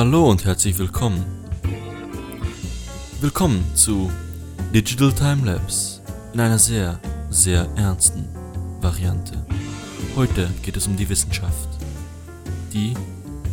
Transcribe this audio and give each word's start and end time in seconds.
Hallo 0.00 0.30
und 0.30 0.46
herzlich 0.46 0.78
willkommen. 0.78 1.22
Willkommen 3.20 3.62
zu 3.74 4.10
Digital 4.72 5.12
Timelapse 5.12 6.00
in 6.32 6.40
einer 6.40 6.58
sehr, 6.58 6.98
sehr 7.28 7.68
ernsten 7.76 8.26
Variante. 8.80 9.44
Heute 10.16 10.48
geht 10.62 10.78
es 10.78 10.86
um 10.86 10.96
die 10.96 11.06
Wissenschaft. 11.06 11.68
Die 12.72 12.94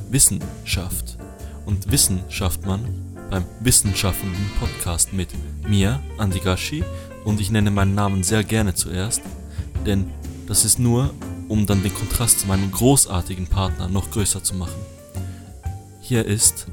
Wissenschaft. 0.10 1.18
Und 1.66 1.92
Wissen 1.92 2.22
schafft 2.30 2.66
man 2.66 2.80
beim 3.30 3.44
wissenschaftenden 3.60 4.50
Podcast 4.58 5.12
mit 5.12 5.28
mir, 5.68 6.00
Andi 6.18 6.40
Gashi, 6.40 6.82
und 7.26 7.42
ich 7.42 7.52
nenne 7.52 7.72
meinen 7.72 7.94
Namen 7.94 8.24
sehr 8.24 8.46
gerne 8.46 8.74
zuerst, 8.74 9.22
denn 9.86 10.10
das 10.48 10.64
ist 10.64 10.80
nur, 10.80 11.14
um 11.50 11.66
dann 11.66 11.84
den 11.84 11.94
Kontrast 11.94 12.40
zu 12.40 12.48
meinem 12.48 12.72
großartigen 12.72 13.48
Partner 13.48 13.90
noch 13.90 14.12
größer 14.12 14.42
zu 14.42 14.56
machen. 14.56 14.97
Hier 16.08 16.24
ist, 16.26 16.68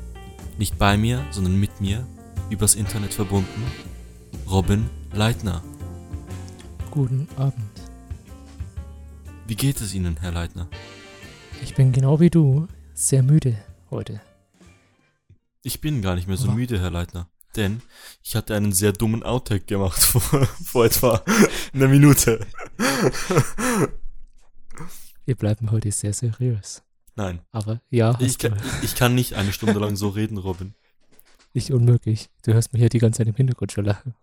nicht 0.58 0.78
bei 0.78 0.96
mir, 0.96 1.26
sondern 1.32 1.58
mit 1.58 1.80
mir, 1.80 2.06
übers 2.50 2.76
Internet 2.76 3.12
verbunden, 3.12 3.64
Robin 4.48 4.88
Leitner. 5.12 5.60
Guten 6.92 7.26
Abend. 7.36 7.64
Wie 9.48 9.56
geht 9.56 9.80
es 9.80 9.92
Ihnen, 9.92 10.18
Herr 10.20 10.30
Leitner? 10.30 10.68
Ich 11.64 11.74
bin 11.74 11.90
genau 11.90 12.20
wie 12.20 12.30
du 12.30 12.68
sehr 12.94 13.24
müde 13.24 13.58
heute. 13.90 14.20
Ich 15.64 15.80
bin 15.80 16.00
gar 16.00 16.14
nicht 16.14 16.28
mehr 16.28 16.36
so 16.36 16.44
Aber- 16.46 16.54
müde, 16.54 16.78
Herr 16.80 16.92
Leitner. 16.92 17.28
Denn 17.56 17.82
ich 18.22 18.36
hatte 18.36 18.54
einen 18.54 18.70
sehr 18.70 18.92
dummen 18.92 19.24
Outtake 19.24 19.64
gemacht 19.64 20.00
vor, 20.00 20.46
vor 20.46 20.84
etwa 20.86 21.24
einer 21.72 21.88
Minute. 21.88 22.38
Wir 25.24 25.34
bleiben 25.34 25.72
heute 25.72 25.90
sehr 25.90 26.12
seriös. 26.12 26.83
Nein, 27.16 27.40
Aber 27.52 27.80
ja, 27.90 28.18
ich 28.20 28.38
kann, 28.38 28.60
ich 28.82 28.94
kann 28.96 29.14
nicht 29.14 29.34
eine 29.34 29.52
Stunde 29.52 29.78
lang 29.78 29.94
so 29.96 30.08
reden, 30.08 30.36
Robin. 30.38 30.74
nicht 31.54 31.70
unmöglich. 31.72 32.28
Du 32.44 32.52
hörst 32.52 32.72
mich 32.72 32.82
ja 32.82 32.88
die 32.88 32.98
ganze 32.98 33.18
Zeit 33.18 33.28
im 33.28 33.34
Hintergrund 33.36 33.70
schon 33.72 33.84
lachen. 33.84 34.14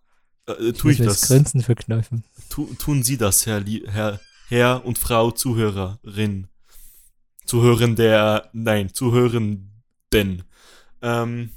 Äh, 0.47 0.73
tue 0.73 0.91
ich 0.91 0.97
muss 0.97 0.99
mir 0.99 1.05
das? 1.05 1.21
Grinsen 1.21 1.61
verkneifen. 1.61 2.25
Tu, 2.49 2.65
tun 2.75 3.03
Sie 3.03 3.17
das, 3.17 3.45
Herr, 3.45 3.63
Herr, 3.87 4.19
Herr 4.49 4.83
und 4.85 4.97
Frau 4.97 5.31
Zuhörerin. 5.31 6.47
Zuhören 7.45 7.95
der, 7.95 8.49
nein, 8.53 8.93
Zuhörenden. 8.93 10.43
Ähm, 11.01 11.51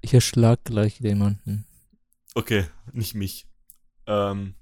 Ich 0.00 0.14
erschlag 0.14 0.64
gleich 0.64 0.98
jemanden. 1.00 1.64
okay, 2.34 2.64
nicht 2.92 3.14
mich. 3.14 3.46
Ähm, 4.06 4.54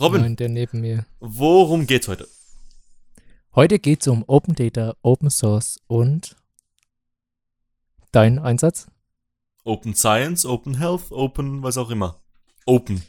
Robin, 0.00 0.20
Nein, 0.22 0.36
der 0.36 0.48
neben 0.48 0.80
mir. 0.80 1.04
worum 1.20 1.86
geht's 1.86 2.08
heute? 2.08 2.28
Heute 3.56 3.78
geht 3.78 4.00
es 4.00 4.08
um 4.08 4.24
Open 4.26 4.56
Data, 4.56 4.96
Open 5.02 5.30
Source 5.30 5.78
und 5.86 6.34
dein 8.10 8.40
Einsatz? 8.40 8.88
Open 9.62 9.94
Science, 9.94 10.44
Open 10.44 10.78
Health, 10.78 11.12
Open, 11.12 11.62
was 11.62 11.78
auch 11.78 11.90
immer. 11.90 12.20
Open. 12.66 13.04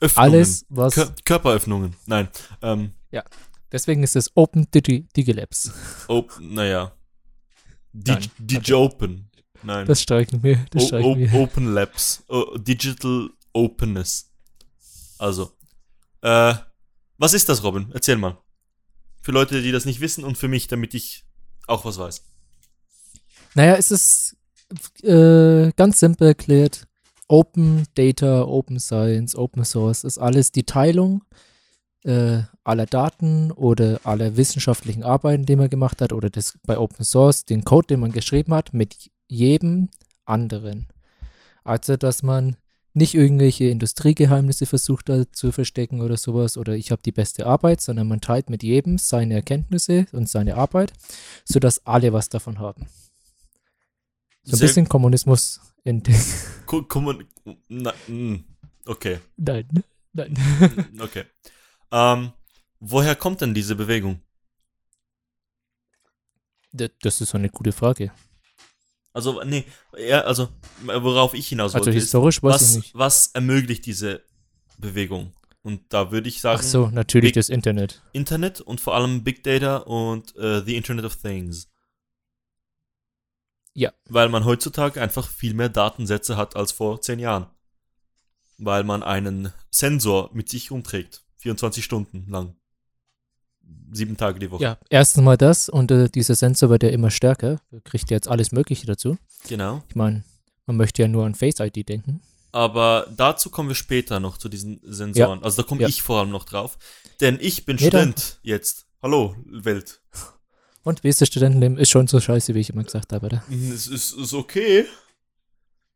Öffnungen. 0.00 0.32
Alles, 0.32 0.64
was. 0.70 0.94
Kör 0.94 1.14
Körperöffnungen. 1.26 1.94
Nein. 2.06 2.28
Ähm, 2.62 2.92
Deswegen 3.70 4.02
ist 4.02 4.16
es 4.16 4.30
Open 4.34 4.66
Digi 4.70 5.06
Digilabs. 5.14 5.72
open, 6.08 6.54
naja. 6.54 6.92
Dig 7.92 8.30
Digi-Open. 8.38 9.30
Nein. 9.62 9.86
Das 9.86 10.00
streichen 10.00 10.42
wir. 10.42 10.64
Das 10.70 10.86
streichen 10.86 11.10
o 11.10 11.16
wir. 11.18 11.34
Open 11.34 11.74
Labs. 11.74 12.24
O 12.28 12.56
Digital 12.56 13.28
Openness. 13.52 14.32
Also. 15.18 15.52
Äh, 16.22 16.54
was 17.18 17.34
ist 17.34 17.48
das, 17.48 17.62
Robin? 17.62 17.90
Erzähl 17.92 18.16
mal. 18.16 18.38
Für 19.24 19.32
Leute, 19.32 19.62
die 19.62 19.72
das 19.72 19.86
nicht 19.86 20.00
wissen 20.00 20.22
und 20.22 20.36
für 20.36 20.48
mich, 20.48 20.68
damit 20.68 20.92
ich 20.92 21.24
auch 21.66 21.86
was 21.86 21.96
weiß. 21.96 22.22
Naja, 23.54 23.76
es 23.76 23.90
ist 23.90 24.36
äh, 25.02 25.72
ganz 25.76 25.98
simpel 25.98 26.28
erklärt. 26.28 26.86
Open 27.26 27.86
Data, 27.94 28.42
Open 28.42 28.78
Science, 28.78 29.34
Open 29.34 29.64
Source 29.64 30.04
ist 30.04 30.18
alles 30.18 30.52
die 30.52 30.64
Teilung 30.64 31.24
äh, 32.02 32.42
aller 32.64 32.84
Daten 32.84 33.50
oder 33.50 33.98
aller 34.04 34.36
wissenschaftlichen 34.36 35.02
Arbeiten, 35.02 35.46
die 35.46 35.56
man 35.56 35.70
gemacht 35.70 36.02
hat, 36.02 36.12
oder 36.12 36.28
das 36.28 36.58
bei 36.66 36.76
Open 36.76 37.06
Source, 37.06 37.46
den 37.46 37.64
Code, 37.64 37.86
den 37.86 38.00
man 38.00 38.12
geschrieben 38.12 38.52
hat, 38.52 38.74
mit 38.74 39.10
jedem 39.26 39.88
anderen. 40.26 40.88
Also, 41.64 41.96
dass 41.96 42.22
man 42.22 42.56
nicht 42.94 43.14
irgendwelche 43.14 43.64
Industriegeheimnisse 43.64 44.66
versucht 44.66 45.10
zu 45.32 45.52
verstecken 45.52 46.00
oder 46.00 46.16
sowas, 46.16 46.56
oder 46.56 46.74
ich 46.74 46.90
habe 46.92 47.02
die 47.02 47.12
beste 47.12 47.44
Arbeit, 47.46 47.80
sondern 47.80 48.06
man 48.08 48.20
teilt 48.20 48.48
mit 48.50 48.62
jedem 48.62 48.98
seine 48.98 49.34
Erkenntnisse 49.34 50.06
und 50.12 50.28
seine 50.28 50.56
Arbeit, 50.56 50.92
sodass 51.44 51.84
alle 51.86 52.12
was 52.12 52.28
davon 52.28 52.58
haben. 52.60 52.86
So 54.44 54.52
ein 54.54 54.58
Sehr- 54.58 54.68
bisschen 54.68 54.88
Kommunismus 54.88 55.60
in 55.84 56.02
den. 56.02 56.14
Ko- 56.66 56.82
kommun- 56.82 57.26
na, 57.68 57.92
mm, 58.08 58.36
okay. 58.86 59.18
Nein, 59.36 59.66
nein. 60.12 60.32
Mm, 60.92 61.00
Okay. 61.00 61.24
Ähm, 61.90 62.32
woher 62.80 63.14
kommt 63.16 63.40
denn 63.40 63.54
diese 63.54 63.74
Bewegung? 63.76 64.20
Das 66.72 67.20
ist 67.20 67.34
eine 67.34 67.50
gute 67.50 67.72
Frage. 67.72 68.10
Also, 69.14 69.42
nee, 69.44 69.64
ja, 69.96 70.20
also, 70.22 70.48
worauf 70.82 71.32
ich 71.34 71.48
hinaus 71.48 71.74
Also 71.74 71.86
wollte, 71.86 71.96
ist, 71.96 72.04
historisch 72.04 72.42
weiß 72.42 72.60
ich 72.60 72.66
was, 72.68 72.74
nicht. 72.76 72.94
was 72.94 73.26
ermöglicht 73.28 73.86
diese 73.86 74.22
Bewegung? 74.76 75.32
Und 75.62 75.80
da 75.94 76.10
würde 76.10 76.28
ich 76.28 76.40
sagen, 76.42 76.58
Ach 76.60 76.66
so, 76.66 76.86
natürlich 76.88 77.28
Big- 77.28 77.34
das 77.36 77.48
Internet. 77.48 78.02
Internet 78.12 78.60
und 78.60 78.80
vor 78.82 78.94
allem 78.96 79.24
Big 79.24 79.42
Data 79.44 79.78
und 79.78 80.36
äh, 80.36 80.62
the 80.64 80.76
Internet 80.76 81.04
of 81.06 81.16
Things. 81.16 81.68
Ja. 83.72 83.92
Weil 84.08 84.28
man 84.28 84.44
heutzutage 84.44 85.00
einfach 85.00 85.28
viel 85.28 85.54
mehr 85.54 85.68
Datensätze 85.68 86.36
hat 86.36 86.54
als 86.56 86.72
vor 86.72 87.00
zehn 87.00 87.18
Jahren. 87.18 87.46
Weil 88.58 88.84
man 88.84 89.02
einen 89.02 89.52
Sensor 89.70 90.30
mit 90.32 90.48
sich 90.48 90.70
rumträgt. 90.70 91.24
24 91.38 91.84
Stunden 91.84 92.26
lang. 92.30 92.56
Sieben 93.92 94.16
Tage 94.16 94.40
die 94.40 94.50
Woche. 94.50 94.62
Ja, 94.62 94.78
erstens 94.90 95.22
mal 95.22 95.36
das 95.36 95.68
und 95.68 95.90
äh, 95.92 96.08
dieser 96.08 96.34
Sensor 96.34 96.68
wird 96.70 96.82
ja 96.82 96.88
immer 96.88 97.10
stärker. 97.10 97.60
Kriegt 97.84 98.10
ja 98.10 98.16
jetzt 98.16 98.26
alles 98.28 98.50
Mögliche 98.50 98.86
dazu. 98.86 99.16
Genau. 99.48 99.82
Ich 99.88 99.94
meine, 99.94 100.24
man 100.66 100.76
möchte 100.76 101.02
ja 101.02 101.08
nur 101.08 101.24
an 101.26 101.34
Face 101.36 101.60
ID 101.60 101.88
denken. 101.88 102.20
Aber 102.50 103.06
dazu 103.16 103.50
kommen 103.50 103.68
wir 103.68 103.74
später 103.76 104.18
noch 104.20 104.36
zu 104.38 104.48
diesen 104.48 104.80
Sensoren. 104.84 105.42
Also 105.44 105.62
da 105.62 105.68
komme 105.68 105.82
Ja. 105.82 105.88
ich 105.88 106.02
vor 106.02 106.20
allem 106.20 106.30
noch 106.30 106.44
drauf. 106.44 106.76
Denn 107.20 107.38
ich 107.40 107.64
bin 107.66 107.76
Nee, 107.76 107.90
dann- 107.90 108.12
Student 108.12 108.38
jetzt. 108.42 108.86
Hallo, 109.02 109.36
Welt. 109.46 110.00
Und 110.82 111.02
wie 111.04 111.08
ist 111.08 111.20
das 111.20 111.28
Studentenleben? 111.28 111.78
Ist 111.78 111.90
schon 111.90 112.06
so 112.08 112.20
scheiße, 112.20 112.54
wie 112.54 112.60
ich 112.60 112.70
immer 112.70 112.84
gesagt 112.84 113.12
habe, 113.12 113.26
oder? 113.26 113.44
Es 113.72 113.86
ist, 113.86 114.12
ist 114.12 114.34
okay. 114.34 114.86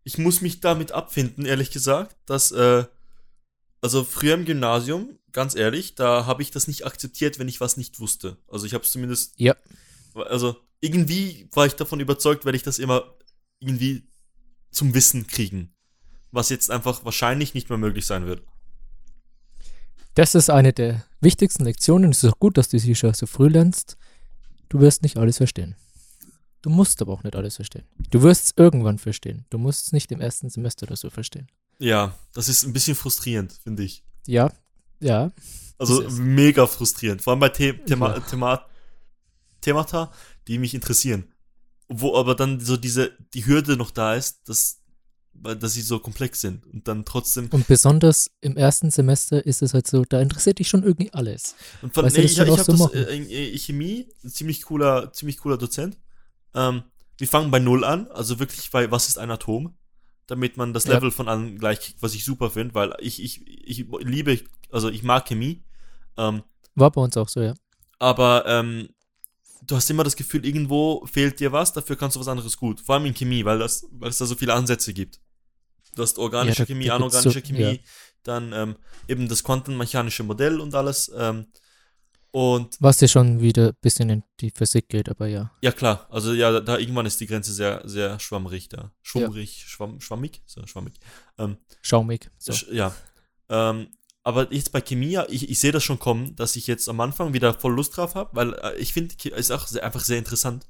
Ich 0.05 0.19
muss 0.19 0.41
mich 0.41 0.61
damit 0.61 0.93
abfinden, 0.93 1.45
ehrlich 1.47 1.71
gesagt, 1.71 2.17
dass, 2.27 2.51
äh, 2.53 2.84
also 3.81 4.05
früher 4.05 4.34
im 4.34 4.44
Gymnasium, 4.44 5.19
ganz 5.33 5.55
ehrlich, 5.55 5.94
da 5.94 6.27
habe 6.27 6.43
ich 6.43 6.50
das 6.50 6.66
nicht 6.69 6.84
akzeptiert, 6.87 7.39
wenn 7.39 7.49
ich 7.49 7.61
was 7.61 7.77
nicht 7.77 8.00
wusste. 8.00 8.37
Also 8.49 8.66
ich 8.66 8.75
habe 8.75 8.84
es 8.84 8.91
zumindest, 8.93 9.34
Ja. 9.39 9.55
also 10.15 10.56
irgendwie 10.81 11.49
war 11.53 11.66
ich 11.66 11.75
davon 11.75 12.00
überzeugt, 12.00 12.44
werde 12.44 12.56
ich 12.56 12.62
das 12.62 12.78
immer 12.78 13.15
irgendwie 13.61 14.09
zum 14.71 14.94
Wissen 14.94 15.27
kriegen. 15.27 15.75
Was 16.31 16.50
jetzt 16.50 16.71
einfach 16.71 17.05
wahrscheinlich 17.05 17.55
nicht 17.55 17.69
mehr 17.71 17.78
möglich 17.78 18.06
sein 18.06 18.27
wird. 18.27 18.43
Das 20.15 20.34
ist 20.34 20.50
eine 20.50 20.72
der 20.72 21.05
wichtigsten 21.21 21.65
Lektionen. 21.65 22.10
Es 22.10 22.22
ist 22.25 22.31
auch 22.33 22.39
gut, 22.39 22.59
dass 22.59 22.69
du 22.69 22.78
sie 22.78 22.95
schon 22.95 23.15
so 23.15 23.27
früh 23.27 23.49
lernst. 23.49 23.97
Du 24.69 24.81
wirst 24.81 25.03
nicht 25.03 25.16
alles 25.16 25.37
verstehen. 25.39 25.77
Du 26.60 26.71
musst 26.71 27.00
aber 27.00 27.12
auch 27.12 27.22
nicht 27.22 27.37
alles 27.37 27.56
verstehen. 27.56 27.84
Du 28.10 28.22
wirst 28.22 28.45
es 28.45 28.53
irgendwann 28.56 28.99
verstehen. 28.99 29.47
Du 29.49 29.59
musst 29.59 29.87
es 29.87 29.93
nicht 29.93 30.10
im 30.12 30.21
ersten 30.21 30.50
Semester 30.50 30.87
oder 30.87 30.97
so 30.97 31.09
verstehen. 31.09 31.49
Ja, 31.78 32.15
das 32.34 32.49
ist 32.49 32.65
ein 32.65 32.72
bisschen 32.72 32.94
frustrierend, 32.97 33.53
finde 33.62 33.84
ich. 33.84 34.05
Ja, 34.27 34.53
ja. 35.00 35.31
Also 35.78 36.03
mega 36.11 36.66
frustrierend. 36.66 37.22
Vor 37.22 37.33
allem 37.33 37.41
bei 37.41 37.53
The 37.55 37.72
Thema 37.87 38.15
Ja. 38.15 38.21
Thema 38.21 38.66
Themata, 39.61 40.12
die 40.47 40.59
mich 40.59 40.75
interessieren. 40.75 41.33
Wo 41.89 42.16
aber 42.16 42.34
dann 42.34 42.60
so 42.60 42.77
diese, 42.77 43.13
die 43.34 43.47
Hürde 43.47 43.77
noch 43.77 43.91
da 43.91 44.15
ist, 44.15 44.48
dass, 44.48 44.80
weil- 45.33 45.57
dass 45.57 45.72
sie 45.75 45.83
so 45.83 45.98
komplex 46.01 46.41
sind 46.41 46.66
und 46.66 46.86
dann 46.89 47.04
trotzdem. 47.04 47.48
Und 47.51 47.66
besonders 47.66 48.30
im 48.41 48.57
ersten 48.57 48.91
Semester 48.91 49.45
ist 49.47 49.63
es 49.63 49.72
halt 49.72 49.86
so, 49.86 50.04
da 50.04 50.21
interessiert 50.21 50.59
dich 50.59 50.69
schon 50.69 50.83
irgendwie 50.83 51.13
alles. 51.13 51.54
Und 51.80 51.95
von, 51.95 52.04
nee, 52.07 52.21
ich 52.21 52.33
ich 52.33 52.41
habe 52.41 52.63
so 52.65 52.89
das 52.89 52.92
äh, 52.92 53.16
in 53.16 53.59
Chemie, 53.59 54.09
ein 54.25 54.30
ziemlich 54.30 54.63
cooler, 54.63 55.13
ziemlich 55.13 55.39
cooler 55.39 55.57
Dozent. 55.59 55.97
Ähm, 56.54 56.83
wir 57.16 57.28
fangen 57.28 57.51
bei 57.51 57.59
Null 57.59 57.84
an, 57.84 58.09
also 58.09 58.39
wirklich 58.39 58.71
bei 58.71 58.91
was 58.91 59.09
ist 59.09 59.19
ein 59.19 59.30
Atom, 59.30 59.77
damit 60.28 60.57
man 60.57 60.72
das 60.72 60.84
Ja. 60.84 60.95
Level 60.95 61.10
von 61.10 61.28
allen 61.28 61.59
gleich 61.59 61.80
kriegt, 61.80 62.01
was 62.03 62.15
ich 62.15 62.25
super 62.25 62.51
finde, 62.51 62.75
weil 62.75 62.95
ich, 63.01 63.21
ich, 63.22 63.45
ich 63.47 63.84
liebe, 64.01 64.39
also 64.71 64.89
ich 64.89 65.03
mag 65.03 65.27
Chemie. 65.27 65.65
Ähm, 66.16 66.42
War 66.77 66.91
bei 66.92 67.01
uns 67.01 67.16
auch 67.16 67.28
so, 67.28 67.41
ja. 67.42 67.54
aber 67.98 68.45
ähm, 68.47 68.89
du 69.66 69.75
hast 69.77 69.91
immer 69.91 70.04
das 70.04 70.15
Gefühl, 70.16 70.47
irgendwo 70.47 71.04
fehlt 71.07 71.41
dir 71.41 71.51
was, 71.53 71.72
dafür 71.72 71.97
kannst 71.97 72.15
du 72.16 72.21
was 72.21 72.28
anderes 72.28 72.57
gut. 72.57 72.80
Vor 72.80 72.95
allem 72.95 73.07
in 73.07 73.15
Chemie, 73.15 73.45
weil, 73.45 73.59
das, 73.59 73.86
weil 73.91 74.10
es 74.10 74.19
da 74.19 74.27
so 74.27 74.34
viele 74.36 74.54
Ansätze 74.54 74.92
gibt. 74.95 75.21
Du 75.97 76.03
hast 76.03 76.19
organische 76.19 76.60
Ja, 76.60 76.65
da- 76.65 76.72
Chemie, 76.72 76.86
da 76.86 76.97
anorganische 76.97 77.41
so- 77.41 77.47
Chemie, 77.47 77.60
ja. 77.60 77.78
dann 78.22 78.53
ähm, 78.53 78.77
eben 79.09 79.28
das 79.28 79.42
quantenmechanische 79.42 80.22
Modell 80.22 80.60
und 80.60 80.75
alles. 80.75 81.10
Ähm, 81.16 81.47
Und 82.30 82.77
Was 82.80 83.01
ja 83.01 83.09
schon 83.09 83.41
wieder 83.41 83.69
ein 83.69 83.77
bisschen 83.80 84.10
in 84.10 84.22
die 84.41 84.51
Physik 84.51 84.89
geht, 84.89 85.09
aber 85.09 85.27
ja. 85.28 85.51
ja, 85.63 85.72
klar, 85.72 86.07
also 86.10 86.33
ja, 86.34 86.60
da, 86.60 86.77
irgendwann 86.78 87.07
ist 87.07 87.19
die 87.21 87.27
Grenze 87.27 87.53
sehr, 87.53 87.80
sehr 87.84 88.21
schwammrig 88.21 88.69
da. 88.69 88.92
Schwummrig, 89.03 89.65
schwamm, 89.66 90.01
schwammig? 90.01 90.42
So, 90.45 90.66
schwammig. 90.66 90.95
Ähm, 91.39 91.57
Schaumig. 91.80 92.30
So. 92.39 92.53
Sch- 92.53 92.72
Ja. 92.72 92.95
Ähm, 93.48 93.89
aber 94.22 94.53
jetzt 94.53 94.72
bei 94.72 94.83
Chemie, 94.83 95.10
ja, 95.13 95.25
ich, 95.30 95.48
ich 95.48 95.59
sehe 95.59 95.72
das 95.72 95.83
schon 95.84 95.98
kommen, 95.98 96.36
dass 96.36 96.54
ich 96.57 96.66
jetzt 96.66 96.89
am 96.91 97.01
Anfang 97.01 97.33
wieder 97.33 97.54
voll 97.54 97.75
Lust 97.75 97.97
drauf 97.97 98.15
habe, 98.15 98.36
weil 98.36 98.53
äh, 98.54 98.77
ich 98.77 98.92
finde, 98.92 99.15
es 99.33 99.47
ist 99.47 99.51
auch 99.51 99.66
sehr, 99.66 99.83
einfach 99.83 100.04
sehr 100.04 100.19
interessant. 100.19 100.69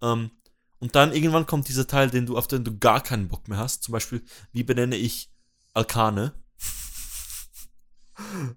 Ähm, 0.00 0.30
und 0.78 0.94
dann 0.96 1.12
irgendwann 1.12 1.44
kommt 1.44 1.68
dieser 1.68 1.86
Teil, 1.86 2.08
den 2.08 2.24
du, 2.24 2.38
auf 2.38 2.48
den 2.48 2.64
du 2.64 2.78
gar 2.78 3.02
keinen 3.02 3.28
Bock 3.28 3.46
mehr 3.48 3.58
hast. 3.58 3.82
Zum 3.82 3.92
Beispiel, 3.92 4.22
wie 4.52 4.62
benenne 4.62 4.96
ich 4.96 5.30
Alkane? 5.74 6.32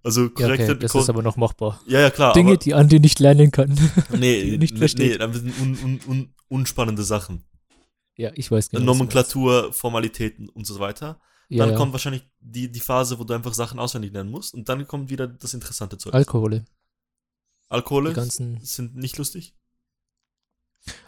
Also 0.03 0.23
Ja, 0.23 0.29
korrekte 0.29 0.71
okay, 0.71 0.79
das 0.79 0.95
ist 0.95 1.09
aber 1.09 1.21
noch 1.21 1.37
machbar. 1.37 1.79
ja, 1.87 1.99
ja, 1.99 2.09
klar. 2.09 2.33
Dinge, 2.33 2.51
aber, 2.51 2.57
die 2.57 2.73
Andi 2.73 2.99
nicht 2.99 3.19
lernen 3.19 3.51
kann. 3.51 3.77
nee, 4.17 4.57
nicht 4.59 4.73
nee, 4.73 4.79
versteht. 4.79 5.11
nee, 5.11 5.17
dann 5.17 5.33
sind 5.33 5.53
un, 5.59 5.77
un, 5.83 5.99
un, 6.07 6.33
unspannende 6.47 7.03
Sachen. 7.03 7.43
ja, 8.17 8.31
ich 8.35 8.49
weiß 8.51 8.69
genau. 8.69 8.81
was 8.81 8.85
du 8.85 8.91
Nomenklatur, 8.91 9.73
Formalitäten 9.73 10.49
und 10.49 10.65
so 10.65 10.79
weiter. 10.79 11.19
Ja, 11.49 11.65
dann 11.65 11.71
ja. 11.73 11.77
kommt 11.77 11.91
wahrscheinlich 11.91 12.23
die, 12.39 12.71
die 12.71 12.79
Phase, 12.79 13.19
wo 13.19 13.23
du 13.25 13.33
einfach 13.33 13.53
Sachen 13.53 13.77
auswendig 13.77 14.13
lernen 14.13 14.31
musst. 14.31 14.53
Und 14.53 14.69
dann 14.69 14.87
kommt 14.87 15.09
wieder 15.09 15.27
das 15.27 15.53
interessante 15.53 15.97
Zeug. 15.97 16.13
Alkohole. 16.13 16.63
Alkohole 17.67 18.13
sind 18.61 18.95
nicht 18.95 19.17
lustig. 19.17 19.53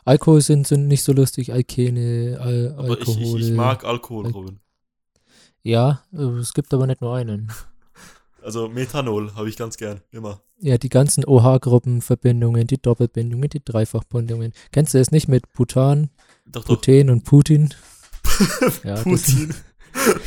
Alkohol 0.06 0.42
sind, 0.42 0.68
sind 0.68 0.88
nicht 0.88 1.04
so 1.04 1.14
lustig. 1.14 1.52
Alkene, 1.54 2.38
Al 2.40 2.76
Aber 2.78 3.00
ich, 3.00 3.08
Alkohole. 3.08 3.42
ich, 3.42 3.50
ich 3.52 3.56
mag 3.56 3.84
Alkohol, 3.86 4.26
Al- 4.26 4.32
Robin. 4.32 4.60
Ja, 5.64 6.04
äh, 6.12 6.24
es 6.24 6.54
gibt 6.54 6.74
aber 6.74 6.88
nicht 6.88 7.02
nur 7.02 7.16
einen. 7.16 7.52
Also 8.44 8.68
Methanol 8.68 9.34
habe 9.36 9.50
ich 9.50 9.58
ganz 9.58 9.78
gern. 9.78 10.02
Immer. 10.12 10.42
Ja, 10.60 10.78
die 10.78 10.90
ganzen 10.90 11.26
OH-Gruppenverbindungen, 11.26 12.68
die 12.68 12.82
Doppelbindungen, 12.82 13.50
die 13.50 13.64
Dreifachbindungen. 13.64 14.54
Kennst 14.72 14.94
du 14.94 15.00
es 15.00 15.12
nicht 15.12 15.28
mit 15.28 15.52
Butan, 15.54 16.10
Doch, 16.46 16.64
doch. 16.64 16.76
Buten 16.76 17.10
und 17.10 17.24
Putin? 17.24 17.74
Ja, 18.84 18.96
das- 18.96 19.04
Putin. 19.04 19.54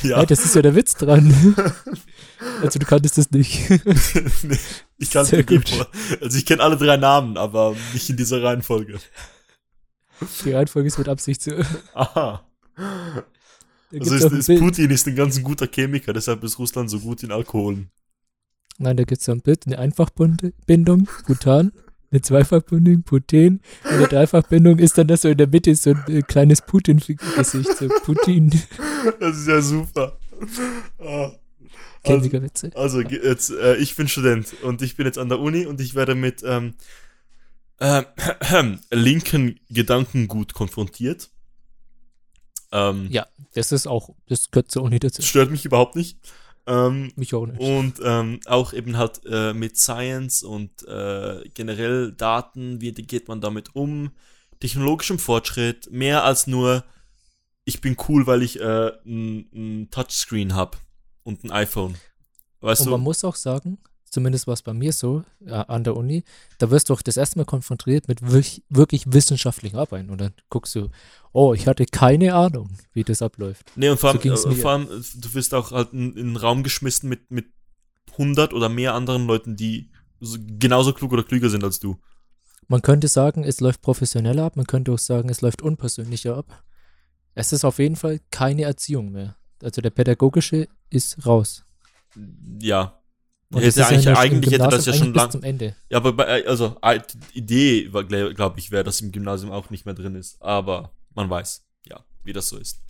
Ja, 0.02 0.20
ja. 0.20 0.26
das 0.26 0.44
ist 0.44 0.54
ja 0.54 0.62
der 0.62 0.76
Witz 0.76 0.94
dran. 0.94 1.34
also 2.62 2.78
du 2.78 2.86
kanntest 2.86 3.18
das 3.18 3.32
nicht. 3.32 3.68
nee, 3.68 4.58
ich 4.96 5.10
kann 5.10 5.26
Sehr 5.26 5.42
gut. 5.42 5.64
Also 6.20 6.38
ich 6.38 6.46
kenne 6.46 6.62
alle 6.62 6.76
drei 6.76 6.96
Namen, 6.96 7.36
aber 7.36 7.74
nicht 7.92 8.08
in 8.08 8.16
dieser 8.16 8.40
Reihenfolge. 8.44 9.00
Die 10.44 10.52
Reihenfolge 10.52 10.86
ist 10.86 10.98
mit 10.98 11.08
Absicht 11.08 11.42
so. 11.42 11.50
Da 11.50 11.66
Aha. 11.94 12.46
Also 13.92 14.14
ist, 14.14 14.48
ist. 14.48 14.60
Putin 14.60 14.90
ist 14.90 15.06
ein 15.08 15.16
ganz 15.16 15.42
guter 15.42 15.66
Chemiker, 15.66 16.12
deshalb 16.12 16.44
ist 16.44 16.58
Russland 16.60 16.88
so 16.88 17.00
gut 17.00 17.22
in 17.24 17.32
Alkoholen. 17.32 17.90
Nein, 18.78 18.96
da 18.96 19.04
gibt 19.04 19.20
es 19.20 19.24
so 19.26 19.32
ein 19.32 19.40
Bild, 19.40 19.66
eine 19.66 19.78
Einfachbindung, 19.78 21.08
Butan, 21.26 21.72
eine 22.10 22.20
Zweifachbindung, 22.20 23.02
Putin. 23.02 23.60
Und 23.84 23.90
eine 23.90 24.08
Dreifachbindung 24.08 24.78
ist 24.78 24.98
dann 24.98 25.06
das 25.08 25.22
so 25.22 25.28
in 25.28 25.38
der 25.38 25.46
Mitte 25.48 25.74
so 25.74 25.90
ein 25.90 26.04
äh, 26.08 26.22
kleines 26.22 26.62
Putin-Gesicht, 26.62 27.76
so 27.78 27.88
Putin. 28.04 28.50
Das 29.20 29.36
ist 29.38 29.48
ja 29.48 29.60
super. 29.62 30.18
Ah. 30.98 31.30
Also, 32.04 32.18
Chemikerwitze. 32.20 32.70
Also 32.74 32.98
ge- 33.02 33.20
jetzt, 33.24 33.50
äh, 33.50 33.76
ich 33.76 33.96
bin 33.96 34.06
Student 34.08 34.54
und 34.62 34.80
ich 34.82 34.96
bin 34.96 35.06
jetzt 35.06 35.18
an 35.18 35.28
der 35.28 35.40
Uni 35.40 35.66
und 35.66 35.80
ich 35.80 35.94
werde 35.96 36.14
mit 36.14 36.42
ähm, 36.46 36.74
äh, 37.78 38.04
linken 38.92 39.58
Gedankengut 39.70 40.52
konfrontiert. 40.54 41.30
Ähm, 42.72 43.08
Ja, 43.10 43.26
das 43.54 43.72
ist 43.72 43.86
auch, 43.88 44.10
das 44.28 44.50
gehört 44.50 44.70
zur 44.70 44.82
Uni 44.84 44.98
dazu. 45.00 45.22
Stört 45.22 45.50
mich 45.50 45.64
überhaupt 45.64 45.96
nicht. 45.96 46.18
Ähm, 46.66 47.12
Mich 47.16 47.32
auch 47.34 47.46
nicht. 47.46 47.60
und 47.60 48.00
ähm, 48.02 48.40
auch 48.46 48.72
eben 48.72 48.96
halt 48.96 49.20
äh, 49.24 49.52
mit 49.52 49.76
Science 49.76 50.42
und 50.42 50.82
äh, 50.88 51.48
generell 51.54 52.12
Daten, 52.12 52.80
wie 52.80 52.92
geht 52.92 53.28
man 53.28 53.40
damit 53.40 53.76
um, 53.76 54.10
technologischem 54.58 55.18
Fortschritt, 55.18 55.88
mehr 55.92 56.24
als 56.24 56.46
nur, 56.48 56.84
ich 57.64 57.80
bin 57.80 57.96
cool, 58.08 58.26
weil 58.26 58.42
ich 58.42 58.60
äh, 58.60 58.92
ein, 59.04 59.48
ein 59.54 59.88
Touchscreen 59.90 60.54
habe 60.54 60.78
und 61.22 61.44
ein 61.44 61.52
iPhone. 61.52 61.94
Weißt 62.60 62.82
Und 62.82 62.90
man 62.90 63.00
du? 63.00 63.04
muss 63.04 63.24
auch 63.24 63.36
sagen, 63.36 63.78
zumindest 64.10 64.46
war 64.46 64.54
es 64.54 64.62
bei 64.62 64.72
mir 64.72 64.92
so, 64.92 65.24
äh, 65.44 65.52
an 65.52 65.84
der 65.84 65.96
Uni, 65.96 66.24
da 66.58 66.70
wirst 66.70 66.88
du 66.88 66.94
auch 66.94 67.02
das 67.02 67.16
erste 67.16 67.38
Mal 67.38 67.44
konfrontiert 67.44 68.08
mit 68.08 68.22
wirklich, 68.22 68.62
wirklich 68.68 69.12
wissenschaftlichen 69.12 69.76
Arbeiten. 69.76 70.10
Und 70.10 70.20
dann 70.20 70.32
guckst 70.48 70.74
du, 70.74 70.88
oh, 71.32 71.54
ich 71.54 71.66
hatte 71.66 71.86
keine 71.86 72.34
Ahnung, 72.34 72.70
wie 72.92 73.04
das 73.04 73.22
abläuft. 73.22 73.72
Nee, 73.76 73.88
und 73.88 73.98
vor 73.98 74.10
allem, 74.10 74.36
So 74.36 74.50
äh, 74.50 74.54
vor 74.54 74.70
allem 74.70 74.84
äh, 74.84 75.02
du 75.16 75.34
wirst 75.34 75.54
auch 75.54 75.72
halt 75.72 75.92
in, 75.92 76.12
in 76.14 76.26
einen 76.28 76.36
Raum 76.36 76.62
geschmissen 76.62 77.08
mit, 77.08 77.30
mit 77.30 77.46
100 78.12 78.52
oder 78.54 78.68
mehr 78.68 78.94
anderen 78.94 79.26
Leuten, 79.26 79.56
die 79.56 79.90
so, 80.20 80.38
genauso 80.40 80.92
klug 80.92 81.12
oder 81.12 81.22
klüger 81.22 81.50
sind 81.50 81.64
als 81.64 81.80
du. 81.80 81.98
Man 82.68 82.82
könnte 82.82 83.08
sagen, 83.08 83.44
es 83.44 83.60
läuft 83.60 83.82
professioneller 83.82 84.44
ab, 84.44 84.56
man 84.56 84.66
könnte 84.66 84.92
auch 84.92 84.98
sagen, 84.98 85.28
es 85.28 85.40
läuft 85.40 85.62
unpersönlicher 85.62 86.36
ab. 86.36 86.64
Es 87.34 87.52
ist 87.52 87.64
auf 87.64 87.78
jeden 87.78 87.96
Fall 87.96 88.20
keine 88.30 88.62
Erziehung 88.62 89.12
mehr. 89.12 89.36
Also 89.62 89.80
der 89.82 89.90
pädagogische 89.90 90.68
ist 90.90 91.26
raus. 91.26 91.64
Ja. 92.60 92.98
Und 93.50 93.62
das 93.64 93.76
ist 93.76 93.82
eigentlich, 93.84 94.04
ja 94.04 94.12
im 94.12 94.16
eigentlich 94.18 94.54
hätte 94.54 94.68
das 94.68 94.86
ja 94.86 94.92
schon 94.92 95.02
eigentlich 95.02 95.12
bis 95.12 95.22
lang. 95.22 95.30
zum 95.30 95.42
Ende. 95.42 95.76
Ja, 95.88 95.98
aber 95.98 96.12
bei, 96.12 96.46
also 96.46 96.76
äh, 96.82 97.00
die 97.32 97.38
Idee, 97.38 97.84
glaube 98.34 98.58
ich, 98.58 98.70
wäre, 98.70 98.82
dass 98.82 99.00
im 99.00 99.12
Gymnasium 99.12 99.52
auch 99.52 99.70
nicht 99.70 99.84
mehr 99.86 99.94
drin 99.94 100.16
ist. 100.16 100.42
Aber 100.42 100.92
man 101.14 101.30
weiß, 101.30 101.64
ja, 101.86 102.04
wie 102.24 102.32
das 102.32 102.48
so 102.48 102.58
ist. 102.58 102.80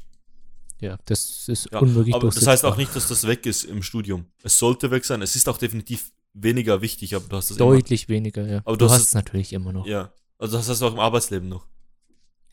Ja, 0.80 0.98
das 1.04 1.48
ist 1.48 1.68
Ja, 1.72 1.78
unmöglich 1.78 2.14
aber 2.14 2.28
das 2.28 2.46
heißt 2.46 2.64
auch 2.64 2.76
nicht, 2.76 2.94
dass 2.94 3.08
das 3.08 3.26
weg 3.26 3.46
ist 3.46 3.64
im 3.64 3.82
Studium. 3.82 4.26
Es 4.42 4.58
sollte 4.58 4.90
weg 4.90 5.04
sein. 5.04 5.22
Es 5.22 5.36
ist 5.36 5.48
auch 5.48 5.58
definitiv 5.58 6.12
weniger 6.34 6.82
wichtig, 6.82 7.14
aber 7.14 7.26
du 7.28 7.36
hast 7.36 7.50
es 7.50 7.56
immer. 7.56 7.70
Deutlich 7.70 8.08
weniger, 8.08 8.46
ja. 8.46 8.58
Aber 8.64 8.76
du 8.76 8.86
du 8.86 8.90
hast 8.90 9.02
es 9.02 9.14
natürlich 9.14 9.52
immer 9.52 9.72
noch. 9.72 9.86
Ja. 9.86 10.12
Also 10.38 10.58
das 10.58 10.68
hast 10.68 10.82
du 10.82 10.86
auch 10.86 10.92
im 10.92 11.00
Arbeitsleben 11.00 11.48
noch. 11.48 11.66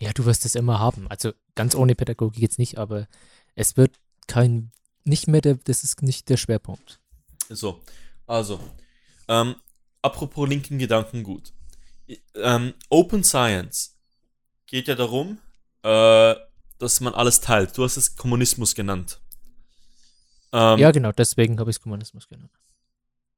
Ja, 0.02 0.12
du 0.14 0.26
wirst 0.26 0.46
es 0.46 0.56
immer 0.56 0.80
haben. 0.80 1.08
Also 1.10 1.32
ganz 1.56 1.76
ohne 1.76 1.96
Pädagogik 1.96 2.42
jetzt 2.42 2.60
nicht, 2.60 2.78
aber 2.78 3.08
es 3.56 3.78
wird 3.78 4.00
kein, 4.28 4.72
nicht 5.04 5.28
mehr 5.28 5.42
der, 5.42 5.56
das 5.56 5.84
ist 5.84 6.02
nicht 6.02 6.30
der 6.30 6.38
Schwerpunkt. 6.38 7.00
So, 7.56 7.84
also, 8.26 8.60
ähm, 9.28 9.56
apropos 10.02 10.48
linken 10.48 10.80
Gedankengut. 10.80 11.54
Ähm, 12.36 12.74
Open 12.90 13.24
Science 13.24 13.98
geht 14.68 14.88
ja 14.88 14.96
darum, 14.96 15.40
äh, 15.84 16.36
dass 16.80 17.00
man 17.00 17.14
alles 17.14 17.42
teilt. 17.42 17.78
Du 17.78 17.84
hast 17.84 17.98
es 17.98 18.16
Kommunismus 18.16 18.76
genannt. 18.76 19.22
Ähm, 20.52 20.80
ja, 20.80 20.92
genau, 20.92 21.12
deswegen 21.12 21.60
habe 21.60 21.70
ich 21.70 21.78
es 21.78 21.82
Kommunismus 21.82 22.28
genannt. 22.28 22.52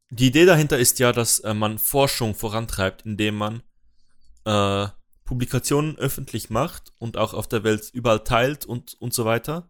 Die 0.09 0.27
Idee 0.27 0.45
dahinter 0.45 0.77
ist 0.77 1.00
ja, 1.00 1.12
dass 1.12 1.39
äh, 1.39 1.53
man 1.53 1.79
Forschung 1.79 2.35
vorantreibt, 2.35 3.03
indem 3.06 3.35
man 3.35 3.63
äh, 4.45 4.88
Publikationen 5.23 5.97
öffentlich 5.97 6.50
macht 6.50 6.94
und 7.00 7.17
auch 7.17 7.34
auf 7.34 7.48
der 7.48 7.63
Welt 7.63 7.89
überall 7.93 8.24
teilt 8.24 8.65
und, 8.65 8.93
und 9.00 9.13
so 9.13 9.25
weiter, 9.25 9.69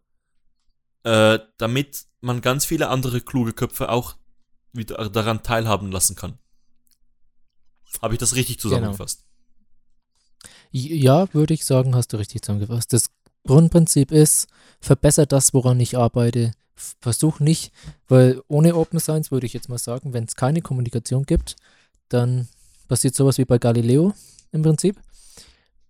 äh, 1.04 1.40
damit 1.58 2.06
man 2.20 2.42
ganz 2.42 2.66
viele 2.66 2.90
andere 2.90 3.22
kluge 3.22 3.54
Köpfe 3.54 3.90
auch 3.90 4.18
wieder 4.76 5.10
daran 5.10 5.44
teilhaben 5.44 5.92
lassen 5.92 6.16
kann. 6.16 6.38
Habe 8.02 8.14
ich 8.16 8.20
das 8.20 8.36
richtig 8.36 8.60
zusammengefasst? 8.60 9.24
J- 10.72 10.92
Ja, 11.02 11.34
würde 11.34 11.54
ich 11.54 11.66
sagen, 11.66 11.96
hast 11.96 12.12
du 12.14 12.18
richtig 12.18 12.42
zusammengefasst. 12.42 12.92
Das 12.94 13.10
Grundprinzip 13.48 14.12
ist, 14.12 14.48
verbessert 14.82 15.32
das, 15.32 15.54
woran 15.54 15.80
ich 15.80 15.98
arbeite. 15.98 16.52
Versuch 17.00 17.40
nicht, 17.40 17.72
weil 18.10 18.42
ohne 18.48 18.76
Open 18.76 19.00
Science 19.00 19.32
würde 19.32 19.46
ich 19.46 19.54
jetzt 19.54 19.70
mal 19.70 19.78
sagen, 19.78 20.12
wenn 20.14 20.26
es 20.26 20.36
keine 20.36 20.62
Kommunikation 20.62 21.24
gibt, 21.26 21.56
dann 22.10 22.50
passiert 22.90 23.16
sowas 23.16 23.38
wie 23.38 23.46
bei 23.46 23.58
Galileo 23.60 24.14
im 24.52 24.62
Prinzip, 24.62 25.00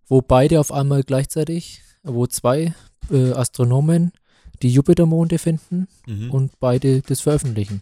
wo 0.08 0.22
beide 0.22 0.60
auf 0.60 0.72
einmal 0.72 1.02
gleichzeitig, 1.04 1.82
wo 2.04 2.28
zwei 2.28 2.76
äh, 3.10 3.32
Astronomen 3.32 4.12
die 4.62 4.70
Jupitermonde 4.72 5.40
finden 5.40 5.88
Mhm. 6.06 6.30
und 6.32 6.60
beide 6.60 7.02
das 7.02 7.22
veröffentlichen. 7.22 7.82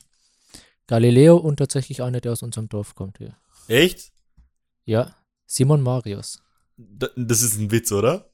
Galileo 0.98 1.38
und 1.38 1.58
tatsächlich 1.58 2.04
einer, 2.04 2.22
der 2.22 2.34
aus 2.34 2.44
unserem 2.44 2.70
Dorf 2.70 2.94
kommt 2.94 3.18
hier. 3.18 3.36
Echt? 3.68 4.12
Ja, 4.86 5.16
Simon 5.48 5.82
Marius. 5.82 6.40
Da- 6.78 7.10
Das 7.16 7.42
ist 7.42 7.58
ein 7.60 7.72
Witz, 7.72 7.92
oder? 7.92 8.30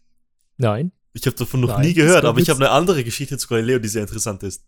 Nein, 0.57 0.91
Ich 1.13 1.25
habe 1.25 1.37
davon 1.37 1.61
noch 1.61 1.69
Nein, 1.69 1.81
nie 1.87 1.93
das 1.93 2.03
gehört, 2.03 2.25
aber 2.25 2.37
ich 2.39 2.47
Witz. 2.47 2.55
habe 2.55 2.65
eine 2.65 2.71
andere 2.71 3.05
Geschichte 3.05 3.37
zu 3.37 3.47
Galileo, 3.47 3.79
die 3.79 3.87
sehr 3.87 4.01
interessant 4.01 4.43
ist. 4.43 4.65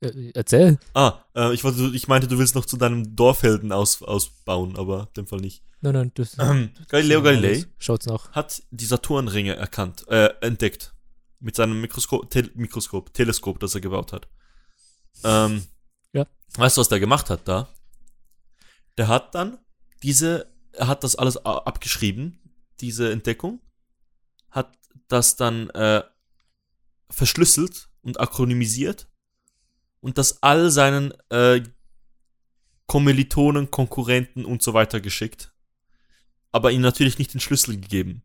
äh, 0.00 0.32
erzähl. 0.34 0.78
Ah, 0.92 1.24
äh, 1.34 1.54
ich, 1.54 1.64
wollte, 1.64 1.90
ich 1.94 2.06
meinte, 2.06 2.28
du 2.28 2.38
willst 2.38 2.54
noch 2.54 2.66
zu 2.66 2.76
deinem 2.76 3.16
Dorfhelden 3.16 3.72
aus, 3.72 4.02
ausbauen, 4.02 4.76
aber 4.76 5.08
in 5.08 5.14
dem 5.22 5.26
Fall 5.26 5.40
nicht. 5.40 5.62
Nein, 5.80 5.94
nein, 5.94 6.12
das. 6.14 6.36
Ähm, 6.38 6.72
Galileo 6.88 7.22
Galilei 7.22 7.64
Schaut's 7.78 8.04
nach. 8.06 8.30
hat 8.32 8.62
die 8.70 8.84
Saturnringe 8.84 9.56
erkannt, 9.56 10.06
äh, 10.08 10.28
entdeckt. 10.42 10.94
Mit 11.40 11.56
seinem 11.56 11.80
Mikroskop, 11.80 12.28
Tel 12.30 12.50
Mikroskop, 12.54 13.14
Teleskop, 13.14 13.60
das 13.60 13.74
er 13.74 13.80
gebaut 13.80 14.12
hat. 14.12 14.28
Ähm, 15.24 15.66
Ja. 16.12 16.26
Weißt 16.54 16.76
du, 16.76 16.80
was 16.80 16.88
der 16.88 17.00
gemacht 17.00 17.30
hat 17.30 17.46
da? 17.46 17.68
Der 18.96 19.08
hat 19.08 19.34
dann 19.34 19.58
diese, 20.02 20.52
er 20.72 20.86
hat 20.88 21.04
das 21.04 21.16
alles 21.16 21.36
abgeschrieben, 21.44 22.40
diese 22.80 23.10
Entdeckung, 23.12 23.60
hat 24.50 24.76
das 25.08 25.36
dann 25.36 25.70
äh, 25.70 26.02
verschlüsselt 27.10 27.88
und 28.02 28.20
akronymisiert 28.20 29.08
und 30.00 30.18
das 30.18 30.42
all 30.42 30.70
seinen 30.70 31.12
äh, 31.30 31.62
Kommilitonen, 32.86 33.70
Konkurrenten 33.70 34.44
und 34.44 34.62
so 34.62 34.72
weiter 34.74 35.00
geschickt, 35.00 35.52
aber 36.52 36.72
ihnen 36.72 36.82
natürlich 36.82 37.18
nicht 37.18 37.34
den 37.34 37.40
Schlüssel 37.40 37.78
gegeben, 37.78 38.22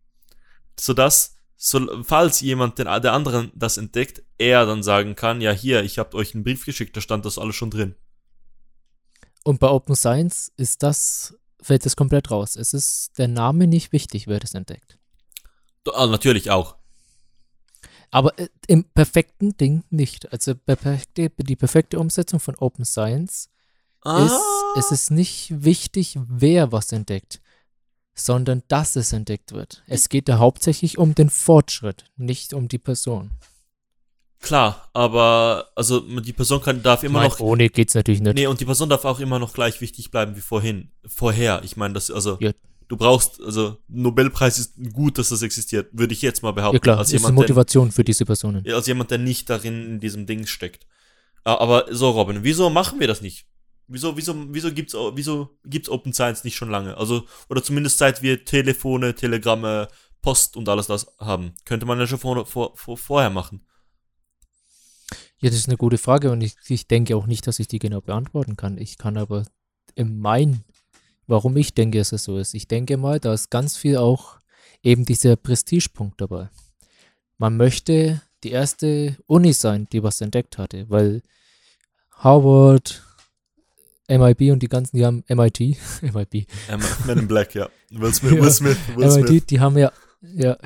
sodass 0.79 1.35
so, 1.65 2.03
falls 2.03 2.41
jemand 2.41 2.77
den, 2.77 2.87
der 2.87 3.13
anderen 3.13 3.49
das 3.55 3.77
entdeckt, 3.77 4.21
er 4.37 4.65
dann 4.65 4.83
sagen 4.83 5.15
kann, 5.15 5.39
ja 5.39 5.51
hier, 5.51 5.81
ich 5.81 5.97
habe 5.97 6.17
euch 6.17 6.35
einen 6.35 6.43
Brief 6.43 6.65
geschickt, 6.65 6.97
da 6.97 6.99
stand 6.99 7.23
das 7.23 7.37
alles 7.37 7.55
schon 7.55 7.71
drin. 7.71 7.95
Und 9.45 9.61
bei 9.61 9.69
Open 9.69 9.95
Science 9.95 10.51
ist 10.57 10.83
das, 10.83 11.37
fällt 11.61 11.85
das 11.85 11.95
komplett 11.95 12.31
raus. 12.31 12.57
Es 12.57 12.73
ist 12.73 13.17
der 13.17 13.29
Name 13.29 13.67
nicht 13.67 13.93
wichtig, 13.93 14.27
wer 14.27 14.41
das 14.41 14.55
entdeckt. 14.55 14.99
Ah, 15.93 16.05
natürlich 16.07 16.51
auch. 16.51 16.75
Aber 18.11 18.37
äh, 18.37 18.49
im 18.67 18.83
perfekten 18.83 19.55
Ding 19.55 19.85
nicht. 19.89 20.33
Also 20.33 20.55
perfekte, 20.55 21.29
die 21.29 21.55
perfekte 21.55 21.97
Umsetzung 21.97 22.41
von 22.41 22.55
Open 22.57 22.83
Science 22.83 23.47
Ah, 24.01 24.25
ist, 24.25 24.41
es 24.79 24.91
ist 24.91 25.11
nicht 25.11 25.63
wichtig, 25.63 26.19
wer 26.27 26.73
was 26.73 26.91
entdeckt, 26.91 27.39
sondern 28.15 28.63
dass 28.67 28.95
es 28.95 29.11
entdeckt 29.13 29.51
wird. 29.53 29.83
Es 29.87 30.09
geht 30.09 30.29
da 30.29 30.37
hauptsächlich 30.37 30.97
um 30.97 31.15
den 31.15 31.29
Fortschritt, 31.29 32.05
nicht 32.15 32.53
um 32.53 32.67
die 32.67 32.77
Person. 32.77 33.31
klar, 34.39 34.89
aber 34.93 35.69
also 35.75 35.99
die 36.19 36.33
Person 36.33 36.61
kann, 36.61 36.83
darf 36.83 37.03
immer 37.03 37.19
Nein, 37.21 37.29
noch. 37.29 37.39
ohne 37.39 37.69
geht's 37.69 37.95
natürlich 37.95 38.21
nicht. 38.21 38.35
Nee, 38.35 38.47
und 38.47 38.59
die 38.59 38.65
Person 38.65 38.89
darf 38.89 39.05
auch 39.05 39.19
immer 39.19 39.39
noch 39.39 39.53
gleich 39.53 39.79
wichtig 39.81 40.11
bleiben 40.11 40.35
wie 40.35 40.41
vorhin. 40.41 40.91
Vorher. 41.05 41.61
Ich 41.63 41.77
meine, 41.77 41.93
das, 41.93 42.11
also, 42.11 42.37
Ja. 42.41 42.51
du 42.89 42.97
brauchst, 42.97 43.41
also, 43.41 43.77
Nobelpreis 43.87 44.59
ist 44.59 44.73
gut, 44.91 45.17
dass 45.17 45.29
das 45.29 45.41
existiert, 45.41 45.87
würde 45.93 46.13
ich 46.13 46.21
jetzt 46.21 46.43
mal 46.43 46.51
behaupten. 46.51 46.75
ja 46.75 46.79
klar, 46.81 46.97
als 46.99 47.07
ist 47.07 47.13
eine 47.13 47.19
jemand, 47.21 47.37
der, 47.37 47.43
Motivation 47.55 47.91
für 47.91 48.03
diese 48.03 48.25
Personen. 48.25 48.67
als 48.69 48.85
jemand, 48.87 49.11
der 49.11 49.17
nicht 49.17 49.49
darin 49.49 49.85
in 49.85 49.99
diesem 50.01 50.25
Ding 50.25 50.45
steckt. 50.45 50.85
Aber 51.45 51.85
so, 51.91 52.09
Robin, 52.11 52.43
wieso 52.43 52.69
machen 52.69 52.99
wir 52.99 53.07
das 53.07 53.21
nicht? 53.21 53.45
Wieso, 53.87 54.15
wieso, 54.17 54.53
wieso 54.53 54.71
gibt's, 54.71 54.93
wieso 54.93 55.57
gibt's 55.65 55.89
Open 55.89 56.13
Science 56.13 56.43
nicht 56.43 56.55
schon 56.55 56.69
lange? 56.69 56.97
Also, 56.97 57.25
oder 57.49 57.61
zumindest 57.61 57.97
seit 57.97 58.21
wir 58.21 58.45
Telefone, 58.45 59.13
Telegramme, 59.13 59.89
Post 60.21 60.55
und 60.55 60.69
alles 60.69 60.87
das 60.87 61.07
haben. 61.19 61.53
Könnte 61.65 61.85
man 61.85 61.99
ja 61.99 62.07
schon 62.07 62.19
vor, 62.19 62.45
vor, 62.45 62.75
vor, 62.75 62.97
vorher 62.97 63.29
machen. 63.29 63.65
Ja, 65.37 65.49
das 65.49 65.59
ist 65.59 65.67
eine 65.67 65.77
gute 65.77 65.97
Frage 65.97 66.31
und 66.31 66.41
ich, 66.41 66.55
ich 66.67 66.87
denke 66.87 67.17
auch 67.17 67.25
nicht, 67.25 67.45
dass 67.45 67.59
ich 67.59 67.67
die 67.67 67.79
genau 67.79 67.99
beantworten 67.99 68.55
kann. 68.55 68.77
Ich 68.77 68.97
kann 68.97 69.17
aber 69.17 69.45
im 69.95 70.19
Mein, 70.19 70.63
warum 71.27 71.57
ich 71.57 71.73
denke, 71.73 71.97
dass 71.97 72.13
es 72.13 72.23
so 72.23 72.37
ist. 72.37 72.53
Ich 72.53 72.69
denke 72.69 72.95
mal, 72.95 73.19
da 73.19 73.33
ist 73.33 73.49
ganz 73.49 73.75
viel 73.75 73.97
auch 73.97 74.39
eben 74.81 75.03
dieser 75.03 75.35
Prestigepunkt 75.35 76.21
dabei. 76.21 76.49
Man 77.37 77.57
möchte 77.57 78.21
die 78.43 78.51
erste 78.51 79.17
Uni 79.25 79.51
sein, 79.51 79.87
die 79.91 80.03
was 80.03 80.21
entdeckt 80.21 80.57
hatte, 80.57 80.89
weil 80.89 81.21
Harvard, 82.11 83.03
MIT 84.19 84.51
und 84.51 84.63
die 84.63 84.67
ganzen, 84.69 84.97
die 84.97 85.05
haben 85.05 85.23
MIT, 85.27 85.59
Ähm, 85.59 86.81
Men 87.05 87.19
in 87.19 87.27
Black, 87.27 87.55
ja. 87.55 87.69
Will 87.89 88.13
Smith. 88.13 88.31
Will 88.31 88.51
Smith, 88.51 88.77
Will 88.95 89.11
Smith. 89.11 89.29
MIT, 89.29 89.49
die 89.49 89.59
haben 89.59 89.77
ja, 89.77 89.91
ja, 90.21 90.57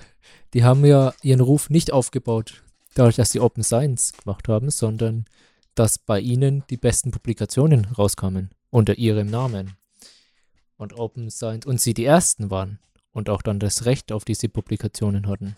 die 0.54 0.63
haben 0.63 0.86
ja 0.86 1.13
ihren 1.22 1.42
Ruf 1.42 1.70
nicht 1.70 1.92
aufgebaut, 1.92 2.63
dadurch, 2.96 3.16
dass 3.16 3.32
sie 3.32 3.39
Open 3.39 3.63
Science 3.63 4.13
gemacht 4.13 4.48
haben, 4.48 4.70
sondern 4.70 5.25
dass 5.75 6.00
bei 6.00 6.20
ihnen 6.20 6.63
die 6.70 6.77
besten 6.77 7.12
Publikationen 7.12 7.86
rauskamen 7.86 8.51
unter 8.70 8.98
ihrem 8.98 9.30
Namen. 9.30 9.75
Und 10.77 10.94
Open 10.94 11.32
Science 11.32 11.66
und 11.66 11.82
sie 11.82 11.94
die 11.94 12.06
ersten 12.06 12.51
waren 12.51 12.80
und 13.12 13.30
auch 13.30 13.42
dann 13.42 13.60
das 13.60 13.86
Recht 13.86 14.12
auf 14.12 14.25
diese 14.25 14.48
Publikationen 14.48 15.27
hatten. 15.27 15.56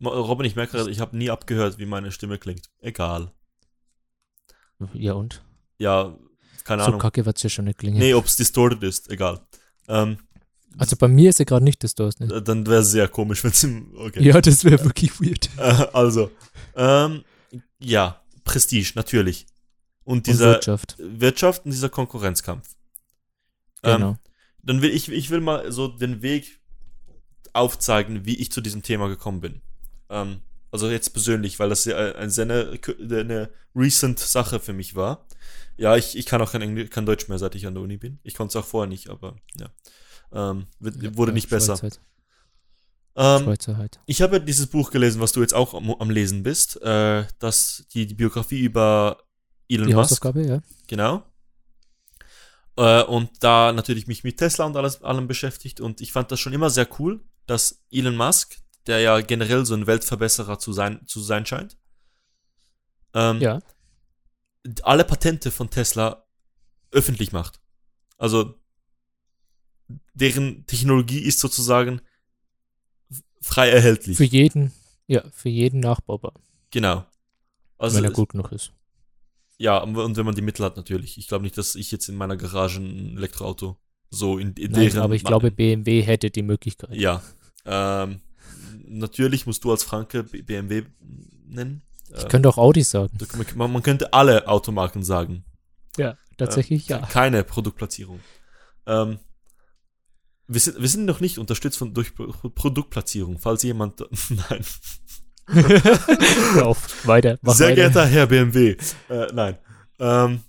Robin, 0.00 0.46
ich 0.46 0.54
merke 0.54 0.76
gerade, 0.76 0.90
ich 0.90 1.00
habe 1.00 1.16
nie 1.16 1.30
abgehört, 1.30 1.78
wie 1.78 1.86
meine 1.86 2.12
Stimme 2.12 2.38
klingt. 2.38 2.70
Egal. 2.80 3.32
Ja 4.92 5.14
und? 5.14 5.42
Ja, 5.78 6.16
keine 6.64 6.82
So 6.82 6.88
Ahnung. 6.88 7.00
kacke 7.00 7.24
wird 7.24 7.36
es 7.36 7.42
ja 7.42 7.50
schon 7.50 7.66
nicht 7.66 7.78
klingen. 7.78 7.98
Nee, 7.98 8.14
ob 8.14 8.24
es 8.26 8.36
distorted 8.36 8.82
ist, 8.82 9.10
egal. 9.10 9.40
Ähm, 9.88 10.18
Also 10.78 10.96
bei 10.96 11.06
mir 11.08 11.30
ist 11.30 11.38
ja 11.38 11.44
gerade 11.44 11.64
nicht. 11.64 11.82
Ne? 12.20 12.42
dann 12.42 12.66
wäre 12.66 12.80
es 12.80 12.90
sehr 12.90 13.06
komisch, 13.08 13.44
wenn 13.44 13.50
es 13.52 13.62
im. 13.62 13.94
Okay. 13.96 14.22
Ja, 14.22 14.40
das 14.40 14.64
wäre 14.64 14.82
wirklich 14.84 15.20
weird. 15.20 15.48
Äh, 15.58 15.86
also, 15.92 16.30
ähm, 16.74 17.22
ja, 17.78 18.20
Prestige, 18.44 18.92
natürlich. 18.96 19.46
Und 20.04 20.16
Und 20.18 20.26
dieser 20.26 20.52
Wirtschaft. 20.52 20.96
Wirtschaft 20.98 21.64
und 21.64 21.70
dieser 21.70 21.88
Konkurrenzkampf. 21.88 22.68
Ähm, 23.82 23.92
Genau. 23.98 24.16
dann 24.62 24.82
will 24.82 24.90
ich, 24.90 25.08
ich 25.10 25.30
will 25.30 25.40
mal 25.40 25.70
so 25.72 25.88
den 25.88 26.20
Weg 26.22 26.60
aufzeigen, 27.52 28.24
wie 28.26 28.34
ich 28.36 28.50
zu 28.50 28.60
diesem 28.60 28.82
Thema 28.82 29.08
gekommen 29.08 29.40
bin. 29.40 29.60
Ähm, 30.10 30.40
also 30.74 30.90
jetzt 30.90 31.10
persönlich, 31.10 31.60
weil 31.60 31.68
das 31.68 31.84
ja 31.84 31.96
ein 32.16 32.30
sehr 32.30 32.46
eine, 32.46 32.80
eine 32.98 33.48
recent 33.76 34.18
Sache 34.18 34.58
für 34.58 34.72
mich 34.72 34.96
war. 34.96 35.24
Ja, 35.76 35.96
ich, 35.96 36.18
ich 36.18 36.26
kann 36.26 36.42
auch 36.42 36.50
kein, 36.50 36.62
Englisch, 36.62 36.90
kein 36.90 37.06
Deutsch 37.06 37.28
mehr, 37.28 37.38
seit 37.38 37.54
ich 37.54 37.68
an 37.68 37.74
der 37.74 37.82
Uni 37.84 37.96
bin. 37.96 38.18
Ich 38.24 38.34
konnte 38.34 38.58
es 38.58 38.62
auch 38.62 38.66
vorher 38.66 38.88
nicht, 38.88 39.08
aber 39.08 39.36
ja. 39.56 39.70
Ähm, 40.32 40.66
wird, 40.80 41.16
wurde 41.16 41.30
Ja, 41.30 41.34
nicht 41.34 41.48
besser. 41.48 41.78
Ähm, 43.14 43.46
halt. 43.46 44.00
ich 44.06 44.20
habe 44.20 44.40
dieses 44.40 44.66
Buch 44.66 44.90
gelesen, 44.90 45.20
was 45.20 45.30
du 45.30 45.42
jetzt 45.42 45.54
auch 45.54 45.74
am, 45.74 45.92
am 45.92 46.10
Lesen 46.10 46.42
bist. 46.42 46.82
Äh, 46.82 47.24
das, 47.38 47.86
die, 47.94 48.08
die 48.08 48.14
Biografie 48.14 48.58
über 48.58 49.18
Elon 49.68 49.86
Die 49.86 49.94
Musk. 49.94 50.10
Hausaufgabe, 50.10 50.44
ja. 50.44 50.60
Genau. 50.88 51.22
Äh, 52.76 53.04
und 53.04 53.30
da 53.38 53.72
natürlich 53.72 54.08
mich 54.08 54.24
mit 54.24 54.38
Tesla 54.38 54.64
und 54.64 54.76
alles, 54.76 55.02
allem 55.02 55.28
beschäftigt. 55.28 55.80
Und 55.80 56.00
ich 56.00 56.10
fand 56.10 56.32
das 56.32 56.40
schon 56.40 56.52
immer 56.52 56.68
sehr 56.68 56.88
cool, 56.98 57.20
dass 57.46 57.84
Elon 57.92 58.16
Musk, 58.16 58.56
der 58.86 59.00
ja 59.00 59.20
generell 59.20 59.64
so 59.64 59.74
ein 59.74 59.86
Weltverbesserer 59.86 60.58
zu 60.58 60.72
sein, 60.72 61.00
zu 61.06 61.20
sein 61.20 61.46
scheint, 61.46 61.76
ähm, 63.14 63.40
Ja. 63.40 63.60
alle 64.82 65.04
Patente 65.04 65.50
von 65.50 65.70
Tesla 65.70 66.24
öffentlich 66.90 67.32
macht. 67.32 67.60
Also 68.18 68.54
deren 70.14 70.66
Technologie 70.66 71.20
ist 71.20 71.40
sozusagen 71.40 72.00
frei 73.40 73.68
erhältlich. 73.70 74.16
Für 74.16 74.24
jeden, 74.24 74.72
ja, 75.06 75.22
für 75.32 75.48
jeden 75.48 75.80
nachbaubar, 75.80 76.34
genau. 76.70 77.04
Also 77.78 77.96
wenn 77.96 78.04
er 78.04 78.10
gut 78.10 78.30
genug 78.30 78.52
ist. 78.52 78.72
Ja, 79.58 79.78
und 79.78 80.16
wenn 80.16 80.26
man 80.26 80.34
die 80.34 80.42
Mittel 80.42 80.64
hat, 80.64 80.76
natürlich. 80.76 81.16
Ich 81.18 81.28
glaube 81.28 81.44
nicht, 81.44 81.56
dass 81.56 81.74
ich 81.74 81.90
jetzt 81.92 82.08
in 82.08 82.16
meiner 82.16 82.36
Garage 82.36 82.80
ein 82.80 83.16
Elektroauto 83.16 83.76
so 84.10 84.38
in, 84.38 84.52
in 84.54 84.72
Nein, 84.72 84.82
deren. 84.90 84.98
aber 85.00 85.14
ich 85.14 85.24
glaube, 85.24 85.50
BMW 85.50 86.02
hätte 86.02 86.30
die 86.30 86.42
Möglichkeit. 86.42 86.94
Ja. 86.94 87.22
Ähm, 87.64 88.20
natürlich 88.86 89.46
musst 89.46 89.64
du 89.64 89.70
als 89.70 89.82
Franke 89.84 90.22
BMW 90.24 90.84
nennen. 91.46 91.82
Ich 92.16 92.28
könnte 92.28 92.48
auch 92.48 92.58
Audi 92.58 92.82
sagen. 92.82 93.16
man, 93.56 93.82
könnte 93.82 94.12
alle 94.12 94.46
Automarken 94.46 95.02
sagen. 95.02 95.44
Ja, 95.96 96.16
tatsächlich 96.36 96.88
ja. 96.88 96.98
Keine 96.98 97.42
Produktplatzierung. 97.44 98.20
Ähm, 98.86 99.18
wir, 100.46 100.60
sind, 100.60 100.80
wir 100.80 100.88
sind 100.88 101.06
noch 101.06 101.20
nicht 101.20 101.38
unterstützt 101.38 101.78
von, 101.78 101.94
durch 101.94 102.14
Pro- 102.14 102.32
Produktplatzierung, 102.50 103.38
falls 103.38 103.62
jemand. 103.62 104.00
Nein. 104.50 104.64
Auf, 106.62 107.06
weiter. 107.06 107.38
Sehr 107.42 107.66
weiter. 107.68 107.74
geehrter 107.74 108.06
Herr 108.06 108.26
BMW. 108.26 108.76
Äh, 109.10 109.26
nein. 109.32 109.58
Ähm, 109.98 110.40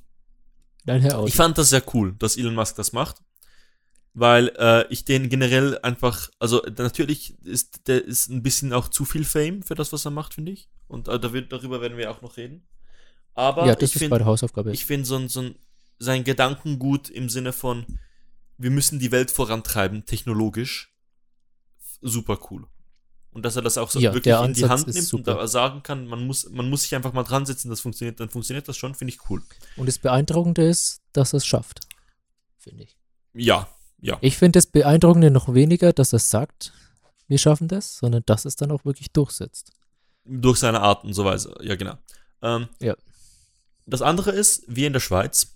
Nein, 0.85 1.01
Herr 1.01 1.17
Audi. 1.17 1.29
Ich 1.29 1.35
fand 1.35 1.57
das 1.57 1.69
sehr 1.69 1.83
cool, 1.93 2.15
dass 2.19 2.37
Elon 2.37 2.55
Musk 2.55 2.75
das 2.75 2.93
macht, 2.93 3.17
weil 4.17 4.47
äh, 4.57 4.87
ich 4.91 5.03
den 5.05 5.29
generell 5.29 5.77
einfach, 5.83 6.29
also 6.39 6.61
natürlich 6.77 7.37
ist 7.43 7.87
der 7.87 8.03
ist 8.03 8.29
ein 8.29 8.41
bisschen 8.41 8.73
auch 8.73 8.87
zu 8.87 9.03
viel 9.05 9.25
Fame 9.25 9.61
für 9.61 9.75
das, 9.75 9.91
was 9.93 10.05
er 10.05 10.11
macht, 10.11 10.33
finde 10.33 10.53
ich. 10.53 10.69
Und 10.87 11.07
äh, 11.09 11.19
da 11.19 11.33
wird, 11.33 11.51
darüber 11.51 11.81
werden 11.81 11.97
wir 11.97 12.09
auch 12.09 12.21
noch 12.21 12.37
reden. 12.37 12.65
Aber 13.33 13.67
ja, 13.67 13.75
das 13.75 13.89
ich 13.91 13.97
finde, 13.99 14.15
ich 14.73 14.85
finde 14.85 15.05
so, 15.05 15.17
ein- 15.17 15.27
so 15.27 15.41
ein, 15.41 15.55
sein 15.99 16.23
Gedankengut 16.23 17.09
im 17.09 17.27
Sinne 17.29 17.51
von, 17.51 17.85
wir 18.57 18.71
müssen 18.71 18.99
die 18.99 19.11
Welt 19.11 19.31
vorantreiben, 19.31 20.05
technologisch, 20.05 20.95
super 22.01 22.39
cool. 22.49 22.65
Und 23.31 23.43
dass 23.43 23.57
er 23.57 23.61
das 23.61 23.77
auch 23.77 23.89
so 23.91 23.99
Ja, 23.99 24.13
wirklich 24.13 24.33
in 24.33 24.53
die 24.53 24.61
Hand 24.69 24.87
nimmt 24.87 25.13
und 25.13 25.27
da 25.27 25.45
sagen 25.47 25.83
kann, 25.83 26.07
man 26.07 26.25
muss, 26.25 26.49
man 26.51 26.69
muss 26.69 26.83
sich 26.83 26.95
einfach 26.95 27.11
mal 27.11 27.23
dran 27.23 27.45
setzen, 27.45 27.69
das 27.69 27.81
funktioniert, 27.81 28.17
dann 28.21 28.29
funktioniert 28.29 28.65
das 28.69 28.77
schon, 28.77 28.95
finde 28.95 29.13
ich 29.13 29.29
cool. 29.29 29.43
Und 29.75 29.87
das 29.87 29.99
Beeindruckende 29.99 30.65
ist, 30.65 31.01
dass 31.11 31.33
er 31.33 31.37
es 31.37 31.45
schafft. 31.45 31.81
Finde 32.57 32.83
ich. 32.83 32.95
Ja, 33.33 33.67
ja. 33.99 34.17
Ich 34.21 34.37
finde 34.37 34.57
das 34.57 34.67
Beeindruckende 34.67 35.31
noch 35.31 35.53
weniger, 35.53 35.93
dass 35.93 36.13
er 36.13 36.19
sagt, 36.19 36.73
wir 37.27 37.37
schaffen 37.37 37.67
das, 37.67 37.97
sondern 37.97 38.23
dass 38.25 38.45
es 38.45 38.55
dann 38.55 38.71
auch 38.71 38.85
wirklich 38.85 39.11
durchsetzt. 39.11 39.71
Durch 40.25 40.59
seine 40.59 40.81
Art 40.81 41.03
und 41.03 41.13
so 41.13 41.25
weiter. 41.25 41.55
Ja, 41.63 41.75
genau. 41.75 41.97
Ähm, 42.41 42.67
Ja. 42.79 42.95
Das 43.85 44.01
andere 44.01 44.31
ist, 44.31 44.63
wir 44.67 44.87
in 44.87 44.93
der 44.93 44.99
Schweiz 44.99 45.55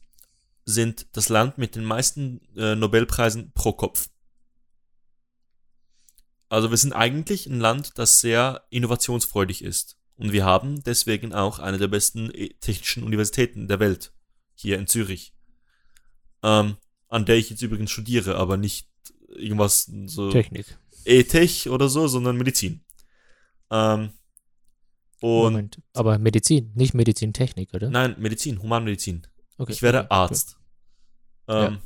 sind 0.66 1.08
das 1.14 1.30
Land 1.30 1.58
mit 1.58 1.76
den 1.76 1.84
meisten 1.84 2.42
äh, 2.56 2.76
Nobelpreisen 2.76 3.52
pro 3.54 3.74
Kopf. 3.74 4.10
Also 6.48 6.70
wir 6.70 6.78
sind 6.78 6.94
eigentlich 6.94 7.48
ein 7.48 7.60
Land, 7.60 7.98
das 7.98 8.22
sehr 8.22 8.66
innovationsfreudig 8.70 9.64
ist. 9.64 9.98
Und 10.16 10.32
wir 10.32 10.46
haben 10.46 10.84
deswegen 10.84 11.34
auch 11.34 11.60
eine 11.60 11.78
der 11.78 11.88
besten 11.88 12.30
äh, 12.32 12.50
technischen 12.60 13.04
Universitäten 13.04 13.68
der 13.68 13.80
Welt 13.80 14.12
hier 14.54 14.78
in 14.78 14.86
Zürich. 14.86 15.34
Ähm, 16.44 16.78
an 17.10 17.26
der 17.26 17.36
ich 17.36 17.50
jetzt 17.50 17.62
übrigens 17.62 17.92
studiere, 17.92 18.36
aber 18.36 18.58
nicht 18.58 18.88
irgendwas 19.28 19.92
so 20.06 20.32
Technik. 20.32 20.78
E-Tech 21.06 21.70
oder 21.70 21.90
so, 21.90 22.08
sondern 22.08 22.38
Medizin. 22.38 22.84
Ähm, 23.70 24.12
und 25.22 25.54
Moment. 25.54 25.82
Aber 25.94 26.18
Medizin, 26.18 26.72
nicht 26.76 26.94
Medizintechnik, 26.94 27.74
oder? 27.74 27.90
nein, 27.90 28.16
Medizin, 28.20 28.62
Humanmedizin. 28.62 29.28
Okay, 29.58 29.74
Ich 29.74 29.82
werde 29.82 30.00
okay, 30.00 30.08
Arzt. 30.12 30.58
Ähm, 31.48 31.74
ja. 31.74 31.80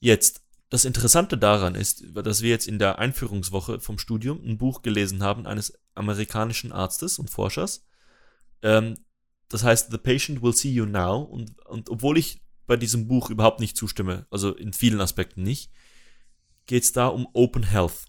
Jetzt, 0.00 0.42
das 0.70 0.84
Interessante 0.84 1.36
daran 1.36 1.74
ist, 1.74 2.04
dass 2.14 2.40
wir 2.40 2.50
jetzt 2.50 2.66
in 2.66 2.78
der 2.78 2.98
Einführungswoche 2.98 3.80
vom 3.80 3.98
Studium 3.98 4.40
ein 4.42 4.56
Buch 4.56 4.82
gelesen 4.82 5.22
haben 5.22 5.46
eines 5.46 5.78
amerikanischen 5.94 6.72
Arztes 6.72 7.18
und 7.18 7.28
Forschers. 7.28 7.84
Ähm, 8.62 8.96
das 9.48 9.64
heißt, 9.64 9.90
The 9.90 9.98
Patient 9.98 10.42
Will 10.42 10.54
See 10.54 10.70
You 10.70 10.86
Now. 10.86 11.20
Und, 11.20 11.58
und 11.66 11.90
obwohl 11.90 12.16
ich 12.16 12.41
bei 12.66 12.76
diesem 12.76 13.08
Buch 13.08 13.30
überhaupt 13.30 13.60
nicht 13.60 13.76
zustimme, 13.76 14.26
also 14.30 14.54
in 14.54 14.72
vielen 14.72 15.00
Aspekten 15.00 15.42
nicht, 15.42 15.70
geht 16.66 16.84
es 16.84 16.92
da 16.92 17.08
um 17.08 17.26
Open 17.32 17.64
Health. 17.64 18.06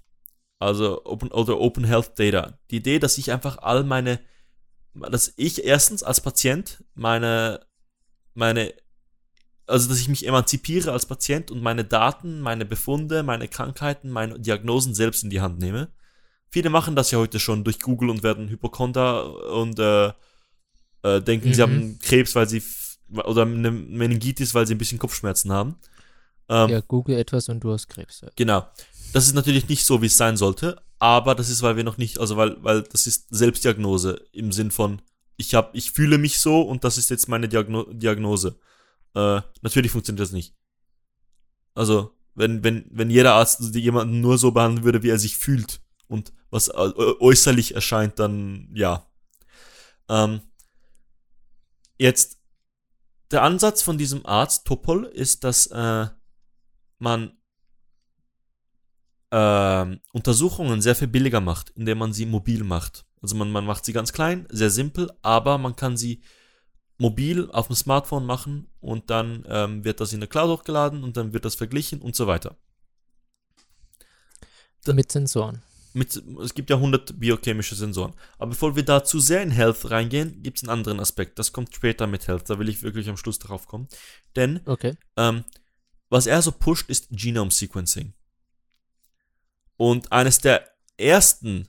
Also 0.60 1.04
Open 1.06 1.32
oder 1.32 1.60
Open 1.60 1.84
Health 1.84 2.18
Data. 2.18 2.58
Die 2.72 2.78
Idee, 2.78 3.00
dass 3.00 3.18
ich 3.18 3.32
einfach 3.32 3.58
all 3.58 3.84
meine, 3.84 4.20
dass 4.94 5.34
ich 5.36 5.64
erstens 5.66 6.04
als 6.04 6.22
Patient 6.22 6.84
meine, 6.94 7.66
meine, 8.34 8.74
also 9.66 9.90
dass 9.90 10.00
ich 10.00 10.08
mich 10.08 10.26
emanzipiere 10.26 10.92
als 10.92 11.06
Patient 11.06 11.52
und 11.52 11.62
meine 11.62 11.84
Daten, 11.84 12.40
meine 12.40 12.66
Befunde, 12.66 13.24
meine 13.24 13.48
Krankheiten, 13.48 14.10
meine 14.10 14.40
Diagnosen 14.40 14.94
selbst 14.94 15.24
in 15.24 15.30
die 15.30 15.42
Hand 15.42 15.60
nehme. 15.60 15.92
Viele 16.50 16.70
machen 16.70 16.96
das 16.96 17.12
ja 17.12 17.18
heute 17.18 17.40
schon 17.40 17.64
durch 17.64 17.80
Google 17.80 18.10
und 18.10 18.24
werden 18.24 18.48
Hypochonder 18.48 19.52
und 19.54 19.80
äh, 19.80 20.14
äh, 21.02 21.22
denken, 21.22 21.50
mhm. 21.50 21.54
sie 21.54 21.62
haben 21.62 22.00
Krebs, 22.00 22.36
weil 22.36 22.48
sie 22.48 22.62
oder 23.10 23.44
eine 23.44 23.72
Meningitis, 23.72 24.54
weil 24.54 24.68
sie 24.68 24.76
ein 24.76 24.78
bisschen 24.78 25.00
Kopfschmerzen 25.00 25.52
haben. 25.52 25.76
Ähm, 26.50 26.70
ja, 26.70 26.80
google 26.82 27.18
etwas 27.18 27.50
und 27.50 27.62
du 27.62 27.72
hast 27.72 27.88
Krebs. 27.88 28.22
Ja. 28.22 28.30
Genau. 28.36 28.68
Das 29.14 29.28
ist 29.28 29.34
natürlich 29.34 29.70
nicht 29.70 29.86
so, 29.86 30.02
wie 30.02 30.08
es 30.08 30.18
sein 30.18 30.38
sollte, 30.38 30.82
aber 31.00 31.36
das 31.36 31.50
ist, 31.50 31.62
weil 31.62 31.76
wir 31.76 31.84
noch 31.84 31.98
nicht, 31.98 32.20
also 32.20 32.38
weil, 32.38 32.58
weil 32.64 32.82
das 32.84 33.08
ist 33.08 33.28
Selbstdiagnose 33.30 34.26
im 34.32 34.52
Sinn 34.52 34.72
von, 34.72 35.02
ich 35.38 35.54
hab, 35.56 35.76
ich 35.76 35.92
fühle 35.92 36.18
mich 36.18 36.40
so 36.40 36.62
und 36.62 36.84
das 36.84 36.98
ist 36.98 37.10
jetzt 37.10 37.28
meine 37.28 37.48
Diagno 37.48 37.84
Diagnose. 37.92 38.58
Äh, 39.16 39.42
natürlich 39.62 39.92
funktioniert 39.92 40.22
das 40.22 40.32
nicht. 40.32 40.56
Also, 41.76 42.16
wenn, 42.36 42.64
wenn, 42.64 42.86
wenn 42.90 43.10
jeder 43.10 43.36
Arzt 43.36 43.76
jemanden 43.76 44.22
nur 44.22 44.38
so 44.38 44.52
behandeln 44.52 44.84
würde, 44.84 45.04
wie 45.04 45.10
er 45.10 45.20
sich 45.20 45.38
fühlt 45.38 45.82
und 46.08 46.34
was 46.50 46.74
äußerlich 46.74 47.76
erscheint, 47.76 48.20
dann 48.20 48.70
ja. 48.74 49.06
Ähm, 50.10 50.42
jetzt, 51.98 52.40
der 53.34 53.44
Ansatz 53.44 53.82
von 53.82 53.98
diesem 53.98 54.26
Arzt, 54.26 54.66
Topol, 54.66 55.06
ist, 55.06 55.44
dass 55.44 55.68
äh, 55.68 56.08
man 57.00 57.38
äh, 59.32 59.98
Untersuchungen 60.14 60.82
sehr 60.82 60.96
viel 60.96 61.08
billiger 61.08 61.42
macht, 61.42 61.72
indem 61.72 61.98
man 61.98 62.14
sie 62.14 62.26
mobil 62.26 62.64
macht. 62.64 63.06
Also 63.22 63.36
man, 63.36 63.52
man 63.52 63.66
macht 63.66 63.86
sie 63.86 63.94
ganz 63.94 64.14
klein, 64.14 64.46
sehr 64.50 64.70
simpel, 64.70 65.12
aber 65.22 65.58
man 65.58 65.76
kann 65.76 65.98
sie 65.98 66.22
mobil 66.98 67.50
auf 67.52 67.68
dem 67.68 67.76
Smartphone 67.76 68.26
machen 68.26 68.68
und 68.80 69.10
dann 69.10 69.44
ähm, 69.48 69.84
wird 69.84 70.00
das 70.00 70.14
in 70.14 70.20
der 70.20 70.30
Cloud 70.30 70.60
hochgeladen 70.60 71.04
und 71.04 71.18
dann 71.18 71.34
wird 71.34 71.46
das 71.46 71.56
verglichen 71.56 72.02
und 72.02 72.16
so 72.16 72.28
weiter. 72.28 72.56
Mit 74.86 75.12
Sensoren. 75.12 75.64
Mit, 75.94 76.16
es 76.44 76.56
gibt 76.56 76.70
ja 76.70 76.78
100 76.78 77.20
biochemische 77.20 77.76
Sensoren. 77.76 78.14
Aber 78.38 78.50
bevor 78.50 78.76
wir 78.76 78.84
da 78.84 79.04
zu 79.04 79.20
sehr 79.20 79.44
in 79.44 79.52
Health 79.52 79.92
reingehen, 79.92 80.42
gibt 80.42 80.58
es 80.58 80.64
einen 80.64 80.72
anderen 80.72 81.00
Aspekt. 81.00 81.38
Das 81.38 81.54
kommt 81.54 81.74
später 81.76 82.08
mit 82.08 82.28
Health. 82.28 82.50
Da 82.50 82.58
will 82.58 82.70
ich 82.70 82.82
wirklich 82.82 83.10
am 83.10 83.18
Schluss 83.18 83.38
drauf 83.38 83.68
kommen. 83.68 83.88
Denn 84.36 84.62
okay. 84.66 84.98
ähm, 85.18 85.44
was 86.10 86.26
er 86.28 86.42
so 86.42 86.52
pusht, 86.52 86.90
ist 86.90 87.08
Genome 87.12 87.52
Sequencing. 87.52 88.14
Und 89.78 90.12
eines 90.12 90.40
der 90.40 90.68
ersten 90.98 91.68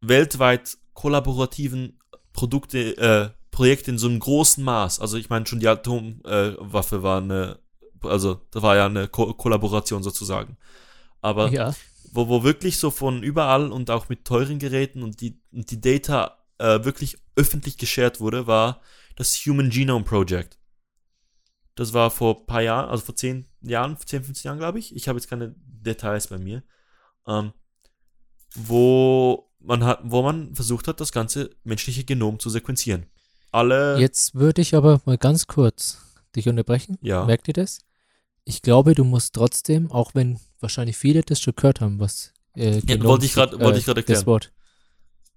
weltweit 0.00 0.76
kollaborativen 0.92 1.98
Produkte, 2.32 2.96
äh, 2.96 3.30
Projekte 3.50 3.92
in 3.92 3.98
so 3.98 4.08
einem 4.08 4.18
großen 4.18 4.62
Maß, 4.64 5.00
also 5.00 5.16
ich 5.16 5.30
meine 5.30 5.46
schon 5.46 5.60
die 5.60 5.68
Atomwaffe 5.68 6.96
äh, 6.96 7.02
war 7.02 7.22
eine, 7.22 7.60
also 8.02 8.40
da 8.50 8.62
war 8.62 8.76
ja 8.76 8.86
eine 8.86 9.08
Ko 9.08 9.32
Kollaboration 9.34 10.02
sozusagen. 10.02 10.56
Aber 11.20 11.50
ja. 11.50 11.74
Wo, 12.14 12.28
wo 12.28 12.44
wirklich 12.44 12.78
so 12.78 12.90
von 12.90 13.22
überall 13.22 13.72
und 13.72 13.90
auch 13.90 14.08
mit 14.08 14.24
teuren 14.24 14.58
Geräten 14.58 15.02
und 15.02 15.20
die, 15.20 15.40
und 15.52 15.70
die 15.70 15.80
Data 15.80 16.38
äh, 16.58 16.84
wirklich 16.84 17.18
öffentlich 17.36 17.78
geshared 17.78 18.20
wurde, 18.20 18.46
war 18.46 18.80
das 19.16 19.34
Human 19.46 19.70
Genome 19.70 20.04
Project. 20.04 20.58
Das 21.74 21.92
war 21.92 22.10
vor 22.10 22.40
ein 22.40 22.46
paar 22.46 22.62
Jahren, 22.62 22.88
also 22.88 23.04
vor 23.04 23.16
zehn 23.16 23.46
Jahren, 23.60 23.96
10, 23.98 24.24
15 24.24 24.48
Jahren, 24.48 24.58
glaube 24.58 24.78
ich. 24.78 24.94
Ich 24.94 25.08
habe 25.08 25.18
jetzt 25.18 25.28
keine 25.28 25.54
Details 25.58 26.28
bei 26.28 26.38
mir 26.38 26.62
ähm, 27.26 27.52
wo 28.54 29.50
man 29.60 29.84
hat, 29.84 30.00
wo 30.04 30.22
man 30.22 30.54
versucht 30.54 30.88
hat, 30.88 31.00
das 31.00 31.12
ganze 31.12 31.50
menschliche 31.64 32.04
Genom 32.04 32.38
zu 32.38 32.50
sequenzieren. 32.50 33.06
Alle. 33.50 33.98
Jetzt 33.98 34.34
würde 34.34 34.62
ich 34.62 34.74
aber 34.74 35.00
mal 35.04 35.18
ganz 35.18 35.46
kurz 35.46 35.98
dich 36.36 36.48
unterbrechen. 36.48 36.98
Ja. 37.00 37.24
Merkt 37.24 37.48
ihr 37.48 37.54
das? 37.54 37.80
Ich 38.44 38.62
glaube, 38.62 38.94
du 38.94 39.04
musst 39.04 39.34
trotzdem, 39.34 39.90
auch 39.90 40.14
wenn 40.14 40.38
wahrscheinlich 40.64 40.96
viele 40.96 41.22
das 41.22 41.40
schon 41.40 41.54
gehört 41.54 41.80
haben, 41.80 42.00
was 42.00 42.32
äh, 42.56 42.80
ja, 42.80 43.00
wollte 43.04 43.26
ich 43.26 43.34
gerade 43.34 43.56
äh, 43.56 43.64
erklären. 43.64 44.04
Das 44.06 44.26
Wort. 44.26 44.52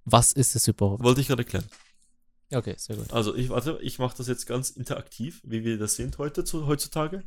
Was 0.06 0.32
ist 0.32 0.56
es 0.56 0.68
überhaupt? 0.68 1.04
Wollte 1.04 1.22
ich 1.22 1.28
gerade 1.28 1.44
erklären. 1.44 1.66
Okay, 2.52 2.76
sehr 2.78 2.96
gut. 2.96 3.12
Also 3.12 3.36
ich 3.36 3.50
warte, 3.50 3.78
ich 3.82 4.00
mache 4.00 4.18
das 4.18 4.28
jetzt 4.28 4.46
ganz 4.46 4.70
interaktiv, 4.70 5.42
wie 5.44 5.66
wir 5.66 5.78
das 5.78 5.96
sind 5.96 6.18
heute 6.18 6.46
zu, 6.46 6.66
heutzutage. 6.66 7.24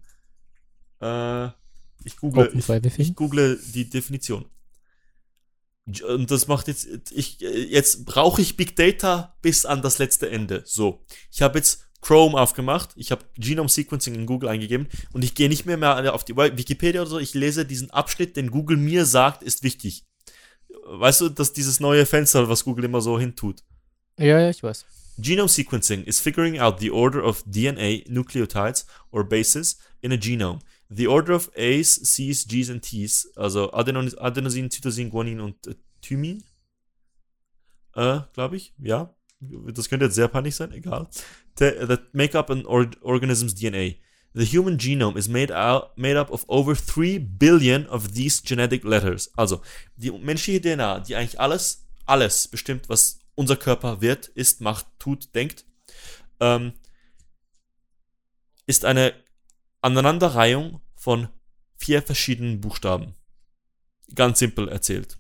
Äh, 1.01 1.49
ich 2.05 2.17
google, 2.17 2.51
ich, 2.55 2.99
ich 2.99 3.15
google 3.15 3.61
die 3.75 3.91
Definition. 3.91 4.47
Und 5.85 6.31
das 6.31 6.47
macht 6.47 6.69
jetzt, 6.69 6.89
ich, 7.11 7.41
jetzt 7.41 8.07
brauche 8.07 8.41
ich 8.41 8.57
Big 8.57 8.77
Data 8.77 9.37
bis 9.43 9.67
an 9.67 9.83
das 9.83 9.99
letzte 9.99 10.31
Ende. 10.31 10.63
So. 10.65 11.05
Ich 11.31 11.43
habe 11.43 11.59
jetzt 11.59 11.90
Chrome 12.01 12.39
aufgemacht, 12.39 12.91
ich 12.97 13.11
habe 13.11 13.25
Genome 13.37 13.69
Sequencing 13.69 14.15
in 14.15 14.27
Google 14.27 14.49
eingegeben 14.49 14.89
und 15.13 15.23
ich 15.23 15.35
gehe 15.35 15.49
nicht 15.49 15.67
mehr, 15.67 15.77
mehr 15.77 16.15
auf 16.15 16.25
die 16.25 16.37
Wikipedia 16.37 17.03
oder 17.03 17.11
so, 17.11 17.19
ich 17.19 17.35
lese 17.35 17.67
diesen 17.67 17.91
Abschnitt, 17.91 18.37
den 18.37 18.51
Google 18.51 18.77
mir 18.77 19.05
sagt, 19.05 19.43
ist 19.43 19.63
wichtig. 19.63 20.05
Weißt 20.87 21.21
du, 21.21 21.29
dass 21.29 21.53
dieses 21.53 21.81
neue 21.81 22.07
Fenster, 22.07 22.49
was 22.49 22.65
Google 22.65 22.85
immer 22.85 23.01
so 23.01 23.19
hintut. 23.19 23.63
Ja, 24.19 24.41
ja, 24.41 24.51
ich 24.51 24.63
weiß. 24.63 24.85
Genome 25.19 25.49
sequencing 25.49 26.05
is 26.05 26.21
figuring 26.21 26.59
out 26.59 26.81
the 26.81 26.91
order 26.91 27.23
of 27.23 27.43
DNA 27.45 28.05
nucleotides 28.09 28.87
or 29.11 29.25
bases 29.25 29.79
in 30.01 30.13
a 30.13 30.17
genome. 30.17 30.61
The 30.89 31.07
order 31.07 31.35
of 31.35 31.51
A's, 31.57 32.01
C's, 32.03 32.47
G's 32.49 32.71
and 32.71 32.83
T's, 32.83 33.31
also 33.37 33.71
Adenon 33.73 34.13
Adenosin, 34.19 34.71
Cytosin, 34.71 35.11
Guanin 35.11 35.41
und 35.41 35.67
äh, 35.67 35.75
Thymin, 36.01 36.43
äh, 37.95 38.21
glaube 38.33 38.57
ich, 38.57 38.75
ja. 38.79 39.15
Das 39.41 39.89
könnte 39.89 40.07
jetzt 40.07 40.17
sehr 40.17 40.29
peinlich 40.29 40.55
sein, 40.55 40.73
egal. 40.73 41.09
That 41.61 42.15
make 42.15 42.35
up 42.35 42.51
an 42.51 42.65
or 42.65 42.91
organism's 43.03 43.55
DNA. 43.55 43.99
The 44.33 44.45
human 44.45 44.79
genome 44.79 45.17
is 45.17 45.29
made, 45.29 45.51
out, 45.51 45.99
made 45.99 46.17
up 46.17 46.31
of 46.31 46.45
over 46.49 46.75
3 46.75 47.19
billion 47.19 47.87
of 47.87 48.15
these 48.15 48.41
genetic 48.41 48.85
letters. 48.85 49.31
Also, 49.37 49.61
die 49.97 50.11
menschliche 50.11 50.61
DNA, 50.61 51.01
die 51.01 51.17
eigentlich 51.17 51.39
alles, 51.41 51.87
alles 52.07 52.49
bestimmt, 52.49 52.89
was 52.89 53.19
unser 53.35 53.57
Körper 53.57 54.01
wird, 54.01 54.29
ist, 54.29 54.61
macht, 54.61 54.87
tut, 54.99 55.35
denkt, 55.35 55.65
ähm, 56.39 56.73
ist 58.67 58.85
eine 58.85 59.15
Aneinanderreihung 59.83 60.81
von 60.95 61.29
vier 61.77 62.01
verschiedenen 62.01 62.61
Buchstaben. 62.61 63.15
Ganz 64.15 64.39
simpel 64.39 64.69
erzählt. 64.69 65.19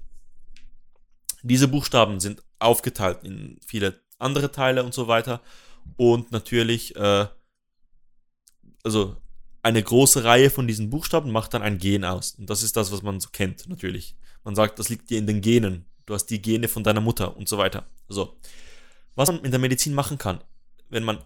Diese 1.42 1.68
Buchstaben 1.68 2.20
sind 2.20 2.42
aufgeteilt 2.59 3.24
in 3.24 3.59
viele 3.66 4.00
andere 4.18 4.53
Teile 4.53 4.85
und 4.85 4.94
so 4.94 5.09
weiter. 5.09 5.40
Und 5.96 6.33
natürlich, 6.33 6.96
äh, 6.96 7.26
also 8.83 9.16
eine 9.62 9.83
große 9.83 10.24
Reihe 10.24 10.50
von 10.50 10.66
diesen 10.66 10.90
Buchstaben 10.90 11.33
macht 11.33 11.55
dann 11.55 11.62
ein 11.62 11.79
Gen 11.79 12.05
aus. 12.05 12.33
Und 12.33 12.48
das 12.48 12.62
ist 12.62 12.76
das, 12.76 12.92
was 12.92 13.03
man 13.03 13.20
so 13.20 13.29
kennt, 13.31 13.68
natürlich. 13.68 14.16
Man 14.44 14.55
sagt, 14.55 14.79
das 14.79 14.88
liegt 14.88 15.11
dir 15.11 15.18
in 15.18 15.26
den 15.26 15.40
Genen. 15.42 15.87
Du 16.07 16.14
hast 16.14 16.26
die 16.26 16.40
Gene 16.40 16.68
von 16.68 16.83
deiner 16.83 17.00
Mutter 17.00 17.37
und 17.37 17.48
so 17.48 17.59
weiter. 17.59 17.87
So. 18.09 18.38
Was 19.14 19.31
man 19.31 19.44
in 19.44 19.50
der 19.50 19.61
Medizin 19.61 19.94
machen 19.94 20.18
kann, 20.18 20.42
wenn 20.88 21.05
man 21.05 21.22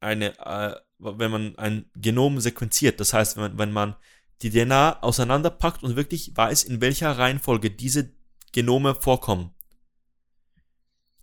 eine, 0.00 0.38
äh, 0.38 0.76
wenn 0.98 1.30
man 1.30 1.58
ein 1.58 1.90
Genom 1.96 2.40
sequenziert, 2.40 3.00
das 3.00 3.12
heißt, 3.12 3.36
wenn 3.36 3.42
man, 3.42 3.58
wenn 3.58 3.72
man 3.72 3.96
die 4.42 4.50
DNA 4.50 5.02
auseinanderpackt 5.02 5.82
und 5.82 5.96
wirklich 5.96 6.36
weiß, 6.36 6.64
in 6.64 6.80
welcher 6.80 7.18
Reihenfolge 7.18 7.70
diese 7.70 8.12
Genome 8.52 8.94
vorkommen, 8.94 9.50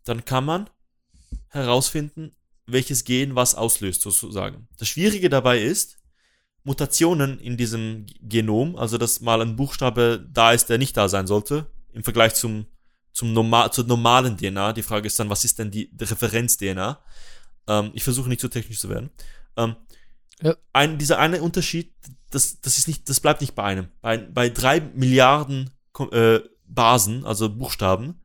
dann 0.03 0.25
kann 0.25 0.45
man 0.45 0.69
herausfinden, 1.47 2.35
welches 2.67 3.03
Gen 3.03 3.35
was 3.35 3.55
auslöst, 3.55 4.01
sozusagen. 4.01 4.67
Das 4.77 4.87
Schwierige 4.87 5.29
dabei 5.29 5.61
ist, 5.61 5.97
Mutationen 6.63 7.39
in 7.39 7.57
diesem 7.57 8.07
Genom, 8.21 8.75
also 8.75 8.97
dass 8.97 9.21
mal 9.21 9.41
ein 9.41 9.55
Buchstabe 9.55 10.27
da 10.31 10.51
ist, 10.51 10.67
der 10.67 10.79
nicht 10.79 10.97
da 10.97 11.07
sein 11.07 11.27
sollte, 11.27 11.67
im 11.93 12.03
Vergleich 12.03 12.33
zum, 12.33 12.65
zum 13.13 13.33
normal, 13.33 13.71
zur 13.71 13.85
normalen 13.85 14.35
DNA. 14.35 14.73
Die 14.73 14.81
Frage 14.81 15.07
ist 15.07 15.19
dann, 15.19 15.29
was 15.29 15.45
ist 15.45 15.59
denn 15.59 15.69
die, 15.69 15.95
die 15.95 16.03
Referenz-DNA? 16.03 16.99
Ähm, 17.67 17.91
ich 17.93 18.03
versuche 18.03 18.29
nicht 18.29 18.41
zu 18.41 18.49
technisch 18.49 18.79
zu 18.79 18.89
werden. 18.89 19.11
Ähm, 19.55 19.75
ja. 20.41 20.55
ein, 20.73 20.97
dieser 20.97 21.19
eine 21.19 21.41
Unterschied, 21.41 21.93
das, 22.31 22.59
das 22.61 22.79
ist 22.79 22.87
nicht, 22.87 23.07
das 23.09 23.19
bleibt 23.19 23.41
nicht 23.41 23.53
bei 23.53 23.63
einem. 23.63 23.89
Bei, 24.01 24.17
bei 24.17 24.49
drei 24.49 24.81
Milliarden 24.81 25.69
äh, 26.11 26.39
Basen, 26.67 27.25
also 27.25 27.49
Buchstaben, 27.49 28.21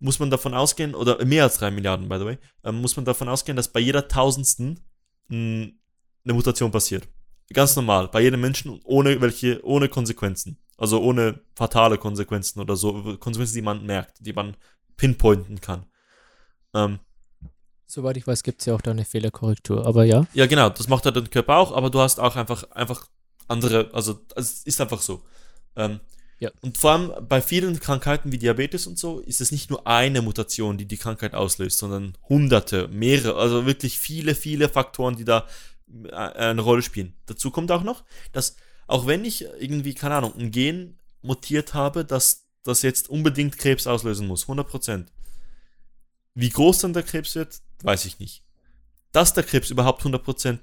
muss 0.00 0.18
man 0.18 0.30
davon 0.30 0.54
ausgehen, 0.54 0.94
oder 0.94 1.24
mehr 1.24 1.44
als 1.44 1.58
drei 1.58 1.70
Milliarden, 1.70 2.08
by 2.08 2.18
the 2.18 2.24
way, 2.24 2.38
äh, 2.64 2.72
muss 2.72 2.96
man 2.96 3.04
davon 3.04 3.28
ausgehen, 3.28 3.56
dass 3.56 3.68
bei 3.68 3.80
jeder 3.80 4.08
tausendsten 4.08 4.80
mh, 5.28 5.68
eine 6.24 6.34
Mutation 6.34 6.70
passiert. 6.70 7.08
Ganz 7.52 7.74
normal, 7.76 8.08
bei 8.08 8.20
jedem 8.20 8.40
Menschen, 8.40 8.80
ohne 8.84 9.20
welche, 9.20 9.64
ohne 9.64 9.88
Konsequenzen. 9.88 10.58
Also 10.76 11.00
ohne 11.00 11.40
fatale 11.54 11.98
Konsequenzen 11.98 12.60
oder 12.60 12.76
so, 12.76 13.16
Konsequenzen, 13.18 13.54
die 13.54 13.62
man 13.62 13.84
merkt, 13.84 14.18
die 14.20 14.32
man 14.32 14.56
pinpointen 14.96 15.60
kann. 15.60 15.86
Ähm, 16.74 17.00
Soweit 17.86 18.18
ich 18.18 18.26
weiß, 18.26 18.42
gibt 18.42 18.60
es 18.60 18.66
ja 18.66 18.74
auch 18.74 18.82
da 18.82 18.90
eine 18.90 19.06
Fehlerkorrektur, 19.06 19.86
aber 19.86 20.04
ja. 20.04 20.26
Ja, 20.34 20.46
genau, 20.46 20.68
das 20.68 20.88
macht 20.88 21.06
ja 21.06 21.10
dein 21.10 21.30
Körper 21.30 21.56
auch, 21.56 21.72
aber 21.72 21.88
du 21.88 22.00
hast 22.00 22.20
auch 22.20 22.36
einfach, 22.36 22.70
einfach 22.70 23.08
andere, 23.48 23.90
also 23.94 24.20
es 24.36 24.62
ist 24.64 24.80
einfach 24.80 25.00
so. 25.00 25.22
Ähm, 25.74 26.00
Ja. 26.40 26.50
Und 26.60 26.78
vor 26.78 26.92
allem 26.92 27.12
bei 27.28 27.42
vielen 27.42 27.80
Krankheiten 27.80 28.30
wie 28.30 28.38
Diabetes 28.38 28.86
und 28.86 28.98
so 28.98 29.18
ist 29.20 29.40
es 29.40 29.50
nicht 29.50 29.70
nur 29.70 29.86
eine 29.86 30.22
Mutation, 30.22 30.78
die 30.78 30.86
die 30.86 30.96
Krankheit 30.96 31.34
auslöst, 31.34 31.78
sondern 31.78 32.16
hunderte, 32.28 32.88
mehrere, 32.88 33.40
also 33.40 33.66
wirklich 33.66 33.98
viele, 33.98 34.34
viele 34.34 34.68
Faktoren, 34.68 35.16
die 35.16 35.24
da 35.24 35.46
äh, 36.04 36.12
eine 36.12 36.62
Rolle 36.62 36.82
spielen. 36.82 37.14
Dazu 37.26 37.50
kommt 37.50 37.72
auch 37.72 37.82
noch, 37.82 38.04
dass 38.32 38.56
auch 38.86 39.06
wenn 39.06 39.24
ich 39.24 39.42
irgendwie, 39.58 39.94
keine 39.94 40.14
Ahnung, 40.16 40.34
ein 40.38 40.50
Gen 40.50 40.98
mutiert 41.22 41.74
habe, 41.74 42.04
dass 42.04 42.46
das 42.62 42.82
jetzt 42.82 43.08
unbedingt 43.08 43.58
Krebs 43.58 43.86
auslösen 43.86 44.26
muss, 44.26 44.46
100%. 44.46 45.06
Wie 46.34 46.50
groß 46.50 46.78
dann 46.78 46.92
der 46.92 47.02
Krebs 47.02 47.34
wird, 47.34 47.60
weiß 47.82 48.04
ich 48.04 48.18
nicht. 48.20 48.44
Dass 49.10 49.34
der 49.34 49.42
Krebs 49.42 49.70
überhaupt 49.70 50.02
100% 50.02 50.58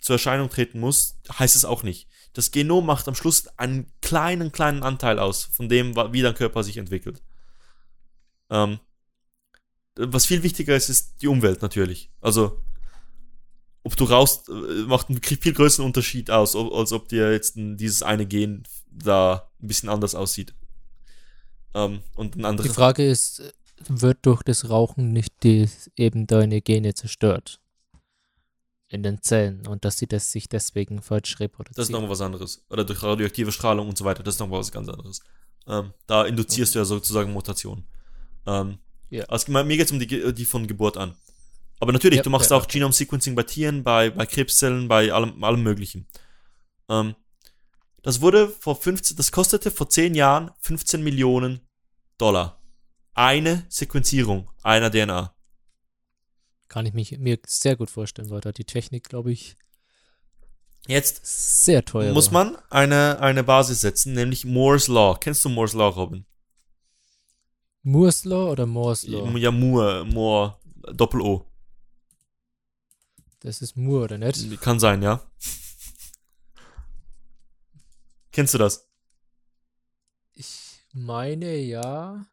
zur 0.00 0.14
Erscheinung 0.14 0.50
treten 0.50 0.78
muss, 0.78 1.18
heißt 1.38 1.56
es 1.56 1.64
auch 1.64 1.82
nicht. 1.82 2.08
Das 2.36 2.50
Genom 2.50 2.84
macht 2.84 3.08
am 3.08 3.14
Schluss 3.14 3.48
einen 3.56 3.90
kleinen, 4.02 4.52
kleinen 4.52 4.82
Anteil 4.82 5.18
aus 5.18 5.44
von 5.44 5.70
dem, 5.70 5.96
wie 6.12 6.20
dein 6.20 6.34
Körper 6.34 6.62
sich 6.62 6.76
entwickelt. 6.76 7.22
Ähm, 8.50 8.78
was 9.94 10.26
viel 10.26 10.42
wichtiger 10.42 10.76
ist, 10.76 10.90
ist 10.90 11.22
die 11.22 11.28
Umwelt 11.28 11.62
natürlich. 11.62 12.10
Also, 12.20 12.60
ob 13.84 13.96
du 13.96 14.04
raus, 14.04 14.46
äh, 14.50 14.52
macht 14.82 15.08
einen 15.08 15.22
viel 15.22 15.54
größeren 15.54 15.86
Unterschied 15.86 16.30
aus, 16.30 16.54
als 16.54 16.92
ob 16.92 17.08
dir 17.08 17.32
jetzt 17.32 17.54
dieses 17.56 18.02
eine 18.02 18.26
Gen 18.26 18.64
da 18.90 19.50
ein 19.62 19.68
bisschen 19.68 19.88
anders 19.88 20.14
aussieht. 20.14 20.54
Ähm, 21.72 22.02
und 22.16 22.36
ein 22.36 22.40
Die 22.40 22.44
anderes. 22.44 22.72
Frage 22.74 23.08
ist, 23.08 23.42
wird 23.88 24.18
durch 24.26 24.42
das 24.42 24.68
Rauchen 24.68 25.08
nicht 25.10 25.32
die, 25.42 25.70
eben 25.96 26.26
deine 26.26 26.60
Gene 26.60 26.92
zerstört? 26.92 27.62
In 28.88 29.02
den 29.02 29.20
Zellen 29.20 29.66
und 29.66 29.84
dass 29.84 29.98
sie 29.98 30.06
das 30.06 30.30
sich 30.30 30.48
deswegen 30.48 31.02
falsch 31.02 31.30
Das 31.32 31.34
ist 31.34 31.40
reproduzieren. 31.40 31.92
nochmal 31.92 32.10
was 32.10 32.20
anderes. 32.20 32.64
Oder 32.70 32.84
durch 32.84 33.02
radioaktive 33.02 33.50
Strahlung 33.50 33.88
und 33.88 33.98
so 33.98 34.04
weiter. 34.04 34.22
Das 34.22 34.36
ist 34.36 34.40
nochmal 34.40 34.60
was 34.60 34.70
ganz 34.70 34.88
anderes. 34.88 35.20
Ähm, 35.66 35.92
da 36.06 36.24
induzierst 36.24 36.74
du 36.74 36.78
ja 36.78 36.84
sozusagen 36.84 37.32
Mutationen. 37.32 37.84
Ähm, 38.46 38.78
Ja. 39.10 39.24
also, 39.24 39.50
mir 39.50 39.64
geht 39.76 39.86
es 39.86 39.92
um 39.92 39.98
die, 39.98 40.32
die 40.32 40.44
von 40.44 40.66
Geburt 40.68 40.96
an. 40.96 41.16
Aber 41.80 41.92
natürlich, 41.92 42.18
Ja, 42.18 42.22
du 42.22 42.30
machst 42.30 42.50
ja, 42.52 42.56
auch 42.56 42.68
Genome 42.68 42.92
Sequencing 42.92 43.34
bei 43.34 43.42
Tieren, 43.42 43.82
bei, 43.82 44.10
bei 44.10 44.24
Krebszellen, 44.24 44.86
bei 44.88 45.12
allem, 45.12 45.42
allem 45.42 45.62
Möglichen. 45.62 46.06
Ähm, 46.88 47.14
das 48.02 48.20
wurde 48.20 48.48
vor 48.48 48.76
15, 48.80 49.16
das 49.16 49.32
kostete 49.32 49.70
vor 49.72 49.88
10 49.90 50.14
Jahren 50.14 50.52
15 50.60 51.02
Millionen 51.02 51.60
Dollar. 52.18 52.62
Eine 53.14 53.66
Sequenzierung 53.68 54.48
einer 54.62 54.90
DNA. 54.90 55.34
Kann 56.68 56.86
ich 56.86 56.94
mich 56.94 57.18
mir 57.18 57.38
sehr 57.46 57.76
gut 57.76 57.90
vorstellen, 57.90 58.30
weil 58.30 58.40
da 58.40 58.52
die 58.52 58.64
Technik, 58.64 59.04
glaube 59.08 59.32
ich, 59.32 59.56
Jetzt 60.88 61.26
sehr 61.64 61.84
teuer 61.84 62.12
muss 62.12 62.32
war. 62.32 62.44
man 62.44 62.58
eine, 62.70 63.18
eine 63.20 63.42
Basis 63.42 63.80
setzen, 63.80 64.12
nämlich 64.12 64.44
Moore's 64.44 64.86
Law. 64.86 65.18
Kennst 65.18 65.44
du 65.44 65.48
Moore's 65.48 65.72
Law, 65.72 65.88
Robin? 65.88 66.24
Moore's 67.82 68.24
Law 68.24 68.50
oder 68.52 68.66
Moore's 68.66 69.04
Law? 69.04 69.36
Ja, 69.36 69.50
Moore, 69.50 70.04
Moore, 70.04 70.56
Doppel-O. 70.94 71.44
Das 73.40 73.62
ist 73.62 73.76
Moore, 73.76 74.04
oder 74.04 74.18
nicht? 74.18 74.60
Kann 74.60 74.78
sein, 74.78 75.02
ja. 75.02 75.28
Kennst 78.30 78.54
du 78.54 78.58
das? 78.58 78.88
Ich 80.34 80.84
meine 80.92 81.56
ja. 81.56 82.26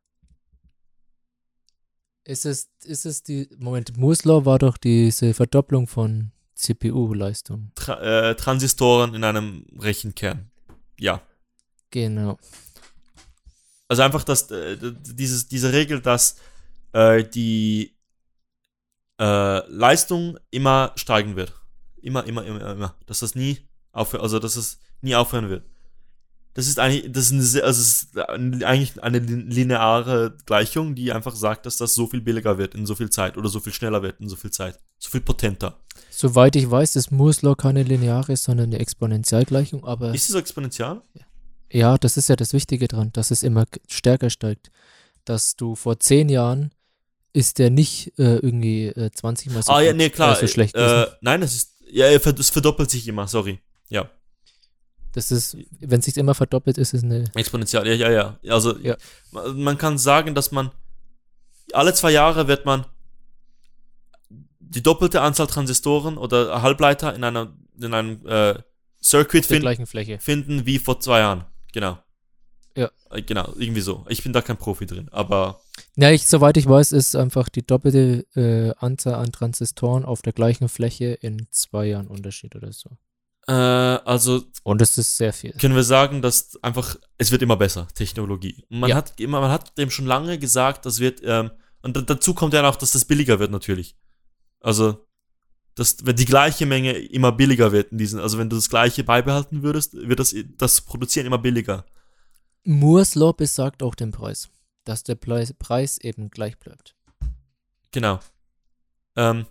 Ist 2.26 2.46
es, 2.46 2.70
ist 2.84 3.06
es 3.06 3.24
die. 3.24 3.50
Moment, 3.58 3.98
Moore's 3.98 4.24
Law 4.24 4.46
war 4.46 4.60
doch 4.60 4.78
diese 4.78 5.34
Verdopplung 5.34 5.88
von 5.88 6.32
CPU-Leistung. 6.56 7.72
Tra 7.76 8.00
äh, 8.02 8.36
Transistoren 8.36 9.14
in 9.14 9.24
einem 9.24 9.66
Rechenkern. 9.78 10.50
Ja. 10.98 11.22
Genau. 11.92 12.38
Also 13.88 14.04
einfach, 14.04 14.24
dass 14.24 14.50
äh, 14.52 14.78
dieses, 14.80 15.48
diese 15.48 15.74
Regel, 15.74 16.02
dass 16.02 16.38
äh, 16.94 17.24
die 17.24 17.96
äh, 19.20 19.68
Leistung 19.70 20.38
immer 20.50 20.94
steigen 20.96 21.36
wird. 21.36 21.54
Immer, 22.02 22.26
immer, 22.26 22.46
immer, 22.46 22.72
immer. 22.72 22.96
Dass 23.06 23.20
das 23.20 23.36
nie 23.36 23.60
aufhört, 23.92 24.24
also 24.24 24.40
dass 24.40 24.56
es 24.56 24.80
nie 25.02 25.16
aufhören 25.16 25.50
wird. 25.50 25.66
Das 26.56 26.68
ist 26.68 26.80
eigentlich, 26.80 27.12
das 27.12 27.32
ist, 27.32 27.56
eine, 27.56 27.64
also 27.66 27.82
ist 27.82 28.18
eigentlich 28.18 29.02
eine 29.04 29.20
lin- 29.20 29.50
lineare 29.50 30.38
Gleichung, 30.46 30.94
die 30.94 31.12
einfach 31.12 31.36
sagt, 31.36 31.66
dass 31.66 31.78
das 31.78 31.96
so 31.96 32.06
viel 32.08 32.22
billiger 32.22 32.58
wird 32.60 32.76
in 32.76 32.86
so 32.86 32.94
viel 32.94 33.10
Zeit 33.10 33.38
oder 33.38 33.50
so 33.50 33.60
viel 33.60 33.74
schneller 33.74 34.04
wird 34.04 34.20
in 34.20 34.30
so 34.30 34.36
viel 34.36 34.52
Zeit. 34.52 34.80
So 35.00 35.10
viel 35.10 35.22
potenter. 35.22 35.80
Soweit 36.12 36.56
ich 36.56 36.70
weiß, 36.70 36.96
ist 36.96 37.12
Moore's 37.12 37.42
Law 37.42 37.56
keine 37.56 37.82
lineare, 37.84 38.38
sondern 38.38 38.68
eine 38.68 38.80
Exponentialgleichung, 38.80 39.84
aber 39.84 40.14
Ist 40.14 40.30
es 40.30 40.36
exponentiell? 40.36 41.02
ja, 41.72 41.98
das 41.98 42.18
ist 42.18 42.30
ja 42.30 42.36
das 42.36 42.54
Wichtige 42.54 42.88
dran, 42.88 43.12
dass 43.14 43.32
es 43.32 43.42
immer 43.42 43.66
stärker 43.90 44.30
steigt. 44.30 44.70
Dass 45.26 45.56
du 45.56 45.74
vor 45.76 46.00
zehn 46.00 46.30
Jahren 46.30 46.72
ist 47.34 47.58
der 47.58 47.72
nicht 47.72 48.14
äh, 48.20 48.36
irgendwie 48.36 48.88
äh, 48.90 49.10
20 49.12 49.52
mal 49.54 49.64
so, 49.64 49.72
ah, 49.72 49.82
ja, 49.82 49.92
nee, 49.94 50.10
klar. 50.12 50.38
äh, 50.38 50.42
so 50.42 50.48
schlecht 50.48 50.76
äh, 50.76 51.08
nein, 51.22 51.42
es 51.42 51.56
ist, 51.56 51.72
ja, 51.92 52.06
es 52.08 52.50
verdoppelt 52.52 52.92
sich 52.92 53.08
immer, 53.08 53.28
sorry. 53.28 53.60
Ja. 53.90 54.08
Das 55.14 55.32
ist, 55.32 55.58
wenn 55.80 56.00
es 56.00 56.06
sich 56.06 56.18
immer 56.18 56.34
verdoppelt, 56.34 56.78
ist 56.78 56.94
es 56.94 57.04
eine. 57.04 57.26
Exponentiell, 57.36 57.88
ja, 57.88 57.94
ja, 57.94 58.12
ja. 58.42 58.54
Also 58.54 58.78
Ja. 58.80 58.98
Man, 59.32 59.78
kann 59.78 59.98
sagen, 59.98 60.36
dass 60.36 60.52
man 60.52 60.72
alle 61.72 61.94
zwei 61.94 62.12
Jahre 62.12 62.48
wird 62.48 62.66
man 62.66 62.86
die 64.60 64.82
doppelte 64.82 65.22
Anzahl 65.22 65.48
Transistoren 65.48 66.18
oder 66.18 66.62
Halbleiter 66.62 67.16
in 67.16 67.24
einer 67.24 67.54
in 67.80 67.94
einem 67.94 68.26
äh, 68.26 68.56
Circuit 69.02 69.44
der 69.44 69.48
finden, 69.50 69.62
gleichen 69.62 69.86
Fläche. 69.86 70.20
finden 70.20 70.66
wie 70.66 70.80
vor 70.80 71.00
zwei 71.00 71.20
Jahren. 71.20 71.46
Genau. 71.74 71.98
Ja. 72.76 72.90
Äh, 73.12 73.22
Genau, 73.22 73.54
irgendwie 73.58 73.82
so. 73.82 74.06
Ich 74.10 74.24
bin 74.24 74.34
da 74.34 74.42
kein 74.42 74.58
Profi 74.58 74.86
drin, 74.86 75.10
aber 75.12 75.62
Ja, 75.96 76.12
ich, 76.12 76.26
soweit 76.26 76.58
ich 76.58 76.68
weiß, 76.68 76.92
ist 76.92 77.16
einfach 77.16 77.50
die 77.50 77.66
doppelte 77.66 78.26
äh, 78.36 78.74
Anzahl 78.84 79.16
an 79.16 79.32
Transistoren 79.32 80.06
auf 80.06 80.22
der 80.22 80.34
gleichen 80.34 80.70
Fläche 80.70 81.18
in 81.22 81.48
zwei 81.52 81.86
Jahren 81.86 82.08
Unterschied 82.08 82.56
oder 82.56 82.72
so. 82.72 82.90
Äh, 83.48 83.52
also 83.54 84.44
Und 84.64 84.80
das 84.82 84.98
ist 84.98 85.18
sehr 85.18 85.34
viel. 85.34 85.52
können 85.54 85.76
wir 85.76 85.84
sagen, 85.84 86.22
dass 86.22 86.58
einfach 86.64 86.96
es 87.18 87.32
wird 87.32 87.42
immer 87.42 87.58
besser 87.58 87.88
Technologie. 87.94 88.66
Und 88.70 88.80
man 88.80 88.90
Ja. 88.90 88.96
hat 88.98 89.20
immer 89.20 89.42
man 89.42 89.52
hat 89.52 89.78
dem 89.78 89.90
schon 89.90 90.06
lange 90.06 90.38
gesagt, 90.40 90.86
das 90.86 91.00
wird 91.00 91.22
ähm, 91.24 91.52
und 91.82 91.98
da- 91.98 92.02
dazu 92.02 92.34
kommt 92.34 92.54
ja 92.54 92.68
auch, 92.68 92.76
dass 92.78 92.92
das 92.94 93.06
billiger 93.06 93.40
wird 93.40 93.52
natürlich. 93.52 93.96
Also 94.62 95.06
dass 95.76 96.06
wenn 96.06 96.16
die 96.16 96.26
gleiche 96.26 96.66
Menge 96.68 96.92
immer 96.94 97.32
billiger 97.32 97.72
wird 97.72 97.92
in 97.92 97.98
diesen, 97.98 98.20
also 98.20 98.38
wenn 98.38 98.50
du 98.50 98.56
das 98.56 98.70
gleiche 98.70 99.04
beibehalten 99.04 99.64
würdest, 99.64 99.94
wird 99.94 100.20
das 100.20 100.34
das 100.58 100.82
Produzieren 100.82 101.26
immer 101.26 101.40
billiger. 101.40 101.86
Moore's 102.64 103.16
Law 103.16 103.34
besagt 103.34 103.84
auch 103.84 103.96
den 103.96 104.12
Preis, 104.12 104.50
dass 104.86 105.04
der 105.04 105.16
Preis, 105.16 105.54
Preis 105.54 105.98
eben 105.98 106.30
gleich 106.30 106.58
bleibt. 106.60 106.96
Genau. 107.92 108.20
Ähm, 109.16 109.46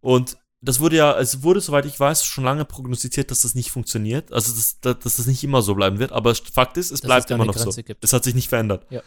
und 0.00 0.36
das 0.66 0.80
wurde 0.80 0.96
ja, 0.96 1.18
es 1.18 1.42
wurde, 1.42 1.60
soweit 1.60 1.86
ich 1.86 1.98
weiß, 1.98 2.24
schon 2.24 2.44
lange 2.44 2.64
prognostiziert, 2.64 3.30
dass 3.30 3.42
das 3.42 3.54
nicht 3.54 3.70
funktioniert. 3.70 4.32
Also, 4.32 4.52
dass, 4.52 4.80
dass 4.80 5.16
das 5.16 5.26
nicht 5.26 5.44
immer 5.44 5.62
so 5.62 5.74
bleiben 5.74 5.98
wird. 6.00 6.10
Aber 6.10 6.34
Fakt 6.34 6.76
ist, 6.76 6.90
es 6.90 7.00
Dass 7.00 7.08
bleibt 7.08 7.26
es 7.26 7.34
immer 7.34 7.44
noch 7.44 7.56
so. 7.56 7.64
Grenze 7.64 7.84
gibt. 7.84 8.02
Das 8.02 8.12
hat 8.12 8.24
sich 8.24 8.34
nicht 8.34 8.48
verändert. 8.48 8.84
Ja. 8.90 9.00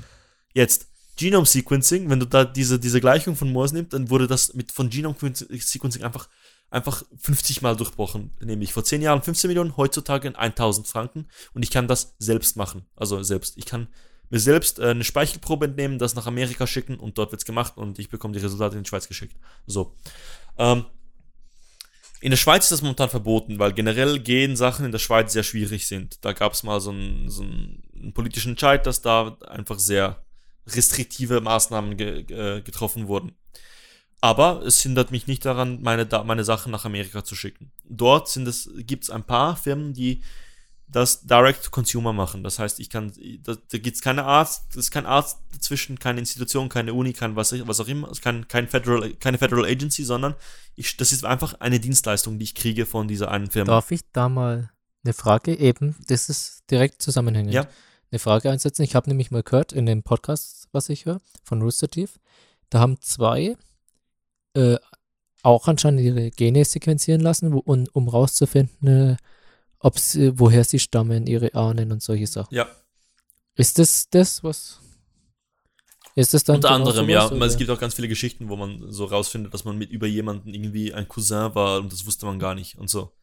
Jetzt, 0.53 0.87
Genome 1.17 1.45
Sequencing, 1.45 2.09
wenn 2.09 2.21
du 2.21 2.25
da 2.25 2.45
diese, 2.45 2.79
diese 2.79 3.01
Gleichung 3.01 3.35
von 3.35 3.51
Morse 3.51 3.75
nimmst, 3.75 3.91
dann 3.91 4.09
wurde 4.09 4.25
das 4.25 4.53
mit 4.53 4.71
von 4.71 4.89
Genome 4.89 5.15
Sequencing 5.19 6.01
einfach, 6.01 6.29
einfach 6.69 7.03
50 7.17 7.61
Mal 7.61 7.75
durchbrochen. 7.75 8.31
Nämlich 8.39 8.71
vor 8.71 8.85
10 8.85 9.01
Jahren 9.01 9.21
15 9.21 9.49
Millionen, 9.49 9.75
heutzutage 9.75 10.33
1000 10.33 10.87
Franken. 10.87 11.27
Und 11.53 11.63
ich 11.63 11.71
kann 11.71 11.89
das 11.89 12.15
selbst 12.19 12.55
machen. 12.55 12.85
Also 12.95 13.21
selbst. 13.21 13.57
Ich 13.57 13.65
kann 13.65 13.89
mir 14.29 14.39
selbst 14.39 14.79
äh, 14.79 14.91
eine 14.91 15.03
Speichelprobe 15.03 15.65
entnehmen, 15.65 15.99
das 15.99 16.15
nach 16.15 16.25
Amerika 16.25 16.67
schicken 16.67 16.97
und 16.97 17.17
dort 17.17 17.31
wird's 17.31 17.45
gemacht 17.45 17.77
und 17.77 17.99
ich 17.99 18.09
bekomme 18.09 18.33
die 18.33 18.39
Resultate 18.39 18.77
in 18.77 18.83
die 18.83 18.87
Schweiz 18.87 19.07
geschickt. 19.07 19.35
So. 19.65 19.95
Ähm, 20.57 20.85
in 22.21 22.32
der 22.32 22.38
Schweiz 22.38 22.65
ist 22.65 22.71
das 22.71 22.82
momentan 22.82 23.10
verboten, 23.10 23.60
weil 23.60 23.73
generell 23.73 24.19
gehen 24.19 24.55
Sachen 24.55 24.86
in 24.86 24.91
der 24.91 24.99
Schweiz 24.99 25.34
sehr 25.34 25.43
schwierig 25.43 25.88
sind. 25.88 26.23
Da 26.25 26.34
gab 26.34 26.53
es 26.53 26.63
mal 26.63 26.82
so 26.82 26.91
einen, 26.91 27.29
so 27.29 27.43
einen 27.43 28.13
politischen 28.13 28.51
Entscheid, 28.51 28.86
dass 28.86 29.01
da 29.01 29.38
einfach 29.47 29.79
sehr 29.79 30.23
restriktive 30.67 31.41
Maßnahmen 31.41 31.97
ge 31.97 32.21
äh, 32.29 32.62
getroffen 32.62 33.08
wurden. 33.08 33.34
Aber 34.21 34.63
es 34.65 34.82
hindert 34.82 35.12
mich 35.12 35.27
nicht 35.27 35.45
daran, 35.45 35.82
meine, 35.82 36.08
meine 36.25 36.43
Sachen 36.43 36.71
nach 36.71 36.84
Amerika 36.84 37.23
zu 37.23 37.36
schicken. 37.36 37.71
Dort 37.88 38.38
gibt 38.79 39.05
es 39.05 39.10
ein 39.10 39.23
paar 39.23 39.55
Firmen, 39.55 39.93
die 39.93 40.21
das 40.91 41.21
Direct 41.21 41.63
to 41.65 41.69
Consumer 41.69 42.13
machen. 42.13 42.43
Das 42.43 42.58
heißt, 42.58 42.80
ich 42.80 42.89
kann, 42.89 43.12
da, 43.43 43.56
da 43.71 43.78
gibt 43.78 43.95
es 43.95 44.02
keine 44.02 44.23
Arzt, 44.25 44.63
das 44.69 44.78
ist 44.78 44.91
kein 44.91 45.06
Arzt 45.06 45.38
dazwischen, 45.54 45.99
keine 45.99 46.19
Institution, 46.19 46.67
keine 46.67 46.93
Uni, 46.93 47.13
kein 47.13 47.36
was, 47.36 47.54
was 47.67 47.80
auch 47.80 47.88
immer, 47.88 48.10
es 48.10 48.21
kann 48.21 48.47
kein 48.47 48.67
Federal, 48.67 49.13
keine 49.15 49.38
Federal 49.38 49.65
Agency, 49.65 50.04
sondern 50.04 50.36
ich, 50.75 50.97
das 50.97 51.12
ist 51.12 51.25
einfach 51.25 51.54
eine 51.60 51.80
Dienstleistung, 51.80 52.39
die 52.39 52.45
ich 52.45 52.56
kriege 52.56 52.86
von 52.88 53.08
dieser 53.08 53.30
einen 53.30 53.52
Firma. 53.52 53.71
Darf 53.71 53.91
ich 53.91 54.02
da 54.13 54.30
mal 54.30 54.71
eine 55.04 55.13
Frage 55.13 55.58
eben, 55.58 55.95
das 56.08 56.28
ist 56.30 56.63
direkt 56.71 57.02
zusammenhängend, 57.02 57.54
Ja. 57.54 57.67
eine 58.12 58.19
Frage 58.19 58.49
einsetzen? 58.49 58.82
Ich 58.82 58.95
habe 58.95 59.10
nämlich 59.10 59.30
mal 59.32 59.43
gehört 59.43 59.71
in 59.73 59.86
dem 59.86 60.02
Podcast, 60.02 60.67
was 60.71 60.89
ich 60.89 61.06
höre, 61.06 61.21
von 61.43 61.62
Rooster 61.62 61.88
Teeth, 61.88 62.19
da 62.71 62.80
haben 62.80 62.99
zwei 63.02 63.56
äh, 64.56 64.78
auch 65.43 65.67
anscheinend 65.67 66.02
ihre 66.02 66.32
Gene 66.32 66.65
sequenzieren 66.65 67.21
lassen, 67.21 67.54
wo, 67.54 67.60
um, 67.60 67.86
um 67.93 68.08
rauszufinden, 68.10 68.88
äh, 69.12 69.17
ob 69.79 69.97
sie, 69.97 70.37
woher 70.37 70.63
sie 70.63 70.79
stammen, 70.79 71.27
ihre 71.27 71.53
Ahnen 71.55 71.91
und 71.91 72.03
solche 72.03 72.27
Sachen. 72.27 72.53
Ja, 72.53 72.67
Ist 73.55 73.79
das 73.79 74.09
das, 74.09 74.43
was. 74.43 74.79
Ist 76.15 76.33
das 76.33 76.43
dann 76.43 76.57
unter 76.57 76.71
anderem, 76.71 77.07
ja. 77.07 77.29
oder? 77.31 77.45
Es 77.45 77.55
gibt 77.55 77.69
auch 77.69 77.79
ganz 77.79 77.93
viele 77.93 78.09
Geschichten, 78.09 78.49
wo 78.49 78.57
man 78.57 78.91
so 78.91 79.05
rausfindet, 79.05 79.53
dass 79.53 79.63
man 79.63 79.77
mit 79.77 79.89
über 79.89 80.07
jemanden 80.07 80.53
irgendwie 80.53 80.93
ein 80.93 81.07
Cousin 81.07 81.55
war 81.55 81.79
und 81.79 81.93
das 81.93 82.05
wusste 82.05 82.25
man 82.25 82.39
gar 82.39 82.55
nicht 82.55 82.77
und 82.77 82.89
so. 82.89 83.13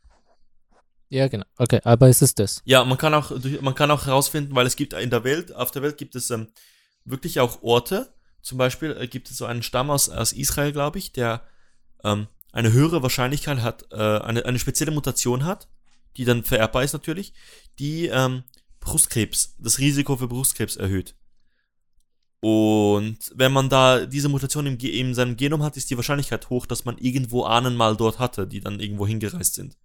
Ja, 1.08 1.28
genau. 1.28 1.44
Okay, 1.56 1.80
aber 1.84 2.08
ist 2.08 2.22
es 2.22 2.34
das? 2.34 2.62
Ja, 2.64 2.84
man 2.84 2.98
kann 2.98 3.14
auch, 3.14 3.30
man 3.60 3.74
kann 3.74 3.90
auch 3.90 4.06
herausfinden, 4.06 4.54
weil 4.54 4.66
es 4.66 4.76
gibt 4.76 4.92
in 4.94 5.10
der 5.10 5.24
Welt, 5.24 5.54
auf 5.54 5.70
der 5.70 5.82
Welt 5.82 5.98
gibt 5.98 6.16
es 6.16 6.30
ähm, 6.30 6.48
wirklich 7.04 7.38
auch 7.40 7.62
Orte. 7.62 8.14
Zum 8.42 8.58
Beispiel 8.58 8.96
äh, 8.98 9.06
gibt 9.06 9.30
es 9.30 9.36
so 9.36 9.44
einen 9.44 9.62
Stamm 9.62 9.90
aus, 9.90 10.08
aus 10.08 10.32
Israel, 10.32 10.72
glaube 10.72 10.98
ich, 10.98 11.12
der 11.12 11.42
ähm, 12.02 12.28
eine 12.52 12.72
höhere 12.72 13.02
Wahrscheinlichkeit 13.02 13.58
hat, 13.58 13.86
äh, 13.92 13.96
eine, 13.96 14.44
eine 14.46 14.58
spezielle 14.58 14.90
Mutation 14.90 15.44
hat, 15.44 15.68
die 16.16 16.24
dann 16.24 16.44
vererbbar 16.44 16.84
ist 16.84 16.92
natürlich, 16.92 17.32
die 17.78 18.06
ähm, 18.06 18.44
Brustkrebs, 18.80 19.56
das 19.58 19.78
Risiko 19.78 20.16
für 20.16 20.28
Brustkrebs 20.28 20.76
erhöht. 20.76 21.14
Und 22.40 23.18
wenn 23.34 23.52
man 23.52 23.68
da 23.68 24.06
diese 24.06 24.28
Mutation 24.28 24.66
im, 24.66 24.78
in 24.78 25.14
seinem 25.14 25.36
Genom 25.36 25.62
hat, 25.62 25.76
ist 25.76 25.90
die 25.90 25.96
Wahrscheinlichkeit 25.96 26.50
hoch, 26.50 26.66
dass 26.66 26.84
man 26.84 26.98
irgendwo 26.98 27.44
Ahnen 27.44 27.74
mal 27.74 27.96
dort 27.96 28.18
hatte, 28.18 28.46
die 28.46 28.60
dann 28.60 28.78
irgendwo 28.78 29.06
hingereist 29.06 29.54
sind. 29.54 29.76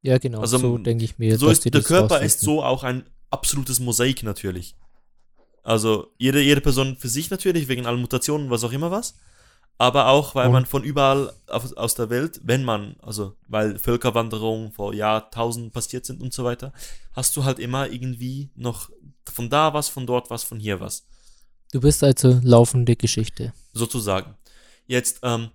Ja, 0.00 0.18
genau. 0.18 0.40
Also, 0.40 0.58
so 0.58 0.78
denke 0.78 1.04
ich 1.04 1.18
mir. 1.18 1.38
So 1.38 1.48
ist 1.48 1.64
der 1.64 1.70
Körper 1.82 2.16
rausfinden. 2.16 2.26
ist 2.26 2.40
so 2.40 2.62
auch 2.62 2.82
ein 2.82 3.04
absolutes 3.30 3.78
Mosaik 3.78 4.22
natürlich. 4.22 4.74
Also 5.62 6.12
jede, 6.18 6.40
jede 6.40 6.60
Person 6.60 6.96
für 6.96 7.08
sich 7.08 7.30
natürlich, 7.30 7.68
wegen 7.68 7.86
allen 7.86 8.00
Mutationen, 8.00 8.50
was 8.50 8.64
auch 8.64 8.72
immer 8.72 8.90
was. 8.90 9.14
Aber 9.78 10.08
auch, 10.08 10.34
weil 10.34 10.46
Und- 10.46 10.52
man 10.52 10.66
von 10.66 10.84
überall 10.84 11.32
auf, 11.48 11.76
aus 11.76 11.94
der 11.94 12.08
Welt, 12.10 12.40
wenn 12.44 12.62
man, 12.64 12.96
also 13.00 13.36
weil 13.48 13.78
Völkerwanderungen 13.78 14.70
vor 14.72 14.94
Jahrtausenden 14.94 15.72
passiert 15.72 16.06
sind 16.06 16.20
und 16.22 16.32
so 16.32 16.44
weiter, 16.44 16.72
hast 17.12 17.36
du 17.36 17.44
halt 17.44 17.58
immer 17.58 17.88
irgendwie 17.90 18.50
noch 18.54 18.90
von 19.28 19.50
da 19.50 19.74
was, 19.74 19.88
von 19.88 20.06
dort 20.06 20.30
was, 20.30 20.44
von 20.44 20.60
hier 20.60 20.80
was. 20.80 21.04
Du 21.72 21.80
bist 21.80 22.04
also 22.04 22.38
laufende 22.42 22.96
Geschichte. 22.96 23.52
sozusagen. 23.72 24.36
Jetzt, 24.86 25.20
ähm, 25.22 25.50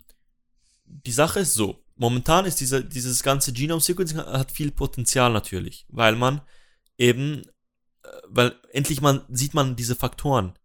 die 0.86 1.12
Sache 1.12 1.42
ist 1.42 1.54
so, 1.54 1.84
momentan 1.96 2.46
ist 2.46 2.60
dieser, 2.60 2.82
dieses 2.82 3.22
ganze 3.24 3.54
Genome-Sequencing 3.54 4.18
hat 4.18 4.52
viel 4.52 4.72
Potenzial 4.72 5.32
natürlich, 5.32 5.86
weil 5.90 6.16
man 6.16 6.42
eben, 6.98 7.44
äh, 8.04 8.08
weil 8.28 8.56
endlich 8.72 9.02
man 9.02 9.22
sieht 9.30 9.54
man 9.54 9.76
diese 9.76 9.96
Faktoren, 9.96 10.58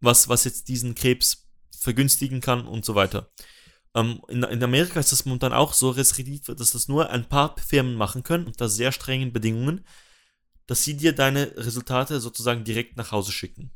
was, 0.00 0.28
was 0.28 0.44
jetzt 0.44 0.68
diesen 0.68 0.94
Krebs 0.94 1.47
vergünstigen 1.80 2.40
kann 2.40 2.66
und 2.66 2.84
so 2.84 2.94
weiter. 2.94 3.30
Ähm, 3.94 4.20
in, 4.28 4.42
in 4.42 4.62
Amerika 4.62 5.00
ist 5.00 5.12
das 5.12 5.24
momentan 5.24 5.52
auch 5.52 5.72
so 5.72 5.90
restriktiv, 5.90 6.42
dass 6.56 6.72
das 6.72 6.88
nur 6.88 7.10
ein 7.10 7.28
paar 7.28 7.56
Firmen 7.58 7.94
machen 7.94 8.22
können 8.22 8.46
unter 8.46 8.68
sehr 8.68 8.92
strengen 8.92 9.32
Bedingungen, 9.32 9.84
dass 10.66 10.84
sie 10.84 10.94
dir 10.96 11.12
deine 11.14 11.52
Resultate 11.56 12.20
sozusagen 12.20 12.64
direkt 12.64 12.96
nach 12.96 13.12
Hause 13.12 13.32
schicken. 13.32 13.70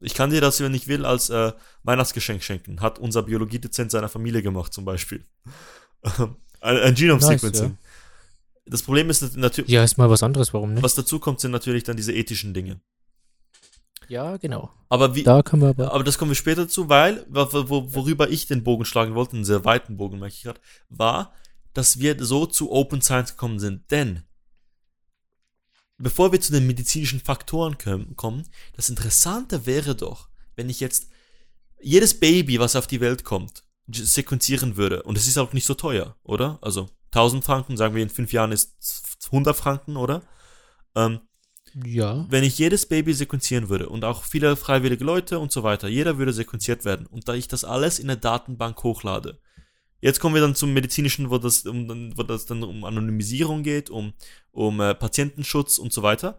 Ich 0.00 0.14
kann 0.14 0.30
dir 0.30 0.40
das, 0.40 0.60
wenn 0.60 0.74
ich 0.74 0.88
will, 0.88 1.04
als 1.06 1.30
äh, 1.30 1.52
Weihnachtsgeschenk 1.84 2.42
schenken. 2.42 2.80
Hat 2.80 2.98
unser 2.98 3.22
Biologiedozent 3.22 3.90
seiner 3.90 4.08
Familie 4.08 4.42
gemacht, 4.42 4.72
zum 4.72 4.84
Beispiel. 4.84 5.24
ein 6.60 6.76
ein 6.76 6.94
Genome-Sequencing. 6.94 7.78
Das 8.66 8.82
Problem 8.82 9.10
ist 9.10 9.36
natürlich, 9.36 9.70
Ja, 9.70 9.82
ist 9.82 9.98
mal 9.98 10.10
was 10.10 10.22
anderes, 10.22 10.52
warum 10.52 10.74
nicht? 10.74 10.82
was 10.82 10.94
dazu 10.94 11.18
kommt, 11.18 11.40
sind 11.40 11.50
natürlich 11.52 11.84
dann 11.84 11.96
diese 11.96 12.12
ethischen 12.12 12.52
Dinge. 12.52 12.80
Ja, 14.08 14.36
genau. 14.36 14.70
Aber 14.88 15.14
wie, 15.14 15.22
Da 15.22 15.42
können 15.42 15.62
wir 15.62 15.70
aber. 15.70 15.92
aber 15.92 16.04
das 16.04 16.18
kommen 16.18 16.30
wir 16.30 16.36
später 16.36 16.68
zu, 16.68 16.88
weil, 16.88 17.24
wo, 17.28 17.68
wo, 17.68 17.94
worüber 17.94 18.28
ich 18.28 18.46
den 18.46 18.62
Bogen 18.64 18.84
schlagen 18.84 19.14
wollte, 19.14 19.34
einen 19.36 19.44
sehr 19.44 19.64
weiten 19.64 19.96
Bogen, 19.96 20.18
merke 20.18 20.34
ich 20.34 20.42
gerade, 20.42 20.60
war, 20.88 21.32
dass 21.72 21.98
wir 21.98 22.22
so 22.22 22.46
zu 22.46 22.70
Open 22.70 23.00
Science 23.00 23.32
gekommen 23.32 23.58
sind. 23.58 23.90
Denn, 23.90 24.24
bevor 25.98 26.32
wir 26.32 26.40
zu 26.40 26.52
den 26.52 26.66
medizinischen 26.66 27.20
Faktoren 27.20 27.78
kommen, 28.16 28.48
das 28.76 28.90
Interessante 28.90 29.66
wäre 29.66 29.94
doch, 29.94 30.28
wenn 30.56 30.68
ich 30.68 30.80
jetzt 30.80 31.08
jedes 31.80 32.18
Baby, 32.18 32.60
was 32.60 32.76
auf 32.76 32.86
die 32.86 33.00
Welt 33.00 33.24
kommt, 33.24 33.64
sequenzieren 33.90 34.76
würde. 34.76 35.02
Und 35.02 35.18
es 35.18 35.26
ist 35.26 35.38
auch 35.38 35.52
nicht 35.52 35.66
so 35.66 35.74
teuer, 35.74 36.16
oder? 36.22 36.58
Also 36.62 36.88
1000 37.06 37.44
Franken, 37.44 37.76
sagen 37.76 37.94
wir 37.94 38.02
in 38.02 38.08
fünf 38.08 38.32
Jahren 38.32 38.52
ist 38.52 38.74
100 39.26 39.56
Franken, 39.56 39.96
oder? 39.96 40.22
Ähm, 40.94 41.20
Ja. 41.84 42.26
wenn 42.28 42.44
ich 42.44 42.58
jedes 42.58 42.86
Baby 42.86 43.14
sequenzieren 43.14 43.68
würde 43.68 43.88
und 43.88 44.04
auch 44.04 44.24
viele 44.24 44.56
freiwillige 44.56 45.04
Leute 45.04 45.38
und 45.38 45.52
so 45.52 45.62
weiter, 45.62 45.88
jeder 45.88 46.18
würde 46.18 46.32
sequenziert 46.32 46.84
werden 46.84 47.06
und 47.06 47.28
da 47.28 47.34
ich 47.34 47.48
das 47.48 47.64
alles 47.64 47.98
in 47.98 48.10
eine 48.10 48.18
Datenbank 48.18 48.82
hochlade. 48.82 49.38
Jetzt 50.00 50.18
kommen 50.18 50.34
wir 50.34 50.42
dann 50.42 50.56
zum 50.56 50.72
medizinischen, 50.72 51.30
wo 51.30 51.38
das, 51.38 51.64
um, 51.64 52.12
wo 52.16 52.24
das 52.24 52.44
dann 52.46 52.64
um 52.64 52.84
Anonymisierung 52.84 53.62
geht, 53.62 53.88
um, 53.88 54.12
um 54.50 54.80
äh, 54.80 54.94
Patientenschutz 54.94 55.78
und 55.78 55.92
so 55.92 56.02
weiter. 56.02 56.38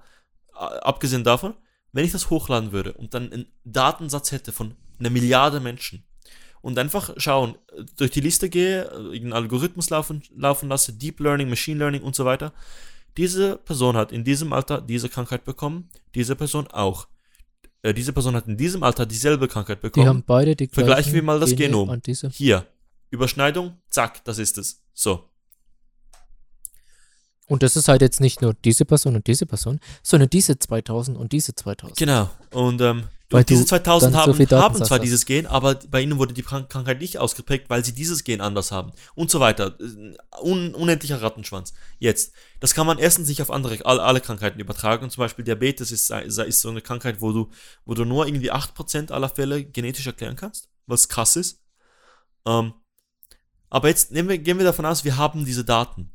Abgesehen 0.54 1.24
davon, 1.24 1.54
wenn 1.94 2.04
ich 2.06 2.12
das 2.12 2.30
hochladen 2.30 2.74
würde 2.74 2.94
und 2.94 3.14
dann 3.14 3.32
einen 3.32 3.46
Datensatz 3.64 4.32
hätte 4.34 4.52
von 4.52 4.76
einer 5.00 5.10
Milliarde 5.10 5.62
Menschen 5.62 6.04
und 6.62 6.78
einfach 6.80 7.14
schauen, 7.18 7.56
äh, 7.76 7.84
durch 7.98 8.12
die 8.12 8.22
Liste 8.22 8.50
gehe, 8.50 8.84
äh, 8.84 8.96
irgendeinen 8.96 9.34
Algorithmus 9.34 9.90
laufen, 9.90 10.24
laufen 10.36 10.70
lasse, 10.70 10.94
Deep 10.94 11.20
Learning, 11.20 11.50
Machine 11.50 11.80
Learning 11.80 12.02
und 12.02 12.16
so 12.16 12.26
weiter, 12.26 12.54
diese 13.18 13.58
Person 13.58 13.96
hat 13.96 14.12
in 14.12 14.24
diesem 14.24 14.54
Alter 14.54 14.82
diese 14.82 15.10
Krankheit 15.10 15.44
bekommen, 15.46 15.90
diese 16.16 16.36
Person 16.36 16.68
auch. 16.68 17.08
Äh, 17.82 17.94
diese 17.94 18.14
Person 18.14 18.36
hat 18.36 18.48
in 18.48 18.58
diesem 18.58 18.82
Alter 18.84 19.06
dieselbe 19.06 19.48
Krankheit 19.48 19.80
Die 19.80 19.88
bekommen. 19.88 20.08
haben 20.08 20.24
beide 20.26 20.56
die 20.56 20.68
gleichen 20.68 20.74
Vergleichen 20.74 21.14
wir 21.14 21.24
mal 21.24 21.40
das 21.40 21.50
Gene 21.56 21.70
Genom. 21.70 22.02
Hier. 22.32 22.66
Überschneidung, 23.10 23.78
zack, 23.90 24.24
das 24.24 24.40
ist 24.40 24.58
es. 24.58 24.82
So. 24.94 25.30
Und 27.48 27.62
das 27.62 27.76
ist 27.76 27.88
halt 27.88 28.02
jetzt 28.02 28.22
nicht 28.22 28.42
nur 28.42 28.54
diese 28.66 28.86
Person 28.86 29.16
und 29.16 29.28
diese 29.28 29.46
Person, 29.46 29.80
sondern 30.02 30.30
diese 30.30 30.58
2000 30.58 31.18
und 31.18 31.32
diese 31.34 31.54
2000. 31.54 31.98
Genau. 31.98 32.30
Und 32.52 32.82
ähm, 32.82 33.04
Weil 33.34 33.44
diese 33.44 33.64
du 33.64 33.68
2000 33.70 34.14
dann 34.14 34.26
so 34.26 34.32
haben, 34.34 34.62
haben 34.62 34.76
zwar 34.86 35.00
dieses 35.00 35.26
Gen, 35.26 35.48
aber 35.48 35.76
bei 35.76 36.02
ihnen 36.02 36.18
wurde 36.18 36.34
die 36.34 36.44
Krank- 36.44 36.70
Krankheit 36.70 37.00
nicht 37.00 37.18
ausgeprägt, 37.18 37.70
weil 37.70 37.84
sie 37.84 37.94
dieses 37.94 38.24
Gen 38.24 38.42
anders 38.42 38.72
haben. 38.72 38.92
Und 39.16 39.32
so 39.32 39.40
weiter. 39.40 39.78
Äh, 39.80 40.16
Un 40.42 40.74
unendlicher 40.76 41.22
Rattenschwanz. 41.22 41.74
Jetzt. 42.00 42.34
Das 42.60 42.74
kann 42.74 42.88
man 42.88 43.00
erstens 43.00 43.28
nicht 43.28 43.42
auf 43.42 43.52
andere, 43.52 43.86
alle, 43.86 44.04
alle 44.04 44.22
Krankheiten 44.22 44.60
übertragen. 44.60 45.10
Zum 45.10 45.22
Beispiel 45.22 45.44
Diabetes 45.44 45.92
ist, 45.92 46.10
ist 46.12 46.38
ist 46.38 46.62
so 46.62 46.70
eine 46.70 46.82
Krankheit, 46.82 47.22
wo 47.22 47.32
du, 47.32 47.50
wo 47.86 47.94
du 47.94 48.06
nur 48.06 48.26
irgendwie 48.28 48.52
8% 48.52 49.12
aller 49.12 49.30
Fälle 49.30 49.64
genetisch 49.66 50.08
erklären 50.08 50.36
kannst. 50.36 50.70
Was 50.86 51.10
krass 51.10 51.36
ist. 51.36 51.62
Ähm, 52.46 52.74
aber 53.70 53.88
jetzt 53.88 54.12
nehmen 54.12 54.30
wir, 54.30 54.38
gehen 54.38 54.60
wir 54.60 54.66
davon 54.66 54.86
aus, 54.86 55.04
wir 55.04 55.18
haben 55.18 55.46
diese 55.46 55.66
Daten. 55.66 56.13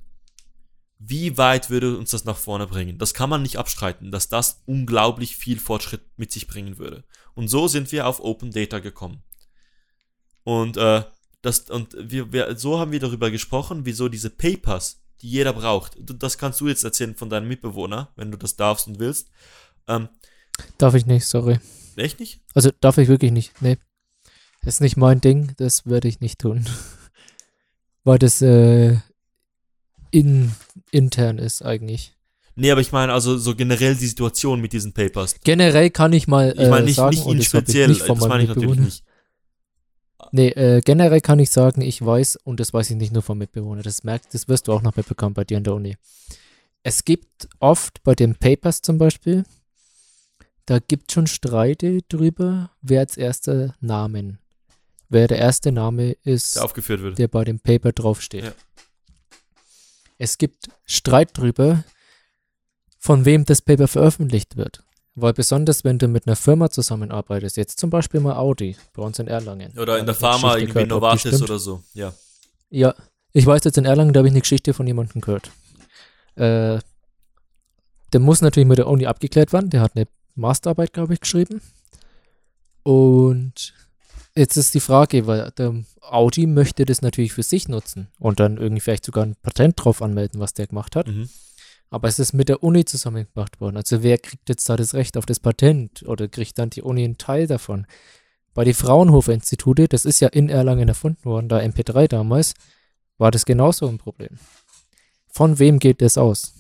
Wie 0.99 1.39
weit 1.39 1.71
würde 1.71 1.97
uns 1.97 2.11
das 2.11 2.25
nach 2.25 2.37
vorne 2.37 2.67
bringen? 2.67 2.99
Das 2.99 3.15
kann 3.15 3.31
man 3.31 3.43
nicht 3.43 3.57
abstreiten, 3.57 4.11
dass 4.11 4.29
das 4.29 4.63
unglaublich 4.67 5.37
viel 5.37 5.61
Fortschritt 5.61 6.03
mit 6.17 6.33
sich 6.33 6.49
bringen 6.49 6.79
würde. 6.79 7.05
Und 7.35 7.49
so 7.49 7.69
sind 7.69 7.93
wir 7.93 8.07
auf 8.07 8.21
Open 8.21 8.51
Data 8.51 8.81
gekommen. 8.81 9.23
Und, 10.43 10.77
äh, 10.77 11.05
das, 11.43 11.71
und 11.71 11.95
wir, 11.99 12.33
wir, 12.33 12.57
so 12.57 12.81
haben 12.81 12.91
wir 12.91 12.99
darüber 12.99 13.31
gesprochen, 13.31 13.85
wieso 13.85 14.09
diese 14.09 14.31
Papers, 14.31 15.01
die 15.21 15.31
jeder 15.31 15.53
braucht, 15.53 15.97
das 16.01 16.37
kannst 16.37 16.61
du 16.61 16.67
jetzt 16.69 16.83
erzählen 16.83 17.15
von 17.15 17.31
deinem 17.31 17.47
Mitbewohner, 17.47 18.13
wenn 18.17 18.33
du 18.33 18.37
das 18.37 18.57
darfst 18.57 18.89
und 18.89 18.99
willst. 18.99 19.31
Ähm, 19.87 20.09
Darf 20.79 20.95
ich 20.95 21.07
nicht, 21.07 21.27
sorry. 21.27 21.61
echt 21.97 22.19
nicht? 22.19 22.41
Also 22.55 22.71
darf 22.81 22.99
ich 22.99 23.07
wirklich 23.07 23.31
nicht. 23.31 23.63
Nee. 23.63 23.79
Das 24.63 24.75
ist 24.75 24.81
nicht 24.81 24.97
mein 24.97 25.21
Ding, 25.21 25.53
das 25.59 25.87
würde 25.87 26.09
ich 26.09 26.19
nicht 26.21 26.41
tun. 26.41 26.67
Weil 28.05 28.19
das 28.19 28.43
äh, 28.43 28.99
in, 30.11 30.53
intern 30.91 31.39
ist 31.39 31.63
eigentlich. 31.65 32.15
Nee, 32.55 32.71
aber 32.73 32.81
ich 32.81 32.91
meine 32.91 33.13
also 33.13 33.39
so 33.39 33.55
generell 33.55 33.95
die 33.95 34.07
Situation 34.07 34.61
mit 34.61 34.73
diesen 34.73 34.93
Papers. 34.93 35.37
Generell 35.45 35.91
kann 35.91 36.13
ich 36.13 36.27
mal 36.27 36.51
äh, 36.59 36.65
Ich 36.65 36.69
meine 36.69 36.87
nicht, 36.87 36.97
sagen, 36.97 37.11
nicht 37.15 37.27
ihn 37.27 37.43
speziell, 37.43 37.89
nicht 37.89 38.09
das 38.09 38.19
meine 38.21 38.43
ich 38.43 38.49
natürlich 38.49 38.81
nicht. 38.81 39.05
Nee, 40.33 40.49
äh, 40.49 40.81
generell 40.85 41.21
kann 41.21 41.39
ich 41.39 41.51
sagen, 41.51 41.81
ich 41.81 42.05
weiß, 42.05 42.37
und 42.45 42.61
das 42.61 42.75
weiß 42.75 42.91
ich 42.91 42.97
nicht 42.97 43.13
nur 43.13 43.23
vom 43.23 43.39
Mitbewohner, 43.39 43.83
das 43.83 44.03
merkt, 44.05 44.35
das 44.35 44.49
wirst 44.49 44.69
du 44.69 44.73
auch 44.73 44.83
noch 44.83 44.97
mitbekommen 44.97 45.35
bei 45.35 45.45
dir 45.45 45.57
in 45.59 45.65
der 45.65 45.75
Uni. 45.75 45.97
Es 46.83 47.05
gibt 47.05 47.49
oft 47.61 48.03
bei 48.03 48.15
den 48.15 48.35
Papers 48.35 48.83
zum 48.83 48.99
Beispiel, 48.99 49.45
da 50.67 50.81
gibt 50.81 51.13
schon 51.13 51.27
Streite 51.27 52.01
drüber, 52.09 52.71
wer 52.83 53.01
als 53.01 53.17
erster 53.17 53.75
Namen, 53.81 54.39
wer 55.09 55.29
der 55.29 55.39
erste 55.39 55.73
Name 55.73 56.13
ist, 56.25 56.57
Der 56.57 56.65
aufgeführt 56.65 57.01
wird. 57.03 57.19
der 57.19 57.29
bei 57.29 57.45
dem 57.45 57.61
Paper 57.61 57.93
draufsteht. 57.93 58.45
Ja. 58.45 58.53
Es 60.19 60.37
gibt 60.37 60.69
Streit 60.85 61.37
drüber, 61.37 61.85
von 62.99 63.25
wem 63.25 63.45
das 63.45 63.63
Paper 63.63 63.89
veröffentlicht 63.89 64.57
wird. 64.57 64.83
Weil 65.15 65.33
besonders, 65.33 65.85
wenn 65.85 65.99
du 65.99 66.07
mit 66.07 66.27
einer 66.27 66.37
Firma 66.37 66.71
zusammenarbeitest, 66.71 67.57
jetzt 67.57 67.81
zum 67.81 67.91
Beispiel 67.91 68.21
mal 68.21 68.37
Audi 68.37 68.77
bei 68.93 69.03
uns 69.03 69.19
in 69.19 69.27
Erlangen. 69.27 69.73
Oder 69.79 69.99
in 69.99 70.07
der 70.07 70.15
Geschichte 70.15 70.21
Pharma 70.21 70.57
irgendwie 70.57 70.73
gehört, 70.75 70.89
Novartis 70.91 71.43
oder 71.43 71.59
so. 71.59 71.83
Ja. 71.95 72.13
Ja, 72.71 72.95
ich 73.33 73.47
weiß 73.47 73.65
jetzt 73.65 73.79
in 73.79 73.85
Erlangen, 73.85 74.13
da 74.13 74.19
habe 74.19 74.29
ich 74.29 74.33
eine 74.33 74.41
Geschichte 74.41 74.75
von 74.75 74.87
jemandem 74.87 75.21
gehört. 75.21 75.51
Äh, 76.37 76.79
der 78.13 78.21
muss 78.21 78.43
natürlich 78.43 78.69
mit 78.69 78.79
der 78.79 78.87
Uni 78.87 79.07
abgeklärt 79.07 79.53
werden. 79.53 79.71
Der 79.71 79.81
hat 79.81 79.97
eine 79.97 80.07
Masterarbeit, 80.35 80.93
glaube 80.93 81.15
ich, 81.15 81.21
geschrieben. 81.21 81.61
Und 82.85 83.75
jetzt 84.39 84.57
ist 84.57 84.75
die 84.75 84.81
Frage, 84.81 85.27
weil 85.27 85.53
Audi 86.01 86.47
möchte 86.47 86.85
das 86.85 87.03
natürlich 87.03 87.33
für 87.33 87.43
sich 87.43 87.69
nutzen 87.69 88.09
und 88.19 88.41
dann 88.41 88.57
irgendwie 88.57 88.81
vielleicht 88.81 89.05
sogar 89.05 89.25
ein 89.25 89.37
Patent 89.43 89.75
drauf 89.77 90.03
anmelden, 90.03 90.41
was 90.41 90.55
der 90.55 90.67
gemacht 90.67 90.97
hat. 90.97 91.09
Mhm. 91.09 91.29
Aber 91.91 92.09
es 92.09 92.19
ist 92.19 92.35
mit 92.35 92.49
der 92.49 92.63
Uni 92.63 92.85
zusammen 92.85 93.27
gemacht 93.35 93.61
worden. 93.61 93.77
Also 93.77 94.03
wer 94.03 94.19
kriegt 94.19 94.49
jetzt 94.49 94.69
da 94.69 94.77
das 94.77 94.95
Recht 94.95 95.17
auf 95.17 95.27
das 95.27 95.41
Patent 95.41 96.03
oder 96.05 96.29
kriegt 96.29 96.59
dann 96.59 96.71
die 96.71 96.83
Uni 96.83 97.05
einen 97.05 97.19
Teil 97.19 97.47
davon? 97.47 97.87
Bei 98.55 98.65
den 98.65 98.75
Fraunhofer-Institute, 98.75 99.89
das 99.89 100.05
ist 100.05 100.21
ja 100.21 100.29
in 100.29 100.49
Erlangen 100.49 100.89
erfunden 100.89 101.25
worden, 101.25 101.49
da 101.49 101.59
MP3 101.59 102.09
damals, 102.09 102.55
war 103.17 103.31
das 103.31 103.47
genauso 103.47 103.89
ein 103.89 103.99
Problem. 103.99 104.39
Von 105.29 105.59
wem 105.59 105.79
geht 105.79 106.03
das 106.03 106.19
aus? 106.19 106.55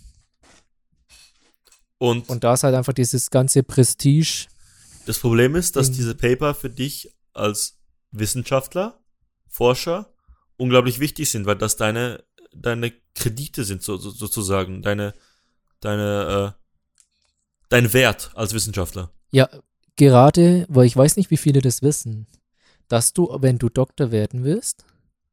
Und, 1.98 2.28
Und 2.28 2.44
da 2.44 2.54
ist 2.54 2.62
halt 2.62 2.74
einfach 2.74 2.92
dieses 2.92 3.30
ganze 3.30 3.62
Prestige. 3.62 4.46
das 5.06 5.18
Problem 5.18 5.56
ist, 5.56 5.76
dass 5.76 5.90
diese 5.90 6.14
Paper 6.14 6.54
für 6.54 6.70
dich 6.70 7.10
als 7.38 7.78
Wissenschaftler, 8.10 9.00
Forscher 9.48 10.12
unglaublich 10.56 11.00
wichtig 11.00 11.30
sind, 11.30 11.46
weil 11.46 11.56
das 11.56 11.76
deine, 11.76 12.24
deine 12.52 12.92
Kredite 13.14 13.64
sind, 13.64 13.82
so, 13.82 13.96
so, 13.96 14.10
sozusagen, 14.10 14.82
deine, 14.82 15.14
deine, 15.80 16.54
äh, 16.54 16.62
dein 17.68 17.92
Wert 17.92 18.30
als 18.34 18.52
Wissenschaftler. 18.54 19.10
Ja, 19.30 19.48
gerade, 19.96 20.66
weil 20.68 20.86
ich 20.86 20.96
weiß 20.96 21.16
nicht, 21.16 21.30
wie 21.30 21.36
viele 21.36 21.60
das 21.60 21.82
wissen, 21.82 22.26
dass 22.88 23.12
du, 23.12 23.28
wenn 23.40 23.58
du 23.58 23.68
Doktor 23.68 24.10
werden 24.10 24.44
willst, 24.44 24.84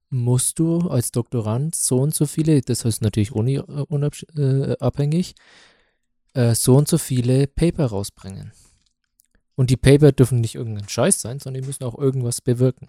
musst 0.10 0.60
du 0.60 0.80
als 0.90 1.12
Doktorand 1.12 1.76
so 1.76 1.98
und 2.00 2.14
so 2.14 2.26
viele, 2.26 2.62
das 2.62 2.86
heißt 2.86 3.02
natürlich 3.02 3.32
uni-unabhängig, 3.32 4.38
äh, 4.38 4.78
abhängig, 4.80 5.36
äh, 6.34 6.54
so 6.54 6.76
und 6.76 6.88
so 6.88 6.98
viele 6.98 7.48
Paper 7.48 7.88
rausbringen. 7.88 8.52
Und 9.56 9.70
die 9.70 9.78
Paper 9.78 10.12
dürfen 10.12 10.42
nicht 10.42 10.56
irgendein 10.56 10.90
Scheiß 10.90 11.22
sein, 11.22 11.40
sondern 11.40 11.62
die 11.62 11.68
müssen 11.68 11.84
auch 11.86 11.98
irgendwas 11.98 12.42
bewirken. 12.42 12.88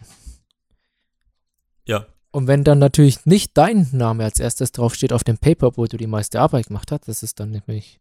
Ja. 1.84 2.06
Und 2.32 2.48
wenn 2.48 2.64
dann 2.64 2.78
natürlich 2.78 3.24
nicht 3.24 3.56
dein 3.56 3.88
Name 3.92 4.24
als 4.24 4.40
erstes 4.40 4.72
draufsteht 4.72 5.12
auf 5.12 5.24
dem 5.24 5.38
Paper, 5.38 5.68
obwohl 5.68 5.88
du 5.88 5.96
die 5.96 6.06
meiste 6.08 6.40
Arbeit 6.40 6.66
gemacht 6.66 6.90
hast, 6.92 7.08
das 7.08 7.22
ist 7.22 7.40
dann 7.40 7.50
nämlich, 7.50 8.00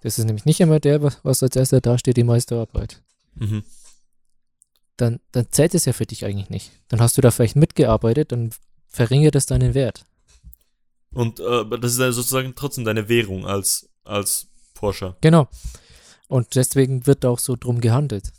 das 0.00 0.18
ist 0.18 0.24
nämlich 0.24 0.44
nicht 0.44 0.60
immer 0.60 0.80
der, 0.80 1.02
was, 1.02 1.42
als 1.42 1.54
erster 1.54 1.80
da 1.80 1.98
steht, 1.98 2.16
die 2.16 2.24
meiste 2.24 2.56
Arbeit 2.56 3.02
Mhm. 3.36 3.62
dann, 4.96 5.20
dann 5.30 5.46
zählt 5.50 5.74
es 5.74 5.84
ja 5.84 5.92
für 5.92 6.04
dich 6.04 6.24
eigentlich 6.24 6.50
nicht. 6.50 6.72
Dann 6.88 7.00
hast 7.00 7.16
du 7.16 7.20
da 7.22 7.30
vielleicht 7.30 7.54
mitgearbeitet, 7.56 8.32
dann 8.32 8.50
verringert 8.88 9.36
es 9.36 9.46
deinen 9.46 9.74
Wert. 9.74 10.04
Und 11.12 11.38
äh, 11.40 11.64
das 11.80 11.92
ist 11.92 12.00
ja 12.00 12.10
sozusagen 12.12 12.54
trotzdem 12.56 12.84
deine 12.84 13.08
Währung 13.08 13.46
als, 13.46 13.88
als 14.04 14.48
Forscher. 14.74 15.16
Genau. 15.20 15.48
Und 16.30 16.54
deswegen 16.54 17.06
wird 17.06 17.24
auch 17.24 17.38
so 17.38 17.56
drum 17.56 17.80
gehandelt. 17.80 18.32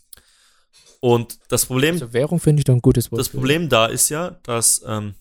Und 1.00 1.40
das 1.50 1.66
Problem, 1.66 1.96
Also 1.96 2.14
Währung 2.14 2.40
finde 2.40 2.62
ich 2.62 2.66
doch 2.66 2.74
ein 2.76 2.82
gutes 2.82 3.12
Wort. 3.12 3.20
das. 3.20 3.30
Problem 3.30 3.70
da 3.70 3.88
ist 3.88 4.10
ja, 4.10 4.32
dass 4.44 4.82
ähm, 4.86 5.16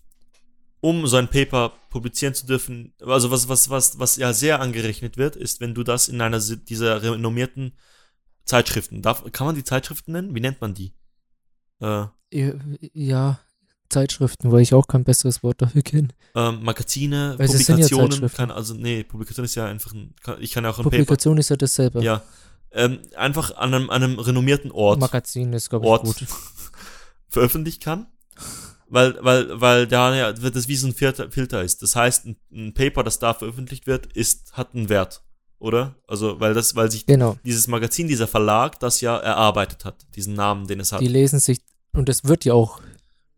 um 0.81 1.07
so 1.07 1.17
ein 1.17 1.29
Paper 1.29 1.73
publizieren 1.91 2.35
zu 2.35 2.47
dürfen, 2.47 2.93
also 3.05 3.31
was, 3.31 3.49
was, 3.49 3.71
was, 3.71 3.99
was 3.99 4.17
ja 4.17 4.33
sehr 4.33 4.61
angerechnet 4.61 5.17
wird, 5.17 5.37
ist, 5.37 5.61
wenn 5.61 5.75
du 5.75 5.83
das 5.83 6.09
in 6.09 6.21
einer 6.21 6.39
dieser 6.41 7.03
renommierten 7.03 7.73
Zeitschriften, 8.45 9.03
darf, 9.03 9.25
kann 9.33 9.47
man 9.47 9.55
die 9.57 9.65
Zeitschriften 9.65 10.13
nennen? 10.13 10.35
Wie 10.35 10.41
nennt 10.41 10.61
man 10.61 10.75
die? 10.75 10.93
Äh, 11.81 12.07
Ja, 12.33 12.53
Ja, 12.93 13.41
Zeitschriften, 13.89 14.53
weil 14.53 14.61
ich 14.61 14.73
auch 14.75 14.87
kein 14.87 15.03
besseres 15.05 15.43
Wort 15.43 15.61
dafür 15.63 15.83
kenne. 15.83 16.09
ähm, 16.37 16.63
Magazine, 16.63 17.35
Weil 17.39 17.47
ja 17.49 17.53
Publikationen, 17.53 18.11
Zeitschriften. 18.13 18.37
kann, 18.37 18.51
also 18.51 18.75
nee, 18.75 19.03
Publikation 19.03 19.45
ist 19.45 19.55
ja 19.57 19.67
einfach 19.67 19.93
ein, 19.93 20.15
kann, 20.23 20.41
ich 20.41 20.53
kann 20.53 20.63
ja 20.65 20.71
auch 20.71 20.79
ein 20.79 20.85
Publikation 20.85 21.39
ist 21.39 21.49
ja 21.49 21.57
dasselbe. 21.57 21.99
Paper, 21.99 22.05
ja, 22.05 22.23
ähm, 22.73 23.01
einfach 23.17 23.57
an 23.57 23.75
einem, 23.75 23.91
an 23.91 24.03
einem 24.03 24.19
renommierten 24.19 24.71
Ort 24.71 25.01
Magazin 25.01 25.53
ist, 25.53 25.71
glaube 25.71 25.85
ich, 25.85 25.91
Ort 25.91 26.05
gut. 26.05 26.27
veröffentlicht 27.29 27.83
kann. 27.83 28.07
Weil, 28.89 29.17
weil, 29.21 29.61
weil 29.61 29.87
da 29.87 30.15
ja, 30.15 30.43
wird 30.43 30.57
das 30.57 30.67
wie 30.67 30.75
so 30.75 30.89
ein 30.89 30.95
Filter, 30.95 31.63
ist. 31.63 31.81
Das 31.83 31.95
heißt, 31.95 32.27
ein, 32.27 32.37
ein 32.53 32.75
Paper, 32.75 33.05
das 33.05 33.21
da 33.21 33.35
veröffentlicht 33.35 33.87
wird, 33.87 34.07
ist, 34.15 34.53
hat 34.55 34.75
einen 34.75 34.89
Wert. 34.89 35.23
Oder? 35.61 35.95
Also, 36.09 36.41
weil 36.41 36.55
das, 36.55 36.75
weil 36.75 36.91
sich 36.91 37.07
Genau. 37.07 37.37
dieses 37.45 37.69
Magazin, 37.69 38.09
dieser 38.09 38.27
Verlag, 38.27 38.81
das 38.81 39.01
ja 39.01 39.17
erarbeitet 39.17 39.85
hat, 39.85 40.07
diesen 40.17 40.35
Namen, 40.35 40.67
den 40.67 40.81
es 40.81 40.91
hat. 40.91 41.03
Die 41.03 41.09
lesen 41.09 41.39
sich, 41.39 41.61
und 41.93 42.09
das 42.09 42.25
wird 42.25 42.45
ja 42.45 42.55
auch, 42.55 42.81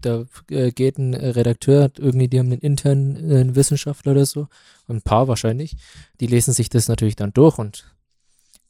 da 0.01 0.25
äh, 0.49 0.71
geht 0.73 0.99
ein 0.99 1.15
Redakteur, 1.15 1.91
irgendwie, 1.99 2.29
die 2.29 2.39
haben 2.39 2.53
einen 2.53 2.61
internen 2.61 3.31
äh, 3.31 3.55
Wissenschaftler 3.55 4.13
oder 4.13 4.25
so, 4.25 4.49
ein 4.89 5.03
paar 5.03 5.29
wahrscheinlich, 5.29 5.77
die 6.21 6.29
lesen 6.29 6.55
sich 6.55 6.71
das 6.71 6.89
natürlich 6.89 7.17
dann 7.17 7.33
durch 7.33 7.59
und 7.59 7.93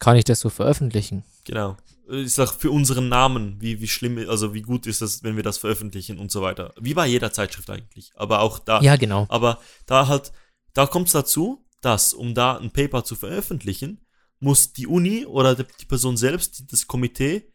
kann 0.02 0.16
ich 0.16 0.24
das 0.24 0.40
so 0.40 0.50
veröffentlichen? 0.50 1.22
Genau. 1.44 1.76
Ich 2.08 2.34
sag 2.34 2.50
für 2.50 2.72
unseren 2.72 3.08
Namen, 3.08 3.60
wie, 3.60 3.80
wie 3.80 3.86
schlimm, 3.86 4.18
also 4.28 4.52
wie 4.52 4.62
gut 4.62 4.88
ist 4.88 5.00
das, 5.00 5.22
wenn 5.22 5.36
wir 5.36 5.44
das 5.44 5.58
veröffentlichen 5.58 6.18
und 6.18 6.32
so 6.32 6.42
weiter. 6.42 6.74
Wie 6.80 6.92
bei 6.92 7.06
jeder 7.06 7.32
Zeitschrift 7.32 7.70
eigentlich. 7.70 8.10
Aber 8.16 8.40
auch 8.40 8.58
da, 8.58 8.80
Ja, 8.80 8.96
genau. 8.96 9.26
Aber 9.28 9.60
da 9.86 10.08
halt, 10.08 10.32
da 10.74 10.86
kommt 10.86 11.06
es 11.06 11.12
dazu, 11.12 11.64
dass, 11.82 12.14
um 12.14 12.34
da 12.34 12.56
ein 12.58 12.72
Paper 12.72 13.04
zu 13.04 13.14
veröffentlichen, 13.14 14.04
muss 14.40 14.72
die 14.72 14.88
Uni 14.88 15.24
oder 15.24 15.54
die 15.54 15.86
Person 15.86 16.16
selbst, 16.16 16.72
das 16.72 16.88
Komitee, 16.88 17.52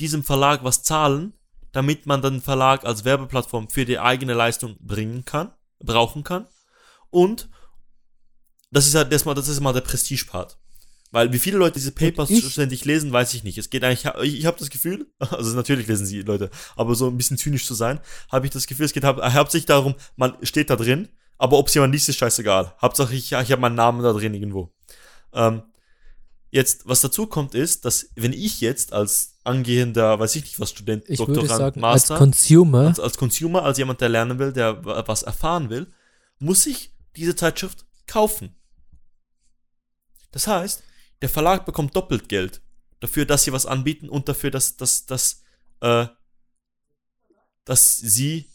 diesem 0.00 0.22
Verlag 0.22 0.62
was 0.62 0.82
zahlen, 0.82 1.32
damit 1.72 2.04
man 2.04 2.20
den 2.20 2.42
Verlag 2.42 2.84
als 2.84 3.06
Werbeplattform 3.06 3.70
für 3.70 3.86
die 3.86 3.98
eigene 3.98 4.34
Leistung 4.34 4.76
bringen 4.80 5.24
kann, 5.24 5.54
brauchen 5.78 6.24
kann. 6.24 6.46
Und 7.08 7.48
das 8.70 8.86
ist 8.86 8.92
ja 8.92 9.02
das, 9.04 9.24
mal, 9.24 9.32
das 9.32 9.48
ist 9.48 9.60
mal 9.60 9.72
der 9.72 9.80
Prestige-Part. 9.80 10.59
Weil 11.12 11.32
wie 11.32 11.38
viele 11.40 11.58
Leute 11.58 11.74
diese 11.74 11.90
Papers 11.92 12.28
ständig 12.50 12.84
lesen, 12.84 13.10
weiß 13.12 13.34
ich 13.34 13.42
nicht. 13.42 13.58
Es 13.58 13.68
geht 13.70 13.82
eigentlich, 13.82 14.04
ich, 14.22 14.38
ich 14.38 14.46
habe 14.46 14.58
das 14.58 14.70
Gefühl, 14.70 15.06
also 15.18 15.56
natürlich 15.56 15.86
lesen 15.88 16.06
sie 16.06 16.22
Leute, 16.22 16.50
aber 16.76 16.94
so 16.94 17.08
ein 17.08 17.16
bisschen 17.16 17.36
zynisch 17.38 17.66
zu 17.66 17.74
sein, 17.74 17.98
habe 18.30 18.46
ich 18.46 18.52
das 18.52 18.66
Gefühl, 18.66 18.84
es 18.86 18.92
geht 18.92 19.04
hau- 19.04 19.20
hauptsächlich 19.20 19.66
darum, 19.66 19.94
man 20.16 20.36
steht 20.42 20.70
da 20.70 20.76
drin, 20.76 21.08
aber 21.38 21.58
ob 21.58 21.66
es 21.68 21.74
jemand 21.74 21.92
liest, 21.92 22.08
ist 22.08 22.16
scheißegal. 22.18 22.74
Hauptsache 22.80 23.14
ich, 23.14 23.32
ich 23.32 23.32
habe 23.52 23.56
meinen 23.60 23.74
Namen 23.74 24.02
da 24.02 24.12
drin 24.12 24.34
irgendwo. 24.34 24.72
Ähm, 25.32 25.62
jetzt, 26.50 26.86
was 26.86 27.00
dazu 27.00 27.26
kommt, 27.26 27.54
ist, 27.54 27.84
dass 27.84 28.10
wenn 28.14 28.32
ich 28.32 28.60
jetzt 28.60 28.92
als 28.92 29.38
angehender, 29.42 30.18
weiß 30.20 30.36
ich 30.36 30.42
nicht 30.44 30.60
was, 30.60 30.70
Student, 30.70 31.04
Ich 31.08 31.18
Doktorand, 31.18 31.48
würde 31.48 31.48
sagen, 31.58 31.80
Master, 31.80 32.14
als 32.14 32.18
Consumer, 32.20 32.86
als, 32.86 33.00
als 33.00 33.16
Consumer, 33.18 33.62
als 33.64 33.78
jemand, 33.78 34.00
der 34.00 34.10
lernen 34.10 34.38
will, 34.38 34.52
der 34.52 34.84
wa- 34.84 35.02
was 35.06 35.22
erfahren 35.24 35.70
will, 35.70 35.92
muss 36.38 36.66
ich 36.66 36.92
diese 37.16 37.34
Zeitschrift 37.34 37.84
kaufen. 38.06 38.54
Das 40.32 40.46
heißt, 40.46 40.82
der 41.22 41.28
Verlag 41.28 41.66
bekommt 41.66 41.94
doppelt 41.96 42.28
Geld 42.28 42.62
dafür, 43.00 43.24
dass 43.24 43.44
sie 43.44 43.52
was 43.52 43.66
anbieten 43.66 44.08
und 44.08 44.28
dafür, 44.28 44.50
dass, 44.50 44.76
dass, 44.76 45.06
dass, 45.06 45.42
äh, 45.80 46.06
dass 47.64 47.96
sie, 47.96 48.48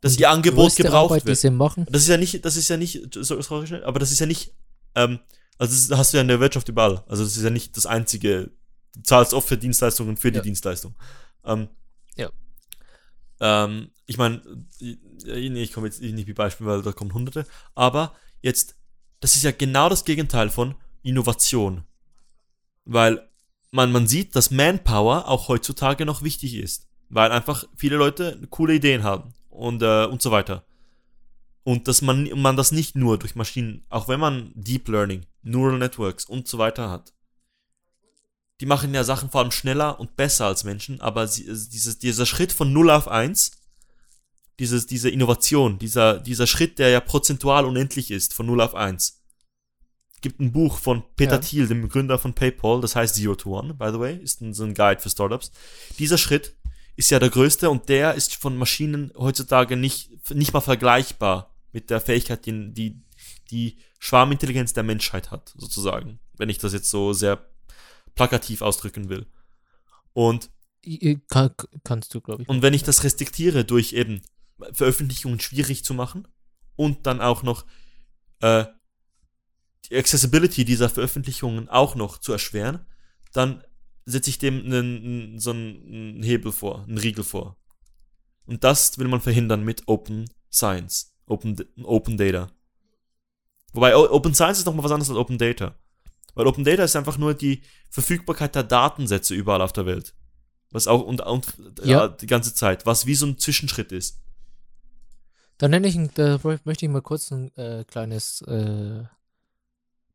dass 0.00 0.12
und 0.14 0.20
ihr 0.20 0.30
Angebot 0.30 0.76
gebraucht 0.76 1.10
Arbeit, 1.12 1.22
die 1.22 1.26
wird. 1.28 1.38
sie 1.38 1.50
machen, 1.50 1.86
Das 1.90 2.02
ist 2.02 2.08
ja 2.08 2.16
nicht, 2.16 2.44
das 2.44 2.56
ist 2.56 2.68
ja 2.68 2.76
nicht, 2.76 3.14
so- 3.14 3.40
sorry, 3.40 3.66
schnell, 3.66 3.84
aber 3.84 3.98
das 3.98 4.10
ist 4.12 4.20
ja 4.20 4.26
nicht, 4.26 4.54
ähm, 4.94 5.20
also 5.58 5.74
das 5.90 5.98
hast 5.98 6.12
du 6.12 6.16
ja 6.18 6.22
in 6.22 6.28
der 6.28 6.40
Wirtschaft 6.40 6.68
überall. 6.68 7.04
Also 7.06 7.22
das 7.24 7.36
ist 7.36 7.42
ja 7.42 7.50
nicht 7.50 7.76
das 7.76 7.86
einzige, 7.86 8.50
du 8.94 9.02
zahlst 9.02 9.32
oft 9.34 9.48
für 9.48 9.56
Dienstleistungen 9.58 10.16
für 10.16 10.30
die 10.32 10.38
Ja. 10.38 10.42
Dienstleistung. 10.42 10.94
Ähm, 11.44 11.68
Ja. 12.16 12.30
Ähm, 13.40 13.90
ich 14.06 14.16
meine, 14.18 14.42
nee, 14.80 15.62
ich 15.62 15.72
komme 15.72 15.86
jetzt 15.86 16.00
nicht 16.00 16.26
wie 16.26 16.32
Beispiel, 16.34 16.66
weil 16.66 16.82
da 16.82 16.92
kommen 16.92 17.14
hunderte, 17.14 17.46
aber 17.74 18.14
jetzt, 18.40 18.76
das 19.20 19.34
ist 19.36 19.42
ja 19.44 19.52
genau 19.52 19.88
das 19.88 20.04
Gegenteil 20.04 20.50
von 20.50 20.74
Innovation. 21.02 21.84
Weil 22.84 23.28
man, 23.70 23.90
man 23.92 24.06
sieht, 24.06 24.36
dass 24.36 24.50
Manpower 24.50 25.28
auch 25.28 25.48
heutzutage 25.48 26.04
noch 26.04 26.22
wichtig 26.22 26.54
ist. 26.54 26.86
Weil 27.08 27.32
einfach 27.32 27.64
viele 27.76 27.96
Leute 27.96 28.40
coole 28.50 28.74
Ideen 28.74 29.02
haben 29.02 29.34
und, 29.50 29.82
äh, 29.82 30.06
und 30.06 30.22
so 30.22 30.30
weiter. 30.30 30.64
Und 31.64 31.88
dass 31.88 32.02
man, 32.02 32.28
man 32.40 32.56
das 32.56 32.72
nicht 32.72 32.96
nur 32.96 33.18
durch 33.18 33.34
Maschinen, 33.34 33.84
auch 33.88 34.08
wenn 34.08 34.18
man 34.18 34.52
Deep 34.54 34.88
Learning, 34.88 35.26
Neural 35.42 35.78
Networks 35.78 36.24
und 36.24 36.48
so 36.48 36.58
weiter 36.58 36.90
hat. 36.90 37.12
Die 38.60 38.66
machen 38.66 38.94
ja 38.94 39.04
Sachen 39.04 39.30
vor 39.30 39.40
allem 39.40 39.50
schneller 39.50 39.98
und 39.98 40.16
besser 40.16 40.46
als 40.46 40.64
Menschen, 40.64 41.00
aber 41.00 41.26
sie, 41.26 41.46
äh, 41.46 41.56
dieses, 41.72 41.98
dieser 41.98 42.26
Schritt 42.26 42.52
von 42.52 42.72
0 42.72 42.90
auf 42.90 43.08
1, 43.08 43.52
dieses, 44.58 44.86
diese 44.86 45.10
Innovation, 45.10 45.78
dieser, 45.78 46.18
dieser 46.18 46.46
Schritt, 46.46 46.78
der 46.78 46.90
ja 46.90 47.00
prozentual 47.00 47.64
unendlich 47.64 48.10
ist, 48.10 48.34
von 48.34 48.46
0 48.46 48.60
auf 48.60 48.74
1. 48.74 49.21
Gibt 50.22 50.40
ein 50.40 50.52
Buch 50.52 50.78
von 50.78 51.02
Peter 51.16 51.32
Ja. 51.34 51.38
Thiel, 51.38 51.66
dem 51.68 51.88
Gründer 51.88 52.18
von 52.18 52.32
PayPal, 52.32 52.80
das 52.80 52.96
heißt 52.96 53.16
Zero 53.16 53.34
to 53.34 53.58
One, 53.58 53.74
by 53.74 53.90
the 53.92 53.98
way, 53.98 54.16
ist 54.16 54.40
ein, 54.40 54.54
so 54.54 54.64
ein 54.64 54.72
Guide 54.74 55.00
für 55.00 55.10
Startups. 55.10 55.50
Dieser 55.98 56.16
Schritt 56.16 56.56
ist 56.96 57.10
ja 57.10 57.18
der 57.18 57.28
größte 57.30 57.68
und 57.68 57.88
der 57.88 58.14
ist 58.14 58.36
von 58.36 58.56
Maschinen 58.56 59.12
heutzutage 59.16 59.76
nicht, 59.76 60.30
nicht 60.34 60.52
mal 60.52 60.60
vergleichbar 60.60 61.54
mit 61.72 61.90
der 61.90 62.00
Fähigkeit, 62.00 62.46
die, 62.46 62.72
die, 62.72 63.02
die 63.50 63.78
Schwarmintelligenz 63.98 64.72
der 64.72 64.82
Menschheit 64.82 65.30
hat, 65.30 65.52
sozusagen. 65.56 66.18
wenn 66.38 66.48
ich 66.48 66.58
das 66.58 66.72
jetzt 66.72 66.90
so 66.90 67.12
sehr 67.12 67.44
plakativ 68.14 68.62
ausdrücken 68.62 69.08
will. 69.08 69.26
Und, 70.12 70.50
Kann, 71.28 71.50
kannst 71.84 72.14
du, 72.14 72.20
glaube 72.20 72.42
ich. 72.42 72.48
und 72.48 72.62
wenn 72.62 72.74
ich 72.74 72.82
das 72.82 73.04
restriktiere 73.04 73.64
durch 73.64 73.92
eben 73.92 74.20
Veröffentlichungen 74.72 75.40
schwierig 75.40 75.84
zu 75.84 75.94
machen 75.94 76.28
und 76.76 77.06
dann 77.06 77.20
auch 77.20 77.42
noch 77.42 77.64
äh, 78.40 78.66
die 79.90 79.96
Accessibility 79.96 80.64
dieser 80.64 80.88
Veröffentlichungen 80.88 81.68
auch 81.68 81.94
noch 81.94 82.18
zu 82.18 82.32
erschweren, 82.32 82.86
dann 83.32 83.62
setze 84.04 84.30
ich 84.30 84.38
dem 84.38 84.64
einen, 84.64 85.38
so 85.38 85.50
einen 85.50 86.22
Hebel 86.22 86.52
vor, 86.52 86.84
einen 86.84 86.98
Riegel 86.98 87.24
vor. 87.24 87.56
Und 88.46 88.64
das 88.64 88.98
will 88.98 89.08
man 89.08 89.20
verhindern 89.20 89.62
mit 89.64 89.82
Open 89.86 90.28
Science, 90.52 91.14
Open, 91.26 91.56
Open 91.84 92.16
Data. 92.16 92.50
Wobei 93.72 93.96
Open 93.96 94.34
Science 94.34 94.58
ist 94.58 94.66
nochmal 94.66 94.84
was 94.84 94.92
anderes 94.92 95.10
als 95.10 95.18
Open 95.18 95.38
Data. 95.38 95.74
Weil 96.34 96.46
Open 96.46 96.64
Data 96.64 96.82
ist 96.84 96.96
einfach 96.96 97.18
nur 97.18 97.34
die 97.34 97.62
Verfügbarkeit 97.90 98.54
der 98.54 98.64
Datensätze 98.64 99.34
überall 99.34 99.62
auf 99.62 99.72
der 99.72 99.86
Welt. 99.86 100.14
Was 100.70 100.86
auch 100.88 101.02
und, 101.02 101.20
und 101.20 101.54
ja. 101.84 102.08
Die 102.08 102.26
ganze 102.26 102.54
Zeit, 102.54 102.86
was 102.86 103.06
wie 103.06 103.14
so 103.14 103.26
ein 103.26 103.38
Zwischenschritt 103.38 103.92
ist. 103.92 104.20
Da 105.58 105.68
nenne 105.68 105.86
ich, 105.86 105.94
ein- 105.96 106.10
da 106.14 106.40
möchte 106.64 106.86
ich 106.86 106.90
mal 106.90 107.02
kurz 107.02 107.30
ein 107.30 107.54
äh, 107.56 107.84
kleines 107.84 108.40
äh, 108.42 109.04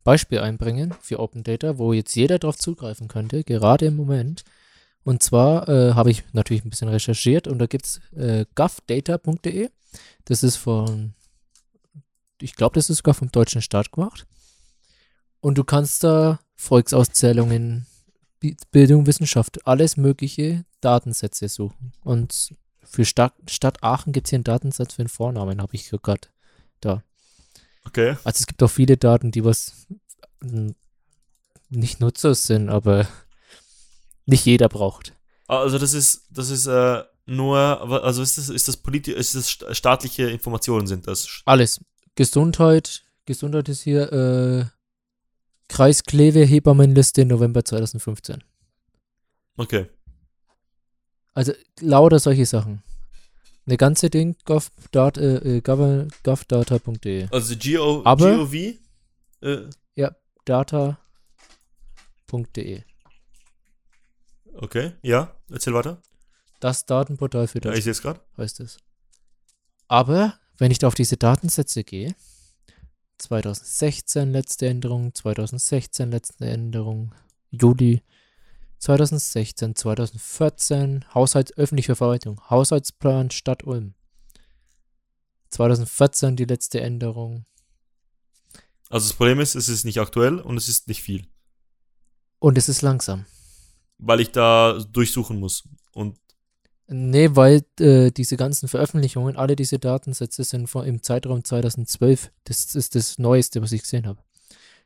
Beispiel 0.07 0.39
einbringen 0.39 0.95
für 1.01 1.19
Open 1.19 1.43
Data, 1.43 1.77
wo 1.77 1.91
jetzt 1.91 2.15
jeder 2.15 2.39
darauf 2.39 2.57
zugreifen 2.57 3.09
könnte, 3.09 3.43
gerade 3.43 3.87
im 3.87 3.97
Moment. 3.97 4.45
Und 5.03 5.21
zwar 5.21 5.67
äh, 5.67 5.95
habe 5.95 6.11
ich 6.11 6.23
natürlich 6.31 6.63
ein 6.63 6.69
bisschen 6.69 6.87
recherchiert 6.87 7.45
und 7.45 7.59
da 7.59 7.65
gibt 7.65 7.85
es 7.87 7.99
äh, 8.15 8.45
govdata.de. 8.55 9.69
Das 10.23 10.43
ist 10.43 10.55
von, 10.55 11.13
ich 12.39 12.55
glaube, 12.55 12.75
das 12.75 12.89
ist 12.89 12.99
sogar 12.99 13.15
vom 13.15 13.33
deutschen 13.33 13.61
Staat 13.61 13.91
gemacht. 13.91 14.25
Und 15.41 15.57
du 15.57 15.65
kannst 15.65 16.05
da 16.05 16.39
Volksauszählungen, 16.55 17.85
Bi- 18.39 18.55
Bildung, 18.71 19.07
Wissenschaft, 19.07 19.67
alles 19.67 19.97
mögliche 19.97 20.63
Datensätze 20.79 21.49
suchen. 21.49 21.91
Und 22.05 22.55
für 22.81 23.03
Stadt, 23.03 23.33
Stadt 23.49 23.83
Aachen 23.83 24.13
gibt 24.13 24.27
es 24.27 24.29
hier 24.29 24.37
einen 24.37 24.45
Datensatz 24.45 24.93
für 24.93 25.03
den 25.03 25.09
Vornamen, 25.09 25.61
habe 25.61 25.75
ich 25.75 25.89
gerade 25.89 26.29
da. 26.79 27.03
Okay. 27.87 28.11
Also 28.23 28.39
es 28.39 28.47
gibt 28.47 28.61
auch 28.63 28.69
viele 28.69 28.97
Daten, 28.97 29.31
die 29.31 29.43
was 29.43 29.87
nicht 31.69 31.99
nutzlos 31.99 32.45
sind, 32.47 32.69
aber 32.69 33.07
nicht 34.25 34.45
jeder 34.45 34.69
braucht. 34.69 35.13
Also 35.47 35.77
das 35.79 35.93
ist 35.93 36.27
das 36.29 36.49
ist 36.49 36.67
äh, 36.67 37.03
nur 37.25 37.57
also 38.03 38.21
ist 38.21 38.37
das 38.37 38.49
ist 38.49 38.67
das 38.67 38.77
politi 38.77 39.11
ist 39.11 39.35
das 39.35 39.49
sta- 39.49 39.73
staatliche 39.73 40.29
Informationen 40.29 40.87
sind 40.87 41.07
das. 41.07 41.41
Alles. 41.45 41.79
Gesundheit, 42.15 43.03
Gesundheit 43.25 43.69
ist 43.69 43.81
hier, 43.83 44.11
äh, 44.11 44.65
Kreis 45.69 46.03
Kleve, 46.03 46.43
Hebammenliste 46.45 47.25
November 47.25 47.63
2015. 47.63 48.43
Okay. 49.57 49.87
Also 51.33 51.53
lauter 51.79 52.19
solche 52.19 52.45
Sachen. 52.45 52.81
Eine 53.67 53.75
ganze 53.77 54.09
Ding, 54.09 54.35
govdata, 54.45 55.19
äh, 55.21 55.59
gov- 55.59 56.07
govdata.de. 56.23 57.27
Also 57.31 57.55
Go 57.57 58.01
Aber- 58.05 58.37
GOV 58.37 58.53
äh, 59.41 59.67
Data.de. 60.45 60.97
okay, 64.53 64.93
ja, 65.01 65.35
erzähl 65.49 65.73
weiter. 65.73 66.01
Das 66.61 66.85
Datenportal 66.85 67.47
für 67.49 67.57
Ja, 67.59 67.69
das 67.71 67.77
ich 67.79 67.83
sehe 67.83 67.91
es 67.91 68.01
gerade. 68.01 68.21
heißt 68.37 68.61
es. 68.61 68.77
Aber 69.89 70.39
wenn 70.57 70.71
ich 70.71 70.79
da 70.79 70.87
auf 70.87 70.95
diese 70.95 71.17
Datensätze 71.17 71.83
gehe, 71.83 72.15
2016 73.17 74.31
letzte 74.31 74.67
Änderung, 74.67 75.13
2016 75.13 76.09
letzte 76.11 76.45
Änderung, 76.45 77.13
Juli 77.51 78.01
2016, 78.87 79.75
2014, 79.75 81.05
Haushalt, 81.13 81.57
öffentliche 81.57 81.97
Verwaltung, 81.97 82.39
Haushaltsplan 82.49 83.31
Stadt 83.31 83.65
Ulm. 83.65 83.95
2014 85.49 86.37
die 86.37 86.45
letzte 86.45 86.79
Änderung. 86.79 87.43
Also 88.89 89.09
das 89.09 89.17
Problem 89.17 89.41
ist, 89.41 89.55
es 89.55 89.67
ist 89.67 89.83
nicht 89.83 89.99
aktuell 89.99 90.39
und 90.39 90.55
es 90.55 90.69
ist 90.69 90.87
nicht 90.87 91.01
viel, 91.03 91.27
Und 92.39 92.57
es 92.57 92.69
ist 92.69 92.81
langsam. 92.81 93.25
weil 93.97 94.21
ich 94.21 94.31
da 94.31 94.79
durchsuchen 94.93 95.37
muss 95.37 95.67
und 95.91 96.17
Nee, 96.89 97.31
weil 97.33 97.65
äh, 97.81 98.11
diese 98.11 98.37
ganzen 98.37 98.69
Veröffentlichungen, 98.69 99.35
alle 99.35 99.57
diese 99.57 99.79
Datensätze 99.79 100.45
sind 100.45 100.67
von, 100.67 100.85
im 100.85 101.03
Zeitraum 101.03 101.43
2012. 101.43 102.31
Das 102.45 102.73
ist 102.73 102.95
das 102.95 103.17
Neueste, 103.17 103.61
was 103.61 103.73
ich 103.73 103.81
gesehen 103.81 104.07
habe. 104.07 104.23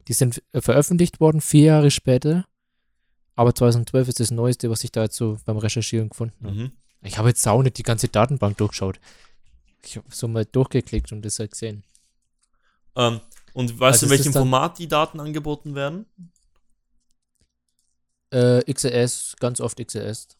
Die 0.07 0.13
sind 0.13 0.41
äh, 0.53 0.61
veröffentlicht 0.61 1.19
worden, 1.19 1.41
vier 1.41 1.65
Jahre 1.65 1.91
später. 1.91 2.47
Aber 3.41 3.55
2012 3.55 4.07
ist 4.07 4.19
das 4.19 4.29
Neueste, 4.29 4.69
was 4.69 4.83
ich 4.83 4.91
da 4.91 5.01
jetzt 5.01 5.15
so 5.15 5.35
beim 5.45 5.57
Recherchieren 5.57 6.09
gefunden 6.09 6.45
habe. 6.45 6.55
mhm. 6.55 6.71
Ich 7.01 7.17
habe 7.17 7.29
jetzt 7.29 7.47
auch 7.47 7.63
nicht 7.63 7.75
die 7.79 7.81
ganze 7.81 8.07
Datenbank 8.07 8.55
durchgeschaut. 8.57 8.99
Ich 9.83 9.97
habe 9.97 10.05
so 10.11 10.27
mal 10.27 10.45
durchgeklickt 10.45 11.11
und 11.11 11.23
das 11.25 11.39
halt 11.39 11.49
gesehen. 11.49 11.83
ähm, 12.95 13.19
und 13.53 13.79
weißt 13.79 14.03
Also 14.03 14.05
du, 14.05 14.13
in 14.13 14.19
welchem 14.19 14.33
Format 14.33 14.77
die 14.77 14.87
Daten 14.87 15.19
angeboten 15.19 15.73
werden? 15.73 16.05
Äh, 18.29 18.71
XLS, 18.71 19.37
ganz 19.39 19.59
oft 19.59 19.83
XLS. 19.83 20.37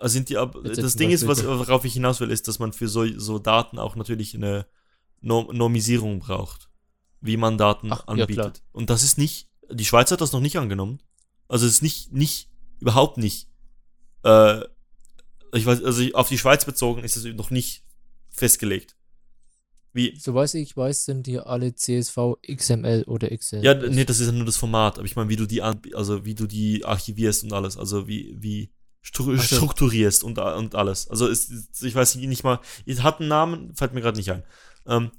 Also 0.00 0.14
sind 0.14 0.28
die 0.28 0.36
ab, 0.36 0.56
Jetzt 0.64 0.82
das 0.82 0.96
Ding 0.96 1.12
ist, 1.12 1.28
was, 1.28 1.46
worauf 1.46 1.84
ich 1.84 1.92
hinaus 1.92 2.18
will, 2.18 2.32
ist, 2.32 2.48
dass 2.48 2.58
man 2.58 2.72
für 2.72 2.88
so, 2.88 3.06
so 3.20 3.38
Daten 3.38 3.78
auch 3.78 3.94
natürlich 3.94 4.34
eine 4.34 4.66
Norm 5.20 5.56
Normisierung 5.56 6.18
braucht, 6.18 6.70
wie 7.20 7.36
man 7.36 7.56
Daten 7.56 7.92
Ach, 7.92 8.00
ja, 8.00 8.24
anbietet. 8.24 8.64
Und 8.72 8.90
das 8.90 9.04
ist 9.04 9.16
nicht, 9.16 9.48
die 9.70 9.84
Schweiz 9.84 10.10
hat 10.10 10.20
das 10.20 10.32
noch 10.32 10.40
nicht 10.40 10.58
angenommen. 10.58 10.98
Also 11.48 11.66
es 11.66 11.74
ist 11.74 11.82
nicht, 11.82 12.12
nicht, 12.12 12.48
überhaupt 12.80 13.18
nicht. 13.18 13.48
Äh, 14.24 14.62
ich 15.52 15.64
weiß, 15.64 15.82
also 15.84 16.02
auf 16.14 16.28
die 16.28 16.38
Schweiz 16.38 16.64
bezogen 16.64 17.02
ist 17.04 17.16
es 17.16 17.24
noch 17.24 17.50
nicht 17.50 17.84
festgelegt. 18.30 18.96
Wie, 19.92 20.14
Soweit 20.18 20.52
ich 20.54 20.76
weiß, 20.76 21.06
sind 21.06 21.26
die 21.26 21.38
alle 21.38 21.74
CSV 21.74 22.18
XML 22.46 23.04
oder 23.06 23.34
XL. 23.34 23.64
ja, 23.64 23.72
nee, 23.72 24.04
das 24.04 24.20
ist 24.20 24.26
ja 24.26 24.32
nur 24.32 24.44
das 24.44 24.58
Format, 24.58 24.98
aber 24.98 25.06
ich 25.06 25.16
meine, 25.16 25.30
wie 25.30 25.36
du 25.36 25.46
die 25.46 25.62
also 25.62 26.24
wie 26.26 26.34
du 26.34 26.46
die 26.46 26.84
archivierst 26.84 27.44
und 27.44 27.52
alles, 27.54 27.78
also 27.78 28.06
wie, 28.06 28.36
wie 28.38 28.70
stru 29.00 29.34
so. 29.36 29.42
strukturierst 29.42 30.22
und, 30.22 30.38
und 30.38 30.74
alles. 30.74 31.08
Also 31.08 31.28
ist, 31.28 31.50
ist- 31.50 31.82
ich 31.82 31.94
weiß 31.94 32.16
nicht 32.16 32.44
mal, 32.44 32.60
es 32.84 33.02
hat 33.02 33.20
einen 33.20 33.30
Namen, 33.30 33.74
fällt 33.74 33.94
mir 33.94 34.02
gerade 34.02 34.18
nicht 34.18 34.30
ein. 34.30 34.42
Ähm, 34.86 35.12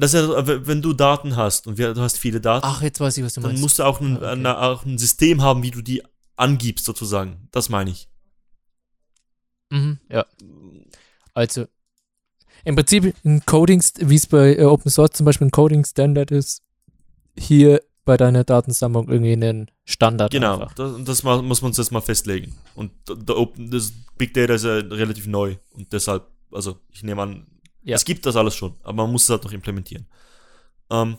das 0.00 0.14
ist 0.14 0.28
ja, 0.28 0.66
wenn 0.66 0.82
du 0.82 0.92
Daten 0.92 1.36
hast 1.36 1.66
und 1.66 1.78
wir, 1.78 1.94
du 1.94 2.00
hast 2.00 2.18
viele 2.18 2.40
Daten, 2.40 2.66
Ach, 2.66 2.82
jetzt 2.82 3.00
weiß 3.00 3.16
ich, 3.18 3.24
was 3.24 3.34
du 3.34 3.40
dann 3.40 3.50
meinst. 3.52 3.62
musst 3.62 3.78
du 3.78 3.84
auch 3.84 4.00
ein, 4.00 4.14
Ah, 4.16 4.18
okay. 4.18 4.26
eine, 4.32 4.58
auch 4.58 4.84
ein 4.84 4.98
System 4.98 5.42
haben, 5.42 5.62
wie 5.62 5.70
du 5.70 5.82
die 5.82 6.02
angibst, 6.36 6.84
sozusagen. 6.84 7.48
Das 7.52 7.68
meine 7.68 7.90
ich. 7.90 8.08
Mhm, 9.70 9.98
ja. 10.08 10.26
Also, 11.34 11.66
im 12.64 12.76
Prinzip 12.76 13.14
ein 13.24 13.44
Coding, 13.46 13.82
wie 14.00 14.14
es 14.16 14.26
bei 14.26 14.56
äh, 14.56 14.64
Open 14.64 14.90
Source 14.90 15.12
zum 15.12 15.26
Beispiel 15.26 15.46
ein 15.46 15.50
Coding 15.52 15.84
Standard 15.84 16.30
ist, 16.30 16.62
hier 17.38 17.80
bei 18.04 18.16
deiner 18.16 18.44
Datensammlung 18.44 19.08
irgendwie 19.08 19.32
einen 19.32 19.70
Standard. 19.84 20.32
Genau, 20.32 20.54
Einfach. 20.54 20.74
das, 20.74 20.92
das 21.04 21.22
muss 21.22 21.62
man 21.62 21.68
uns 21.68 21.76
jetzt 21.76 21.92
mal 21.92 22.00
festlegen. 22.00 22.56
Und 22.74 22.90
da 23.04 23.34
Open, 23.34 23.70
das 23.70 23.92
Big 24.18 24.34
Data 24.34 24.54
ist 24.54 24.64
ja 24.64 24.74
relativ 24.78 25.26
neu 25.26 25.56
und 25.72 25.92
deshalb, 25.92 26.26
also 26.50 26.78
ich 26.90 27.02
nehme 27.02 27.22
an, 27.22 27.46
Ja. 27.82 27.96
es 27.96 28.04
gibt 28.04 28.26
das 28.26 28.36
alles 28.36 28.54
schon, 28.54 28.78
aber 28.82 29.04
man 29.04 29.12
muss 29.12 29.24
es 29.24 29.28
halt 29.30 29.44
noch 29.44 29.52
implementieren. 29.52 30.06
Ähm, 30.90 31.18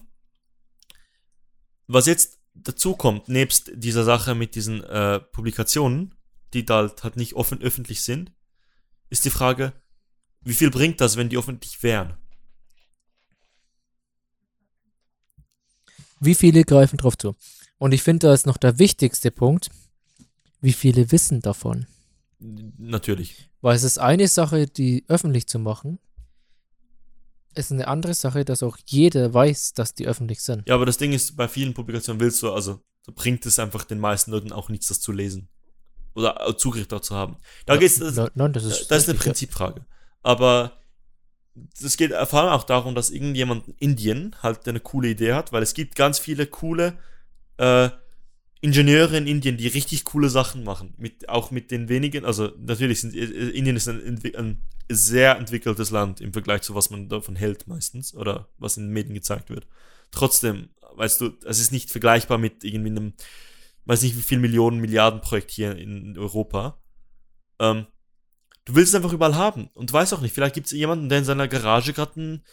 was 1.87 2.05
jetzt 2.05 2.39
dazu 2.53 2.95
kommt, 2.95 3.27
nebst 3.29 3.71
dieser 3.73 4.03
Sache 4.03 4.35
mit 4.35 4.55
diesen 4.55 4.83
äh, 4.83 5.19
Publikationen, 5.19 6.15
die 6.53 6.65
da 6.65 6.77
halt, 6.77 7.03
halt 7.03 7.17
nicht 7.17 7.33
offen 7.33 7.61
öffentlich 7.61 8.01
sind, 8.01 8.31
ist 9.09 9.25
die 9.25 9.29
Frage, 9.29 9.73
wie 10.41 10.53
viel 10.53 10.71
bringt 10.71 11.01
das, 11.01 11.17
wenn 11.17 11.29
die 11.29 11.37
öffentlich 11.37 11.81
wären? 11.83 12.17
Wie 16.19 16.35
viele 16.35 16.63
greifen 16.63 16.97
drauf 16.97 17.17
zu? 17.17 17.35
Und 17.77 17.93
ich 17.93 18.03
finde, 18.03 18.27
da 18.27 18.33
ist 18.33 18.45
noch 18.45 18.57
der 18.57 18.77
wichtigste 18.77 19.31
Punkt, 19.31 19.69
wie 20.61 20.73
viele 20.73 21.11
wissen 21.11 21.41
davon. 21.41 21.87
Natürlich. 22.39 23.49
Weil 23.61 23.75
es 23.75 23.83
ist 23.83 23.97
eine 23.97 24.27
Sache, 24.27 24.67
die 24.67 25.03
öffentlich 25.07 25.47
zu 25.47 25.59
machen. 25.59 25.99
Es 27.53 27.65
ist 27.65 27.71
eine 27.73 27.87
andere 27.87 28.13
Sache, 28.13 28.45
dass 28.45 28.63
auch 28.63 28.77
jeder 28.85 29.33
weiß, 29.33 29.73
dass 29.73 29.93
die 29.93 30.07
öffentlich 30.07 30.41
sind. 30.41 30.67
Ja, 30.67 30.75
aber 30.75 30.85
das 30.85 30.97
Ding 30.97 31.13
ist, 31.13 31.35
bei 31.35 31.47
vielen 31.47 31.73
Publikationen 31.73 32.19
willst 32.19 32.41
du, 32.41 32.51
also 32.51 32.81
bringt 33.15 33.45
es 33.45 33.59
einfach 33.59 33.83
den 33.83 33.99
meisten 33.99 34.31
Leuten 34.31 34.51
auch 34.51 34.69
nichts, 34.69 34.87
das 34.87 35.01
zu 35.01 35.11
lesen. 35.11 35.49
Oder 36.13 36.47
äh, 36.47 36.55
Zugriff 36.55 36.87
dazu 36.87 37.15
haben. 37.15 37.37
Da 37.65 37.77
geht's, 37.77 37.99
das, 37.99 38.31
Nein, 38.35 38.53
das 38.53 38.63
ist, 38.63 38.91
das 38.91 39.03
ist 39.03 39.09
eine 39.09 39.17
ja. 39.17 39.23
Prinzipfrage. 39.23 39.85
Aber 40.23 40.77
es 41.81 41.97
geht 41.97 42.13
vor 42.13 42.41
allem 42.41 42.51
auch 42.51 42.63
darum, 42.63 42.95
dass 42.95 43.09
irgendjemand 43.09 43.67
in 43.67 43.75
Indien 43.75 44.35
halt 44.41 44.67
eine 44.67 44.79
coole 44.79 45.09
Idee 45.09 45.33
hat, 45.33 45.51
weil 45.51 45.63
es 45.63 45.73
gibt 45.73 45.95
ganz 45.95 46.19
viele 46.19 46.47
coole 46.47 46.97
äh, 47.57 47.89
Ingenieure 48.61 49.17
in 49.17 49.25
Indien, 49.25 49.57
die 49.57 49.67
richtig 49.67 50.05
coole 50.05 50.29
Sachen 50.29 50.63
machen. 50.63 50.93
Mit, 50.97 51.27
auch 51.27 51.49
mit 51.49 51.71
den 51.71 51.89
wenigen, 51.89 52.25
also 52.25 52.51
natürlich 52.59 53.01
sind 53.01 53.15
äh, 53.15 53.49
Indien 53.49 53.75
ist 53.75 53.89
ein, 53.89 54.19
ein 54.37 54.61
sehr 54.89 55.37
entwickeltes 55.37 55.89
Land 55.89 56.21
im 56.21 56.31
Vergleich 56.31 56.61
zu 56.61 56.75
was 56.75 56.91
man 56.91 57.09
davon 57.09 57.35
hält 57.35 57.67
meistens 57.67 58.13
oder 58.13 58.49
was 58.59 58.77
in 58.77 58.83
den 58.83 58.93
Medien 58.93 59.15
gezeigt 59.15 59.49
wird. 59.49 59.67
trotzdem, 60.11 60.69
weißt 60.95 61.21
du, 61.21 61.31
es 61.45 61.59
ist 61.59 61.71
nicht 61.71 61.89
vergleichbar 61.89 62.37
mit 62.37 62.63
irgendwie 62.63 62.91
einem, 62.91 63.13
weiß 63.85 64.03
nicht 64.03 64.15
wie 64.17 64.21
viel 64.21 64.39
Millionen, 64.39 64.79
Milliarden 64.79 65.21
Projekt 65.21 65.51
hier 65.51 65.75
in 65.75 66.17
Europa. 66.17 66.79
Ähm, 67.59 67.87
du 68.65 68.75
willst 68.75 68.89
es 68.89 68.95
einfach 68.95 69.13
überall 69.13 69.35
haben 69.35 69.69
und 69.73 69.91
weißt 69.91 70.13
auch 70.13 70.21
nicht, 70.21 70.35
vielleicht 70.35 70.55
gibt 70.55 70.67
es 70.67 70.73
jemanden, 70.73 71.09
der 71.09 71.19
in 71.19 71.25
seiner 71.25 71.47
Garage 71.47 71.93
gerade 71.93 72.13
die, 72.15 72.43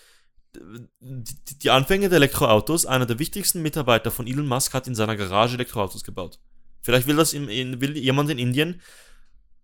die 1.01 1.71
Anfänge 1.71 2.09
der 2.09 2.17
Elektroautos, 2.17 2.87
einer 2.87 3.07
der 3.07 3.19
wichtigsten 3.19 3.63
Mitarbeiter 3.63 4.11
von 4.11 4.27
Elon 4.27 4.47
Musk 4.47 4.75
hat 4.75 4.87
in 4.87 4.95
seiner 4.95 5.17
Garage 5.17 5.55
Elektroautos 5.55 6.05
gebaut. 6.05 6.39
Vielleicht 6.81 7.07
will 7.07 7.17
das 7.17 7.33
in, 7.33 7.49
in, 7.49 7.81
will 7.81 7.97
jemand 7.97 8.31
in 8.31 8.39
Indien 8.39 8.81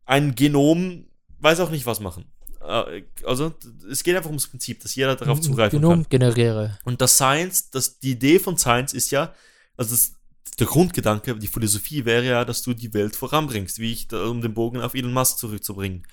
ein 0.05 0.35
Genom, 0.35 1.07
weiß 1.41 1.61
auch 1.61 1.70
nicht 1.70 1.87
was 1.87 2.01
machen. 2.01 2.26
Äh, 2.61 3.03
also 3.24 3.55
es 3.91 4.03
geht 4.03 4.16
einfach 4.16 4.30
ums 4.30 4.49
Prinzip, 4.49 4.80
dass 4.80 4.95
jeder 4.95 5.16
darauf 5.16 5.41
zugreifen 5.41 5.80
Genom 5.80 6.03
kann. 6.03 6.11
generiere. 6.11 6.78
Und 6.85 7.01
das 7.01 7.14
Science, 7.14 7.70
das, 7.70 7.99
die 7.99 8.12
Idee 8.12 8.39
von 8.39 8.59
Science 8.59 8.93
ist 8.93 9.11
ja, 9.11 9.32
also 9.76 9.93
das, 9.93 10.14
der 10.59 10.66
Grundgedanke, 10.66 11.37
die 11.37 11.49
Philosophie 11.49 12.05
wäre 12.05 12.24
ja, 12.24 12.45
dass 12.45 12.62
du 12.62 12.74
die 12.74 12.93
Welt 12.95 13.16
voranbringst, 13.16 13.78
wie 13.78 13.93
ich, 13.93 14.12
um 14.12 14.41
den 14.41 14.55
Bogen 14.55 14.80
auf 14.80 14.95
Elon 14.95 15.12
Musk 15.12 15.39
zurückzubringen. 15.39 16.07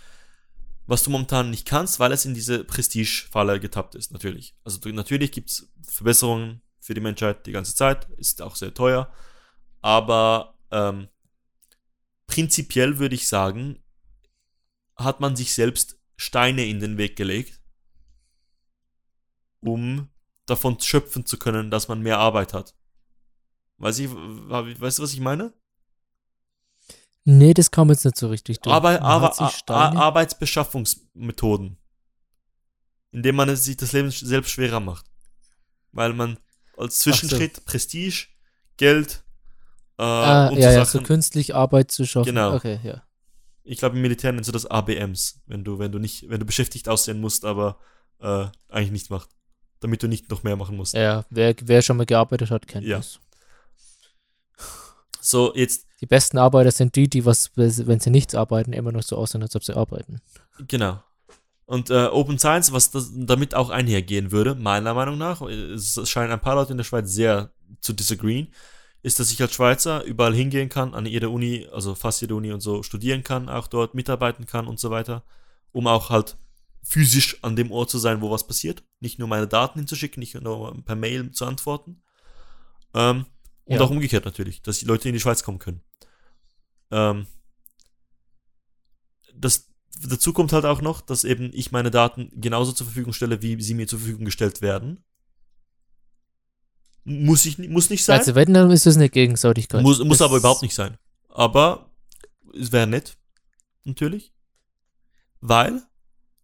Was 0.92 1.04
du 1.04 1.10
momentan 1.10 1.52
nicht 1.52 1.66
kannst, 1.66 2.02
weil 2.02 2.12
es 2.12 2.26
in 2.26 2.34
diese 2.34 2.66
Prestige-Falle 2.66 3.62
getappt 3.62 3.96
ist, 3.96 4.12
natürlich. 4.12 4.58
Also 4.66 4.78
du, 4.78 4.92
natürlich 4.92 5.32
gibt 5.32 5.50
es 5.50 5.72
Verbesserungen 5.88 6.62
für 6.82 6.94
die 6.94 7.00
Menschheit 7.00 7.46
die 7.46 7.54
ganze 7.54 7.74
Zeit, 7.74 8.10
ist 8.18 8.42
auch 8.42 8.58
sehr 8.58 8.74
teuer, 8.74 9.10
aber 9.80 10.60
ähm, 10.70 11.08
prinzipiell 12.28 13.00
würde 13.00 13.16
ich 13.16 13.30
sagen, 13.30 13.82
hat 14.98 15.22
man 15.22 15.38
sich 15.38 15.54
selbst 15.54 15.98
Steine 16.18 16.66
in 16.66 16.82
den 16.82 16.98
Weg 16.98 17.16
gelegt, 17.16 17.62
um 19.62 20.10
davon 20.46 20.78
schöpfen 20.82 21.26
zu 21.26 21.40
können, 21.40 21.72
dass 21.72 21.88
man 21.88 22.02
mehr 22.02 22.20
Arbeit 22.20 22.54
hat. 22.54 22.76
Weiß 23.78 23.98
ich, 24.00 24.10
weißt 24.12 25.00
du, 25.00 25.04
was 25.04 25.14
ich 25.14 25.22
meine? 25.22 25.54
Nee, 27.24 27.54
das 27.54 27.72
kam 27.72 27.90
jetzt 27.90 28.06
nicht 28.06 28.18
so 28.18 28.30
richtig 28.30 28.60
durch. 28.62 28.76
Aber, 28.76 29.02
aber 29.02 29.36
Arbeitsbeschaffungsmethoden, 29.68 31.78
indem 33.12 33.36
man 33.36 33.56
sich 33.56 33.78
das 33.78 33.92
Leben 33.94 34.12
selbst 34.12 34.52
schwerer 34.52 34.80
macht. 34.80 35.06
Weil 35.92 36.14
man 36.14 36.38
als 36.78 37.00
Zwischenschritt 37.00 37.66
Prestige, 37.66 38.28
Geld 38.78 39.24
äh, 40.00 40.04
Ah, 40.04 40.48
und 40.48 40.58
ja, 40.58 40.72
so 40.72 40.78
ja, 40.78 40.86
so 40.86 40.92
Sachen. 40.94 41.06
künstlich 41.06 41.54
Arbeit 41.54 41.92
zu 41.92 42.06
schaffen. 42.06 42.28
Genau. 42.28 42.56
Okay, 42.56 42.80
ja. 42.84 43.04
ich 43.64 43.78
glaube 43.78 43.98
im 43.98 44.02
Militär 44.02 44.32
nennst 44.32 44.48
du 44.48 44.52
das 44.54 44.66
ABMs, 44.66 45.42
wenn 45.46 45.64
du, 45.64 45.78
wenn 45.78 45.92
du 45.92 46.00
nicht, 46.00 46.28
wenn 46.30 46.40
du 46.40 46.46
beschäftigt 46.46 46.90
aussehen 46.90 47.20
musst, 47.22 47.46
aber 47.46 47.78
äh, 48.20 48.46
eigentlich 48.70 48.92
nichts 48.92 49.10
macht. 49.10 49.30
Damit 49.82 50.02
du 50.02 50.08
nicht 50.08 50.30
noch 50.30 50.44
mehr 50.44 50.56
machen 50.56 50.78
musst. 50.78 50.94
Ja, 50.94 51.26
wer, 51.30 51.54
wer 51.62 51.82
schon 51.82 51.98
mal 51.98 52.06
gearbeitet 52.06 52.50
hat, 52.52 52.68
kennt 52.68 52.88
Ja. 52.88 52.98
das. 52.98 53.20
So, 55.20 55.54
jetzt, 55.56 55.86
Die 56.02 56.08
besten 56.08 56.38
Arbeiter 56.38 56.72
sind 56.72 56.96
die, 56.96 57.08
die 57.08 57.26
was, 57.26 57.52
wenn 57.56 58.00
sie 58.00 58.10
nichts 58.10 58.36
arbeiten, 58.36 58.74
immer 58.74 58.92
noch 58.92 59.04
so 59.04 59.18
aussehen, 59.18 59.44
als 59.44 59.56
ob 59.56 59.64
sie 59.64 59.76
arbeiten. 59.76 60.20
genau. 60.68 61.02
Und 61.66 61.90
äh, 61.90 62.08
Open 62.08 62.38
Science, 62.38 62.74
was 62.74 62.92
das, 62.92 63.12
damit 63.16 63.56
auch 63.56 63.70
einhergehen 63.70 64.34
würde, 64.34 64.56
meiner 64.56 64.94
Meinung 64.94 65.18
nach, 65.18 65.42
es 65.42 65.98
scheinen 66.10 66.34
ein 66.34 66.42
paar 66.42 66.56
Leute 66.56 66.72
in 66.72 66.78
der 66.78 66.84
Schweiz 66.84 67.14
sehr 67.14 67.54
zu 67.80 67.94
disagreeen, 67.94 68.50
ist, 69.04 69.20
dass 69.22 69.32
ich 69.32 69.42
als 69.42 69.54
Schweizer 69.54 70.04
überall 70.04 70.36
hingehen 70.36 70.68
kann, 70.68 70.94
an 70.94 71.06
jeder 71.06 71.32
Uni, 71.32 71.68
also 71.72 71.96
fast 71.96 72.20
jede 72.20 72.36
Uni 72.36 72.52
und 72.52 72.60
so 72.60 72.84
studieren 72.84 73.24
kann, 73.24 73.48
auch 73.48 73.68
dort 73.68 73.96
mitarbeiten 73.96 74.46
kann 74.46 74.68
und 74.68 74.82
so 74.82 74.90
weiter, 74.90 75.24
um 75.72 75.88
auch 75.88 76.10
halt 76.10 76.36
physisch 76.84 77.42
an 77.42 77.56
dem 77.56 77.72
Ort 77.72 77.90
zu 77.90 78.00
sein, 78.00 78.22
wo 78.22 78.32
was 78.32 78.46
passiert. 78.46 78.84
Nicht 79.00 79.18
nur 79.18 79.30
meine 79.30 79.48
Daten 79.48 79.80
hinzuschicken, 79.80 80.20
nicht 80.20 80.40
nur 80.42 80.76
per 80.84 80.96
Mail 80.96 81.32
zu 81.32 81.46
antworten. 81.46 82.02
Ähm, 82.94 83.28
und 83.66 83.76
Ja. 83.76 83.82
auch 83.82 83.92
umgekehrt 83.92 84.26
natürlich, 84.26 84.62
dass 84.62 84.80
die 84.80 84.86
Leute 84.86 85.08
in 85.08 85.14
die 85.14 85.22
Schweiz 85.22 85.44
kommen 85.44 85.60
können. 85.60 85.82
Ähm, 86.92 87.28
das, 89.34 89.68
dazu 90.08 90.34
kommt 90.34 90.54
halt 90.54 90.66
auch 90.66 90.82
noch, 90.82 91.02
dass 91.02 91.24
eben 91.24 91.52
ich 91.54 91.72
meine 91.72 91.92
Daten 91.92 92.30
genauso 92.40 92.72
zur 92.72 92.86
Verfügung 92.86 93.14
stelle, 93.14 93.42
wie 93.42 93.62
sie 93.62 93.74
mir 93.74 93.88
zur 93.88 94.00
Verfügung 94.00 94.26
gestellt 94.26 94.62
werden. 94.62 95.04
Muss 97.04 97.46
ich, 97.46 97.58
muss 97.58 97.90
nicht 97.90 98.04
sein. 98.06 98.20
Also 98.20 98.36
wenn, 98.36 98.54
dann 98.54 98.70
ist 98.70 98.86
es 98.86 98.96
eine 98.96 99.10
Gegenseitigkeit. 99.10 99.82
Muss, 99.82 100.00
muss 100.00 100.20
Das- 100.20 100.28
aber 100.28 100.38
überhaupt 100.38 100.62
nicht 100.62 100.76
sein. 100.76 100.98
Aber 101.30 101.92
es 102.54 102.72
wäre 102.72 102.86
nett, 102.88 103.18
natürlich. 103.86 104.34
Weil, 105.40 105.82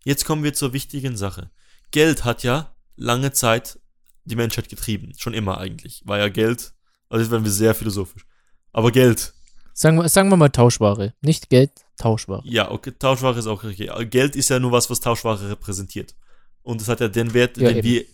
jetzt 0.04 0.26
kommen 0.26 0.44
wir 0.44 0.54
zur 0.54 0.74
wichtigen 0.74 1.16
Sache. 1.18 1.52
Geld 1.92 2.24
hat 2.24 2.44
ja 2.44 2.76
lange 2.96 3.32
Zeit 3.34 3.80
die 4.24 4.36
Menschheit 4.36 4.70
getrieben. 4.70 5.14
Schon 5.18 5.34
immer 5.36 5.60
eigentlich. 5.60 6.02
War 6.06 6.18
ja 6.18 6.30
Geld, 6.30 6.74
also 7.10 7.22
jetzt 7.22 7.32
werden 7.32 7.44
wir 7.44 7.52
sehr 7.52 7.76
philosophisch. 7.76 8.26
Aber 8.72 8.92
Geld, 8.92 9.34
Sagen 9.80 9.98
wir, 9.98 10.10
sagen 10.10 10.30
wir 10.32 10.38
mal 10.38 10.50
Tauschware. 10.50 11.14
Nicht 11.22 11.52
Geld, 11.52 11.72
Tauschware. 11.98 12.42
ja, 12.46 12.72
okay, 12.72 12.94
Tauschware 12.98 13.38
ist 13.38 13.46
auch. 13.46 13.64
Aber 13.64 14.06
Geld 14.06 14.36
ist 14.36 14.50
ja 14.50 14.58
nur 14.58 14.72
was, 14.72 14.90
was 14.90 15.00
Tauschware 15.00 15.52
repräsentiert. 15.52 16.16
Und 16.64 16.82
es 16.82 16.88
hat 16.88 17.00
ja 17.00 17.08
den 17.08 17.36
Wert, 17.36 17.58
Ja, 17.58 17.68
den 17.68 17.78
eben. 17.78 17.88
wir 17.88 18.06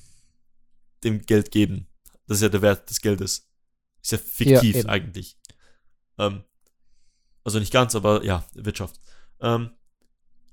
dem 1.06 1.22
Geld 1.22 1.52
geben. 1.52 1.88
Das 2.28 2.40
ist 2.40 2.42
ja 2.42 2.50
der 2.50 2.62
Wert 2.62 2.90
des 2.90 3.00
Geldes. 3.00 3.48
Ist 4.02 4.12
ja 4.12 4.18
fiktiv 4.18 4.76
eben. 4.76 4.90
eigentlich. 4.90 5.38
Ähm, 6.18 6.44
also 7.46 7.60
nicht 7.60 7.72
ganz, 7.72 7.96
aber 7.96 8.26
ja, 8.26 8.46
Wirtschaft. 8.56 9.00
Ähm, 9.40 9.72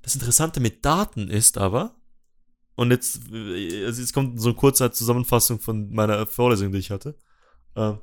das 0.03 0.15
Interessante 0.15 0.61
mit 0.61 0.85
Daten 0.85 1.29
ist 1.29 1.57
aber, 1.57 1.93
und 2.75 2.89
jetzt, 2.91 3.19
äh, 3.33 3.83
also 3.85 3.99
jetzt 3.99 4.13
kommt 4.13 4.39
so 4.39 4.47
eine 4.47 4.55
kurze 4.57 4.89
Zusammenfassung 4.91 5.59
von 5.59 5.91
meiner 5.91 6.25
Vorlesung, 6.25 6.71
die 6.71 6.77
ich 6.79 6.89
hatte. 6.89 7.17
Ähm, 7.75 7.99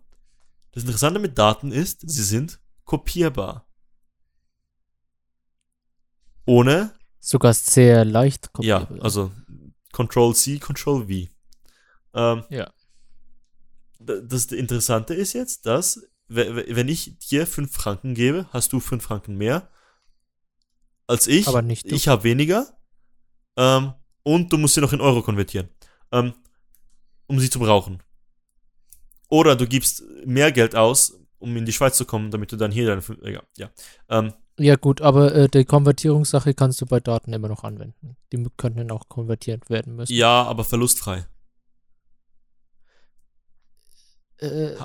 das 0.72 0.82
Interessante 0.84 1.20
mit 1.20 1.38
Daten 1.38 1.72
ist, 1.72 2.02
sie 2.02 2.22
sind 2.22 2.60
kopierbar. 2.88 3.66
Ohne 6.46 6.94
Sogar 7.20 7.52
sehr 7.52 8.04
leicht 8.04 8.50
ja, 8.60 8.80
kopierbar. 8.80 9.04
also 9.04 9.30
Control 9.92 10.34
C, 10.34 10.58
Control 10.58 11.06
V. 11.06 11.28
Ähm, 12.14 12.44
Ja. 12.48 12.72
Das 14.00 14.46
Interessante 14.46 15.12
ist 15.14 15.32
jetzt, 15.34 15.66
dass, 15.66 16.00
we- 16.28 16.54
we- 16.56 16.76
wenn 16.76 16.88
ich 16.88 17.18
dir 17.18 17.46
5 17.46 17.72
Franken 17.72 18.14
gebe, 18.14 18.46
hast 18.52 18.72
du 18.72 18.80
5 18.80 19.02
Franken 19.02 19.36
mehr 19.36 19.68
als 21.06 21.26
ich. 21.26 21.48
Aber 21.48 21.62
nicht 21.62 21.90
du. 21.90 21.94
Ich 21.94 22.06
habe 22.08 22.22
weniger. 22.24 22.66
Ähm, 23.56 23.92
und 24.22 24.52
du 24.52 24.56
musst 24.58 24.74
sie 24.74 24.80
noch 24.80 24.92
in 24.92 25.00
Euro 25.00 25.22
konvertieren. 25.22 25.68
Ähm, 26.12 26.32
um 27.26 27.40
sie 27.40 27.50
zu 27.50 27.58
brauchen. 27.58 28.02
Oder 29.28 29.56
du 29.56 29.66
gibst 29.66 30.02
mehr 30.24 30.52
Geld 30.52 30.74
aus, 30.76 31.18
um 31.38 31.56
in 31.56 31.64
die 31.66 31.72
Schweiz 31.72 31.96
zu 31.96 32.04
kommen, 32.04 32.30
damit 32.30 32.52
du 32.52 32.56
dann 32.56 32.70
hier 32.72 32.86
deine. 32.86 33.02
fünf- 33.02 33.20
Ja. 33.56 33.70
Ähm, 34.08 34.32
Ja 34.58 34.76
gut, 34.76 35.00
aber 35.00 35.34
äh, 35.34 35.48
die 35.48 35.64
Konvertierungssache 35.64 36.52
kannst 36.54 36.80
du 36.80 36.86
bei 36.86 37.00
Daten 37.00 37.32
immer 37.32 37.48
noch 37.48 37.64
anwenden. 37.64 38.16
Die 38.32 38.44
könnten 38.56 38.78
dann 38.78 38.90
auch 38.90 39.08
konvertiert 39.08 39.70
werden 39.70 39.96
müssen. 39.96 40.12
ja, 40.12 40.42
aber 40.44 40.64
verlustfrei. 40.64 41.26
Äh, 44.40 44.46
äh, 44.72 44.76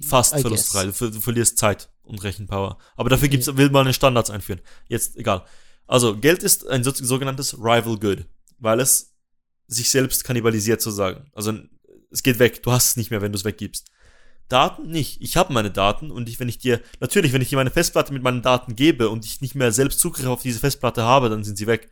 Fast 0.00 0.34
I 0.36 0.40
verlustfrei. 0.42 0.84
Du, 0.86 0.92
ver 0.92 1.10
du 1.10 1.20
verlierst 1.20 1.58
Zeit 1.58 1.90
und 2.02 2.22
Rechenpower. 2.22 2.78
Aber 2.96 3.08
dafür 3.08 3.28
gibt's, 3.28 3.56
will 3.56 3.70
man 3.70 3.92
Standards 3.94 4.30
einführen. 4.30 4.60
Jetzt, 4.88 5.16
egal. 5.16 5.44
Also, 5.86 6.16
Geld 6.18 6.42
ist 6.42 6.66
ein 6.68 6.84
so, 6.84 6.92
sogenanntes 6.92 7.58
Rival 7.58 7.98
Good, 7.98 8.26
weil 8.58 8.80
es 8.80 9.14
sich 9.66 9.88
selbst 9.90 10.24
kannibalisiert 10.24 10.82
sozusagen. 10.82 11.30
Also, 11.34 11.54
es 12.10 12.22
geht 12.22 12.38
weg. 12.38 12.62
Du 12.62 12.72
hast 12.72 12.88
es 12.90 12.96
nicht 12.96 13.10
mehr, 13.10 13.22
wenn 13.22 13.32
du 13.32 13.38
es 13.38 13.44
weggibst. 13.44 13.90
Daten 14.50 14.90
nicht. 14.90 15.22
Ich 15.22 15.36
habe 15.36 15.52
meine 15.52 15.70
Daten 15.70 16.10
und 16.10 16.28
ich, 16.28 16.38
wenn 16.40 16.48
ich 16.48 16.58
dir, 16.58 16.80
natürlich, 17.00 17.32
wenn 17.32 17.40
ich 17.40 17.48
dir 17.48 17.56
meine 17.56 17.70
Festplatte 17.70 18.12
mit 18.12 18.22
meinen 18.22 18.42
Daten 18.42 18.76
gebe 18.76 19.08
und 19.08 19.24
ich 19.24 19.40
nicht 19.40 19.54
mehr 19.54 19.72
selbst 19.72 20.00
Zugriff 20.00 20.26
auf 20.26 20.42
diese 20.42 20.58
Festplatte 20.60 21.02
habe, 21.02 21.30
dann 21.30 21.42
sind 21.44 21.56
sie 21.56 21.66
weg. 21.66 21.90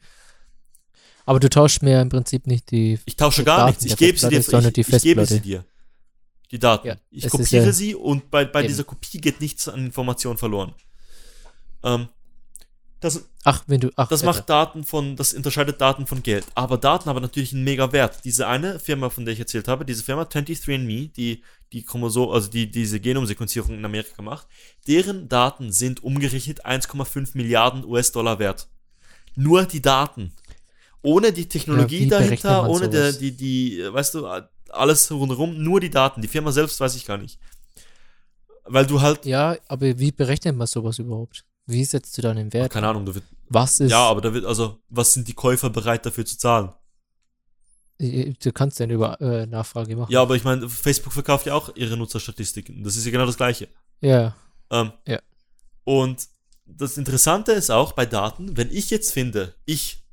Aber 1.25 1.41
du 1.41 1.49
tauschst 1.51 1.83
mir 1.83 2.01
im 2.01 2.09
Prinzip 2.09 2.47
nicht 2.47 2.71
die. 2.71 2.99
Ich 3.05 3.17
tausche 3.17 3.43
Die 3.43 3.47
gar 3.47 3.59
Daten 3.59 3.69
nichts. 3.71 3.85
Ich 3.85 3.97
gebe 3.97 4.19
sie 4.19 4.29
dir, 4.29 4.39
ich, 4.41 4.89
ich 4.89 5.03
gebe 5.03 5.27
sie 5.27 5.41
dir. 5.41 5.65
Die 6.51 6.59
Daten. 6.59 6.87
Ja, 6.89 6.97
ich 7.11 7.29
kopiere 7.29 7.67
ja- 7.67 7.73
sie 7.73 7.95
und 7.95 8.31
bei, 8.31 8.45
bei 8.47 8.61
Eben. 8.61 8.69
dieser 8.69 8.85
Kopie 8.85 9.19
geht 9.19 9.41
nichts 9.41 9.69
an 9.69 9.87
Informationen 9.87 10.39
verloren. 10.39 10.75
Ähm, 11.85 12.09
das 13.01 13.29
Ach, 13.45 13.63
wenn 13.67 13.81
du. 13.81 13.91
Ach, 13.97 14.09
das 14.09 14.23
Alter. 14.23 14.33
macht 14.39 14.51
Daten 14.51 14.85
von, 14.85 15.17
das 15.17 15.33
unterscheidet 15.35 15.81
Daten 15.81 16.07
von 16.07 16.23
Geld. 16.23 16.45
Aber 16.55 16.79
Daten 16.79 17.09
haben 17.09 17.21
natürlich 17.23 17.53
einen 17.53 17.65
mega 17.65 17.93
Wert. 17.93 18.25
Diese 18.25 18.47
eine 18.49 18.79
Firma, 18.81 19.09
von 19.11 19.25
der 19.25 19.35
ich 19.35 19.41
erzählt 19.41 19.69
habe, 19.69 19.85
diese 19.85 20.03
Firma 20.03 20.23
23andMe, 20.23 21.13
die 21.13 21.43
die 21.73 21.83
Chromosom, 21.83 22.31
also 22.31 22.49
die 22.51 22.71
diese 22.71 23.01
Genomsequenzierung 23.01 23.75
in 23.75 23.85
Amerika 23.85 24.23
macht, 24.23 24.47
deren 24.87 25.29
Daten 25.29 25.73
sind 25.73 26.03
umgerechnet 26.03 26.65
1,5 26.65 27.31
Milliarden 27.35 27.85
US-Dollar 27.85 28.39
wert. 28.39 28.69
Nur 29.35 29.65
die 29.65 29.83
Daten. 29.83 30.33
Ohne 31.03 31.33
die 31.33 31.47
Technologie 31.47 32.07
berechnet 32.07 32.45
dahinter, 32.45 32.69
ohne 32.69 32.89
der, 32.89 33.13
die, 33.13 33.33
die, 33.37 33.85
weißt 33.91 34.15
du, 34.15 34.27
alles 34.71 35.11
rundherum, 35.11 35.63
nur 35.63 35.81
die 35.81 35.91
Daten. 35.91 36.21
Die 36.23 36.29
Firma 36.29 36.51
selbst 36.51 36.81
weiß 36.81 36.97
ich 36.97 37.07
gar 37.07 37.19
nicht. 37.19 37.39
Weil 38.65 38.87
du 38.87 39.01
halt, 39.01 39.25
Ja, 39.25 39.57
aber 39.69 39.99
wie 39.99 40.13
berechnet 40.13 40.57
man 40.57 40.67
sowas 40.67 40.99
überhaupt? 40.99 41.45
Wie 41.67 41.85
setzt 41.85 42.17
du 42.19 42.23
dann 42.23 42.37
den 42.37 42.53
Wert? 42.53 42.73
keine 42.73 42.89
Ahnung, 42.89 43.07
da 43.07 43.15
wird, 43.15 43.25
Was 43.49 43.81
ist. 43.81 43.91
ja, 43.91 44.01
aber 44.01 44.21
da 44.21 44.33
wird, 44.33 44.45
also, 44.45 44.79
was 44.89 45.13
sind 45.15 45.29
die 45.29 45.35
Käufer 45.35 45.71
bereit 45.71 46.05
dafür 46.05 46.25
zu 46.27 46.37
zahlen? 46.37 46.71
Äh, 47.99 48.35
Du 48.41 48.53
kannst 48.53 48.79
ja 48.79 48.87
über 48.87 49.21
äh, 49.21 49.47
Nachfrage 49.47 49.97
machen. 49.97 50.13
Ja, 50.13 50.23
aber 50.23 50.37
ich 50.37 50.45
meine, 50.45 50.69
Facebook 50.69 51.13
verkauft 51.13 51.47
ja 51.47 51.55
auch 51.55 51.75
ihre 51.77 51.97
Nutzerstatistiken. 51.97 52.85
Das 52.85 52.97
ist 52.97 53.05
ja 53.05 53.11
genau 53.11 53.27
das 53.27 53.37
Gleiche. 53.37 53.69
Ja. 54.01 54.37
Ähm, 54.71 54.93
Ja. 55.07 55.21
Und 55.85 56.29
das 56.67 56.99
Interessante 56.99 57.53
ist 57.53 57.71
auch 57.71 57.93
bei 57.93 58.05
Daten, 58.05 58.57
wenn 58.57 58.71
ich 58.71 58.91
jetzt 58.91 59.13
finde, 59.13 59.55
ich, 59.65 60.05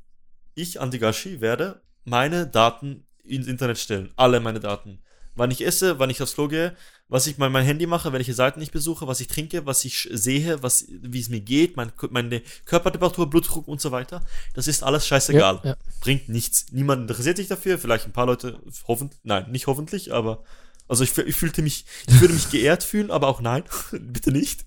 ich, 0.53 0.79
Antigashi, 0.79 1.41
werde 1.41 1.81
meine 2.05 2.47
Daten 2.47 3.05
ins 3.23 3.47
Internet 3.47 3.77
stellen. 3.77 4.11
Alle 4.15 4.39
meine 4.39 4.59
Daten. 4.59 4.99
Wann 5.35 5.51
ich 5.51 5.65
esse, 5.65 5.99
wann 5.99 6.09
ich 6.09 6.21
aufs 6.21 6.35
Klo 6.35 6.47
gehe, 6.47 6.75
was 7.07 7.27
ich 7.27 7.37
bei 7.37 7.49
meinem 7.49 7.65
Handy 7.65 7.85
mache, 7.85 8.13
welche 8.13 8.33
Seiten 8.33 8.61
ich 8.61 8.71
besuche, 8.71 9.05
was 9.05 9.19
ich 9.19 9.27
trinke, 9.27 9.65
was 9.65 9.83
ich 9.85 10.09
sehe, 10.11 10.63
was, 10.63 10.85
wie 10.89 11.19
es 11.19 11.29
mir 11.29 11.41
geht, 11.41 11.75
mein, 11.75 11.91
meine 12.09 12.41
Körpertemperatur, 12.65 13.29
Blutdruck 13.29 13.67
und 13.67 13.81
so 13.81 13.91
weiter. 13.91 14.25
Das 14.53 14.67
ist 14.67 14.81
alles 14.81 15.05
scheißegal. 15.05 15.59
Ja, 15.63 15.69
ja. 15.71 15.77
Bringt 15.99 16.29
nichts. 16.29 16.67
Niemand 16.71 17.01
interessiert 17.01 17.37
sich 17.37 17.47
dafür. 17.47 17.77
Vielleicht 17.77 18.05
ein 18.05 18.13
paar 18.13 18.25
Leute, 18.25 18.59
hoffentlich, 18.87 19.19
nein, 19.23 19.51
nicht 19.51 19.67
hoffentlich, 19.67 20.13
aber, 20.13 20.43
also 20.87 21.03
ich, 21.03 21.15
ich 21.17 21.35
fühlte 21.35 21.61
mich, 21.61 21.85
ich 22.07 22.21
würde 22.21 22.33
mich 22.33 22.49
geehrt 22.49 22.83
fühlen, 22.83 23.11
aber 23.11 23.27
auch 23.27 23.41
nein, 23.41 23.63
bitte 23.91 24.31
nicht. 24.31 24.65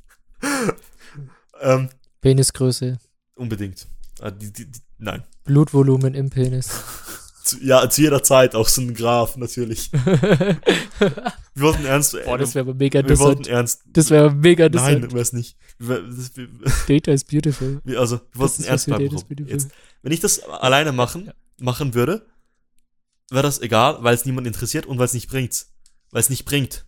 ähm, 1.61 1.89
Penisgröße, 2.21 2.99
unbedingt. 3.35 3.87
Äh, 4.21 4.33
die, 4.33 4.53
die, 4.53 4.71
die, 4.71 4.81
nein. 4.99 5.25
Blutvolumen 5.45 6.15
im 6.15 6.31
Penis. 6.31 6.71
Zu, 7.49 7.65
ja, 7.65 7.89
zu 7.89 8.03
jeder 8.03 8.23
Zeit 8.23 8.55
auch 8.55 8.69
so 8.69 8.83
ein 8.83 8.93
Graph, 8.95 9.37
natürlich. 9.37 9.91
Wir 11.55 11.67
wollten 11.67 11.85
ernst, 11.87 12.17
Boah, 12.25 12.39
das 12.39 12.55
wäre 12.55 12.69
aber 12.69 12.75
mega 12.75 13.07
wir 13.07 13.19
wollten 13.19 13.45
ernst, 13.49 13.83
Das 13.87 14.11
wäre 14.11 14.31
mega 14.31 14.69
nein, 14.69 15.03
interessant. 15.03 15.13
wäre 15.13 15.23
es 15.23 15.33
nicht. 15.33 15.57
Wir, 15.79 16.03
das, 16.03 16.37
wir, 16.37 16.49
Data 16.89 17.11
is 17.13 17.25
beautiful. 17.25 17.81
wir, 17.85 17.99
also, 17.99 18.17
wir 18.17 18.23
was 18.35 18.61
ernst 18.61 18.87
beautiful. 18.87 19.25
Jetzt, 19.47 19.71
wenn 20.03 20.13
ich 20.13 20.21
das 20.21 20.41
alleine 20.41 20.93
machen, 20.93 21.27
Ja. 21.27 21.33
machen 21.59 21.95
würde, 21.95 22.27
wäre 23.31 23.43
das 23.43 23.61
egal, 23.61 23.99
weil 24.03 24.15
es 24.15 24.25
niemand 24.25 24.47
interessiert 24.47 24.87
und 24.87 24.99
weil 24.99 25.07
es 25.07 25.15
nicht 25.15 25.29
bringt. 25.29 25.67
Weil 26.11 26.21
es 26.21 26.31
nicht 26.31 26.45
bringt. 26.45 26.87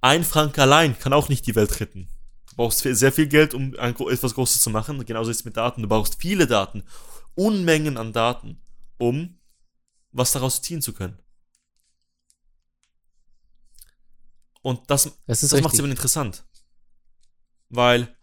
Ein 0.00 0.22
Frank 0.22 0.58
allein 0.58 0.96
kann 0.98 1.12
auch 1.12 1.28
nicht 1.28 1.46
die 1.46 1.56
Welt 1.56 1.80
retten. 1.80 2.08
Du 2.50 2.56
brauchst 2.56 2.78
sehr 2.80 3.12
viel 3.12 3.26
Geld, 3.26 3.52
um 3.54 3.74
etwas 3.74 4.34
Großes 4.34 4.60
zu 4.60 4.70
machen. 4.70 5.04
Genauso 5.06 5.30
ist 5.30 5.38
es 5.38 5.44
mit 5.44 5.56
Daten. 5.56 5.82
Du 5.82 5.88
brauchst 5.88 6.20
viele 6.20 6.46
Daten. 6.46 6.84
Unmengen 7.34 7.96
an 7.96 8.12
Daten, 8.12 8.60
um 8.98 9.37
was 10.12 10.32
daraus 10.32 10.62
ziehen 10.62 10.82
zu 10.82 10.92
können. 10.92 11.18
Und 14.62 14.90
das, 14.90 15.04
Das 15.26 15.40
das 15.40 15.60
macht 15.60 15.74
es 15.74 15.78
eben 15.80 15.90
interessant. 15.90 16.44
Weil 17.68 18.16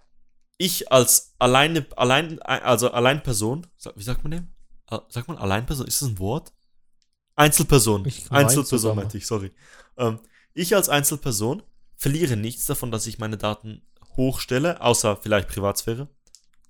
ich 0.57 0.91
als 0.91 1.33
alleine, 1.39 1.85
allein, 1.97 2.41
also 2.41 2.91
Alleinperson, 2.91 3.67
wie 3.95 4.03
sagt 4.03 4.23
man 4.23 4.31
dem? 4.31 4.53
Äh, 4.89 4.99
Sagt 5.09 5.27
man 5.27 5.37
Alleinperson? 5.37 5.87
Ist 5.87 6.01
das 6.01 6.09
ein 6.09 6.19
Wort? 6.19 6.53
Einzelperson. 7.35 8.05
Ich 8.05 8.31
Einzelperson 8.31 8.95
meinte 8.95 9.17
ich, 9.17 9.27
sorry. 9.27 9.51
Ähm, 9.97 10.19
ich 10.53 10.75
als 10.75 10.87
Einzelperson 10.89 11.63
verliere 11.97 12.37
nichts 12.37 12.65
davon, 12.65 12.91
dass 12.91 13.07
ich 13.07 13.19
meine 13.19 13.37
Daten 13.37 13.85
hochstelle, 14.15 14.81
außer 14.81 15.17
vielleicht 15.17 15.49
Privatsphäre, 15.49 16.07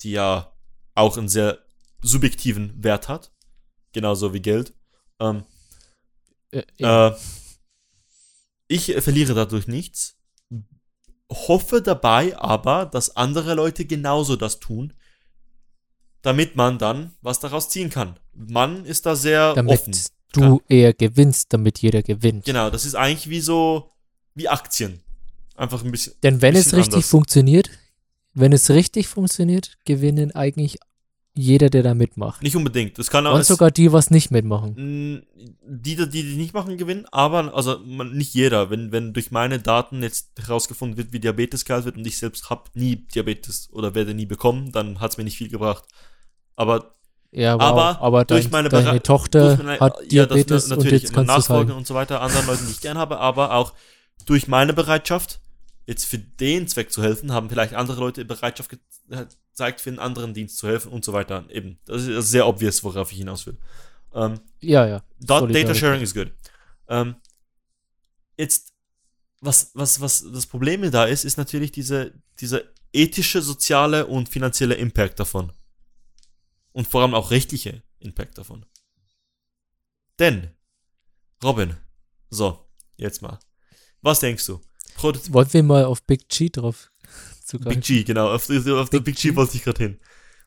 die 0.01 0.11
ja 0.11 0.53
auch 0.95 1.17
einen 1.17 1.29
sehr 1.29 1.59
subjektiven 2.01 2.83
Wert 2.83 3.07
hat. 3.09 3.31
Genauso 3.91 4.33
wie 4.33 4.41
Geld. 4.41 4.73
Ähm, 5.19 5.43
Äh, 6.51 6.63
ja. 6.77 7.09
äh, 7.09 7.15
ich 8.67 8.93
verliere 8.99 9.33
dadurch 9.33 9.67
nichts, 9.67 10.15
hoffe 11.31 11.81
dabei 11.81 12.37
aber, 12.37 12.85
dass 12.85 13.15
andere 13.15 13.53
Leute 13.53 13.85
genauso 13.85 14.35
das 14.35 14.59
tun, 14.59 14.93
damit 16.21 16.55
man 16.55 16.77
dann 16.79 17.13
was 17.21 17.39
daraus 17.39 17.69
ziehen 17.69 17.89
kann. 17.89 18.19
Man 18.33 18.85
ist 18.85 19.05
da 19.05 19.15
sehr 19.15 19.53
damit 19.53 19.73
offen. 19.81 19.93
du 20.33 20.61
eher 20.67 20.93
gewinnst, 20.93 21.53
damit 21.53 21.79
jeder 21.79 22.01
gewinnt. 22.01 22.45
Genau, 22.45 22.69
das 22.69 22.85
ist 22.85 22.95
eigentlich 22.95 23.29
wie 23.29 23.41
so, 23.41 23.91
wie 24.33 24.49
Aktien. 24.49 25.01
Einfach 25.55 25.83
ein 25.83 25.91
bisschen. 25.91 26.13
Denn 26.23 26.41
wenn 26.41 26.55
es 26.55 26.65
bisschen 26.65 26.79
richtig 26.79 26.93
anders. 26.95 27.09
funktioniert, 27.09 27.69
wenn 28.33 28.51
es 28.51 28.69
richtig 28.69 29.07
funktioniert, 29.07 29.77
gewinnen 29.85 30.33
eigentlich 30.33 30.79
jeder, 31.37 31.69
der 31.69 31.83
da 31.83 31.93
mitmacht. 31.93 32.41
Nicht 32.41 32.55
unbedingt. 32.55 32.97
Das 32.97 33.09
kann 33.09 33.27
auch. 33.27 33.35
Und 33.35 33.45
sogar 33.45 33.69
die, 33.69 33.91
was 33.91 34.09
nicht 34.09 34.31
mitmachen. 34.31 35.25
Die, 35.67 35.95
die, 35.95 36.09
die 36.09 36.23
nicht 36.35 36.53
machen, 36.53 36.77
gewinnen, 36.77 37.05
aber 37.11 37.53
also 37.53 37.79
man, 37.85 38.13
nicht 38.13 38.33
jeder. 38.33 38.69
Wenn, 38.69 38.91
wenn 38.91 39.13
durch 39.13 39.31
meine 39.31 39.59
Daten 39.59 40.01
jetzt 40.01 40.29
herausgefunden 40.39 40.97
wird, 40.97 41.11
wie 41.11 41.19
Diabetes 41.19 41.65
geheilt 41.65 41.85
wird 41.85 41.97
und 41.97 42.07
ich 42.07 42.17
selbst 42.17 42.49
habe 42.49 42.63
nie 42.73 42.95
Diabetes 42.95 43.69
oder 43.73 43.93
werde 43.95 44.13
nie 44.13 44.25
bekommen, 44.25 44.71
dann 44.71 44.99
hat 45.01 45.11
es 45.11 45.17
mir 45.17 45.25
nicht 45.25 45.37
viel 45.37 45.49
gebracht. 45.49 45.83
Aber 46.55 46.95
Ja, 47.31 47.55
wow. 47.55 47.61
Aber 47.61 48.01
aber, 48.01 48.25
durch 48.25 48.43
dein, 48.43 48.51
meine 48.51 48.69
deine 48.69 48.91
Bere- 48.91 49.03
Tochter 49.03 49.55
durch 49.55 49.65
meine- 49.65 49.79
hat 49.81 49.97
ja, 50.11 50.25
das- 50.25 50.35
Diabetes 50.45 50.71
und 50.71 50.83
jetzt 50.85 51.13
kannst 51.13 51.29
du 51.29 51.33
Nachfolgen 51.33 51.75
und 51.75 51.85
so 51.85 51.93
weiter 51.95 52.21
anderen 52.21 52.47
Leuten, 52.47 52.65
die 52.65 52.71
ich 52.71 52.81
gern 52.81 52.97
habe, 52.97 53.19
aber 53.19 53.53
auch 53.53 53.73
durch 54.25 54.47
meine 54.47 54.71
Bereitschaft, 54.73 55.41
jetzt 55.85 56.05
für 56.05 56.17
den 56.17 56.67
Zweck 56.69 56.91
zu 56.93 57.03
helfen, 57.03 57.33
haben 57.33 57.49
vielleicht 57.49 57.73
andere 57.73 57.99
Leute 57.99 58.23
Bereitschaft 58.25 58.71
gezeigt, 59.55 59.79
für 59.79 59.89
einen 59.89 59.99
anderen 59.99 60.33
Dienst 60.33 60.57
zu 60.57 60.67
helfen 60.67 60.91
und 60.91 61.05
so 61.05 61.13
weiter. 61.13 61.45
Eben, 61.49 61.79
das 61.85 62.03
ist 62.03 62.29
sehr 62.29 62.45
obvious, 62.45 62.83
worauf 62.83 63.11
ich 63.13 63.19
hinaus 63.19 63.47
will. 63.47 63.57
Ähm, 64.13 64.41
Ja, 64.59 64.85
ja. 64.85 65.03
Dot 65.19 65.53
Data. 65.55 65.73
Sharing 65.73 66.01
is 66.01 66.13
good. 66.13 66.31
Ähm, 66.89 67.15
jetzt, 68.37 68.73
was, 69.39 69.71
was, 69.73 70.01
was 70.01 70.29
das 70.29 70.45
Problem 70.45 70.91
da 70.91 71.05
ist, 71.05 71.23
ist 71.23 71.37
natürlich 71.37 71.71
diese, 71.71 72.13
dieser 72.41 72.63
ethische, 72.91 73.41
soziale 73.41 74.07
und 74.07 74.27
finanzielle 74.27 74.75
Impact 74.75 75.21
davon. 75.21 75.53
Und 76.73 76.87
vor 76.89 77.01
allem 77.01 77.13
auch 77.13 77.31
rechtliche 77.31 77.81
Impact 77.99 78.37
davon. 78.37 78.65
Denn, 80.19 80.51
Robin, 81.41 81.77
so, 82.29 82.59
jetzt 82.97 83.21
mal. 83.21 83.39
Was 84.01 84.19
denkst 84.19 84.45
du? 84.47 84.59
Produ 84.95 85.19
Wollen 85.29 85.53
wir 85.53 85.63
mal 85.63 85.85
auf 85.85 86.03
Big 86.03 86.27
G 86.27 86.49
drauf 86.49 86.91
zugreifen? 87.45 87.79
Big 87.79 87.83
G, 87.85 88.03
genau, 88.03 88.31
auf, 88.33 88.49
auf 88.49 88.89
Big, 88.89 89.03
Big 89.03 89.15
G 89.15 89.29
G. 89.29 89.35
wollte 89.35 89.55
ich 89.57 89.63
gerade 89.63 89.83
hin. 89.83 89.99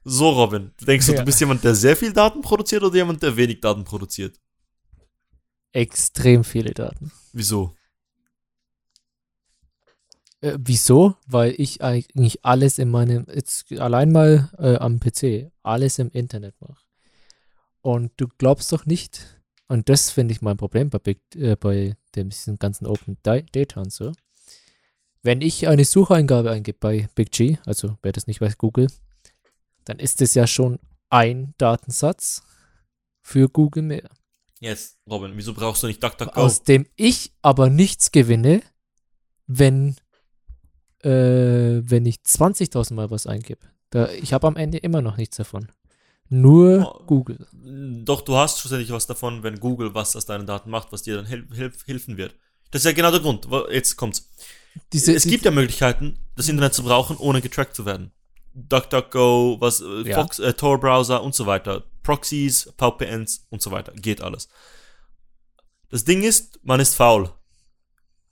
So, 0.04 0.30
Robin, 0.30 0.72
denkst 0.80 1.06
du, 1.06 1.12
Ja. 1.12 1.18
du 1.20 1.24
bist 1.24 1.40
jemand, 1.40 1.64
der 1.64 1.74
sehr 1.74 1.96
viel 1.96 2.12
Daten 2.12 2.40
produziert 2.40 2.82
oder 2.82 2.94
jemand, 2.94 3.22
der 3.22 3.36
wenig 3.36 3.60
Daten 3.60 3.84
produziert? 3.84 4.38
Extrem 5.72 6.44
viele 6.44 6.72
Daten. 6.72 7.12
Wieso? 7.32 7.74
Äh, 10.40 10.56
wieso? 10.60 11.16
Weil 11.26 11.54
ich 11.58 11.82
eigentlich 11.82 12.44
alles 12.44 12.78
in 12.78 12.90
meinem, 12.90 13.26
jetzt 13.32 13.70
allein 13.72 14.12
mal 14.12 14.50
äh, 14.58 14.76
am 14.76 15.00
PC, 15.00 15.50
alles 15.62 15.98
im 15.98 16.10
Internet 16.10 16.54
mache. 16.60 16.82
Und 17.80 18.12
du 18.16 18.28
glaubst 18.38 18.72
doch 18.72 18.86
nicht, 18.86 19.42
und 19.66 19.88
das 19.88 20.10
finde 20.10 20.32
ich 20.32 20.40
mein 20.42 20.56
Problem 20.56 20.90
bei, 20.90 20.98
Big, 20.98 21.20
äh, 21.34 21.56
bei 21.56 21.96
dem 22.14 22.30
ganzen 22.58 22.86
Open 22.86 23.18
Data 23.22 23.80
und 23.80 23.92
so. 23.92 24.12
Wenn 25.22 25.40
ich 25.40 25.66
eine 25.68 25.84
Sucheingabe 25.84 26.50
eingebe 26.50 26.78
bei 26.78 27.08
Big 27.14 27.32
G, 27.32 27.58
also 27.66 27.98
wer 28.02 28.12
das 28.12 28.26
nicht 28.26 28.40
weiß, 28.40 28.58
Google, 28.58 28.88
dann 29.84 29.98
ist 29.98 30.20
es 30.22 30.34
ja 30.34 30.46
schon 30.46 30.78
ein 31.10 31.54
Datensatz 31.58 32.42
für 33.22 33.48
Google 33.48 33.82
mehr. 33.82 34.08
Jetzt, 34.60 34.98
Robin, 35.08 35.32
wieso 35.34 35.54
brauchst 35.54 35.82
du 35.82 35.86
nicht 35.86 36.02
DuckDuckGo? 36.02 36.40
aus 36.40 36.62
dem 36.62 36.86
ich 36.96 37.32
aber 37.42 37.70
nichts 37.70 38.10
gewinne, 38.10 38.62
wenn, 39.46 39.96
äh, 41.02 41.10
wenn 41.10 42.06
ich 42.06 42.16
20.000 42.16 42.94
Mal 42.94 43.10
was 43.10 43.26
eingebe. 43.26 43.60
Da, 43.90 44.10
ich 44.10 44.32
habe 44.32 44.46
am 44.46 44.56
Ende 44.56 44.78
immer 44.78 45.00
noch 45.00 45.16
nichts 45.16 45.36
davon. 45.36 45.68
Nur 46.28 46.94
Oh. 47.00 47.04
Google. 47.06 47.46
Doch, 48.04 48.20
du 48.20 48.36
hast 48.36 48.60
schlussendlich 48.60 48.90
was 48.90 49.06
davon, 49.06 49.42
wenn 49.42 49.60
Google 49.60 49.94
was 49.94 50.14
aus 50.14 50.26
deinen 50.26 50.46
Daten 50.46 50.68
macht, 50.70 50.92
was 50.92 51.02
dir 51.02 51.16
dann 51.16 51.24
hilf 51.26 51.86
helfen 51.86 52.16
wird. 52.18 52.34
Das 52.70 52.82
ist 52.82 52.86
ja 52.86 52.92
genau 52.92 53.10
der 53.10 53.20
Grund. 53.20 53.48
Jetzt 53.70 53.96
kommt's. 53.96 54.28
Diese, 54.92 55.14
es 55.14 55.24
gibt 55.24 55.44
ja 55.44 55.50
Möglichkeiten, 55.50 56.18
das 56.36 56.48
Internet 56.48 56.74
zu 56.74 56.82
brauchen, 56.82 57.16
ohne 57.16 57.40
getrackt 57.40 57.74
zu 57.74 57.84
werden. 57.86 58.12
DuckDuckGo, 58.54 59.56
was, 59.60 59.80
äh, 59.80 60.08
Ja. 60.08 60.20
Fox, 60.22 60.38
äh, 60.38 60.52
Tor-Browser 60.52 61.22
und 61.22 61.34
so 61.34 61.46
weiter. 61.46 61.84
Proxies, 62.02 62.72
VPNs 62.78 63.46
und 63.50 63.62
so 63.62 63.70
weiter. 63.70 63.92
Geht 63.92 64.20
alles. 64.20 64.48
Das 65.90 66.04
Ding 66.04 66.22
ist, 66.22 66.58
man 66.62 66.80
ist 66.80 66.94
faul. 66.94 67.30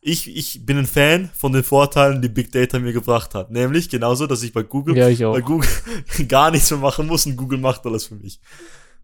Ich, 0.01 0.29
ich 0.35 0.65
bin 0.65 0.79
ein 0.79 0.87
Fan 0.87 1.31
von 1.35 1.53
den 1.53 1.65
Vorteilen, 1.65 2.23
die 2.23 2.29
Big 2.29 2.53
Data 2.53 2.79
mir 2.79 2.93
gebracht 2.93 3.35
hat. 3.35 3.51
Nämlich 3.51 3.89
genauso, 3.89 4.27
dass 4.27 4.43
ich 4.43 4.53
bei 4.53 4.63
Google 4.63 4.97
Ja, 4.97 5.09
ich 5.09 5.21
bei 5.21 5.41
Google 5.41 5.69
gar 6.29 6.51
nichts 6.51 6.71
mehr 6.71 6.81
machen 6.81 7.07
muss 7.07 7.27
und 7.27 7.37
Google 7.37 7.59
macht 7.59 7.85
alles 7.87 8.07
für 8.07 8.15
mich. 8.15 8.41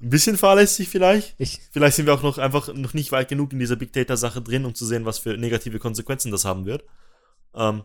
Ein 0.01 0.11
bisschen 0.11 0.37
fahrlässig 0.37 0.89
vielleicht. 0.89 1.35
Ich, 1.39 1.61
Vielleicht 1.71 1.97
sind 1.97 2.07
wir 2.07 2.15
auch 2.15 2.23
noch 2.23 2.39
einfach 2.39 2.73
noch 2.75 2.93
nicht 2.95 3.13
weit 3.13 3.29
genug 3.29 3.53
in 3.53 3.59
dieser 3.59 3.77
Big 3.77 3.93
Data 3.93 4.17
Sache 4.17 4.43
drin, 4.43 4.65
um 4.65 4.75
zu 4.75 4.85
sehen, 4.85 5.05
was 5.05 5.19
für 5.19 5.37
negative 5.37 5.79
Konsequenzen 5.79 6.31
das 6.33 6.45
haben 6.45 6.67
wird. 6.67 6.85
Ähm, 7.55 7.85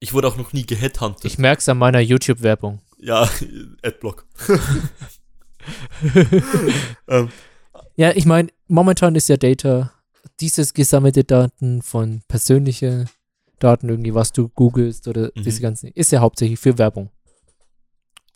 ich 0.00 0.12
wurde 0.12 0.28
auch 0.28 0.36
noch 0.36 0.52
nie 0.52 0.66
geheadhuntet. 0.66 1.24
ich 1.24 1.38
merke 1.38 1.60
es 1.60 1.68
an 1.68 1.78
meiner 1.78 2.00
YouTube-Werbung. 2.00 2.80
ja, 2.98 3.28
Adblock. 3.82 4.26
ähm, 7.08 7.28
Ja, 7.96 8.10
ich 8.14 8.26
meine, 8.26 8.48
momentan 8.68 9.14
ist 9.14 9.28
ja 9.28 9.36
Data, 9.36 9.92
dieses 10.40 10.74
gesammelte 10.74 11.24
Daten 11.24 11.82
von 11.82 12.22
persönliche 12.28 13.06
Daten, 13.58 13.88
irgendwie, 13.88 14.14
was 14.14 14.32
du 14.32 14.48
googelst 14.48 15.06
oder 15.08 15.30
Mhm. 15.36 15.42
diese 15.44 15.60
ganzen, 15.60 15.88
ist 15.92 16.10
ja 16.12 16.20
hauptsächlich 16.20 16.58
für 16.58 16.78
Werbung 16.78 17.10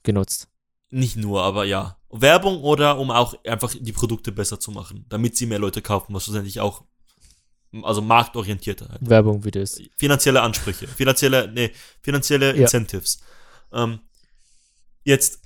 genutzt. 0.02 0.48
nicht 0.90 1.16
nur, 1.16 1.42
aber 1.42 1.64
ja. 1.64 1.98
Werbung 2.10 2.62
oder 2.62 2.98
um 2.98 3.10
auch 3.10 3.34
einfach 3.44 3.74
die 3.78 3.92
Produkte 3.92 4.30
besser 4.30 4.60
zu 4.60 4.70
machen, 4.70 5.04
damit 5.08 5.36
sie 5.36 5.46
mehr 5.46 5.58
Leute 5.58 5.82
kaufen, 5.82 6.14
was 6.14 6.24
schlussendlich 6.24 6.60
auch, 6.60 6.84
also 7.84 8.00
marktorientierter 8.02 8.88
halt. 8.88 9.08
Werbung 9.08 9.44
wie 9.44 9.50
das. 9.50 9.80
Finanzielle 9.96 10.42
Ansprüche, 10.42 10.86
finanzielle, 10.88 11.50
nee, 11.52 11.70
finanzielle 12.02 12.54
Ja. 12.54 12.62
Incentives. 12.62 13.20
Ähm, 13.72 14.00
jetzt, 15.04 15.40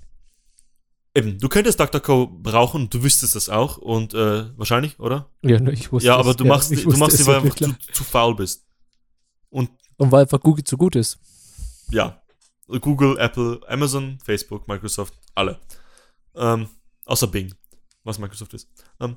eben, 1.15 1.39
du 1.39 1.49
könntest 1.49 1.81
DuckDuckGo 1.81 2.27
brauchen, 2.27 2.89
du 2.91 3.03
wüsstest 3.03 3.35
das 3.35 3.49
auch 3.49 3.79
und 3.79 4.15
äh, 4.15 4.57
wahrscheinlich, 4.59 4.99
oder? 5.01 5.31
Ja, 5.43 5.59
ne, 5.61 5.73
ich 5.73 5.91
wusste 5.93 6.09
Ja, 6.09 6.17
aber 6.17 6.35
du 6.35 6.45
machst, 6.45 6.71
ich 6.73 6.85
du 6.85 6.97
machst 6.97 7.15
es 7.15 7.21
sie, 7.21 7.27
weil 7.27 7.41
du 7.41 7.47
einfach 7.47 7.57
zu, 7.57 7.93
zu 7.93 8.05
faul 8.05 8.35
bist. 8.37 8.65
Und 9.49 9.71
Und 9.97 10.13
weil 10.13 10.23
einfach 10.23 10.41
Google 10.41 10.65
zu 10.65 10.77
gut 10.77 10.97
ist. 10.97 11.19
ja, 11.91 12.23
Google, 12.69 13.19
Apple, 13.19 13.61
Amazon, 13.67 14.19
Facebook, 14.25 14.69
Microsoft, 14.69 15.15
alle. 15.35 15.59
Ähm, 16.37 16.69
außer 17.05 17.27
Bing, 17.27 17.53
was 18.05 18.19
Microsoft 18.21 18.55
ist. 18.55 18.69
Ähm, 19.01 19.17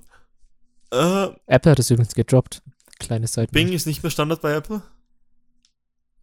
äh, 0.91 1.27
Apple 1.45 1.71
hat 1.71 1.79
es 1.79 1.91
übrigens 1.91 2.15
gedroppt. 2.15 2.63
Kleine 3.03 3.27
Seite. 3.27 3.51
Bing 3.51 3.71
ist 3.71 3.85
nicht 3.85 4.01
mehr 4.03 4.09
Standard 4.11 4.41
bei 4.41 4.53
Apple. 4.53 4.81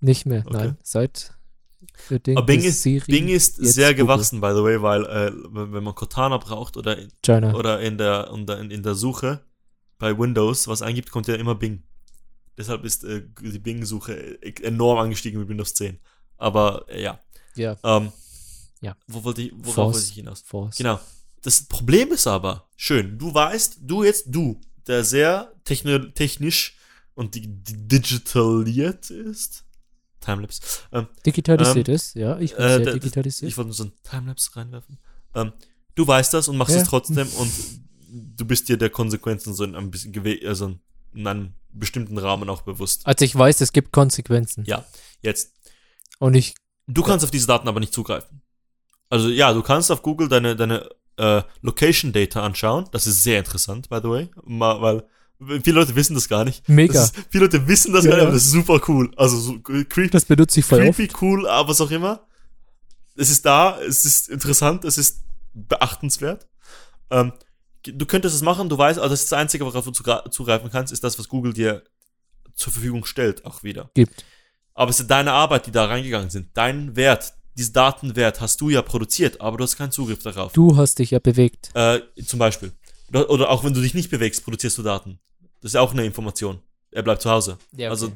Nicht 0.00 0.26
mehr, 0.26 0.44
Okay. 0.46 0.56
nein. 0.56 0.78
Seit 0.82 1.32
Ding 2.10 2.36
Aber 2.36 2.46
Bing 2.46 2.62
ist, 2.62 2.82
Siri 2.82 3.04
Bing 3.10 3.28
ist 3.28 3.56
sehr 3.56 3.90
Google. 3.94 4.04
gewachsen, 4.06 4.40
by 4.40 4.48
the 4.54 4.62
way, 4.62 4.80
weil 4.80 5.04
äh, 5.06 5.32
wenn 5.50 5.82
man 5.82 5.94
Cortana 5.94 6.38
braucht 6.38 6.76
oder 6.76 6.96
in, 6.98 7.08
China. 7.22 7.54
oder 7.54 7.80
in 7.80 7.98
der, 7.98 8.30
in 8.34 8.46
der, 8.46 8.58
in 8.60 8.82
der 8.82 8.94
Suche 8.94 9.44
bei 9.98 10.16
Windows 10.18 10.68
was 10.68 10.82
eingibt, 10.82 11.10
kommt 11.10 11.26
ja 11.28 11.34
immer 11.34 11.54
Bing. 11.54 11.82
Deshalb 12.56 12.84
ist 12.84 13.04
äh, 13.04 13.22
die 13.40 13.58
Bing-Suche 13.58 14.40
enorm 14.62 14.98
angestiegen 14.98 15.40
mit 15.40 15.48
Windows 15.48 15.74
10. 15.74 15.98
Aber 16.36 16.86
äh, 16.88 17.02
ja. 17.02 17.18
ja, 17.54 17.76
Ähm, 17.84 18.12
Ja. 18.80 18.96
Wo 19.06 19.22
wollte 19.24 19.42
ich, 19.42 19.52
worauf 19.54 19.74
Force. 19.74 19.94
wollte 19.96 20.08
ich 20.08 20.14
hinaus? 20.14 20.40
Force. 20.42 20.76
Genau. 20.76 20.98
Das 21.42 21.62
Problem 21.64 22.12
ist 22.12 22.26
aber, 22.26 22.68
schön, 22.76 23.18
du 23.18 23.32
weißt, 23.32 23.78
du 23.82 24.04
jetzt, 24.04 24.24
du, 24.28 24.60
der 24.86 25.04
sehr 25.04 25.52
technisch 25.64 26.76
und 27.14 27.34
di 27.34 27.40
di- 27.42 27.88
digitaliert 27.88 29.10
ist. 29.10 29.64
Timelapse. 30.20 30.60
Ähm, 30.92 31.06
Digitalisiert 31.24 31.88
ist, 31.88 32.14
ja. 32.14 32.38
Ich 32.38 32.54
bin 32.54 32.64
äh, 32.64 32.84
sehr 32.84 32.92
digitalisiert. 32.94 33.50
ich 33.50 33.56
wollte 33.56 33.68
nur 33.68 33.74
so 33.74 33.84
ein 33.84 33.92
Timelapse 34.02 34.54
reinwerfen. 34.54 34.98
Ähm, 35.34 35.52
du 35.94 36.06
weißt 36.06 36.34
das 36.34 36.48
und 36.48 36.56
machst 36.58 36.74
Ja. 36.74 36.82
es 36.82 36.88
trotzdem 36.88 37.26
und 37.38 37.50
du 38.10 38.44
bist 38.44 38.68
dir 38.68 38.76
der 38.76 38.90
Konsequenzen 38.90 39.54
so 39.54 39.64
in 39.64 39.74
einem 39.74 39.90
also 40.46 40.76
in 41.14 41.26
einem 41.26 41.54
bestimmten 41.72 42.18
Rahmen 42.18 42.48
auch 42.50 42.62
bewusst. 42.62 43.06
also 43.06 43.24
ich 43.24 43.34
weiß, 43.34 43.60
es 43.62 43.72
gibt 43.72 43.92
Konsequenzen. 43.92 44.64
Ja, 44.66 44.84
jetzt. 45.22 45.52
Und 46.18 46.34
ich, 46.34 46.54
Du 46.86 47.02
kannst 47.02 47.24
auf 47.24 47.30
diese 47.30 47.46
Daten 47.46 47.68
aber 47.68 47.78
nicht 47.80 47.94
zugreifen. 47.94 48.42
Also 49.08 49.28
ja, 49.28 49.52
du 49.52 49.62
kannst 49.62 49.90
auf 49.92 50.02
Google 50.02 50.28
deine, 50.28 50.54
deine 50.56 50.88
äh, 51.20 51.42
Location 51.60 52.12
Data 52.12 52.42
anschauen. 52.42 52.86
Das 52.92 53.06
ist 53.06 53.22
sehr 53.22 53.38
interessant, 53.38 53.88
by 53.88 53.98
the 54.02 54.08
way. 54.08 54.28
Mal, 54.44 54.80
weil 54.80 55.04
viele 55.62 55.80
Leute 55.80 55.94
wissen 55.94 56.14
das 56.14 56.28
gar 56.28 56.44
nicht. 56.44 56.68
mega. 56.68 56.94
Das 56.94 57.10
ist, 57.10 57.26
viele 57.30 57.44
Leute 57.44 57.66
wissen 57.68 57.92
das 57.92 58.04
Ja, 58.04 58.10
gar 58.10 58.16
nicht, 58.16 58.26
aber 58.26 58.34
das 58.34 58.44
ist 58.44 58.52
super 58.52 58.80
cool. 58.88 59.10
Also 59.16 59.38
so 59.38 59.60
creepy, 59.60 60.10
das 60.10 60.24
benutze 60.24 60.60
ich 60.60 60.66
voll 60.66 60.86
oft. 60.86 60.96
creepy 60.96 61.12
cool, 61.20 61.46
aber 61.46 61.68
was 61.68 61.80
auch 61.80 61.90
immer. 61.90 62.26
Es 63.16 63.30
ist 63.30 63.44
da, 63.44 63.78
es 63.80 64.04
ist 64.04 64.28
interessant, 64.28 64.84
es 64.84 64.96
ist 64.96 65.22
beachtenswert. 65.52 66.48
Ähm, 67.10 67.32
du 67.82 68.06
könntest 68.06 68.34
es 68.34 68.42
machen, 68.42 68.68
du 68.68 68.78
weißt, 68.78 68.98
also 68.98 69.10
das 69.10 69.22
ist 69.22 69.32
das 69.32 69.38
Einzige, 69.38 69.66
worauf 69.66 69.84
du 69.84 69.90
zugreifen 69.90 70.70
kannst, 70.70 70.92
ist 70.92 71.04
das, 71.04 71.18
was 71.18 71.28
Google 71.28 71.52
dir 71.52 71.82
zur 72.54 72.72
Verfügung 72.72 73.04
stellt, 73.04 73.44
auch 73.44 73.62
wieder. 73.62 73.90
Gibt. 73.94 74.24
Aber 74.74 74.90
es 74.90 75.00
ist 75.00 75.10
deine 75.10 75.32
Arbeit, 75.32 75.66
die 75.66 75.72
da 75.72 75.86
reingegangen 75.86 76.30
sind. 76.30 76.56
Dein 76.56 76.96
Wert, 76.96 77.34
diesen 77.56 77.72
Datenwert 77.72 78.40
hast 78.40 78.60
du 78.60 78.70
ja 78.70 78.82
produziert, 78.82 79.40
aber 79.40 79.56
du 79.58 79.64
hast 79.64 79.76
keinen 79.76 79.92
Zugriff 79.92 80.22
darauf. 80.22 80.52
Du 80.52 80.76
hast 80.76 80.98
dich 80.98 81.10
ja 81.10 81.18
bewegt. 81.18 81.70
Äh, 81.74 82.00
zum 82.24 82.38
Beispiel. 82.38 82.72
Oder, 83.12 83.50
auch 83.50 83.64
wenn 83.64 83.74
du 83.74 83.80
dich 83.80 83.94
nicht 83.94 84.10
bewegst, 84.10 84.44
produzierst 84.44 84.78
du 84.78 84.82
Daten. 84.82 85.18
Das 85.60 85.70
ist 85.70 85.74
ja 85.74 85.80
auch 85.80 85.92
eine 85.92 86.04
Information. 86.04 86.60
Er 86.90 87.02
bleibt 87.02 87.22
zu 87.22 87.30
Hause. 87.30 87.58
Ja, 87.72 87.90
Also 87.90 88.12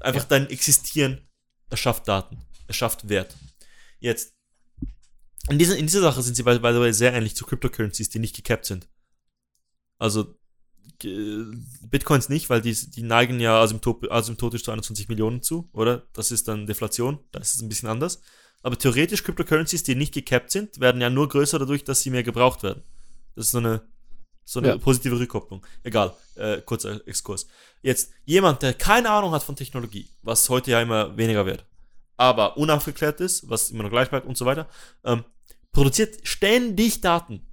einfach 0.00 0.24
dein 0.24 0.50
Existieren 0.50 1.20
erschafft 1.70 2.08
Daten, 2.08 2.38
erschafft 2.66 3.08
Wert. 3.08 3.36
Jetzt, 4.00 4.34
in 5.48 5.58
dieser, 5.58 5.76
in 5.76 5.86
dieser 5.86 6.00
Sache 6.00 6.22
sind 6.22 6.34
sie 6.34 6.42
by, 6.42 6.54
the 6.54 6.62
way 6.62 6.92
sehr 6.92 7.14
ähnlich 7.14 7.36
zu 7.36 7.44
Cryptocurrencies, 7.44 8.10
die 8.10 8.18
nicht 8.18 8.36
gecapped 8.36 8.66
sind. 8.66 8.88
Also 9.98 10.34
Bitcoins 11.02 12.28
nicht, 12.28 12.50
weil 12.50 12.60
die, 12.60 12.74
die 12.74 13.02
neigen 13.02 13.40
ja 13.40 13.60
asymptotisch 13.60 14.62
zu 14.62 14.70
21 14.70 15.08
Millionen 15.08 15.42
zu, 15.42 15.68
oder? 15.72 16.06
Das 16.12 16.30
ist 16.30 16.48
dann 16.48 16.66
Deflation, 16.66 17.18
da 17.32 17.40
ist 17.40 17.54
es 17.54 17.62
ein 17.62 17.68
bisschen 17.68 17.88
anders. 17.88 18.20
Aber 18.62 18.78
theoretisch 18.78 19.24
Cryptocurrencies, 19.24 19.82
die 19.82 19.94
nicht 19.94 20.14
gecapped 20.14 20.50
sind, 20.50 20.78
werden 20.80 21.00
ja 21.00 21.10
nur 21.10 21.28
größer 21.28 21.58
dadurch, 21.58 21.84
dass 21.84 22.00
sie 22.00 22.10
mehr 22.10 22.22
gebraucht 22.22 22.62
werden. 22.62 22.82
Das 23.34 23.46
ist 23.46 23.52
so 23.52 23.58
eine, 23.58 23.82
so 24.44 24.60
eine 24.60 24.68
Ja. 24.68 24.78
positive 24.78 25.18
Rückkopplung. 25.18 25.64
Egal, 25.82 26.14
äh, 26.36 26.60
kurzer 26.62 27.00
Exkurs. 27.06 27.46
Jetzt, 27.82 28.10
jemand, 28.24 28.62
der 28.62 28.74
keine 28.74 29.10
Ahnung 29.10 29.32
hat 29.32 29.42
von 29.42 29.56
Technologie, 29.56 30.08
was 30.22 30.48
heute 30.48 30.70
ja 30.70 30.80
immer 30.80 31.16
weniger 31.16 31.44
wird, 31.46 31.64
aber 32.16 32.56
unaufgeklärt 32.56 33.20
ist, 33.20 33.48
was 33.48 33.70
immer 33.70 33.82
noch 33.82 33.90
gleich 33.90 34.10
bleibt 34.10 34.26
und 34.26 34.36
so 34.36 34.46
weiter, 34.46 34.68
ähm, 35.04 35.24
produziert 35.72 36.20
ständig 36.22 37.00
Daten 37.00 37.44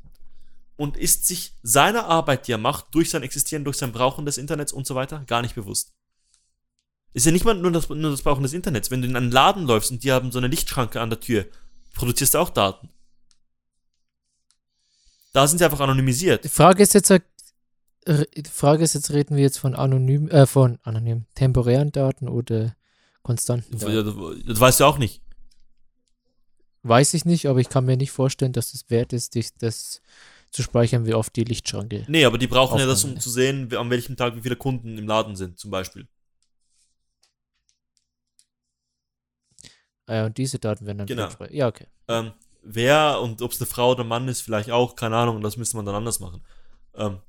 und 0.76 0.96
ist 0.98 1.26
sich 1.26 1.54
seiner 1.64 2.06
Arbeit, 2.06 2.48
die 2.48 2.52
er 2.52 2.58
macht, 2.58 2.88
durch 2.94 3.10
sein 3.10 3.24
Existieren, 3.24 3.64
durch 3.64 3.78
sein 3.78 3.92
Brauchen 3.92 4.26
des 4.26 4.38
Internets 4.38 4.74
und 4.74 4.86
so 4.86 4.94
weiter, 4.96 5.24
gar 5.26 5.42
nicht 5.42 5.56
bewusst. 5.56 5.94
Ist 7.14 7.26
ja 7.26 7.32
nicht 7.32 7.46
mal 7.46 7.56
nur 7.56 7.72
das, 7.72 7.90
nur 7.90 8.12
das 8.12 8.22
Brauchen 8.22 8.44
des 8.44 8.54
Internets. 8.54 8.92
Wenn 8.92 9.02
du 9.02 9.08
in 9.08 9.16
einen 9.16 9.32
Laden 9.32 9.66
läufst 9.66 9.92
und 9.92 10.04
die 10.04 10.12
haben 10.12 10.32
so 10.32 10.38
eine 10.38 10.48
Lichtschranke 10.48 11.02
an 11.02 11.10
der 11.10 11.20
Tür, 11.20 11.46
produzierst 11.96 12.36
du 12.36 12.38
auch 12.38 12.50
Daten. 12.50 12.90
Da 15.34 15.48
sind 15.48 15.60
sie 15.60 15.66
einfach 15.66 15.80
anonymisiert. 15.80 16.44
Die 16.44 16.50
Frage 16.50 16.84
ist 16.84 16.94
jetzt, 16.94 17.10
äh, 17.12 17.20
die 18.06 18.44
Frage 18.50 18.84
ist 18.84 18.94
jetzt, 18.94 19.12
reden 19.12 19.36
wir 19.36 19.44
jetzt 19.44 19.60
von 19.60 19.76
anonym, 19.76 20.30
äh, 20.30 20.46
von 20.46 20.80
anonym, 20.84 21.26
temporären 21.36 21.92
Daten 21.92 22.28
oder 22.28 22.76
konstanten 23.22 23.78
Daten? 23.78 24.44
Das 24.46 24.60
weißt 24.60 24.80
du 24.80 24.86
auch 24.86 24.98
nicht. 24.98 25.22
Weiß 26.84 27.14
ich 27.14 27.26
nicht, 27.26 27.48
aber 27.48 27.60
ich 27.60 27.70
kann 27.70 27.86
mir 27.86 27.98
nicht 27.98 28.12
vorstellen, 28.12 28.54
dass 28.54 28.74
es 28.74 28.90
wert 28.90 29.14
ist, 29.14 29.36
dich 29.36 29.50
das 29.58 30.02
zu 30.52 30.64
speichern, 30.64 31.06
wie 31.06 31.14
oft 31.14 31.36
die 31.36 31.44
Lichtschranke. 31.44 32.06
Nee, 32.08 32.26
aber 32.26 32.38
die 32.38 32.48
brauchen 32.48 32.80
ja 32.80 32.86
das, 32.86 33.04
um 33.04 33.20
zu 33.20 33.30
sehen, 33.30 33.72
an 33.76 33.90
welchem 33.90 34.16
Tag 34.16 34.36
wie 34.36 34.42
viele 34.42 34.56
Kunden 34.56 34.98
im 34.98 35.08
Laden 35.08 35.36
sind, 35.36 35.60
zum 35.60 35.70
Beispiel. 35.72 36.08
Ah 40.10 40.16
ja, 40.16 40.26
und 40.26 40.38
diese 40.40 40.58
Daten 40.58 40.88
werden 40.88 40.98
dann 40.98 41.08
Genau. 41.08 41.30
Ja, 41.52 41.68
okay. 41.68 41.86
Ähm, 42.08 42.32
wer 42.64 43.22
und 43.22 43.44
ob 43.44 43.52
es 43.52 43.62
eine 43.62 43.68
Frau 43.68 43.92
oder 43.92 44.04
Mann 44.04 44.28
ist, 44.28 44.42
vielleicht 44.42 44.72
auch, 44.72 44.96
keine 44.96 45.16
Ahnung, 45.16 45.40
das 45.42 45.56
müsste 45.56 45.78
man 45.78 45.86
dann 45.86 45.94
anders 45.94 46.20
machen. 46.20 46.42
Ähm, 46.96 47.20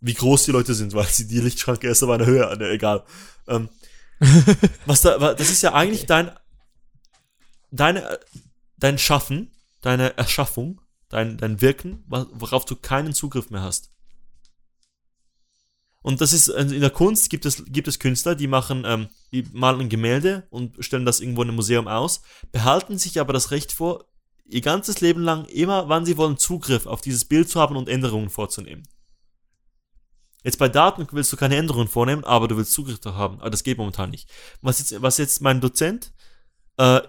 wie 0.00 0.14
groß 0.14 0.44
die 0.44 0.52
Leute 0.52 0.72
sind, 0.72 0.94
weil 0.94 1.04
sie 1.04 1.28
die 1.28 1.40
Lichtschranke 1.40 1.86
erst 1.86 2.02
auf 2.02 2.08
einer 2.08 2.24
Höhe, 2.24 2.56
ne, 2.56 2.70
egal. 2.70 3.04
Ähm, 3.46 3.68
was 4.86 5.02
da, 5.02 5.34
das 5.34 5.50
ist 5.50 5.60
ja 5.60 5.74
eigentlich 5.74 6.04
Okay. 6.04 6.06
dein, 6.06 6.30
deine, 7.70 8.08
äh, 8.08 8.18
dein 8.78 8.96
Schaffen, 8.96 9.50
deine 9.82 10.16
Erschaffung, 10.16 10.80
dein, 11.10 11.36
dein 11.36 11.60
Wirken, 11.60 12.04
worauf 12.06 12.64
du 12.64 12.74
keinen 12.74 13.12
Zugriff 13.12 13.50
mehr 13.50 13.62
hast. 13.62 13.90
Und 16.02 16.20
das 16.20 16.32
ist, 16.32 16.50
also 16.50 16.74
in 16.74 16.80
der 16.80 16.90
Kunst 16.90 17.28
gibt 17.28 17.44
es, 17.44 17.64
gibt 17.66 17.86
es 17.86 17.98
Künstler, 17.98 18.34
die 18.34 18.46
machen, 18.46 18.84
ähm, 18.86 19.08
die 19.32 19.44
malen 19.52 19.80
ein 19.80 19.88
Gemälde 19.88 20.46
und 20.50 20.82
stellen 20.82 21.04
das 21.04 21.20
irgendwo 21.20 21.42
in 21.42 21.48
einem 21.48 21.56
Museum 21.56 21.88
aus, 21.88 22.22
behalten 22.52 22.98
sich 22.98 23.20
aber 23.20 23.32
das 23.32 23.50
Recht 23.50 23.72
vor, 23.72 24.06
ihr 24.46 24.62
ganzes 24.62 25.00
Leben 25.00 25.22
lang 25.22 25.44
immer, 25.46 25.88
wann 25.88 26.06
sie 26.06 26.16
wollen, 26.16 26.38
Zugriff 26.38 26.86
auf 26.86 27.00
dieses 27.00 27.26
Bild 27.26 27.48
zu 27.48 27.60
haben 27.60 27.76
und 27.76 27.88
Änderungen 27.88 28.30
vorzunehmen. 28.30 28.82
Jetzt 30.42 30.58
bei 30.58 30.68
Daten 30.68 31.06
willst 31.12 31.32
du 31.32 31.36
keine 31.36 31.56
Änderungen 31.56 31.88
vornehmen, 31.88 32.24
aber 32.24 32.48
du 32.48 32.56
willst 32.56 32.72
Zugriff 32.72 32.98
darauf 32.98 33.18
haben. 33.18 33.40
Aber 33.40 33.50
das 33.50 33.62
geht 33.62 33.78
momentan 33.78 34.10
nicht. 34.10 34.28
Was 34.62 34.78
jetzt, 34.78 35.02
was 35.02 35.18
jetzt 35.18 35.42
mein 35.42 35.60
Dozent 35.60 36.12
äh, 36.78 37.00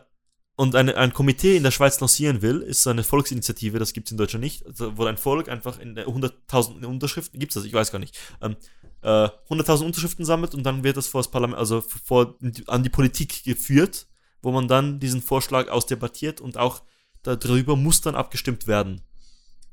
und 0.58 0.76
eine, 0.76 0.98
ein 0.98 1.14
Komitee 1.14 1.56
in 1.56 1.64
der 1.64 1.72
Schweiz 1.72 2.00
lancieren 2.02 2.42
will, 2.42 2.62
ist 2.62 2.86
eine 2.88 3.04
Volksinitiative, 3.04 3.80
das 3.80 3.94
gibt 3.94 4.08
es 4.08 4.12
in 4.12 4.18
Deutschland 4.18 4.44
nicht, 4.44 4.66
also, 4.66 4.98
wo 4.98 5.06
ein 5.06 5.18
Volk 5.18 5.48
einfach 5.48 5.80
in 5.80 5.96
der 5.96 6.08
100.000 6.08 6.86
Unterschriften, 6.86 7.40
gibt 7.40 7.52
es 7.52 7.56
das, 7.56 7.64
ich 7.64 7.74
weiß 7.74 7.92
gar 7.92 8.00
nicht, 8.00 8.18
ähm, 8.42 8.58
äh, 9.02 9.08
100.000 9.50 9.86
Unterschriften 9.86 10.26
sammelt 10.26 10.54
und 10.54 10.64
dann 10.64 10.84
wird 10.84 10.98
das 10.98 11.08
vor 11.08 11.22
das 11.22 11.32
Parlament, 11.32 11.60
also 11.60 11.82
vor, 11.82 12.38
an 12.68 12.84
die 12.84 12.90
Politik 12.90 13.44
geführt, 13.44 14.08
wo 14.42 14.52
man 14.52 14.68
dann 14.68 15.00
diesen 15.00 15.22
Vorschlag 15.22 15.70
ausdebattiert 15.70 16.42
und 16.42 16.58
auch 16.58 16.84
darüber 17.24 17.76
muss 17.76 18.02
dann 18.02 18.16
abgestimmt 18.16 18.68
werden. 18.68 19.02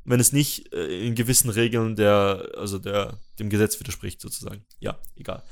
Wenn 0.05 0.21
es 0.21 0.33
nicht 0.33 0.73
äh, 0.73 1.07
in 1.07 1.15
gewissen 1.15 1.51
Regeln 1.51 1.97
der, 1.97 2.51
also 2.57 2.79
der, 2.79 3.19
dem 3.39 3.51
Gesetz 3.51 3.79
widerspricht, 3.79 4.21
sozusagen. 4.21 4.65
Ja, 4.81 4.99
egal. 5.17 5.43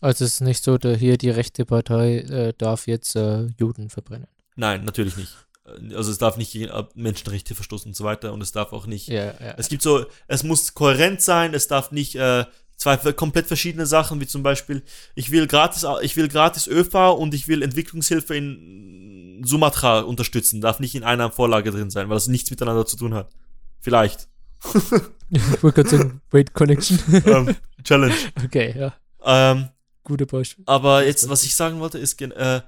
Also 0.00 0.24
es 0.24 0.34
ist 0.34 0.40
nicht 0.40 0.62
so, 0.62 0.76
der 0.76 0.96
hier 0.96 1.16
die 1.16 1.30
rechte 1.30 1.64
Partei 1.64 2.18
äh, 2.18 2.52
darf 2.56 2.86
jetzt 2.86 3.16
äh, 3.16 3.46
Juden 3.58 3.88
verbrennen. 3.88 4.28
Nein, 4.54 4.84
natürlich 4.84 5.16
nicht. 5.16 5.32
Äh, 5.64 5.94
Also 5.94 6.10
es 6.10 6.18
darf 6.18 6.36
nicht 6.36 6.52
gegen 6.52 6.66
äh, 6.66 6.84
Menschenrechte 6.94 7.54
verstoßen 7.54 7.90
und 7.90 7.94
so 7.96 8.04
weiter 8.04 8.32
und 8.32 8.42
es 8.42 8.52
darf 8.52 8.72
auch 8.72 8.86
nicht. 8.86 9.08
Ja, 9.08 9.24
ja. 9.24 9.54
Es 9.56 9.68
gibt 9.68 9.82
so, 9.82 10.04
es 10.28 10.42
muss 10.42 10.74
kohärent 10.74 11.22
sein, 11.22 11.54
es 11.54 11.68
darf 11.68 11.90
nicht 11.90 12.16
äh, 12.16 12.44
zwei 12.76 12.96
komplett 13.12 13.46
verschiedene 13.46 13.86
Sachen, 13.86 14.20
wie 14.20 14.26
zum 14.26 14.42
Beispiel, 14.42 14.82
ich 15.14 15.30
will 15.30 15.46
gratis, 15.46 15.86
ich 16.02 16.16
will 16.16 16.28
gratis 16.28 16.66
ÖV 16.66 17.14
und 17.14 17.34
ich 17.34 17.48
will 17.48 17.62
Entwicklungshilfe 17.62 18.36
in 18.36 19.42
Sumatra 19.44 20.00
unterstützen, 20.00 20.60
darf 20.60 20.80
nicht 20.80 20.94
in 20.94 21.04
einer 21.04 21.30
Vorlage 21.30 21.70
drin 21.70 21.90
sein, 21.90 22.08
weil 22.08 22.16
das 22.16 22.28
nichts 22.28 22.50
miteinander 22.50 22.86
zu 22.86 22.96
tun 22.96 23.14
hat. 23.14 23.30
Vielleicht. 23.80 24.28
Ich 25.28 25.62
wollte 25.62 25.82
gerade 25.82 25.96
sagen, 25.96 26.20
Wait 26.30 26.54
Connection. 26.54 26.98
ähm, 27.26 27.56
Challenge. 27.82 28.14
okay, 28.44 28.74
ja. 28.78 28.94
Ähm, 29.24 29.70
Gute 30.04 30.24
Beispiel. 30.24 30.64
aber 30.68 31.04
jetzt, 31.04 31.28
was 31.28 31.42
ich 31.42 31.56
sagen 31.56 31.80
wollte, 31.80 31.98
ist, 31.98 32.20
äh, 32.22 32.60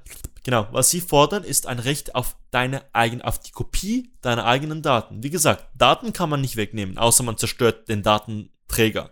genau, 0.43 0.67
was 0.73 0.91
sie 0.91 1.01
fordern, 1.01 1.45
ist 1.45 1.69
ein 1.69 1.79
Recht 1.79 2.17
auf 2.17 2.37
deine 2.51 2.83
eigene, 2.93 3.25
auf 3.25 3.39
die 3.39 3.53
Kopie 3.53 4.11
deiner 4.23 4.45
eigenen 4.45 4.83
Daten. 4.83 5.23
Wie 5.23 5.31
gesagt, 5.31 5.69
Daten 5.77 6.13
kann 6.13 6.31
man 6.31 6.41
nicht 6.41 6.57
wegnehmen, 6.57 6.99
außer 6.99 7.23
man 7.23 7.37
zerstört 7.37 7.89
den 7.89 8.03
Datenträger. 8.03 9.11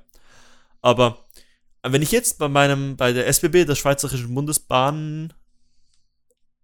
Aber 0.86 1.26
wenn 1.82 2.00
ich 2.00 2.12
jetzt 2.12 2.38
bei 2.38 2.46
meinem, 2.46 2.96
bei 2.96 3.12
der 3.12 3.26
SBB, 3.26 3.64
der 3.64 3.74
Schweizerischen 3.74 4.32
Bundesbahn, 4.32 5.34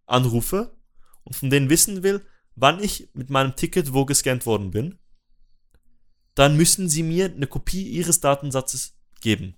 anrufe 0.07 0.79
und 1.25 1.35
von 1.35 1.51
denen 1.51 1.68
wissen 1.68 2.05
will, 2.05 2.25
wann 2.55 2.81
ich 2.81 3.09
mit 3.14 3.31
meinem 3.31 3.57
Ticket 3.57 3.93
wo 3.93 4.05
gescannt 4.05 4.47
worden 4.47 4.70
bin, 4.70 5.01
dann 6.37 6.57
müssen 6.57 6.89
sie 6.89 7.03
mir 7.03 7.25
eine 7.25 7.49
Kopie 7.49 7.83
ihres 7.83 8.20
Datensatzes 8.20 8.97
geben. 9.20 9.57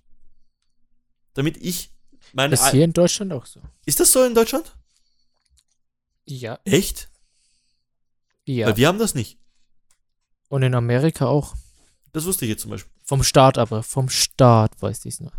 Damit 1.35 1.57
ich 1.57 1.91
meine. 2.33 2.49
Das 2.49 2.65
ist 2.65 2.71
hier 2.71 2.85
in 2.85 2.93
Deutschland 2.93 3.33
auch 3.33 3.45
so. 3.45 3.61
Ist 3.85 3.99
das 3.99 4.11
so 4.11 4.23
in 4.23 4.33
Deutschland? 4.33 4.75
Ja. 6.25 6.57
Echt? 6.65 7.11
Ja. 8.45 8.65
Weil 8.65 8.77
wir 8.77 8.87
haben 8.87 8.97
das 8.97 9.13
nicht. 9.13 9.37
Und 10.49 10.63
in 10.63 10.73
Amerika 10.73 11.27
auch. 11.27 11.53
Das 12.15 12.25
wusste 12.25 12.45
ich 12.45 12.49
jetzt 12.49 12.61
zum 12.61 12.71
Beispiel. 12.71 12.91
Vom 13.03 13.23
Staat 13.23 13.57
aber. 13.57 13.83
Vom 13.83 14.09
Staat 14.09 14.71
weiß 14.81 15.05
ich 15.05 15.13
es 15.15 15.19
noch. 15.19 15.33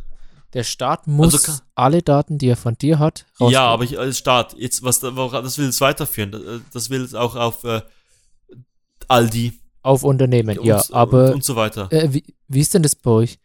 Der 0.53 0.63
Staat 0.63 1.07
muss 1.07 1.35
Also 1.35 1.53
ka- 1.53 1.59
alle 1.75 2.03
Daten, 2.03 2.39
die 2.39 2.49
er 2.49 2.57
von 2.57 2.77
dir 2.79 2.99
hat, 2.99 3.27
rausgeben. 3.41 3.53
Ja, 3.53 3.67
aber 3.67 3.85
ich 3.85 3.99
als 3.99 4.19
Staat, 4.19 4.55
jetzt, 4.59 4.83
was 4.83 5.01
das 5.01 5.15
will 5.59 5.69
es 5.69 5.81
weiterführen. 5.81 6.31
Das, 6.33 6.43
das 6.73 6.91
will 6.91 7.03
es 7.03 7.15
auch 7.15 7.35
auf 7.35 7.65
äh, 7.65 7.83
Aldi 9.09 9.53
Auf 9.83 10.03
Unternehmen, 10.03 10.59
ja. 10.63 10.77
und, 10.81 10.93
aber 10.95 11.33
und, 11.33 11.45
so 11.45 11.57
weiter. 11.57 11.89
äh, 11.93 12.13
wie, 12.13 12.25
wie 12.49 12.61
ist 12.61 12.75
denn 12.75 12.83
das 12.83 12.95
bei 12.95 13.11
euch? 13.11 13.39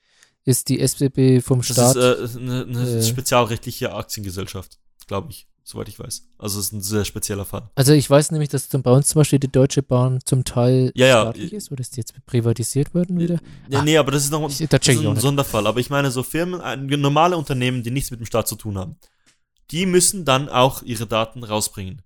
Ist 0.43 0.69
die 0.69 0.79
SBB 0.79 1.41
vom 1.41 1.59
Das 1.59 1.67
Staat? 1.69 1.95
ist 1.95 2.35
äh, 2.35 2.39
eine, 2.39 2.61
eine 2.63 2.89
äh, 2.97 3.03
spezialrechtliche 3.03 3.93
Aktiengesellschaft, 3.93 4.79
glaube 5.07 5.29
ich, 5.31 5.47
soweit 5.63 5.87
ich 5.89 5.99
weiß. 5.99 6.27
Also 6.37 6.59
es 6.59 6.67
ist 6.67 6.71
ein 6.73 6.81
sehr 6.81 7.05
spezieller 7.05 7.45
Fall. 7.45 7.69
also 7.75 7.93
ich 7.93 8.09
weiß 8.09 8.31
nämlich, 8.31 8.49
dass 8.49 8.67
zum, 8.69 8.81
bei 8.83 8.91
uns 8.91 9.07
zum 9.09 9.19
Beispiel 9.19 9.39
die 9.39 9.51
Deutsche 9.51 9.83
Bahn 9.83 10.19
zum 10.25 10.43
Teil 10.43 10.91
Ja, 10.95 11.07
ja. 11.07 11.21
staatlich 11.21 11.53
ist, 11.53 11.71
oder 11.71 11.81
ist 11.81 11.95
die 11.95 12.01
jetzt 12.01 12.13
privatisiert 12.25 12.93
worden 12.93 13.19
wieder? 13.19 13.39
Nee, 13.69 13.75
Ah. 13.77 13.83
nee, 13.83 13.97
aber 13.97 14.11
das 14.11 14.23
ist 14.23 14.31
noch 14.31 14.49
Ich- 14.49 14.57
das 14.67 14.81
auch 15.07 15.11
ein. 15.11 15.19
Sonderfall. 15.19 15.67
Aber 15.67 15.79
ich 15.79 15.89
meine, 15.89 16.11
so 16.11 16.23
Firmen, 16.23 16.61
normale 17.01 17.37
Unternehmen, 17.37 17.83
die 17.83 17.91
nichts 17.91 18.11
mit 18.11 18.19
dem 18.19 18.25
Staat 18.25 18.47
zu 18.47 18.55
tun 18.55 18.77
haben, 18.77 18.95
die 19.71 19.85
müssen 19.85 20.25
dann 20.25 20.49
auch 20.49 20.81
ihre 20.83 21.07
Daten 21.07 21.43
rausbringen. 21.43 22.01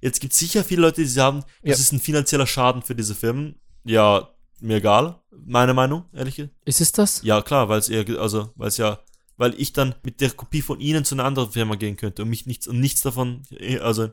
Jetzt 0.00 0.20
gibt 0.20 0.32
es 0.32 0.38
sicher 0.38 0.64
viele 0.64 0.82
Leute, 0.82 1.00
die 1.02 1.06
sagen, 1.06 1.44
das 1.62 1.78
Ja. 1.78 1.82
ist 1.84 1.92
ein 1.92 2.00
finanzieller 2.00 2.46
Schaden 2.46 2.82
für 2.82 2.94
diese 2.94 3.14
Firmen. 3.14 3.60
Ja, 3.84 4.30
mir 4.60 4.76
egal, 4.76 5.20
meine 5.46 5.74
Meinung, 5.74 6.04
ehrlich 6.12 6.36
gesagt. 6.36 6.54
Ist 6.64 6.80
es 6.80 6.90
das? 6.92 7.22
Ja, 7.22 7.42
klar, 7.42 7.68
weil 7.68 7.78
es 7.80 7.90
also, 8.18 8.50
weil 8.56 8.68
es 8.68 8.76
ja, 8.78 8.98
weil 9.36 9.54
ich 9.60 9.72
dann 9.72 9.94
mit 10.02 10.20
der 10.20 10.30
Kopie 10.30 10.62
von 10.62 10.80
ihnen 10.80 11.04
zu 11.04 11.14
einer 11.14 11.24
anderen 11.24 11.50
Firma 11.50 11.74
gehen 11.76 11.96
könnte 11.96 12.22
und 12.22 12.28
mich 12.28 12.46
nichts 12.46 12.66
und 12.66 12.80
nichts 12.80 13.02
davon, 13.02 13.42
eh, 13.50 13.78
also, 13.78 14.08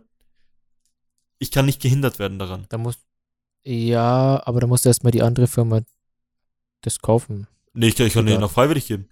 ich 1.40 1.52
kann 1.52 1.66
nicht 1.66 1.82
gehindert 1.82 2.20
werden 2.20 2.40
daran. 2.40 2.66
Da 2.70 2.78
muss. 2.78 2.98
Ja, 3.64 4.42
aber 4.46 4.60
da 4.62 4.68
musst 4.68 4.86
du 4.86 4.90
erstmal 4.90 5.12
die 5.12 5.22
andere 5.22 5.48
Firma 5.48 5.82
das 6.82 7.00
kaufen. 7.00 7.48
Nee, 7.74 7.88
ich, 7.90 7.96
kann- 7.96 8.08
ich 8.08 8.14
kann 8.14 8.26
denen 8.26 8.44
auch 8.44 8.52
freiwillig 8.52 8.88
geben. 8.88 9.08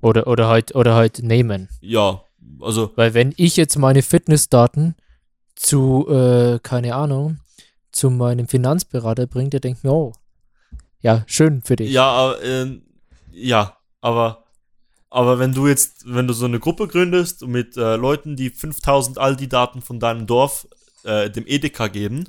Oder, 0.00 0.26
oder 0.26 0.48
halt, 0.48 0.74
oder 0.74 0.94
halt 0.94 1.22
nehmen. 1.22 1.68
Ja, 1.80 2.22
also, 2.60 2.92
Weil 2.96 3.14
wenn 3.14 3.34
ich 3.36 3.56
jetzt 3.56 3.76
meine 3.76 4.02
Fitnessdaten 4.02 4.94
zu, 5.56 6.06
äh, 6.08 6.58
keine 6.62 6.94
Ahnung, 6.94 7.40
zu 7.92 8.10
meinem 8.10 8.46
Finanzberater 8.48 9.26
bringe, 9.26 9.50
der 9.50 9.60
denkt 9.60 9.82
mir, 9.84 9.92
oh, 9.92 10.12
ja, 11.00 11.24
schön 11.26 11.62
für 11.62 11.76
dich. 11.76 11.90
Ja, 11.90 12.32
äh, 12.34 12.80
ja, 13.32 13.76
aber, 14.00 14.44
aber 15.10 15.40
wenn 15.40 15.52
du 15.52 15.66
jetzt, 15.66 16.04
wenn 16.06 16.28
du 16.28 16.32
so 16.32 16.46
eine 16.46 16.60
Gruppe 16.60 16.86
gründest 16.86 17.46
mit 17.46 17.76
äh, 17.76 17.96
Leuten, 17.96 18.36
die 18.36 18.50
5000 18.50 19.18
Aldi-Daten 19.18 19.82
von 19.82 19.98
deinem 19.98 20.26
Dorf 20.26 20.68
äh, 21.02 21.28
dem 21.28 21.46
Edeka 21.46 21.88
geben, 21.88 22.28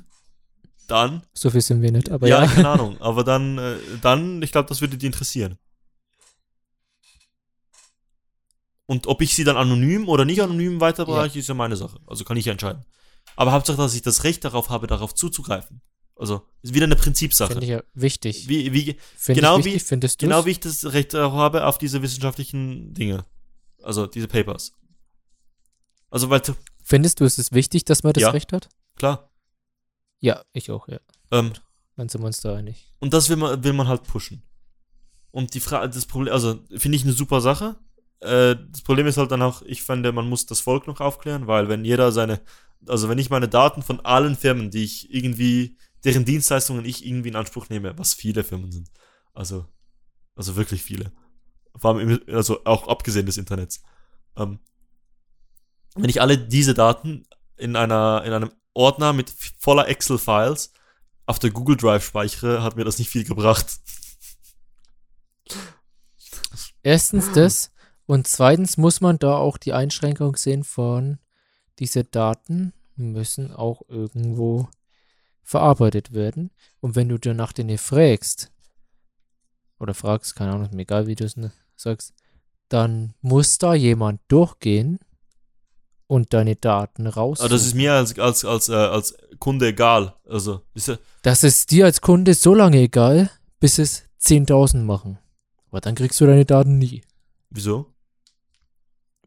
dann, 0.88 1.22
So 1.32 1.50
viel 1.50 1.60
sind 1.60 1.80
wir 1.80 1.92
nicht, 1.92 2.10
aber 2.10 2.26
ja, 2.26 2.42
ja. 2.42 2.50
keine 2.50 2.68
Ahnung, 2.70 3.00
aber 3.00 3.22
dann, 3.22 3.56
äh, 3.56 3.76
dann, 4.02 4.42
ich 4.42 4.50
glaube, 4.50 4.68
das 4.68 4.80
würde 4.80 4.98
die 4.98 5.06
interessieren. 5.06 5.58
Und 8.86 9.06
ob 9.06 9.22
ich 9.22 9.34
sie 9.34 9.44
dann 9.44 9.56
anonym 9.56 10.08
oder 10.08 10.24
nicht 10.24 10.42
anonym 10.42 10.80
weiterbereiche, 10.80 11.38
ist 11.38 11.48
ja 11.48 11.54
meine 11.54 11.76
Sache. 11.76 12.00
Also 12.06 12.24
kann 12.24 12.36
ich 12.36 12.46
ja 12.46 12.52
entscheiden. 12.52 12.84
Aber 13.36 13.52
Hauptsache, 13.52 13.76
dass 13.76 13.94
ich 13.94 14.02
das 14.02 14.24
Recht 14.24 14.44
darauf 14.44 14.70
habe, 14.70 14.88
darauf 14.88 15.14
zuzugreifen. 15.14 15.80
Also, 16.22 16.46
ist 16.62 16.72
wieder 16.72 16.84
eine 16.86 16.94
Prinzipsache. 16.94 17.50
Finde 17.50 17.64
ich 17.66 17.70
ja 17.72 17.82
wichtig. 17.94 18.48
Wie, 18.48 18.72
wie, 18.72 18.96
Finde 19.16 19.40
genau 19.40 19.58
ich 19.58 19.64
wie- 19.64 19.68
wichtig, 19.74 19.82
findest 19.88 20.22
du 20.22 20.26
Genau 20.26 20.46
wie 20.46 20.50
ich 20.52 20.60
das 20.60 20.92
Recht 20.92 21.14
darauf 21.14 21.32
habe 21.34 21.66
auf 21.66 21.78
diese 21.78 22.00
wissenschaftlichen 22.00 22.94
Dinge. 22.94 23.24
Also 23.82 24.06
diese 24.06 24.28
Papers. 24.28 24.72
Also, 26.10 26.30
weil, 26.30 26.40
Findest 26.84 27.20
du, 27.20 27.24
es 27.24 27.38
ist 27.38 27.52
wichtig, 27.52 27.84
dass 27.84 28.02
man 28.04 28.12
das 28.12 28.22
Ja. 28.22 28.30
Recht 28.30 28.52
hat? 28.52 28.68
klar. 28.96 29.30
Ja, 30.20 30.42
ich 30.52 30.70
auch, 30.70 30.86
ja. 30.86 31.00
Ähm, 31.32 31.52
Dann 31.96 32.08
sind 32.08 32.20
wir 32.22 32.26
uns 32.28 32.40
da 32.40 32.54
einig. 32.54 32.92
und 33.00 33.12
das 33.12 33.28
will 33.28 33.36
man, 33.36 33.64
will 33.64 33.72
man 33.72 33.88
halt 33.88 34.04
pushen. 34.04 34.42
Und 35.32 35.54
die 35.54 35.60
Frage, 35.60 35.90
das 35.90 36.06
Problem, 36.06 36.32
also 36.32 36.60
finde 36.76 36.94
ich 36.96 37.02
eine 37.02 37.12
super 37.14 37.40
Sache. 37.40 37.74
Äh, 38.20 38.54
das 38.70 38.82
Problem 38.82 39.08
ist 39.08 39.16
halt 39.16 39.32
dann 39.32 39.42
auch, 39.42 39.62
ich 39.62 39.82
finde, 39.82 40.12
man 40.12 40.28
muss 40.28 40.46
das 40.46 40.60
Volk 40.60 40.86
noch 40.86 41.00
aufklären, 41.00 41.48
weil 41.48 41.68
wenn 41.68 41.84
jeder 41.84 42.12
seine, 42.12 42.40
also 42.86 43.08
wenn 43.08 43.18
ich 43.18 43.30
meine 43.30 43.48
Daten 43.48 43.82
von 43.82 43.98
allen 44.00 44.36
Firmen, 44.36 44.70
die 44.70 44.84
ich 44.84 45.12
irgendwie, 45.12 45.76
deren 46.04 46.24
Dienstleistungen 46.24 46.84
ich 46.84 47.06
irgendwie 47.06 47.28
in 47.28 47.36
Anspruch 47.36 47.68
nehme, 47.68 47.96
was 47.98 48.14
viele 48.14 48.44
Firmen 48.44 48.72
sind, 48.72 48.90
also, 49.34 49.66
also 50.34 50.56
wirklich 50.56 50.82
viele, 50.82 51.12
vor 51.76 51.94
allem, 51.94 52.10
im, 52.10 52.34
also 52.34 52.64
auch 52.64 52.88
abgesehen 52.88 53.26
des 53.26 53.36
Internets, 53.36 53.82
ähm, 54.36 54.60
wenn 55.94 56.10
ich 56.10 56.20
alle 56.20 56.38
diese 56.38 56.74
Daten 56.74 57.26
in 57.56 57.76
einer, 57.76 58.22
in 58.24 58.32
einem 58.32 58.52
Ordner 58.74 59.12
mit 59.12 59.30
voller 59.58 59.88
Excel-Files 59.88 60.72
auf 61.26 61.38
der 61.38 61.50
Google 61.50 61.76
Drive 61.76 62.04
speichere, 62.04 62.62
hat 62.62 62.76
mir 62.76 62.84
das 62.84 62.98
nicht 62.98 63.10
viel 63.10 63.24
gebracht. 63.24 63.66
Erstens 66.82 67.30
das 67.32 67.72
und 68.06 68.26
zweitens 68.26 68.76
muss 68.76 69.00
man 69.00 69.18
da 69.18 69.36
auch 69.36 69.56
die 69.56 69.72
Einschränkung 69.72 70.36
sehen 70.36 70.64
von, 70.64 71.18
diese 71.78 72.04
Daten 72.04 72.72
müssen 72.96 73.52
auch 73.52 73.82
irgendwo 73.88 74.68
verarbeitet 75.52 76.12
werden. 76.12 76.50
Und 76.80 76.96
wenn 76.96 77.08
du 77.08 77.18
dir 77.18 77.34
nach 77.34 77.52
denen 77.52 77.78
fragst, 77.78 78.50
oder 79.78 79.94
fragst, 79.94 80.34
keine 80.36 80.52
Ahnung, 80.52 80.64
ist 80.66 80.74
mir 80.74 80.82
egal, 80.82 81.06
wie 81.06 81.14
du 81.14 81.24
es 81.24 81.36
ne, 81.36 81.52
sagst, 81.76 82.12
dann 82.68 83.14
muss 83.20 83.58
da 83.58 83.74
jemand 83.74 84.20
durchgehen 84.28 84.98
und 86.06 86.32
deine 86.34 86.56
Daten 86.56 87.06
raus. 87.06 87.40
Aber 87.40 87.48
das 87.50 87.66
ist 87.66 87.74
mir 87.74 87.92
als, 87.94 88.18
als, 88.18 88.44
als, 88.44 88.68
äh, 88.68 88.74
als 88.74 89.14
Kunde 89.38 89.68
egal. 89.68 90.14
Also, 90.28 90.62
ist 90.74 90.88
ja, 90.88 90.98
Das 91.22 91.42
ist 91.44 91.70
dir 91.70 91.84
als 91.84 92.00
Kunde 92.00 92.34
so 92.34 92.54
lange 92.54 92.78
egal, 92.78 93.30
bis 93.60 93.78
es 93.78 94.04
10.000 94.20 94.84
machen. 94.84 95.18
Aber 95.68 95.80
dann 95.80 95.94
kriegst 95.94 96.20
du 96.20 96.26
deine 96.26 96.44
Daten 96.44 96.78
nie. 96.78 97.02
wieso? 97.50 97.86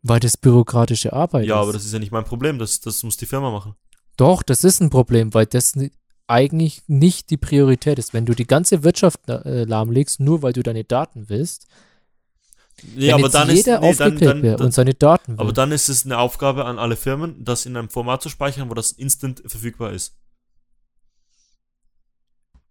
Weil 0.07 0.19
das 0.19 0.37
bürokratische 0.37 1.13
Arbeit 1.13 1.47
Ja, 1.47 1.55
ist. 1.57 1.63
aber 1.63 1.73
das 1.73 1.83
ist 1.85 1.91
ja 1.93 1.97
nicht 1.99 2.11
mein 2.11 2.25
Problem. 2.25 2.59
Das, 2.59 2.79
das 2.79 3.01
muss 3.03 3.17
die 3.17 3.25
Firma 3.25 3.49
machen. 3.49 3.75
Doch, 4.17 4.43
das 4.43 4.63
ist 4.63 4.79
ein 4.79 4.91
Problem, 4.91 5.33
weil 5.33 5.47
das 5.47 5.75
eigentlich 6.27 6.83
nicht 6.87 7.29
die 7.29 7.37
Priorität 7.37 7.99
ist. 7.99 8.13
Wenn 8.13 8.25
du 8.25 8.33
die 8.33 8.47
ganze 8.47 8.83
Wirtschaft 8.83 9.19
äh, 9.29 9.63
lahmlegst, 9.65 10.19
nur 10.19 10.41
weil 10.41 10.53
du 10.53 10.63
deine 10.63 10.83
Daten 10.83 11.29
willst, 11.29 11.67
Nee, 12.93 13.07
wenn 13.07 13.13
aber 13.15 13.29
dann 13.29 13.49
jeder 13.49 13.75
ist, 13.75 13.81
nee, 13.81 13.87
aufgeklärt 13.89 14.21
dann, 14.35 14.43
wäre 14.43 14.55
dann, 14.57 14.65
und 14.65 14.73
seine 14.73 14.93
Daten 14.93 15.33
will, 15.33 15.39
aber 15.39 15.53
dann 15.53 15.71
ist 15.71 15.87
es 15.87 16.03
eine 16.05 16.17
Aufgabe 16.17 16.65
an 16.65 16.77
alle 16.77 16.97
Firmen, 16.97 17.41
das 17.43 17.65
in 17.65 17.77
einem 17.77 17.89
Format 17.89 18.21
zu 18.21 18.27
speichern, 18.27 18.69
wo 18.69 18.73
das 18.73 18.91
instant 18.91 19.41
verfügbar 19.45 19.93
ist. 19.93 20.17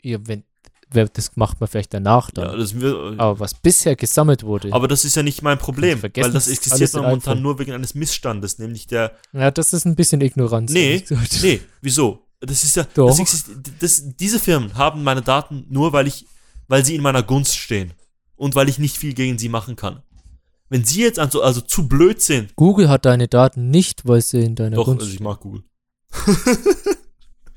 ja, 0.03 0.19
wenn, 0.27 0.45
das 0.91 1.37
macht 1.37 1.59
man 1.61 1.69
vielleicht 1.69 1.95
danach 1.95 2.31
dann. 2.31 2.51
Ja, 2.51 2.57
das, 2.57 2.79
wir- 2.79 3.15
aber 3.19 3.41
was 3.41 3.55
bisher 3.55 3.97
gesammelt 3.97 4.43
wurde, 4.45 4.73
aber 4.73 4.87
das 4.89 5.05
ist 5.07 5.17
ja 5.17 5.23
nicht 5.23 5.41
mein 5.43 5.59
Problem, 5.59 6.03
weil 6.03 6.11
das 6.11 6.33
das 6.33 6.47
ist 6.49 6.59
existiert 6.59 6.93
momentan 6.95 7.41
nur 7.43 7.59
wegen 7.59 7.73
eines 7.73 7.95
Missstandes, 7.95 8.59
nämlich 8.59 8.87
der 8.87 9.13
ja, 9.33 9.51
das 9.51 9.73
ist 9.73 9.87
ein 9.87 9.97
bisschen 9.97 10.21
Ignoranz. 10.21 10.71
Nee. 10.71 11.03
Nee, 11.43 11.61
wieso? 11.81 12.24
Das 12.47 12.65
ist 12.65 12.77
ja, 12.77 12.85
Doch. 12.95 13.07
das 13.09 13.19
existi- 13.19 13.55
das, 13.79 14.17
diese 14.17 14.39
Firmen 14.39 14.75
haben 14.75 15.03
meine 15.05 15.23
Daten 15.23 15.67
nur, 15.69 15.93
weil 15.93 16.07
ich, 16.07 16.27
weil 16.69 16.85
sie 16.85 16.95
in 16.95 17.03
meiner 17.03 17.23
Gunst 17.23 17.57
stehen 17.57 17.93
und 18.37 18.55
weil 18.55 18.69
ich 18.69 18.79
nicht 18.79 18.97
viel 18.97 19.15
gegen 19.15 19.39
sie 19.39 19.49
machen 19.49 19.77
kann. 19.77 20.03
Wenn 20.69 20.85
sie 20.85 21.03
jetzt 21.03 21.19
also, 21.19 21.43
also 21.43 21.61
zu 21.61 21.87
blöd 21.89 22.21
sind, 22.23 22.57
Google 22.57 22.89
hat 22.89 23.05
deine 23.05 23.29
Daten 23.29 23.71
nicht, 23.71 24.07
weil 24.09 24.21
sie 24.23 24.41
in 24.43 24.55
deiner 24.57 24.77
doch, 24.77 24.87
Gunst 24.87 25.03
also 25.03 25.13
ich 25.15 25.21
mag 25.21 25.41
Google. 25.41 25.63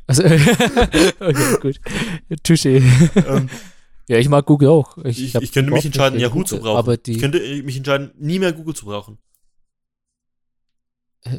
Also, 0.07 0.23
okay, 1.19 1.57
gut. 1.61 1.79
Touché. 2.45 2.81
ähm, 3.27 3.49
Ja, 4.09 4.17
ich 4.17 4.29
mag 4.29 4.45
Google 4.45 4.69
auch. 4.69 4.97
Ich, 4.99 5.21
ich, 5.21 5.35
ich 5.35 5.51
könnte 5.51 5.71
mich 5.71 5.85
entscheiden, 5.85 6.17
Yahoo 6.19 6.43
zu 6.43 6.55
Google, 6.57 6.71
brauchen. 6.71 6.79
Aber 6.79 6.93
ich 6.93 7.01
die, 7.03 7.17
könnte 7.17 7.39
mich 7.63 7.75
entscheiden, 7.77 8.11
nie 8.17 8.39
mehr 8.39 8.53
Google 8.53 8.73
zu 8.75 8.85
brauchen. 8.85 9.17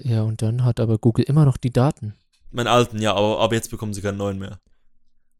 ja, 0.05 0.23
und 0.23 0.43
dann 0.43 0.65
hat 0.65 0.81
aber 0.81 0.99
Google 0.99 1.25
immer 1.25 1.45
noch 1.47 1.57
die 1.57 1.71
Daten. 1.71 2.15
Meinen 2.51 2.67
alten, 2.69 3.01
ja, 3.01 3.15
aber, 3.15 3.41
aber 3.41 3.55
jetzt 3.55 3.71
bekommen 3.71 3.93
sie 3.95 4.03
keinen 4.03 4.17
neuen 4.19 4.39
mehr. 4.39 4.61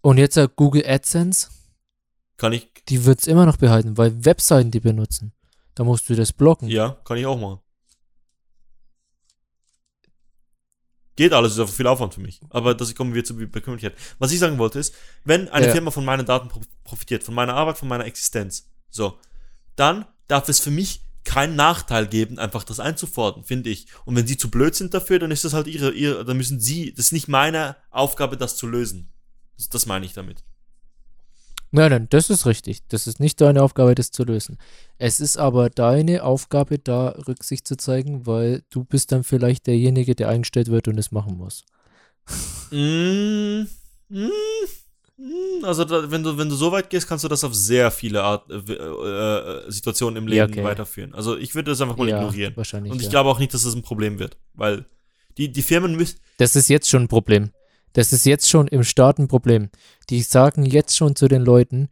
Und 0.03 0.19
jetzt 0.19 0.37
äh, 0.37 0.49
Google 0.55 0.85
AdSense, 0.87 1.49
Kann 2.37 2.53
ich, 2.53 2.69
die 2.89 3.05
wird's 3.05 3.27
immer 3.27 3.47
noch 3.47 3.57
behalten, 3.57 3.97
weil 3.97 4.25
Webseiten 4.25 4.71
die 4.71 4.81
benutzen. 4.81 5.33
Da 5.75 5.85
musst 5.85 6.09
du 6.09 6.15
das 6.15 6.33
blocken. 6.33 6.69
ja, 6.69 6.91
kann 7.05 7.17
ich 7.17 7.27
auch 7.27 7.39
machen. 7.39 7.61
Geht 11.17 11.33
alles, 11.33 11.53
ist 11.55 11.59
einfach 11.61 11.75
viel 11.75 11.87
Aufwand 11.89 12.15
für 12.15 12.21
mich. 12.21 12.41
Aber 12.51 12.75
das 12.75 12.95
kommen 12.95 13.13
wir 13.13 13.25
zur 13.25 13.37
Bequemlichkeit. 13.37 13.95
Was 14.21 14.31
ich 14.31 14.39
sagen 14.39 14.59
wollte 14.59 14.79
ist, 14.79 14.95
wenn 15.25 15.49
eine 15.49 15.67
Ja. 15.67 15.73
Firma 15.73 15.91
von 15.91 16.05
meinen 16.05 16.25
Daten 16.25 16.49
pro- 16.49 16.61
profitiert, 16.85 17.25
von 17.25 17.35
meiner 17.35 17.55
Arbeit, 17.55 17.77
von 17.77 17.89
meiner 17.89 18.07
Existenz, 18.07 18.71
so, 18.89 19.19
dann 19.75 20.05
darf 20.29 20.49
es 20.49 20.61
für 20.61 20.71
mich 20.71 21.01
keinen 21.25 21.57
Nachteil 21.57 22.07
geben, 22.07 22.39
einfach 22.39 22.65
das 22.65 22.81
einzufordern, 22.81 23.45
finde 23.45 23.71
ich. 23.71 23.87
Und 24.05 24.17
wenn 24.17 24.27
sie 24.27 24.37
zu 24.37 24.51
blöd 24.51 24.75
sind 24.75 24.95
dafür, 24.95 25.19
dann 25.19 25.31
ist 25.31 25.45
das 25.45 25.53
halt 25.53 25.67
ihre, 25.67 25.93
ihre, 25.93 26.25
dann 26.25 26.37
müssen 26.37 26.61
sie, 26.61 26.93
das 26.95 27.07
ist 27.07 27.13
nicht 27.13 27.29
meine 27.29 27.77
Aufgabe, 27.91 28.37
das 28.37 28.57
zu 28.57 28.67
lösen. 28.67 29.13
Das, 29.57 29.69
das 29.69 29.87
meine 29.87 30.07
ich 30.07 30.13
damit. 30.15 30.45
Nein, 31.71 31.91
nein, 31.91 32.07
das 32.09 32.31
ist 32.31 32.47
richtig. 32.47 32.87
Das 32.89 33.07
ist 33.07 33.21
nicht 33.21 33.41
deine 33.41 33.63
Aufgabe, 33.63 33.95
das 33.95 34.11
zu 34.11 34.25
lösen. 34.25 34.57
Es 34.97 35.21
ist 35.21 35.37
aber 35.37 35.69
deine 35.69 36.23
Aufgabe, 36.23 36.79
da 36.79 37.09
Rücksicht 37.29 37.69
zu 37.69 37.77
zeigen, 37.77 38.27
weil 38.27 38.63
du 38.71 38.85
bist 38.85 39.13
dann 39.13 39.23
vielleicht 39.23 39.67
derjenige, 39.67 40.15
der 40.15 40.31
eingestellt 40.31 40.71
wird 40.71 40.89
und 40.89 40.97
es 40.99 41.13
machen 41.13 41.37
muss. 41.37 41.65
Mm, 42.71 43.67
mm, 44.09 44.31
also 45.63 45.85
da, 45.85 46.11
wenn 46.11 46.23
du 46.23 46.39
wenn 46.39 46.49
du 46.49 46.55
so 46.55 46.71
weit 46.71 46.91
gehst, 46.91 47.09
kannst 47.09 47.25
du 47.25 47.29
das 47.29 47.43
auf 47.45 47.55
sehr 47.55 47.91
viele 47.91 48.23
Art, 48.23 48.49
äh, 48.51 48.55
äh, 48.73 49.71
Situationen 49.71 50.17
im 50.23 50.29
Ja, 50.33 50.45
Leben 50.45 50.55
okay. 50.61 50.65
weiterführen. 50.65 51.15
Also 51.15 51.37
ich 51.37 51.55
würde 51.55 51.73
das 51.73 51.81
einfach 51.81 51.97
mal 51.97 52.09
ja, 52.09 52.19
ignorieren. 52.19 52.57
wahrscheinlich. 52.57 52.93
Und 52.93 52.99
ich 52.99 53.05
ja. 53.07 53.11
glaube 53.11 53.31
auch 53.31 53.39
nicht, 53.39 53.53
dass 53.53 53.65
das 53.65 53.75
ein 53.75 53.83
Problem 53.83 54.19
wird, 54.19 54.37
weil 54.55 54.85
die 55.37 55.51
die 55.51 55.63
Firmen 55.63 55.97
müssen 55.97 56.19
Das 56.37 56.55
ist 56.57 56.69
jetzt 56.69 56.89
schon 56.89 57.03
ein 57.03 57.09
Problem. 57.09 57.51
Das 57.95 58.13
ist 58.13 58.27
jetzt 58.27 58.49
schon 58.49 58.69
im 58.69 58.85
Staat 58.85 59.19
ein 59.19 59.29
Problem. 59.29 59.71
Die 60.11 60.23
sagen 60.23 60.65
jetzt 60.65 60.97
schon 60.97 61.17
zu 61.17 61.27
den 61.27 61.43
Leuten, 61.43 61.89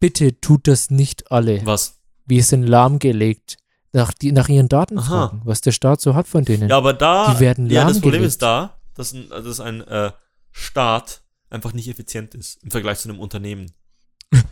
bitte 0.00 0.40
tut 0.40 0.66
das 0.66 0.90
nicht 0.90 1.30
alle. 1.30 1.60
was. 1.66 1.98
Wir 2.26 2.42
sind 2.44 2.62
lahmgelegt. 2.64 3.56
Nach, 3.94 4.14
die, 4.14 4.32
nach 4.32 4.48
ihren 4.48 4.70
Daten 4.70 4.98
Aha. 4.98 5.06
fragen, 5.28 5.42
was 5.44 5.60
der 5.60 5.72
Staat 5.72 6.00
so 6.00 6.14
hat 6.14 6.26
von 6.26 6.46
denen. 6.46 6.70
Ja, 6.70 6.78
aber 6.78 6.94
da 6.94 7.34
Die 7.34 7.40
werden 7.40 7.68
ja 7.68 7.82
das 7.84 8.00
Problem 8.00 8.22
lahmgelegt. 8.22 8.28
ist 8.28 8.40
da, 8.40 8.78
dass 8.94 9.12
ein, 9.12 9.28
dass 9.28 9.60
ein 9.60 9.82
äh, 9.86 10.12
Staat 10.50 11.21
einfach 11.52 11.72
nicht 11.72 11.88
effizient 11.88 12.34
ist 12.34 12.62
im 12.62 12.70
Vergleich 12.70 12.98
zu 12.98 13.08
einem 13.08 13.20
Unternehmen. 13.20 13.70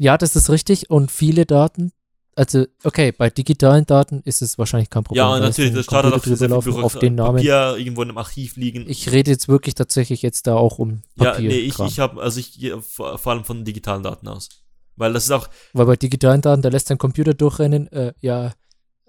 Ja, 0.00 0.16
das 0.16 0.36
ist 0.36 0.48
richtig. 0.48 0.90
Und 0.90 1.10
viele 1.10 1.44
Daten, 1.44 1.90
also, 2.36 2.66
okay, 2.84 3.10
bei 3.10 3.30
digitalen 3.30 3.84
Daten 3.84 4.22
ist 4.24 4.42
es 4.42 4.56
wahrscheinlich 4.56 4.90
kein 4.90 5.02
Problem. 5.02 5.24
ja, 5.24 5.40
natürlich, 5.40 5.72
viel 5.72 5.82
drüber 5.82 6.48
laufen, 6.48 6.72
auf 6.84 6.96
den 6.96 7.16
Namen. 7.16 7.38
Papier 7.38 7.74
irgendwo 7.76 8.02
in 8.02 8.10
einem 8.10 8.18
Archiv 8.18 8.54
liegen. 8.54 8.88
Ich 8.88 9.10
rede 9.10 9.32
jetzt 9.32 9.48
wirklich 9.48 9.74
tatsächlich 9.74 10.22
jetzt 10.22 10.46
da 10.46 10.54
auch 10.54 10.78
um 10.78 11.02
ja, 11.16 11.32
Papier. 11.32 11.48
nee, 11.48 11.56
ich, 11.58 11.76
ich 11.80 11.98
habe, 11.98 12.22
also 12.22 12.38
ich 12.38 12.52
gehe 12.60 12.80
vor, 12.80 13.26
allem 13.26 13.44
von 13.44 13.64
digitalen 13.64 14.04
Daten 14.04 14.28
aus. 14.28 14.48
Weil 14.94 15.12
das 15.12 15.24
ist 15.24 15.32
auch, 15.32 15.48
Weil 15.72 15.86
bei 15.86 15.96
digitalen 15.96 16.42
Daten, 16.42 16.62
da 16.62 16.68
lässt 16.68 16.90
dein 16.90 16.98
Computer 16.98 17.34
durchrennen, 17.34 17.90
äh, 17.90 18.12
ja, 18.20 18.52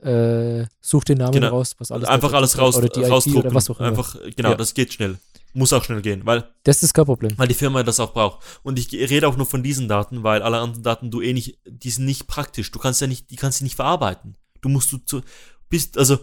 äh, 0.01 0.65
such 0.81 1.03
den 1.03 1.19
Namen 1.19 1.33
Genau. 1.33 1.49
raus, 1.49 1.75
was 1.77 1.91
alles 1.91 2.09
einfach 2.09 2.33
alles 2.33 2.57
raus, 2.57 2.77
oder 2.77 2.87
die 2.89 3.03
rausdrucken. 3.03 3.41
oder 3.41 3.53
was 3.53 3.69
auch 3.69 3.79
immer. 3.79 3.89
Einfach, 3.89 4.15
genau, 4.35 4.49
Ja. 4.51 4.55
das 4.55 4.73
geht 4.73 4.91
schnell. 4.91 5.19
Muss 5.53 5.73
auch 5.73 5.83
schnell 5.83 6.01
gehen, 6.01 6.21
weil, 6.25 6.47
Das 6.63 6.83
ist 6.83 6.93
kein 6.93 7.05
Problem. 7.05 7.31
weil 7.37 7.47
die 7.47 7.55
Firma 7.55 7.81
das 7.83 7.99
auch 7.99 8.13
braucht. 8.13 8.45
Und 8.61 8.77
ich 8.77 8.91
rede 8.93 9.27
auch 9.27 9.35
nur 9.35 9.47
von 9.47 9.63
diesen 9.63 9.87
Daten, 9.87 10.23
weil 10.23 10.41
alle 10.43 10.59
anderen 10.59 10.83
Daten 10.83 11.09
du 11.09 11.21
eh 11.21 11.33
nicht, 11.33 11.57
die 11.65 11.89
sind 11.89 12.05
nicht 12.05 12.27
praktisch. 12.27 12.71
Du 12.71 12.79
kannst 12.79 13.01
ja 13.01 13.07
nicht, 13.07 13.31
die 13.31 13.35
kannst 13.35 13.59
du 13.59 13.63
nicht 13.63 13.75
verarbeiten. 13.75 14.35
Du 14.61 14.69
musst 14.69 14.91
du 14.91 14.97
zu, 14.97 15.21
bist, 15.69 15.97
also, 15.97 16.19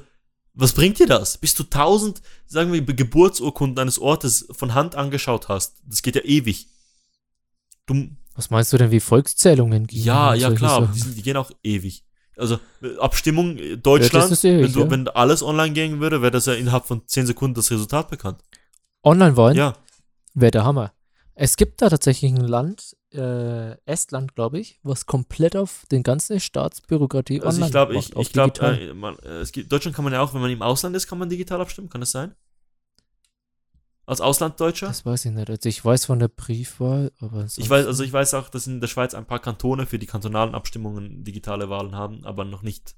was 0.54 0.72
bringt 0.72 0.98
dir 0.98 1.06
das? 1.06 1.38
Bis 1.38 1.54
du 1.54 1.64
tausend, 1.64 2.22
sagen 2.46 2.72
wir, 2.72 2.82
Geburtsurkunden 2.82 3.78
eines 3.78 3.98
Ortes 3.98 4.46
von 4.52 4.74
Hand 4.74 4.94
angeschaut 4.94 5.48
hast. 5.48 5.82
Das 5.86 6.02
geht 6.02 6.14
ja 6.16 6.22
ewig. 6.22 6.68
Du, 7.86 8.08
Was 8.34 8.50
meinst 8.50 8.72
du 8.72 8.78
denn, 8.78 8.90
wie 8.90 9.00
Volkszählungen 9.00 9.86
gehen? 9.86 10.02
ja, 10.02 10.34
ja 10.34 10.52
klar, 10.52 10.90
die, 10.94 11.00
sind, 11.00 11.16
die 11.16 11.22
gehen 11.22 11.36
auch 11.36 11.50
ewig. 11.62 12.04
Also 12.36 12.58
äh, 12.82 12.96
Abstimmung 12.98 13.56
äh, 13.58 13.76
Deutschland, 13.76 14.30
ist 14.30 14.44
ewig, 14.44 14.64
wenn, 14.66 14.72
du, 14.72 14.80
ja. 14.80 14.90
wenn 14.90 15.08
alles 15.08 15.42
online 15.42 15.72
gehen 15.72 16.00
würde, 16.00 16.20
wäre 16.22 16.30
das 16.32 16.46
ja 16.46 16.54
innerhalb 16.54 16.86
von 16.86 17.06
10 17.06 17.26
Sekunden 17.26 17.54
das 17.54 17.70
Resultat 17.70 18.10
bekannt. 18.10 18.42
Online-Wahlen 19.06 19.56
Ja, 19.56 19.74
wäre 20.34 20.50
der 20.50 20.64
Hammer. 20.64 20.92
Es 21.34 21.56
gibt 21.56 21.82
da 21.82 21.90
tatsächlich 21.90 22.32
ein 22.32 22.40
Land, 22.40 22.96
äh, 23.12 23.76
Estland, 23.84 24.34
glaube 24.34 24.58
ich, 24.58 24.80
was 24.82 25.06
komplett 25.06 25.54
auf 25.54 25.84
den 25.90 26.02
ganzen 26.02 26.40
Staatsbürokratie 26.40 27.40
also 27.40 27.48
online 27.48 27.66
ich 27.66 27.70
glaube, 27.70 27.94
macht, 27.94 28.10
ich, 28.10 28.16
ich 28.16 28.32
glaube, 28.32 28.60
äh, 28.60 29.42
äh, 29.42 29.64
Deutschland 29.64 29.94
kann 29.94 30.04
man 30.04 30.12
ja 30.12 30.22
auch, 30.22 30.34
wenn 30.34 30.40
man 30.40 30.50
im 30.50 30.62
Ausland 30.62 30.96
ist, 30.96 31.06
kann 31.06 31.18
man 31.18 31.28
digital 31.28 31.60
abstimmen, 31.60 31.88
kann 31.88 32.00
das 32.00 32.10
sein? 32.10 32.34
Als 34.06 34.20
Auslanddeutscher? 34.20 34.86
das 34.86 35.04
weiß 35.04 35.24
ich 35.24 35.32
nicht. 35.32 35.50
Also 35.50 35.68
ich 35.68 35.84
weiß 35.84 36.06
von 36.06 36.20
der 36.20 36.28
Briefwahl, 36.28 37.12
aber 37.20 37.44
Ich 37.56 37.68
weiß, 37.68 37.86
also 37.86 38.04
ich 38.04 38.12
weiß 38.12 38.34
auch, 38.34 38.48
dass 38.48 38.66
in 38.66 38.80
der 38.80 38.86
Schweiz 38.86 39.14
ein 39.14 39.26
paar 39.26 39.40
Kantone 39.40 39.86
für 39.86 39.98
die 39.98 40.06
kantonalen 40.06 40.54
Abstimmungen 40.54 41.24
digitale 41.24 41.68
Wahlen 41.68 41.96
haben, 41.96 42.24
aber 42.24 42.44
noch 42.44 42.62
nicht. 42.62 42.94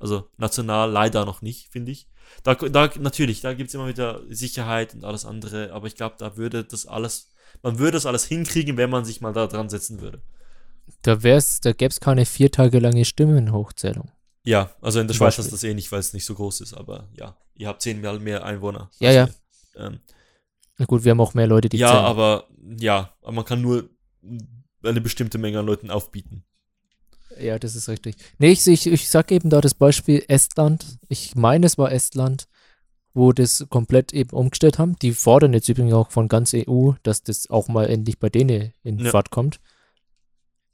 Also 0.00 0.28
national 0.38 0.90
leider 0.90 1.24
noch 1.24 1.42
nicht, 1.42 1.68
finde 1.68 1.92
ich. 1.92 2.08
Da, 2.42 2.54
da 2.54 2.90
natürlich, 2.98 3.42
da 3.42 3.54
gibt 3.54 3.68
es 3.68 3.74
immer 3.74 3.88
wieder 3.88 4.22
Sicherheit 4.28 4.94
und 4.94 5.04
alles 5.04 5.24
andere, 5.24 5.72
aber 5.72 5.86
ich 5.86 5.94
glaube, 5.94 6.16
da 6.18 6.36
würde 6.36 6.64
das 6.64 6.86
alles, 6.86 7.30
man 7.62 7.78
würde 7.78 7.92
das 7.92 8.06
alles 8.06 8.24
hinkriegen, 8.24 8.76
wenn 8.76 8.90
man 8.90 9.04
sich 9.04 9.20
mal 9.20 9.32
da 9.32 9.46
dran 9.46 9.68
setzen 9.68 10.00
würde. 10.00 10.22
da 11.02 11.22
wär's, 11.22 11.60
da 11.60 11.72
gäbe 11.72 11.90
es 11.90 12.00
keine 12.00 12.24
vier 12.24 12.50
Tage 12.50 12.78
lange 12.78 13.04
Stimmenhochzählung. 13.04 14.10
Ja, 14.42 14.70
also 14.80 15.00
in 15.00 15.06
der 15.06 15.14
Zum 15.14 15.26
Schweiz 15.26 15.38
ist 15.38 15.52
das 15.52 15.62
eh 15.64 15.74
nicht, 15.74 15.92
weil 15.92 16.00
es 16.00 16.14
nicht 16.14 16.24
so 16.24 16.34
groß 16.34 16.62
ist, 16.62 16.72
aber 16.72 17.08
ja, 17.12 17.36
ihr 17.54 17.68
habt 17.68 17.82
zehnmal 17.82 18.18
mehr 18.18 18.44
Einwohner. 18.44 18.90
Ja, 18.98 19.10
ja. 19.10 19.28
wir. 19.74 19.82
Ähm, 19.84 20.00
Na 20.78 20.86
gut, 20.86 21.04
wir 21.04 21.10
haben 21.10 21.20
auch 21.20 21.34
mehr 21.34 21.46
Leute, 21.46 21.68
die 21.68 21.76
ja, 21.76 21.88
zählen. 21.88 22.04
aber 22.04 22.48
ja, 22.78 23.14
aber 23.20 23.32
man 23.32 23.44
kann 23.44 23.60
nur 23.60 23.90
eine 24.82 25.00
bestimmte 25.02 25.36
Menge 25.36 25.58
an 25.58 25.66
Leuten 25.66 25.90
aufbieten. 25.90 26.44
Ja, 27.40 27.58
das 27.58 27.74
ist 27.74 27.88
richtig. 27.88 28.16
Nee, 28.38 28.50
ich, 28.52 28.66
ich, 28.66 28.86
ich 28.86 29.08
sag 29.08 29.32
eben 29.32 29.50
da 29.50 29.60
das 29.60 29.74
Beispiel 29.74 30.24
Estland. 30.28 30.84
Ich 31.08 31.34
meine, 31.34 31.66
es 31.66 31.78
war 31.78 31.90
Estland, 31.92 32.48
wo 33.14 33.32
das 33.32 33.66
komplett 33.70 34.12
eben 34.12 34.30
umgestellt 34.30 34.78
haben. 34.78 34.96
Die 35.00 35.12
fordern 35.12 35.52
jetzt 35.52 35.68
übrigens 35.68 35.94
auch 35.94 36.10
von 36.10 36.28
ganz 36.28 36.54
EU, 36.54 36.92
dass 37.02 37.22
das 37.22 37.48
auch 37.50 37.68
mal 37.68 37.88
endlich 37.88 38.18
bei 38.18 38.28
denen 38.28 38.72
in 38.82 38.98
Ja. 38.98 39.10
Fahrt 39.10 39.30
kommt. 39.30 39.60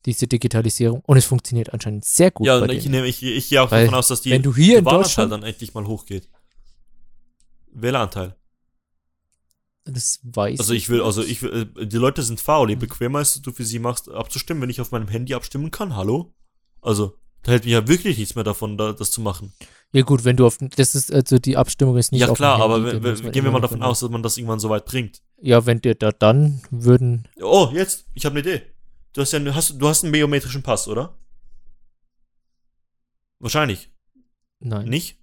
Diese 0.05 0.27
Digitalisierung. 0.27 1.03
Und 1.07 1.17
es 1.17 1.25
funktioniert 1.25 1.73
anscheinend 1.73 2.05
sehr 2.05 2.31
gut 2.31 2.47
ja, 2.47 2.59
bei 2.59 2.65
und 2.65 2.71
ich 2.73 2.85
denen. 2.85 2.97
nehme, 2.97 3.07
ich, 3.07 3.23
ich 3.23 3.49
gehe 3.49 3.63
auch 3.63 3.71
Weil, 3.71 3.85
davon 3.85 3.99
aus, 3.99 4.09
dass 4.09 4.21
die 4.21 4.31
Wenn 4.31 4.43
du 4.43 4.55
hier 4.55 4.79
in 4.79 4.85
Deutschland, 4.85 5.33
dann 5.33 5.43
endlich 5.43 5.75
mal 5.75 5.87
hochgeht. 5.87 6.29
Wähleranteil. 7.73 8.37
das 9.85 10.21
weiß 10.23 10.59
Also 10.61 10.73
ich 10.75 10.89
will, 10.89 11.03
also 11.03 11.23
ich 11.23 11.43
will, 11.43 11.71
äh, 11.77 11.87
die 11.87 11.97
Leute 11.99 12.23
sind 12.23 12.41
faul, 12.41 12.71
je 12.71 12.77
bequemer 12.77 13.21
es 13.21 13.41
du 13.43 13.53
für 13.53 13.65
sie 13.65 13.79
machst, 13.79 14.09
abzustimmen, 14.09 14.63
wenn 14.63 14.71
ich 14.71 14.81
auf 14.81 14.93
meinem 14.93 15.09
Handy 15.09 15.35
abstimmen 15.35 15.71
kann, 15.71 15.95
hallo? 15.97 16.33
Also, 16.87 17.19
da 17.43 17.51
hält 17.53 17.65
mich 17.65 17.73
ja 17.73 17.87
wirklich 17.89 18.17
nichts 18.17 18.35
mehr 18.37 18.45
davon, 18.45 18.79
da, 18.79 18.93
das 18.93 19.11
zu 19.11 19.21
machen. 19.21 19.53
Ja 19.93 20.03
gut, 20.03 20.25
wenn 20.25 20.37
du 20.37 20.47
auf, 20.47 20.59
das 20.59 20.95
ist, 20.95 21.13
also 21.13 21.39
die 21.39 21.57
Abstimmung 21.57 21.97
ist 21.97 22.13
nicht 22.13 22.21
ja 22.21 22.33
klar, 22.33 22.61
aber 22.61 22.75
Handy, 22.77 23.03
wenn, 23.03 23.25
wenn, 23.25 23.33
gehen 23.33 23.45
wir 23.45 23.51
mal 23.51 23.61
davon 23.61 23.83
aus, 23.83 24.01
dass 24.01 24.11
man 24.11 24.23
das 24.23 24.37
irgendwann 24.37 24.61
so 24.61 24.69
weit 24.71 24.85
bringt. 24.85 25.23
Ja, 25.41 25.65
wenn 25.67 25.81
dir 25.81 25.95
da 25.95 26.13
dann 26.13 26.63
würden, 26.71 27.27
Oh, 27.41 27.71
jetzt, 27.73 28.07
ich 28.15 28.25
habe 28.25 28.39
eine 28.39 28.49
Idee. 28.49 28.63
Du 29.13 29.21
hast 29.21 29.33
ja, 29.33 29.39
eine- 29.39 29.55
hast, 29.55 29.77
du 29.81 29.89
hast 29.89 30.05
einen 30.05 30.13
biometrischen 30.13 30.63
Pass, 30.63 30.87
oder? 30.89 31.17
Wahrscheinlich. 33.39 33.91
nein, 34.61 34.89
Nicht? 34.89 35.19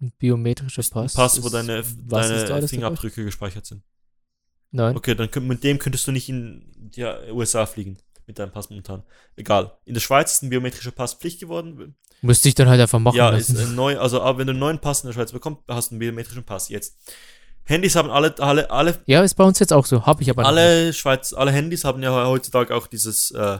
ein 0.00 0.12
biometrischer 0.18 0.82
Ein 0.82 0.90
Pass. 0.90 1.14
Pass, 1.14 1.42
wo 1.42 1.46
ist- 1.46 1.52
deine, 1.54 1.78
ist 1.80 1.96
deine 2.06 2.24
alles 2.34 2.48
dabei? 2.48 2.68
Fingerabdrücke 2.68 3.24
gespeichert 3.24 3.66
sind. 3.66 3.82
Nein. 4.70 4.96
Okay, 4.96 5.14
dann 5.14 5.30
könnt, 5.30 5.48
mit 5.48 5.64
dem 5.64 5.78
könntest 5.78 6.06
du 6.06 6.12
nicht 6.12 6.28
in 6.28 6.90
die 6.94 7.02
USA 7.32 7.66
fliegen. 7.66 7.98
Mit 8.28 8.38
deinem 8.38 8.52
Pass 8.52 8.68
momentan. 8.70 9.02
Egal. 9.36 9.72
In 9.86 9.94
der 9.94 10.00
Schweiz 10.00 10.32
ist 10.34 10.42
ein 10.42 10.50
biometrischer 10.50 10.90
Pass 10.92 11.14
Pflicht 11.14 11.40
geworden. 11.40 11.96
Müsste 12.22 12.48
ich 12.48 12.54
dann 12.54 12.68
halt 12.68 12.80
einfach 12.80 12.98
machen 13.00 13.16
ja, 13.16 13.30
ist 13.30 13.48
lassen. 13.48 13.70
ein 13.70 13.74
neu, 13.74 13.98
also 13.98 14.20
aber 14.20 14.38
wenn 14.38 14.46
du 14.46 14.50
einen 14.52 14.60
neuen 14.60 14.78
Pass 14.80 15.00
in 15.02 15.08
der 15.08 15.14
Schweiz 15.14 15.32
bekommst, 15.32 15.62
hast 15.66 15.90
du 15.90 15.94
einen 15.94 16.00
biometrischen 16.00 16.44
Pass. 16.44 16.68
Jetzt. 16.68 16.96
Handys 17.64 17.96
haben 17.96 18.10
alle, 18.10 18.34
alle, 18.38 18.70
alle, 18.70 18.98
Ja, 19.06 19.22
ist 19.22 19.34
bei 19.34 19.44
uns 19.44 19.58
jetzt 19.58 19.72
auch 19.72 19.86
so. 19.86 20.04
Habe 20.06 20.22
ich 20.22 20.30
aber 20.30 20.42
noch 20.42 20.50
nicht. 20.50 20.58
alle 20.60 20.92
Schweiz, 20.92 21.32
alle 21.32 21.50
Handys 21.52 21.84
haben 21.84 22.02
ja 22.02 22.26
heutzutage 22.26 22.74
auch 22.74 22.86
dieses 22.86 23.30
äh, 23.30 23.58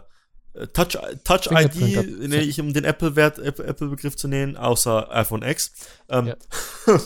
Touch, 0.75 0.99
Touch 1.25 1.47
ID, 1.51 2.29
ne, 2.29 2.43
ich, 2.43 2.61
um 2.61 2.73
den 2.73 2.85
Apple-Wert, 2.85 3.39
Apple- 3.39 3.65
Apple-Begriff 3.65 4.17
zu 4.17 4.29
nehmen, 4.29 4.57
außer 4.57 5.11
iPhone 5.15 5.43
X. 5.43 5.73
Ähm, 6.11 6.27
Ja. 6.29 6.37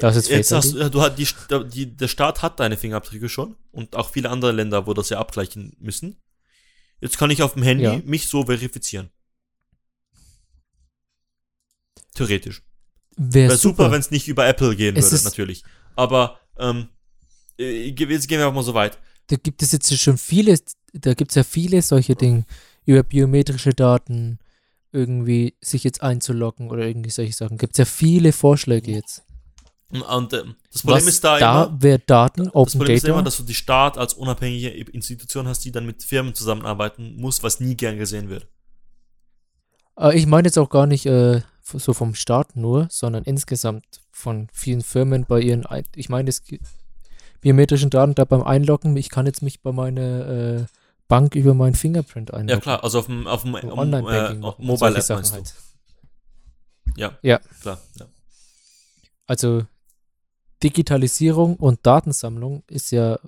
Das 0.00 0.16
ist 0.16 0.28
Jetzt 0.28 0.52
hast 0.52 0.74
du, 0.74 1.00
hat 1.00 1.18
die, 1.18 1.26
die, 1.72 1.96
der 1.96 2.08
Staat 2.08 2.42
hat 2.42 2.60
deine 2.60 2.76
Fingerabdrücke 2.76 3.28
schon 3.28 3.56
und 3.70 3.96
auch 3.96 4.10
viele 4.10 4.30
andere 4.30 4.52
Länder, 4.52 4.86
wo 4.86 4.94
das 4.94 5.08
ja 5.10 5.18
abgleichen 5.18 5.76
müssen. 5.78 6.16
Jetzt 7.00 7.18
kann 7.18 7.30
ich 7.30 7.42
auf 7.42 7.54
dem 7.54 7.62
Handy 7.62 7.84
Ja. 7.84 8.00
mich 8.04 8.28
so 8.28 8.44
verifizieren. 8.44 9.10
Theoretisch. 12.14 12.62
Wäre 13.16 13.48
Wäre 13.50 13.58
super, 13.58 13.84
super. 13.84 13.92
wenn 13.92 14.00
es 14.00 14.10
nicht 14.10 14.28
über 14.28 14.46
Apple 14.46 14.74
gehen 14.76 14.96
Es 14.96 15.10
würde, 15.12 15.24
natürlich. 15.24 15.62
Aber 15.96 16.38
ähm, 16.58 16.88
äh, 17.58 17.88
jetzt 17.88 18.28
gehen 18.28 18.38
wir 18.38 18.48
auch 18.48 18.54
mal 18.54 18.62
so 18.62 18.74
weit. 18.74 18.98
da 19.28 19.36
gibt 19.36 19.62
es 19.62 19.72
jetzt 19.72 19.96
schon 19.98 20.18
viele, 20.18 20.58
da 20.92 21.14
gibt 21.14 21.30
es 21.30 21.34
ja 21.36 21.44
viele 21.44 21.82
solche 21.82 22.14
Dinge 22.14 22.44
über 22.84 23.02
biometrische 23.02 23.70
Daten 23.70 24.38
irgendwie 24.92 25.54
sich 25.60 25.84
jetzt 25.84 26.02
einzuloggen 26.02 26.70
oder 26.70 26.86
irgendwie 26.86 27.10
solche 27.10 27.32
Sachen. 27.32 27.56
Gibt 27.56 27.74
es 27.74 27.78
ja 27.78 27.84
viele 27.84 28.32
Vorschläge 28.32 28.92
jetzt. 28.92 29.22
Und 30.00 30.32
äh, 30.32 30.42
das 30.72 30.82
Problem 30.82 30.96
Was 30.96 31.14
ist 31.14 31.22
da, 31.24 31.38
da 31.38 31.64
immer, 31.64 31.82
wäre 31.82 31.98
Daten, 31.98 32.44
das 32.44 32.54
Open 32.54 32.78
Problem 32.78 32.96
ist 32.96 33.02
Data. 33.04 33.12
immer, 33.12 33.22
dass 33.22 33.36
du 33.36 33.42
die 33.42 33.54
Staat 33.54 33.98
als 33.98 34.14
unabhängige 34.14 34.70
Institution 34.70 35.46
hast, 35.46 35.64
die 35.64 35.72
dann 35.72 35.84
mit 35.84 36.02
Firmen 36.02 36.34
zusammenarbeiten 36.34 37.16
muss, 37.16 37.42
was 37.42 37.60
nie 37.60 37.76
gern 37.76 37.98
gesehen 37.98 38.28
wird. 38.30 38.46
Äh, 39.98 40.16
ich 40.16 40.26
meine 40.26 40.48
jetzt 40.48 40.58
auch 40.58 40.70
gar 40.70 40.86
nicht 40.86 41.06
äh, 41.06 41.42
so 41.62 41.92
vom 41.92 42.14
Staat 42.14 42.56
nur, 42.56 42.88
sondern 42.90 43.24
insgesamt 43.24 43.84
von 44.10 44.48
vielen 44.52 44.82
Firmen 44.82 45.26
bei 45.26 45.40
ihren, 45.40 45.66
Ein 45.66 45.84
ich 45.94 46.08
meine, 46.08 46.28
es 46.30 46.42
gibt 46.44 46.66
biometrischen 47.40 47.90
Daten 47.90 48.14
da 48.14 48.24
beim 48.24 48.42
Einloggen. 48.42 48.96
Ich 48.96 49.08
kann 49.10 49.26
jetzt 49.26 49.42
mich 49.42 49.62
bei 49.62 49.72
meiner 49.72 50.28
äh, 50.28 50.64
Bank 51.08 51.34
über 51.34 51.52
meinen 51.54 51.74
Fingerprint 51.74 52.32
einloggen. 52.32 52.48
Ja 52.48 52.60
klar, 52.60 52.84
also 52.84 53.00
auf 53.00 53.06
dem, 53.06 53.26
auf 53.26 53.42
dem 53.42 53.54
um, 53.54 53.78
Online-Banking 53.78 54.38
äh, 54.38 54.40
machen 54.40 54.60
und 54.60 54.66
Mobile 54.66 54.78
solche 54.92 54.98
App 54.98 55.04
Sachen 55.04 55.32
meinst 55.32 55.34
du? 55.34 55.36
halt. 55.36 55.54
Ja, 56.96 57.18
Ja. 57.22 57.40
klar. 57.60 57.78
Ja. 57.98 58.06
Also 59.26 59.64
Digitalisierung 60.62 61.56
und 61.56 61.80
Datensammlung 61.84 62.62
ist 62.68 62.90
ja 62.92 63.18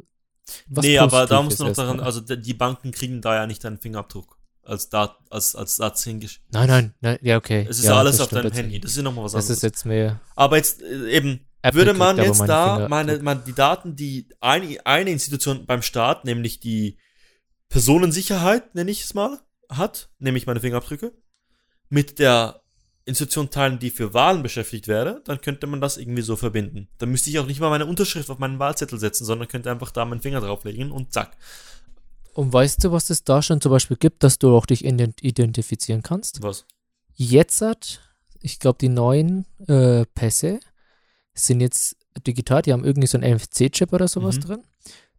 was 0.66 0.84
nee, 0.84 0.98
aber 0.98 1.26
da 1.26 1.42
du 1.42 1.64
noch 1.64 1.72
daran, 1.72 2.00
also 2.00 2.20
die 2.20 2.54
Banken 2.54 2.90
kriegen 2.90 3.22
da 3.22 3.34
ja 3.34 3.46
nicht 3.46 3.64
deinen 3.64 3.78
Fingerabdruck 3.78 4.38
als 4.62 4.88
Dat, 4.88 5.16
als, 5.30 5.54
als 5.56 5.76
Satz 5.76 6.04
hingeschrieben. 6.04 6.48
Nein, 6.52 6.68
nein, 6.68 6.94
nein, 7.00 7.18
ja, 7.22 7.36
okay. 7.36 7.66
Es 7.68 7.78
ist 7.78 7.84
ja, 7.86 7.96
alles 7.96 8.16
das 8.16 8.26
auf 8.26 8.30
deinem. 8.30 8.52
Handy. 8.52 8.80
Das 8.80 8.92
ist 8.92 8.96
ja 8.96 9.02
nochmal 9.02 9.24
was 9.24 9.32
Das 9.32 9.44
anderes. 9.44 9.58
ist 9.58 9.62
jetzt 9.62 9.86
mehr. 9.86 10.20
aber 10.36 10.56
jetzt 10.56 10.82
äh, 10.82 11.10
eben, 11.10 11.46
Apple 11.62 11.80
würde 11.80 11.94
man 11.94 12.16
jetzt 12.18 12.38
meinen 12.38 12.48
da 12.48 12.88
meine, 12.88 13.18
man, 13.20 13.44
die 13.44 13.52
Daten, 13.54 13.96
die 13.96 14.28
eine, 14.40 14.78
eine 14.84 15.10
Institution 15.10 15.66
beim 15.66 15.82
Staat, 15.82 16.24
nämlich 16.24 16.60
die 16.60 16.98
Personensicherheit, 17.68 18.74
nenne 18.74 18.90
ich 18.90 19.04
es 19.04 19.14
mal, 19.14 19.40
hat, 19.70 20.10
nämlich 20.18 20.46
meine 20.46 20.60
Fingerabdrücke, 20.60 21.12
mit 21.88 22.18
der 22.18 22.62
Institution 23.06 23.50
teilen, 23.50 23.78
die 23.78 23.90
für 23.90 24.14
Wahlen 24.14 24.42
beschäftigt 24.42 24.88
wäre, 24.88 25.20
dann 25.24 25.40
könnte 25.40 25.66
man 25.66 25.80
das 25.80 25.96
irgendwie 25.98 26.22
so 26.22 26.36
verbinden. 26.36 26.88
Dann 26.98 27.10
müsste 27.10 27.28
ich 27.30 27.38
auch 27.38 27.46
nicht 27.46 27.60
mal 27.60 27.68
meine 27.70 27.84
Unterschrift 27.86 28.30
auf 28.30 28.38
meinen 28.38 28.58
Wahlzettel 28.58 28.98
setzen, 28.98 29.24
sondern 29.26 29.46
könnte 29.48 29.70
einfach 29.70 29.90
da 29.90 30.04
meinen 30.06 30.20
Finger 30.22 30.40
drauflegen 30.40 30.90
und 30.90 31.12
zack. 31.12 31.36
Und 32.32 32.52
weißt 32.52 32.82
du, 32.82 32.92
was 32.92 33.10
es 33.10 33.22
da 33.22 33.42
schon 33.42 33.60
zum 33.60 33.70
Beispiel 33.70 33.96
gibt, 33.98 34.22
dass 34.22 34.38
du 34.38 34.56
auch 34.56 34.66
dich 34.66 34.84
ident- 34.84 35.22
identifizieren 35.22 36.02
kannst? 36.02 36.42
Was? 36.42 36.64
Jetzt 37.14 37.60
hat, 37.60 38.00
ich 38.40 38.58
glaube, 38.58 38.78
die 38.80 38.88
neuen 38.88 39.46
äh, 39.68 40.04
Pässe 40.14 40.58
sind 41.34 41.60
jetzt 41.60 41.96
digital, 42.26 42.62
die 42.62 42.72
haben 42.72 42.84
irgendwie 42.84 43.06
so 43.06 43.18
einen 43.18 43.36
NFC-Chip 43.36 43.92
oder 43.92 44.08
sowas 44.08 44.36
Mhm. 44.36 44.40
drin. 44.40 44.62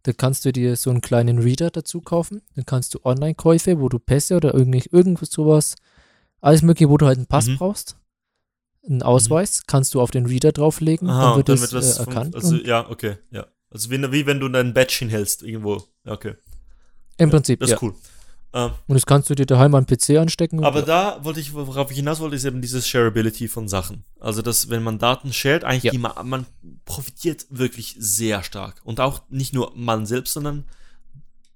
Da 0.02 0.12
kannst 0.12 0.44
du 0.44 0.52
dir 0.52 0.76
so 0.76 0.90
einen 0.90 1.00
kleinen 1.00 1.38
Reader 1.38 1.70
dazu 1.70 2.00
kaufen. 2.00 2.42
Dann 2.54 2.64
kannst 2.66 2.94
du 2.94 3.00
Online-Käufe, 3.04 3.80
wo 3.80 3.88
du 3.88 3.98
Pässe 3.98 4.36
oder 4.36 4.54
irgendwie 4.54 4.82
irgendwas 4.92 5.30
sowas, 5.30 5.74
alles 6.40 6.62
mögliche, 6.62 6.88
wo 6.90 6.96
du 6.96 7.06
halt 7.06 7.18
einen 7.18 7.26
Pass 7.26 7.46
Mhm. 7.46 7.56
brauchst, 7.58 7.96
einen 8.88 9.02
Ausweis, 9.02 9.62
kannst 9.66 9.94
du 9.94 10.00
auf 10.00 10.10
den 10.10 10.26
Reader 10.26 10.52
drauflegen, 10.52 11.08
Aha, 11.08 11.28
dann 11.30 11.36
wird 11.38 11.48
dann 11.48 11.56
das, 11.60 11.72
wird 11.72 11.82
das 11.82 11.98
äh, 11.98 12.04
vom- 12.04 12.12
erkannt. 12.12 12.34
Also, 12.34 12.54
und 12.56 12.66
ja, 12.66 12.88
okay, 12.88 13.16
ja. 13.30 13.46
Also 13.70 13.90
wie, 13.90 14.00
wie 14.12 14.26
wenn 14.26 14.38
du 14.40 14.48
dein 14.48 14.72
Badge 14.74 14.94
hinhältst 15.00 15.42
irgendwo. 15.42 15.82
Ja, 16.04 16.12
okay. 16.12 16.34
Im 17.18 17.30
Prinzip, 17.30 17.60
Das 17.60 17.70
ja. 17.70 17.76
ist 17.76 17.82
cool. 17.82 17.94
Ähm, 18.52 18.70
Und 18.86 18.94
das 18.94 19.04
kannst 19.06 19.28
du 19.28 19.34
dir 19.34 19.44
daheim 19.44 19.72
den 19.72 19.86
PC 19.86 20.18
anstecken. 20.18 20.62
Aber 20.64 20.78
und, 20.80 20.88
da 20.88 21.18
wollte 21.24 21.40
ich, 21.40 21.52
worauf 21.52 21.90
ich 21.90 21.96
hinaus 21.96 22.20
wollte, 22.20 22.36
ist 22.36 22.44
eben 22.44 22.62
dieses 22.62 22.86
Shareability 22.86 23.48
von 23.48 23.66
Sachen. 23.68 24.04
Also, 24.20 24.40
dass, 24.40 24.70
wenn 24.70 24.82
man 24.84 24.98
Daten 24.98 25.32
shared, 25.32 25.64
eigentlich 25.64 25.92
Ja. 25.92 25.98
ma 25.98 26.22
man 26.22 26.46
profitiert 26.84 27.46
wirklich 27.50 27.96
sehr 27.98 28.42
stark. 28.44 28.80
Und 28.84 29.00
auch 29.00 29.22
nicht 29.30 29.52
nur 29.52 29.72
man 29.74 30.06
selbst, 30.06 30.32
sondern 30.34 30.64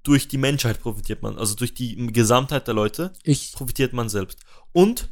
durch 0.03 0.29
die 0.29 0.39
Menschheit 0.39 0.81
profitiert 0.81 1.23
man. 1.23 1.39
Also 1.39 1.55
durch 1.55 1.75
die 1.75 1.95
Gesamtheit 2.09 2.67
der 2.67 2.75
Leute 2.75 3.13
ich, 3.23 3.53
profitiert 3.53 3.93
man 3.93 4.09
selbst. 4.09 4.41
Und 4.73 5.11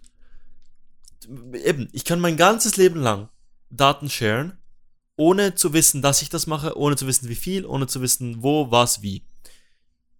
eben, 1.54 1.88
ich 1.92 2.04
kann 2.04 2.20
mein 2.20 2.36
ganzes 2.36 2.76
Leben 2.76 3.00
lang 3.00 3.28
Daten 3.70 4.08
sharen, 4.08 4.58
ohne 5.16 5.54
zu 5.54 5.72
wissen, 5.72 6.00
dass 6.00 6.22
ich 6.22 6.30
das 6.30 6.46
mache, 6.46 6.76
ohne 6.78 6.96
zu 6.96 7.06
wissen, 7.06 7.28
wie 7.28 7.34
viel, 7.34 7.66
ohne 7.66 7.86
zu 7.86 8.00
wissen, 8.00 8.42
wo, 8.42 8.70
was, 8.70 9.02
wie. 9.02 9.26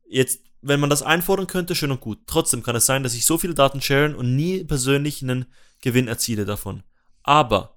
Jetzt, 0.09 0.41
wenn 0.61 0.81
man 0.81 0.91
das 0.91 1.03
einfordern 1.03 1.47
könnte, 1.47 1.75
schön 1.75 1.93
und 1.93 2.01
gut. 2.01 2.19
Trotzdem 2.27 2.63
kann 2.63 2.77
es 2.77 2.87
sein, 2.87 3.03
dass 3.03 3.15
ich 3.15 3.25
so 3.25 3.39
viele 3.39 3.55
Daten 3.55 3.81
sharen 3.81 4.15
und 4.15 4.35
nie 4.35 4.65
persönlich 4.65 5.23
einen 5.23 5.47
Gewinn 5.81 6.09
erziele 6.09 6.45
davon. 6.45 6.83
Aber 7.23 7.77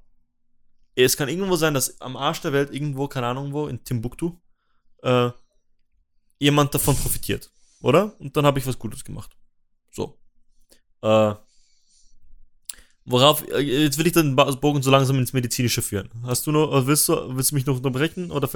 es 0.95 1.15
kann 1.15 1.29
irgendwo 1.29 1.55
sein, 1.55 1.73
dass 1.73 2.01
am 2.01 2.17
Arsch 2.17 2.41
der 2.41 2.53
Welt, 2.53 2.73
irgendwo, 2.73 3.07
keine 3.07 3.27
Ahnung 3.27 3.53
wo, 3.53 3.67
in 3.67 3.83
Timbuktu, 3.83 4.37
äh, 5.03 5.29
jemand 6.39 6.73
davon 6.73 6.95
profitiert. 6.97 7.51
Oder? 7.81 8.19
Und 8.19 8.35
dann 8.35 8.45
habe 8.45 8.59
ich 8.59 8.67
was 8.67 8.79
Gutes 8.79 9.03
gemacht. 9.03 9.35
So. 9.91 10.19
Äh, 11.01 11.35
worauf, 13.05 13.47
äh, 13.49 13.59
jetzt 13.59 13.97
will 13.97 14.07
ich 14.07 14.13
den 14.13 14.35
Bogen 14.35 14.81
so 14.81 14.91
langsam 14.91 15.17
ins 15.17 15.33
Medizinische 15.33 15.81
führen. 15.81 16.09
Hast 16.23 16.47
du 16.47 16.51
noch, 16.51 16.73
äh, 16.73 16.87
willst 16.87 17.07
du, 17.09 17.35
willst 17.35 17.51
du 17.51 17.55
mich 17.55 17.65
noch 17.65 17.77
unterbrechen? 17.77 18.31
Oder 18.31 18.49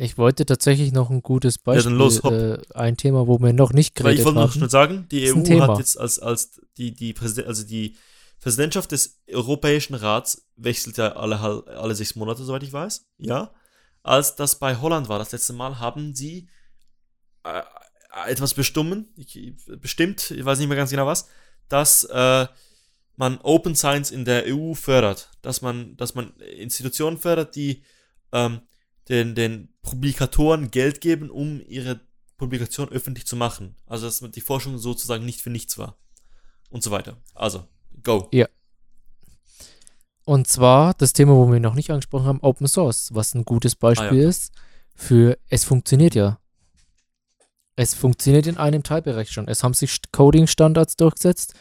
ich 0.00 0.16
wollte 0.16 0.46
tatsächlich 0.46 0.92
noch 0.92 1.10
ein 1.10 1.22
gutes 1.22 1.58
Beispiel, 1.58 1.90
dann 1.90 1.98
los, 1.98 2.20
äh, 2.20 2.58
ein 2.74 2.96
Thema, 2.96 3.26
wo 3.26 3.40
wir 3.40 3.52
noch 3.52 3.72
nicht 3.72 3.98
Weil 4.02 4.12
ich 4.12 4.18
geredet 4.18 4.24
wollte 4.26 4.34
noch 4.36 4.42
haben. 4.44 4.52
schnell 4.52 4.70
sagen, 4.70 5.06
die 5.10 5.32
EU 5.32 5.42
Thema. 5.42 5.68
hat 5.68 5.78
jetzt 5.78 5.98
als, 5.98 6.20
als 6.20 6.60
die, 6.76 6.94
die 6.94 7.12
Präsident, 7.12 7.48
also 7.48 7.66
die 7.66 7.96
Präsidentschaft 8.40 8.92
des 8.92 9.20
Europäischen 9.28 9.94
Rats 9.94 10.46
wechselt 10.54 10.96
ja 10.98 11.16
alle, 11.16 11.40
alle 11.66 11.94
sechs 11.96 12.14
Monate, 12.14 12.44
soweit 12.44 12.62
ich 12.62 12.72
weiß. 12.72 13.06
Ja. 13.18 13.50
Als 14.04 14.36
das 14.36 14.60
bei 14.60 14.76
Holland 14.76 15.08
war, 15.08 15.18
das 15.18 15.32
letzte 15.32 15.52
Mal, 15.52 15.80
haben 15.80 16.14
sie 16.14 16.48
äh, 17.42 17.62
etwas 18.28 18.54
bestimmen, 18.54 19.08
ich, 19.16 19.52
bestimmt, 19.80 20.30
ich 20.30 20.44
weiß 20.44 20.60
nicht 20.60 20.68
mehr 20.68 20.76
ganz 20.76 20.90
genau 20.90 21.06
was, 21.06 21.26
dass 21.68 22.04
äh, 22.04 22.46
man 23.18 23.38
Open 23.42 23.74
Science 23.74 24.10
in 24.10 24.24
der 24.24 24.44
EU 24.46 24.74
fördert, 24.74 25.30
dass 25.42 25.60
man, 25.60 25.96
dass 25.96 26.14
man 26.14 26.34
Institutionen 26.36 27.18
fördert, 27.18 27.56
die 27.56 27.82
ähm, 28.32 28.60
den, 29.08 29.34
den 29.34 29.74
Publikatoren 29.82 30.70
Geld 30.70 31.00
geben, 31.00 31.28
um 31.28 31.60
ihre 31.66 32.00
Publikation 32.36 32.88
öffentlich 32.90 33.26
zu 33.26 33.36
machen. 33.36 33.74
Also 33.86 34.06
dass 34.06 34.20
die 34.30 34.40
Forschung 34.40 34.78
sozusagen 34.78 35.24
nicht 35.24 35.40
für 35.40 35.50
nichts 35.50 35.78
war. 35.78 35.98
Und 36.70 36.82
so 36.82 36.90
weiter. 36.90 37.16
Also, 37.34 37.64
go. 38.02 38.28
Und 40.24 40.46
zwar 40.46 40.94
das 40.94 41.14
Thema, 41.14 41.34
wo 41.34 41.50
wir 41.50 41.58
noch 41.58 41.74
nicht 41.74 41.90
angesprochen 41.90 42.26
haben, 42.26 42.40
Open 42.42 42.68
Source, 42.68 43.14
was 43.14 43.34
ein 43.34 43.44
gutes 43.44 43.74
Beispiel 43.74 44.08
Ah, 44.08 44.22
ja. 44.22 44.28
ist 44.28 44.52
für, 44.94 45.38
es 45.48 45.64
funktioniert 45.64 46.14
ja. 46.14 46.38
Es 47.74 47.94
funktioniert 47.94 48.46
in 48.46 48.58
einem 48.58 48.82
Teilbereich 48.82 49.30
schon. 49.30 49.48
Es 49.48 49.64
haben 49.64 49.72
sich 49.72 49.98
Coding-Standards 50.12 50.96
durchgesetzt, 50.96 51.54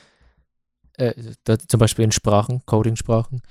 äh, 0.98 1.14
da, 1.44 1.58
zum 1.58 1.80
Beispiel 1.80 2.06
in 2.06 2.12
Sprachen, 2.12 2.66
Coding-Sprachen. 2.66 3.42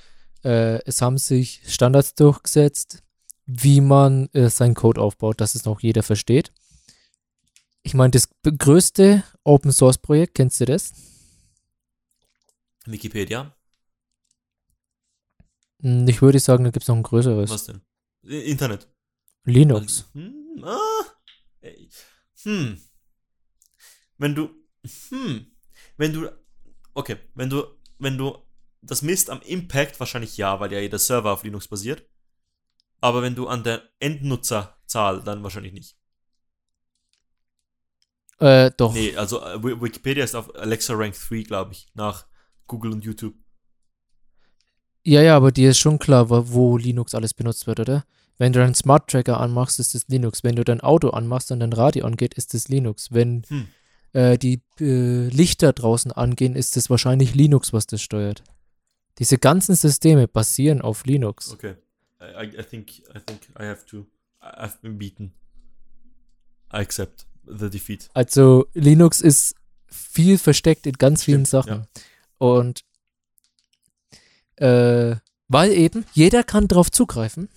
Äh, 0.45 0.81
es 0.85 1.03
haben 1.03 1.19
sich 1.19 1.63
Standards 1.67 2.15
durchgesetzt, 2.15 3.03
wie 3.47 3.81
man 3.81 4.29
äh, 4.33 4.51
seinen 4.51 4.75
Code 4.75 5.01
aufbaut, 5.01 5.41
dass 5.41 5.55
es 5.55 5.65
noch 5.65 5.81
jeder 5.81 6.03
versteht. 6.03 6.53
Ich 7.83 7.95
meine, 7.95 8.11
das 8.11 8.29
größte 8.43 9.23
Open 9.45 9.73
Source 9.73 9.99
Projekt, 9.99 10.35
kennst 10.35 10.61
du 10.61 10.65
das? 10.65 10.93
Wikipedia. 12.85 13.57
Hm, 15.83 16.07
Ich 16.09 16.21
würde 16.21 16.41
sagen, 16.41 16.65
da 16.65 16.71
gibt 16.71 16.83
es 16.83 16.89
noch 16.89 16.97
ein 16.97 17.03
größeres. 17.03 17.51
Was 17.51 17.67
denn? 17.67 17.81
Internet. 18.23 18.89
Linux. 19.45 20.07
Hm, 20.13 20.65
ah, 20.65 21.05
hm. 22.43 22.81
Wenn 24.19 24.35
du, 24.35 24.51
hm, 25.11 25.47
wenn 25.97 26.13
du, 26.13 26.31
okay, 26.97 27.17
wenn 27.35 27.51
du, 27.51 27.65
wenn 27.99 28.19
du 28.19 28.39
das 28.83 29.03
misst 29.03 29.31
am 29.31 29.41
Impact, 29.43 30.01
wahrscheinlich 30.01 30.37
ja, 30.37 30.59
weil 30.61 30.73
ja 30.73 30.81
jeder 30.81 30.99
Server 30.99 31.33
auf 31.33 31.45
Linux 31.45 31.69
basiert. 31.69 32.05
Aber 33.01 33.23
wenn 33.23 33.35
du 33.35 33.47
an 33.47 33.63
der 33.63 33.83
Endnutzerzahl, 34.01 35.23
dann 35.23 35.43
wahrscheinlich 35.43 35.73
nicht. 35.73 35.97
Äh, 38.39 38.71
doch. 38.77 38.93
Nee, 38.93 39.17
also 39.17 39.41
äh, 39.43 39.63
Wi- 39.63 39.81
Wikipedia 39.81 40.25
ist 40.25 40.35
auf 40.35 40.55
Alexa 40.55 40.95
Rank 40.95 41.15
3, 41.15 41.43
glaube 41.43 41.73
ich, 41.73 41.89
nach 41.95 42.27
Google 42.67 42.93
und 42.93 43.05
YouTube. 43.05 43.35
Ja, 45.05 45.23
ja, 45.23 45.37
aber 45.37 45.53
dir 45.53 45.71
ist 45.71 45.79
schon 45.79 45.99
klar, 45.99 46.29
wo, 46.29 46.43
wo 46.49 46.77
Linux 46.77 47.15
alles 47.15 47.33
benutzt 47.33 47.67
wird, 47.67 47.81
oder? 47.81 48.05
Wenn 48.39 48.53
du 48.53 48.59
deinen 48.59 48.75
Smart 48.75 49.09
Tracker 49.09 49.41
anmachst, 49.41 49.79
ist 49.81 49.95
es 49.95 50.09
Linux. 50.09 50.45
Wenn 50.45 50.57
du 50.57 50.65
dein 50.65 50.81
Auto 50.81 51.11
anmachst 51.11 51.51
und 51.51 51.61
dein 51.61 51.73
Radio 51.73 52.05
angeht, 52.05 52.35
ist 52.35 52.55
es 52.55 52.69
Linux. 52.69 53.13
Wenn 53.13 53.43
Hm. 53.49 53.69
Äh, 54.13 54.39
die 54.39 54.61
äh, 54.81 55.29
Lichter 55.29 55.73
draußen 55.73 56.13
angehen, 56.13 56.57
ist 56.57 56.77
es 56.77 56.91
wahrscheinlich 56.91 57.35
Linux, 57.35 57.73
was 57.73 57.87
das 57.87 58.03
steuert. 58.03 58.43
Diese 59.19 59.39
ganzen 59.39 59.75
Systeme 59.75 60.29
basieren 60.29 60.83
auf 60.83 61.07
Linux. 61.07 61.53
Okay. 61.53 61.77
I, 62.21 62.47
I, 62.47 62.63
think 62.63 62.91
I 63.15 63.21
think 63.25 63.41
I 63.59 63.65
have 63.65 63.87
to. 63.87 64.07
I've 64.41 64.81
been 64.83 64.99
beaten. 64.99 65.33
I 66.73 66.79
accept 66.79 67.27
the 67.47 67.71
defeat. 67.71 68.09
Also 68.15 68.67
Linux 68.75 69.21
ist 69.21 69.55
viel 69.87 70.39
versteckt 70.39 70.87
in 70.87 70.95
ganz 70.95 71.25
vielen 71.25 71.47
Stimmt, 71.47 71.65
Sachen. 71.67 71.87
Und 72.39 72.85
äh, 74.57 75.17
weil 75.49 75.73
eben 75.73 76.05
jeder 76.13 76.43
kann 76.43 76.69
drauf 76.69 76.91
zugreifen. 76.91 77.49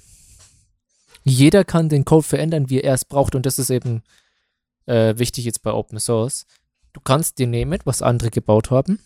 Jeder 1.23 1.65
kann 1.65 1.89
den 1.89 2.05
Code 2.05 2.23
verändern, 2.23 2.69
wie 2.69 2.81
er 2.81 2.93
es 2.93 3.05
braucht. 3.05 3.35
Und 3.35 3.45
das 3.45 3.59
ist 3.59 3.69
eben 3.69 4.03
äh, 4.90 5.18
wichtig 5.18 5.45
jetzt 5.45 5.61
bei 5.61 5.72
Open 5.72 5.99
Source. 5.99 6.45
Du 6.94 6.99
kannst 6.99 7.38
dir 7.38 7.48
nehmen, 7.48 7.80
was 7.86 8.02
andere 8.02 8.32
gebaut 8.32 8.72
haben. 8.72 8.99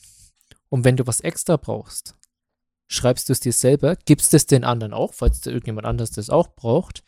Und 0.70 0.86
wenn 0.86 0.98
du 0.98 1.06
was 1.06 1.20
extra 1.20 1.58
brauchst, 1.58 2.16
schreibst 2.88 3.30
du 3.30 3.34
es 3.34 3.42
dir 3.42 3.54
selber, 3.54 3.96
gibst 4.06 4.34
es 4.34 4.46
den 4.46 4.64
anderen 4.64 4.94
auch, 4.94 5.14
falls 5.14 5.42
da 5.42 5.52
irgendjemand 5.52 5.86
anders 5.86 6.12
das 6.12 6.30
auch 6.30 6.56
braucht. 6.56 7.04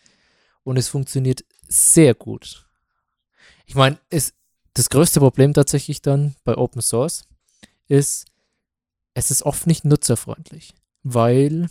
Und 0.64 0.78
es 0.78 0.90
funktioniert 0.90 1.46
sehr 1.68 2.14
gut. 2.14 2.68
Ich 3.66 3.76
meine, 3.76 3.98
das 4.74 4.90
größte 4.90 5.20
Problem 5.20 5.54
tatsächlich 5.54 6.02
dann 6.02 6.36
bei 6.44 6.58
Open 6.58 6.82
Source 6.82 7.28
ist, 7.88 8.26
es 9.14 9.32
ist 9.32 9.44
oft 9.44 9.66
nicht 9.66 9.86
nutzerfreundlich, 9.86 10.74
weil 11.04 11.70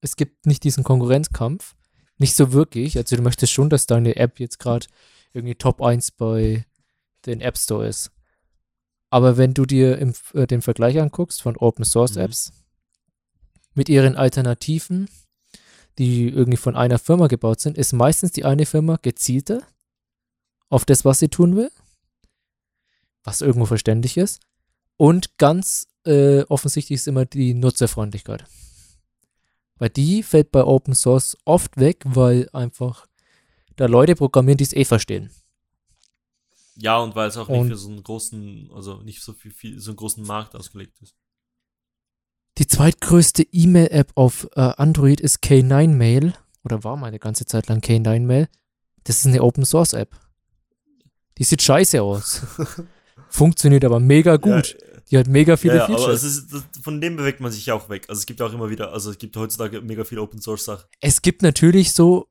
es 0.00 0.16
gibt 0.16 0.46
nicht 0.46 0.62
diesen 0.64 0.84
Konkurrenzkampf. 0.84 1.74
Nicht 2.18 2.36
so 2.36 2.52
wirklich. 2.52 2.96
Also 2.98 3.16
du 3.16 3.22
möchtest 3.22 3.52
schon, 3.52 3.70
dass 3.70 3.86
deine 3.86 4.16
App 4.16 4.40
jetzt 4.40 4.58
gerade 4.58 4.86
irgendwie 5.32 5.54
Top 5.54 5.82
1 5.82 6.12
bei 6.12 6.66
den 7.26 7.40
App 7.40 7.58
Store 7.58 7.86
ist. 7.86 8.10
Aber 9.10 9.36
wenn 9.36 9.54
du 9.54 9.66
dir 9.66 9.98
im, 9.98 10.14
äh, 10.34 10.46
den 10.46 10.62
Vergleich 10.62 11.00
anguckst 11.00 11.42
von 11.42 11.56
Open 11.56 11.84
Source 11.84 12.14
mhm. 12.14 12.22
Apps 12.22 12.52
mit 13.74 13.88
ihren 13.88 14.16
Alternativen, 14.16 15.08
die 15.98 16.28
irgendwie 16.28 16.56
von 16.56 16.76
einer 16.76 16.98
Firma 16.98 17.26
gebaut 17.26 17.60
sind, 17.60 17.76
ist 17.76 17.92
meistens 17.92 18.32
die 18.32 18.44
eine 18.44 18.66
Firma 18.66 18.98
gezielter 19.02 19.62
auf 20.68 20.84
das, 20.84 21.04
was 21.04 21.18
sie 21.18 21.28
tun 21.28 21.56
will, 21.56 21.70
was 23.24 23.40
irgendwo 23.40 23.66
verständlich 23.66 24.16
ist. 24.16 24.40
Und 24.96 25.36
ganz 25.38 25.88
äh, 26.04 26.42
offensichtlich 26.42 26.96
ist 27.00 27.08
immer 27.08 27.26
die 27.26 27.54
Nutzerfreundlichkeit. 27.54 28.44
Weil 29.76 29.90
die 29.90 30.22
fällt 30.22 30.52
bei 30.52 30.62
Open 30.62 30.94
Source 30.94 31.36
oft 31.44 31.76
weg, 31.78 32.02
weil 32.04 32.48
einfach 32.52 33.06
da 33.80 33.86
Leute 33.86 34.14
programmieren, 34.14 34.58
die 34.58 34.64
es 34.64 34.72
eh 34.72 34.84
verstehen. 34.84 35.30
Ja, 36.76 36.98
und 36.98 37.14
weil 37.14 37.28
es 37.28 37.36
auch 37.36 37.48
und 37.48 37.60
nicht 37.60 37.68
für 37.68 37.76
so 37.76 37.88
einen 37.88 38.02
großen, 38.02 38.70
also 38.74 39.02
nicht 39.02 39.22
so 39.22 39.32
viel, 39.32 39.50
viel 39.50 39.80
so 39.80 39.90
einen 39.90 39.96
großen 39.96 40.24
Markt 40.24 40.54
ausgelegt 40.54 41.00
ist. 41.02 41.14
Die 42.58 42.66
zweitgrößte 42.66 43.42
E-Mail-App 43.42 44.12
auf 44.14 44.48
äh, 44.54 44.60
Android 44.60 45.20
ist 45.20 45.42
K9 45.42 45.88
Mail 45.88 46.34
oder 46.64 46.84
war 46.84 46.96
mal 46.96 47.06
eine 47.06 47.18
ganze 47.18 47.46
Zeit 47.46 47.68
lang 47.68 47.80
K9 47.80 48.20
Mail. 48.20 48.48
Das 49.04 49.18
ist 49.18 49.26
eine 49.26 49.42
Open 49.42 49.64
Source 49.64 49.94
App. 49.94 50.18
Die 51.38 51.44
sieht 51.44 51.62
scheiße 51.62 52.02
aus. 52.02 52.42
Funktioniert 53.30 53.84
aber 53.84 54.00
mega 54.00 54.36
gut. 54.36 54.76
Ja, 54.78 54.90
die 55.10 55.18
hat 55.18 55.26
mega 55.26 55.56
viele 55.56 55.74
ja, 55.74 55.80
ja, 55.80 55.86
Features. 55.86 56.04
Aber 56.04 56.12
es 56.12 56.22
ist, 56.22 56.52
das, 56.52 56.64
von 56.82 57.00
dem 57.00 57.16
bewegt 57.16 57.40
man 57.40 57.50
sich 57.50 57.70
auch 57.72 57.88
weg. 57.88 58.04
Also 58.08 58.20
es 58.20 58.26
gibt 58.26 58.40
auch 58.42 58.52
immer 58.52 58.70
wieder, 58.70 58.92
also 58.92 59.10
es 59.10 59.18
gibt 59.18 59.36
heutzutage 59.36 59.80
mega 59.80 60.04
viele 60.04 60.22
Open 60.22 60.40
Source 60.40 60.64
Sachen. 60.64 60.84
Es 61.00 61.22
gibt 61.22 61.42
natürlich 61.42 61.92
so, 61.92 62.28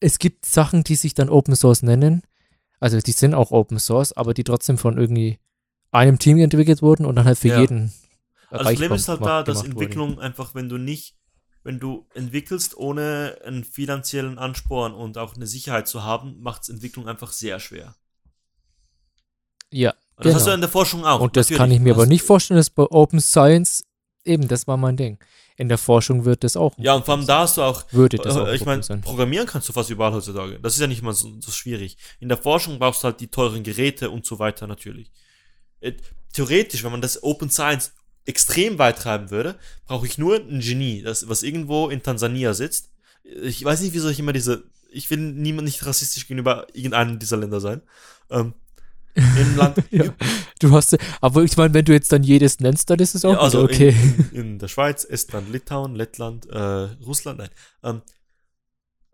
es 0.00 0.18
gibt 0.18 0.46
Sachen, 0.46 0.82
die 0.82 0.96
sich 0.96 1.14
dann 1.14 1.28
Open 1.28 1.54
Source 1.54 1.82
nennen. 1.82 2.22
Also 2.80 2.98
die 2.98 3.12
sind 3.12 3.34
auch 3.34 3.50
Open 3.50 3.78
Source, 3.78 4.12
aber 4.14 4.34
die 4.34 4.44
trotzdem 4.44 4.78
von 4.78 4.98
irgendwie 4.98 5.38
einem 5.92 6.18
Team 6.18 6.38
entwickelt 6.38 6.82
wurden 6.82 7.04
und 7.04 7.14
dann 7.16 7.26
halt 7.26 7.38
für 7.38 7.48
ja. 7.48 7.60
jeden. 7.60 7.92
Also 8.48 8.64
das 8.64 8.72
Problem 8.72 8.92
ist 8.92 9.08
halt 9.08 9.24
da, 9.24 9.42
dass 9.42 9.62
Entwicklung 9.62 10.16
wurde. 10.16 10.22
einfach, 10.22 10.54
wenn 10.54 10.68
du 10.68 10.78
nicht, 10.78 11.14
wenn 11.62 11.78
du 11.78 12.06
entwickelst, 12.14 12.76
ohne 12.76 13.36
einen 13.44 13.64
finanziellen 13.64 14.38
Ansporn 14.38 14.94
und 14.94 15.18
auch 15.18 15.36
eine 15.36 15.46
Sicherheit 15.46 15.86
zu 15.86 16.02
haben, 16.02 16.40
macht 16.40 16.62
es 16.62 16.68
Entwicklung 16.70 17.06
einfach 17.06 17.32
sehr 17.32 17.60
schwer. 17.60 17.94
Ja, 19.70 19.94
das 20.16 20.24
genau. 20.24 20.34
hast 20.36 20.46
du 20.46 20.50
in 20.52 20.60
der 20.60 20.70
Forschung 20.70 21.04
auch. 21.04 21.20
Und 21.20 21.36
das 21.36 21.46
Natürlich. 21.46 21.58
kann 21.58 21.70
ich 21.70 21.80
mir 21.80 21.94
aber 21.94 22.06
nicht 22.06 22.22
vorstellen, 22.22 22.56
dass 22.56 22.70
bei 22.70 22.84
Open 22.84 23.20
Science 23.20 23.84
eben, 24.24 24.48
das 24.48 24.66
war 24.66 24.76
mein 24.76 24.96
Ding. 24.96 25.18
In 25.60 25.68
der 25.68 25.76
Forschung 25.76 26.24
wird 26.24 26.42
das 26.42 26.56
auch. 26.56 26.72
Ja, 26.78 26.94
und 26.94 27.04
vor 27.04 27.14
allem 27.14 27.26
da 27.26 27.40
hast 27.40 27.58
du 27.58 27.62
auch. 27.62 27.84
Würde 27.92 28.16
das 28.16 28.34
auch 28.34 28.48
Ich 28.48 28.64
meine, 28.64 28.80
programmieren 29.02 29.46
kannst 29.46 29.68
du 29.68 29.74
fast 29.74 29.90
überall 29.90 30.10
heutzutage. 30.10 30.58
Das 30.58 30.72
ist 30.72 30.80
ja 30.80 30.86
nicht 30.86 31.02
mal 31.02 31.12
so, 31.12 31.38
so, 31.38 31.50
schwierig. 31.50 31.98
In 32.18 32.30
der 32.30 32.38
Forschung 32.38 32.78
brauchst 32.78 33.02
du 33.02 33.08
halt 33.08 33.20
die 33.20 33.28
teuren 33.28 33.62
Geräte 33.62 34.08
und 34.08 34.24
so 34.24 34.38
weiter 34.38 34.66
natürlich. 34.66 35.12
Äh, 35.80 35.92
theoretisch, 36.32 36.82
wenn 36.82 36.92
man 36.92 37.02
das 37.02 37.22
Open 37.22 37.50
Science 37.50 37.92
extrem 38.24 38.78
weit 38.78 39.00
treiben 39.00 39.30
würde, 39.30 39.56
brauche 39.84 40.06
ich 40.06 40.16
nur 40.16 40.36
ein 40.36 40.60
Genie, 40.60 41.02
das, 41.02 41.28
was 41.28 41.42
irgendwo 41.42 41.90
in 41.90 42.02
Tansania 42.02 42.54
sitzt. 42.54 42.88
Ich 43.22 43.62
weiß 43.62 43.82
nicht, 43.82 43.92
wieso 43.92 44.08
ich 44.08 44.18
immer 44.18 44.32
diese. 44.32 44.64
Ich 44.90 45.10
will 45.10 45.18
niemand 45.18 45.66
nicht 45.66 45.84
rassistisch 45.84 46.26
gegenüber 46.26 46.68
irgendeinem 46.72 47.18
dieser 47.18 47.36
Länder 47.36 47.60
sein. 47.60 47.82
Ähm, 48.30 48.54
im 49.14 49.56
Land. 49.56 49.82
ja. 49.90 50.04
Du 50.58 50.72
hast, 50.72 50.96
aber 51.20 51.42
ich 51.42 51.56
meine, 51.56 51.74
wenn 51.74 51.84
du 51.84 51.92
jetzt 51.92 52.12
dann 52.12 52.22
jedes 52.22 52.60
nennst, 52.60 52.90
dann 52.90 52.98
ist 52.98 53.14
es 53.14 53.24
auch 53.24 53.32
ja, 53.32 53.40
also 53.40 53.62
okay. 53.62 53.94
In, 54.30 54.30
in, 54.40 54.58
der 54.58 54.68
Schweiz, 54.68 55.04
Estland, 55.04 55.50
Litauen, 55.50 55.94
Lettland, 55.94 56.46
äh, 56.50 56.58
Russland, 56.58 57.38
nein. 57.38 57.50
Ähm, 57.82 58.02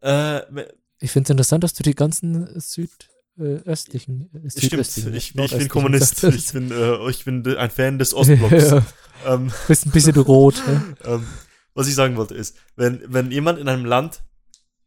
äh, 0.02 0.64
ich 0.98 1.10
finde 1.10 1.26
es 1.26 1.30
interessant, 1.30 1.64
dass 1.64 1.74
du 1.74 1.82
die 1.82 1.94
ganzen 1.94 2.48
südöstlichen, 2.60 4.30
äh, 4.34 4.50
südöstlichen 4.50 5.14
ich, 5.14 5.34
ich 5.34 5.58
bin 5.58 5.68
Kommunist. 5.68 6.24
Ich 6.24 6.52
bin, 6.52 6.70
äh, 6.70 7.10
ich 7.10 7.24
bin 7.24 7.46
ein 7.56 7.70
Fan 7.70 7.98
des 7.98 8.14
Ostblocks. 8.14 8.70
ja. 8.70 8.86
ähm, 9.26 9.52
Bist 9.68 9.86
ein 9.86 9.90
bisschen 9.92 10.16
rot. 10.16 10.62
ähm, 11.04 11.26
was 11.74 11.88
ich 11.88 11.94
sagen 11.94 12.16
wollte 12.16 12.34
ist, 12.34 12.56
wenn, 12.76 13.02
wenn 13.06 13.30
jemand 13.30 13.58
in 13.58 13.68
einem 13.68 13.84
Land 13.84 14.22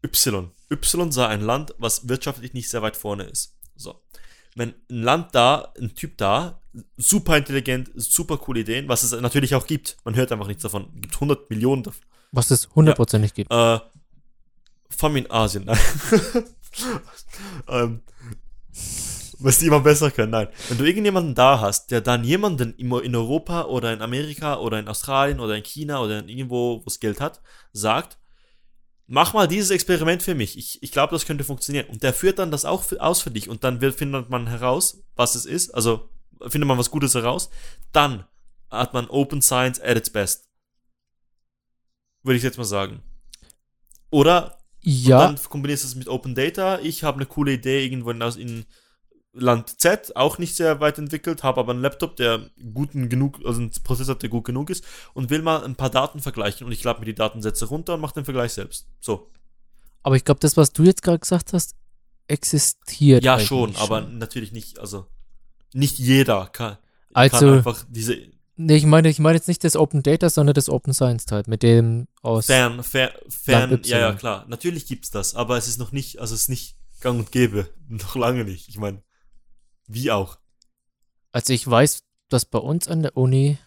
Y, 0.04 0.52
Y 0.72 1.12
sei 1.12 1.28
ein 1.28 1.42
Land, 1.42 1.76
was 1.78 2.10
wirtschaftlich 2.10 2.54
nicht 2.54 2.70
sehr 2.70 2.82
weit 2.82 2.98
vorne 2.98 3.24
ist. 3.26 3.56
So 3.76 4.02
wenn 4.60 4.76
ein 4.90 5.04
Land 5.04 5.34
da, 5.34 5.74
ein 5.80 5.96
Typ 5.96 6.18
da, 6.18 6.62
super 6.98 7.38
intelligent, 7.38 7.90
super 7.96 8.38
coole 8.38 8.60
Ideen, 8.60 8.88
was 8.88 9.04
es 9.04 9.20
natürlich 9.20 9.56
auch 9.56 9.66
gibt. 9.66 9.98
Man 10.04 10.16
hört 10.16 10.32
einfach 10.32 10.48
nichts 10.48 10.64
davon. 10.64 10.90
Es 10.96 11.02
gibt 11.02 11.16
100 11.16 11.50
Millionen 11.50 11.84
davon. 11.84 12.02
Was 12.32 12.52
es 12.52 12.70
hundertprozentig 12.76 13.32
ja. 13.32 13.36
gibt. 13.36 13.52
Äh, 13.52 13.80
vor 14.96 15.10
allem 15.10 15.16
in 15.16 15.32
Asien. 15.32 15.68
ähm, 17.68 18.02
was 19.40 19.58
die 19.58 19.68
immer 19.68 19.80
besser 19.80 20.12
können. 20.12 20.32
Nein. 20.32 20.50
Wenn 20.68 20.78
du 20.78 20.84
irgendjemanden 20.84 21.34
da 21.34 21.60
hast, 21.60 21.92
der 21.92 22.02
dann 22.02 22.24
jemanden 22.24 22.74
in 22.74 23.16
Europa 23.16 23.64
oder 23.64 23.94
in 23.94 24.02
Amerika 24.02 24.58
oder 24.58 24.78
in 24.78 24.88
Australien 24.88 25.40
oder 25.40 25.56
in 25.56 25.64
China 25.64 26.02
oder 26.02 26.28
irgendwo, 26.28 26.82
wo 26.82 26.84
es 26.86 27.00
Geld 27.00 27.22
hat, 27.22 27.42
sagt, 27.74 28.19
mach 29.10 29.34
mal 29.34 29.48
dieses 29.48 29.72
Experiment 29.72 30.22
für 30.24 30.36
mich. 30.36 30.58
Ich, 30.58 30.82
ich 30.82 30.92
glaube, 30.92 31.12
das 31.12 31.26
könnte 31.26 31.44
funktionieren. 31.44 31.88
Und 31.88 32.04
der 32.04 32.14
führt 32.14 32.40
dann 32.40 32.52
das 32.52 32.64
auch 32.64 32.84
für, 32.84 33.02
aus 33.02 33.22
für 33.22 33.32
dich 33.32 33.50
und 33.50 33.64
dann 33.64 33.82
wird, 33.82 33.96
findet 33.96 34.30
man 34.30 34.48
heraus, 34.48 35.04
was 35.16 35.36
es 35.36 35.46
ist. 35.46 35.72
Also 35.72 36.10
findet 36.48 36.68
man 36.68 36.78
was 36.78 36.92
Gutes 36.92 37.16
heraus. 37.16 37.50
Dann 37.92 38.24
hat 38.70 38.94
man 38.94 39.10
Open 39.10 39.42
Science 39.42 39.82
at 39.82 39.98
its 39.98 40.12
best. 40.12 40.48
Würde 42.22 42.38
ich 42.38 42.44
jetzt 42.44 42.60
mal 42.60 42.66
sagen. 42.66 43.02
Oder 44.12 44.60
ja. 44.82 45.20
dann 45.20 45.42
kombinierst 45.42 45.84
du 45.84 45.88
es 45.88 45.96
mit 45.96 46.08
Open 46.08 46.36
Data. 46.36 46.80
Ich 46.80 47.04
habe 47.04 47.18
eine 47.18 47.26
coole 47.26 47.54
Idee 47.54 47.84
irgendwo 47.84 48.12
in, 48.12 48.22
in 48.22 48.66
Land 49.34 49.80
Z, 49.80 50.16
auch 50.16 50.38
nicht 50.38 50.56
sehr 50.56 50.80
weit 50.80 50.98
entwickelt, 50.98 51.44
habe 51.44 51.60
aber 51.60 51.72
einen 51.72 51.82
Laptop, 51.82 52.16
der 52.16 52.50
guten 52.74 53.10
genug, 53.10 53.40
also 53.46 53.62
einen 53.62 53.72
Prozessor, 53.84 54.16
der 54.16 54.30
gut 54.30 54.46
genug 54.46 54.70
ist 54.70 54.84
und 55.14 55.30
will 55.30 55.42
mal 55.42 55.64
ein 55.64 55.76
paar 55.76 55.90
Daten 55.90 56.20
vergleichen 56.20 56.66
und 56.66 56.74
ich 56.74 56.84
lade 56.84 57.00
mir 57.00 57.06
die 57.06 57.16
Datensätze 57.16 57.66
runter 57.66 57.94
und 57.94 58.02
mache 58.02 58.16
den 58.16 58.26
Vergleich 58.26 58.54
selbst. 58.54 58.88
So. 59.00 59.30
Aber 60.02 60.16
ich 60.16 60.26
glaube, 60.26 60.40
das, 60.40 60.58
was 60.58 60.72
du 60.74 60.84
jetzt 60.84 61.04
gerade 61.04 61.20
gesagt 61.20 61.54
hast, 61.54 61.76
existiert. 62.28 63.24
Ja, 63.24 63.40
schon, 63.40 63.74
schon, 63.74 63.82
aber 63.82 64.02
natürlich 64.02 64.52
nicht, 64.52 64.80
also 64.80 65.06
nicht 65.74 66.00
jeder 66.00 66.48
kann, 66.48 66.78
also, 67.14 67.38
kann 67.38 67.58
einfach 67.58 67.86
diese. 67.90 68.18
Nee, 68.56 68.76
ich 68.76 68.86
meine, 68.86 69.10
ich 69.10 69.20
meine 69.20 69.38
jetzt 69.38 69.48
nicht 69.48 69.64
das 69.64 69.76
Open 69.76 70.04
Data, 70.04 70.30
sondern 70.30 70.54
das 70.54 70.70
Open 70.70 70.94
Science 70.94 71.26
Teil, 71.26 71.44
mit 71.48 71.64
dem 71.64 72.08
aus. 72.22 72.48
Fern, 72.48 72.84
fern, 72.84 73.12
fern, 73.30 73.80
ja, 73.84 74.00
ja, 74.00 74.14
klar. 74.14 74.46
Natürlich 74.50 74.86
gibt's 74.86 75.12
das, 75.12 75.36
aber 75.36 75.58
es 75.58 75.68
ist 75.68 75.78
noch 75.78 75.92
nicht, 75.92 76.20
also 76.20 76.36
es 76.36 76.42
ist 76.42 76.50
nicht 76.50 76.76
gang 77.00 77.20
und 77.20 77.32
gäbe. 77.32 77.70
Noch 77.88 78.16
lange 78.16 78.44
nicht. 78.44 78.68
Ich 78.68 78.78
meine, 78.78 79.02
wie 79.90 80.12
auch? 80.12 80.38
Also 81.32 81.52
ich 81.52 81.70
weiß, 81.70 82.04
dass 82.30 82.46
bei 82.46 82.60
uns 82.60 82.88
an 82.88 83.02
der 83.02 83.18
Uni 83.18 83.58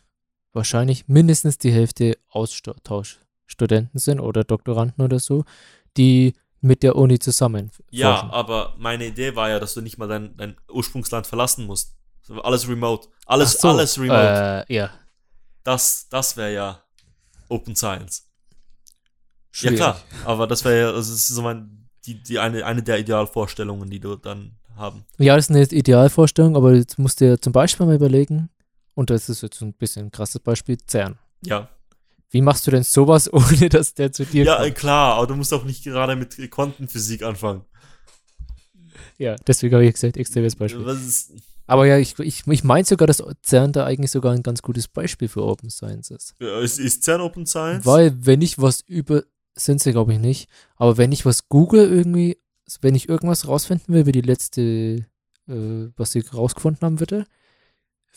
wahrscheinlich 0.52 1.08
mindestens 1.08 1.58
die 1.58 1.72
Hälfte 1.72 2.16
Austauschstudenten 2.28 3.98
sind 3.98 4.20
oder 4.20 4.44
Doktoranden 4.44 5.04
oder 5.04 5.18
so, 5.18 5.44
die 5.96 6.34
mit 6.60 6.84
der 6.84 6.94
Uni 6.96 7.18
zusammen. 7.18 7.72
Ja, 7.90 8.14
forschen. 8.16 8.30
aber 8.30 8.74
meine 8.78 9.06
Idee 9.06 9.34
war 9.34 9.50
ja, 9.50 9.58
dass 9.58 9.74
du 9.74 9.80
nicht 9.80 9.98
mal 9.98 10.06
dein, 10.06 10.36
dein 10.36 10.56
Ursprungsland 10.70 11.26
verlassen 11.26 11.66
musst. 11.66 11.96
Alles 12.44 12.68
remote. 12.68 13.08
Alles, 13.26 13.52
so, 13.54 13.68
alles 13.70 13.98
remote. 13.98 14.64
Äh, 14.68 14.74
ja. 14.74 14.90
Das, 15.64 16.08
das 16.08 16.36
wäre 16.36 16.54
ja 16.54 16.82
Open 17.48 17.74
Science. 17.74 18.28
Schwierig. 19.50 19.80
Ja, 19.80 19.92
klar. 19.92 20.02
Aber 20.24 20.46
das 20.46 20.64
wäre 20.64 20.80
ja, 20.80 20.86
also 20.86 21.10
das 21.10 21.20
ist 21.20 21.28
so 21.28 21.42
mein, 21.42 21.88
die, 22.06 22.22
die 22.22 22.38
eine, 22.38 22.64
eine 22.64 22.82
der 22.82 23.00
Idealvorstellungen, 23.00 23.90
die 23.90 23.98
du 23.98 24.14
dann 24.14 24.56
haben. 24.76 25.04
Ja, 25.18 25.36
das 25.36 25.48
ist 25.48 25.50
eine 25.50 25.62
Idealvorstellung, 25.62 26.56
aber 26.56 26.74
jetzt 26.74 26.98
musst 26.98 27.20
du 27.20 27.26
dir 27.26 27.40
zum 27.40 27.52
Beispiel 27.52 27.86
mal 27.86 27.96
überlegen, 27.96 28.50
und 28.94 29.10
das 29.10 29.28
ist 29.28 29.42
jetzt 29.42 29.60
ein 29.62 29.72
bisschen 29.72 30.06
ein 30.06 30.10
krasses 30.10 30.40
Beispiel, 30.40 30.78
CERN. 30.86 31.18
Ja. 31.44 31.68
Wie 32.30 32.42
machst 32.42 32.66
du 32.66 32.70
denn 32.70 32.82
sowas, 32.82 33.28
ohne 33.32 33.68
dass 33.68 33.94
der 33.94 34.12
zu 34.12 34.24
dir 34.24 34.44
ja, 34.44 34.56
kommt? 34.56 34.68
Ja, 34.68 34.74
klar, 34.74 35.14
aber 35.16 35.26
du 35.28 35.36
musst 35.36 35.52
auch 35.52 35.64
nicht 35.64 35.84
gerade 35.84 36.16
mit 36.16 36.36
Quantenphysik 36.50 37.22
anfangen. 37.22 37.64
Ja, 39.18 39.36
deswegen 39.46 39.74
habe 39.74 39.86
ich 39.86 39.94
gesagt, 39.94 40.16
extremes 40.16 40.56
Beispiel. 40.56 40.84
aber 41.66 41.86
ja, 41.86 41.98
ich, 41.98 42.18
ich, 42.18 42.46
ich 42.46 42.64
meine 42.64 42.84
sogar, 42.84 43.06
dass 43.06 43.22
CERN 43.42 43.72
da 43.72 43.84
eigentlich 43.84 44.10
sogar 44.10 44.32
ein 44.32 44.42
ganz 44.42 44.62
gutes 44.62 44.88
Beispiel 44.88 45.28
für 45.28 45.44
Open 45.44 45.70
Science 45.70 46.10
ist. 46.10 46.34
Ja, 46.40 46.60
ist, 46.60 46.78
ist 46.78 47.04
CERN 47.04 47.20
Open 47.20 47.46
Science? 47.46 47.86
Weil, 47.86 48.14
wenn 48.26 48.42
ich 48.42 48.58
was 48.58 48.80
über, 48.80 49.22
sind 49.54 49.80
sie 49.80 49.92
glaube 49.92 50.14
ich 50.14 50.18
nicht, 50.18 50.48
aber 50.76 50.96
wenn 50.96 51.12
ich 51.12 51.24
was 51.24 51.48
google 51.48 51.88
irgendwie 51.88 52.41
wenn 52.80 52.94
ich 52.94 53.08
irgendwas 53.08 53.46
rausfinden 53.46 53.94
will, 53.94 54.06
wie 54.06 54.12
die 54.12 54.20
letzte, 54.20 54.60
äh, 55.48 55.88
was 55.96 56.12
sie 56.12 56.20
rausgefunden 56.20 56.80
haben, 56.84 56.96
bitte, 56.96 57.26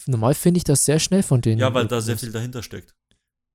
normal 0.06 0.34
finde 0.34 0.58
ich 0.60 0.64
das 0.64 0.86
sehr 0.86 1.00
schnell 1.00 1.24
von 1.24 1.42
denen. 1.42 1.60
Ja, 1.60 1.74
weil 1.74 1.88
da 1.88 2.02
sehr 2.02 2.18
viel 2.18 2.32
dahinter 2.32 2.62
steckt. 2.64 2.96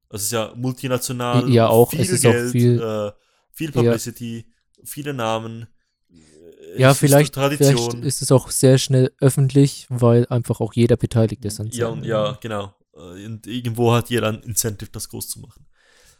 Das 0.08 0.22
ist 0.22 0.32
ja 0.32 0.52
multinational. 0.56 1.48
Ja, 1.48 1.68
auch. 1.68 1.90
Viel 1.90 2.00
Es 2.00 2.10
ist 2.10 2.26
auch 2.26 2.32
Geld, 2.32 2.52
viel- 2.52 2.80
äh, 2.80 3.12
viel 3.52 3.70
Publicity, 3.72 4.52
viele 4.84 5.14
Namen. 5.14 5.68
äh, 6.10 6.80
Ja, 6.80 6.94
vielleicht, 6.94 7.34
vielleicht 7.34 7.94
ist 7.94 8.22
es 8.22 8.32
auch 8.32 8.50
sehr 8.50 8.78
schnell 8.78 9.12
öffentlich, 9.20 9.86
weil 9.88 10.26
einfach 10.28 10.60
auch 10.60 10.72
jeder 10.74 10.96
beteiligt 10.96 11.44
ist 11.44 11.60
an 11.60 11.68
Ja, 11.72 11.88
und 11.88 12.04
ja, 12.04 12.32
genau. 12.40 12.74
Äh, 12.94 13.26
Und 13.26 13.46
irgendwo 13.46 13.92
hat 13.92 14.10
jeder 14.10 14.28
ein 14.28 14.42
Incentive, 14.42 14.90
das 14.90 15.08
groß 15.08 15.28
zu 15.28 15.40
machen. 15.40 15.66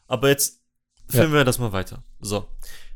Aber 0.06 0.28
jetzt 0.28 0.60
führen 1.08 1.32
wir 1.32 1.44
das 1.44 1.58
mal 1.58 1.72
weiter. 1.72 2.04
So. 2.20 2.46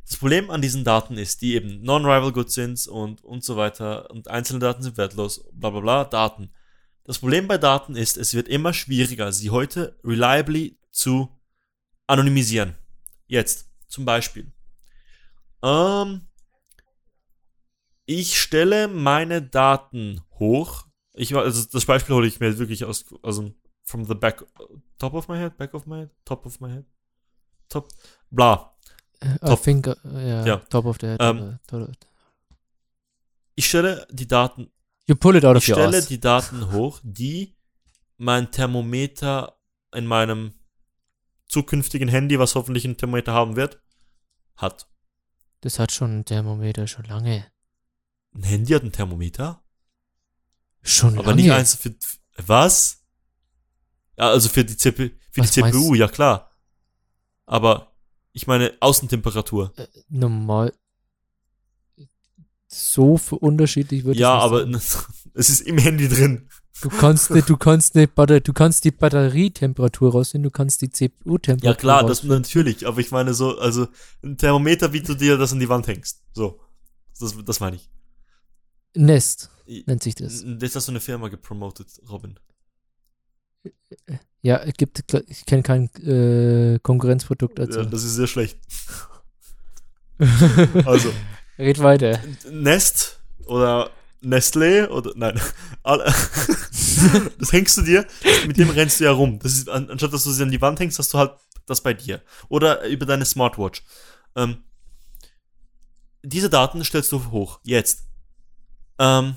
Das 0.07 0.19
Problem 0.19 0.51
an 0.51 0.61
diesen 0.61 0.85
Daten 0.85 1.17
ist, 1.17 1.41
die 1.41 1.55
eben 1.55 1.83
non-rival 1.83 2.33
good 2.33 2.51
sind 2.51 2.87
und, 2.87 3.25
und 3.25 3.43
so 3.43 3.57
weiter 3.57 4.11
und 4.11 4.29
einzelne 4.29 4.61
Daten 4.61 4.83
sind 4.83 4.97
wertlos, 4.99 5.49
bla 5.53 5.71
bla 5.71 5.81
bla, 5.81 6.05
Daten. 6.05 6.51
Das 7.05 7.19
Problem 7.19 7.49
bei 7.49 7.59
Daten 7.59 7.97
ist, 7.97 8.17
es 8.17 8.35
wird 8.35 8.49
immer 8.49 8.73
schwieriger, 8.73 9.33
sie 9.33 9.51
heute 9.51 9.99
reliably 10.05 10.79
zu 10.91 11.29
anonymisieren. 12.07 12.75
Jetzt, 13.27 13.71
zum 13.89 14.05
Beispiel. 14.05 14.53
Ähm, 15.63 16.29
ich 18.07 18.39
stelle 18.39 18.89
meine 18.89 19.41
Daten 19.43 20.21
hoch. 20.39 20.87
Ich, 21.15 21.35
also 21.35 21.65
das 21.71 21.87
Beispiel 21.87 22.15
hole 22.15 22.27
ich 22.27 22.41
mir 22.41 22.59
wirklich 22.59 22.85
aus, 22.85 23.05
also 23.23 23.51
from 23.83 24.05
the 24.05 24.15
back, 24.15 24.45
top 24.99 25.15
of 25.15 25.29
my 25.29 25.37
head, 25.39 25.57
back 25.57 25.73
of 25.75 25.87
my 25.87 26.01
head, 26.01 26.11
top 26.25 26.45
of 26.45 26.61
my 26.61 26.71
head, 26.71 26.85
top, 27.69 27.89
bla. 28.31 28.74
I 29.23 29.39
Top. 29.41 29.62
think, 29.62 29.86
uh, 29.86 29.95
ja, 30.05 30.45
Ja. 30.47 30.57
top 30.69 30.85
of 30.86 30.97
the 31.01 31.07
head. 31.07 31.19
Ähm, 31.20 31.39
uh, 31.41 31.55
top 31.66 31.89
of- 31.89 31.95
Ich 33.55 33.69
stelle 33.69 34.07
die 34.11 34.27
Daten, 34.27 34.70
you 35.07 35.15
pull 35.15 35.36
it 35.36 35.45
out 35.45 35.57
ich 35.57 35.65
stelle 35.65 36.03
die 36.03 36.20
Daten 36.20 36.73
hoch, 36.73 37.01
die 37.03 37.57
mein 38.16 38.51
Thermometer 38.51 39.59
in 39.95 40.07
meinem 40.07 40.55
zukünftigen 41.47 42.09
Handy, 42.09 42.39
was 42.39 42.55
hoffentlich 42.55 42.85
ein 42.85 42.97
Thermometer 42.97 43.32
haben 43.32 43.57
wird, 43.57 43.81
hat. 44.57 44.89
Das 45.61 45.78
hat 45.78 45.93
schon 45.93 46.19
ein 46.20 46.24
Thermometer, 46.24 46.86
schon 46.86 47.05
lange. 47.05 47.47
Ein 48.35 48.43
Handy 48.43 48.73
hat 48.73 48.82
ein 48.82 48.93
Thermometer? 48.93 49.62
Schon 50.82 51.15
Aber 51.19 51.28
lange. 51.31 51.43
nicht 51.43 51.53
eins 51.53 51.77
für, 51.77 51.95
was? 52.45 53.05
Ja, 54.19 54.28
also 54.31 54.49
für 54.49 54.65
die, 54.65 54.77
CPU, 54.77 55.11
für 55.31 55.41
Was 55.41 55.51
die 55.53 55.62
CPU, 55.62 55.78
meinst- 55.91 55.97
ja 56.01 56.09
klar. 56.09 56.51
Aber 57.47 57.94
ich 58.35 58.47
meine 58.47 58.74
Außentemperatur. 58.81 59.73
Äh, 59.77 59.86
normal. 60.11 60.74
So 62.69 63.16
für 63.16 63.36
unterschiedlich 63.36 64.05
würde 64.05 64.19
Ja, 64.19 64.36
ich 64.39 64.43
aber 64.43 64.66
nicht 64.66 64.85
es 65.35 65.48
ist 65.51 65.61
im 65.62 65.78
Handy 65.78 66.09
drin. 66.09 66.48
du 66.82 66.89
kannst 66.89 67.31
du 67.31 67.56
kannst 67.56 67.94
Batter, 68.15 68.40
du 68.40 68.52
kannst 68.52 68.85
die 68.85 68.90
Batterietemperatur 68.90 70.12
rausfinden, 70.12 70.51
du 70.51 70.51
kannst 70.51 70.82
die 70.82 70.90
CPU-Temperatur 70.90 71.70
Ja 71.70 71.74
klar, 71.77 72.01
das 72.02 72.19
rausfinden. 72.19 72.39
natürlich. 72.39 72.86
Aber 72.86 72.98
ich 73.01 73.11
meine 73.12 73.32
so, 73.35 73.56
also 73.59 73.86
ein 74.23 74.36
Thermometer, 74.36 74.93
wie 74.93 75.01
du 75.02 75.15
dir 75.15 75.39
das 75.39 75.52
an 75.52 75.61
die 75.61 75.69
Wand 75.69 75.86
hängst. 75.86 76.23
So. 76.32 76.61
Das, 77.20 77.35
das 77.44 77.61
meine 77.61 77.77
ich. 77.77 77.89
Nest 78.97 79.51
nennt 79.86 80.02
sich 80.02 80.15
das. 80.16 80.44
Das 80.44 80.74
hast 80.74 80.89
du 80.89 80.93
eine 80.93 81.01
Firma 81.01 81.28
gepromotet, 81.28 81.89
Robin. 82.11 82.39
Ja, 84.43 84.59
es 84.59 84.74
gibt 84.74 85.03
ich 85.28 85.47
kenne 85.47 85.62
kein 85.62 85.89
äh, 85.97 86.78
Konkurrenzprodukt 86.81 87.59
dazu. 87.59 87.81
Ja, 87.81 87.85
das 87.86 88.05
ist 88.05 88.15
sehr 88.15 88.27
schlecht. 88.27 88.59
Also, 90.85 91.12
Red 91.59 91.81
weiter. 91.82 92.20
Nest 92.49 93.19
oder 93.47 93.91
Nestlé 94.23 94.86
oder 94.89 95.12
nein, 95.16 95.41
das 97.39 97.53
hängst 97.53 97.77
du 97.77 97.82
dir, 97.82 98.07
mit 98.47 98.57
dem 98.57 98.70
rennst 98.70 99.01
du 99.01 99.05
ja 99.05 99.12
rum. 99.12 99.39
Das 99.41 99.53
ist, 99.53 99.69
an, 99.69 99.91
anstatt 99.91 100.12
dass 100.12 100.24
du 100.24 100.31
sie 100.31 100.43
an 100.43 100.51
die 100.51 100.61
Wand 100.61 100.81
hängst, 100.81 100.99
hast 100.99 101.12
du 101.12 101.19
halt 101.19 101.32
das 101.66 101.81
bei 101.81 101.95
dir. 101.95 102.23
Oder 102.49 102.85
über 102.86 103.07
deine 103.07 103.24
Smartwatch. 103.24 103.82
Ähm, 104.36 104.59
diese 106.23 106.51
Daten 106.51 106.82
stellst 106.85 107.12
du 107.12 107.31
hoch. 107.31 107.61
Jetzt. 107.65 108.05
Ähm, 108.99 109.36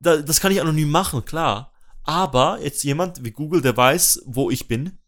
da, 0.00 0.16
das 0.18 0.40
kann 0.40 0.52
ich 0.52 0.60
anonym 0.60 0.90
machen, 0.90 1.24
klar. 1.24 1.72
Aber 2.08 2.58
jetzt 2.62 2.84
jemand 2.84 3.22
wie 3.22 3.32
Google, 3.32 3.60
der 3.60 3.76
weiß, 3.76 4.22
wo 4.24 4.48
ich 4.48 4.66
bin, 4.66 4.98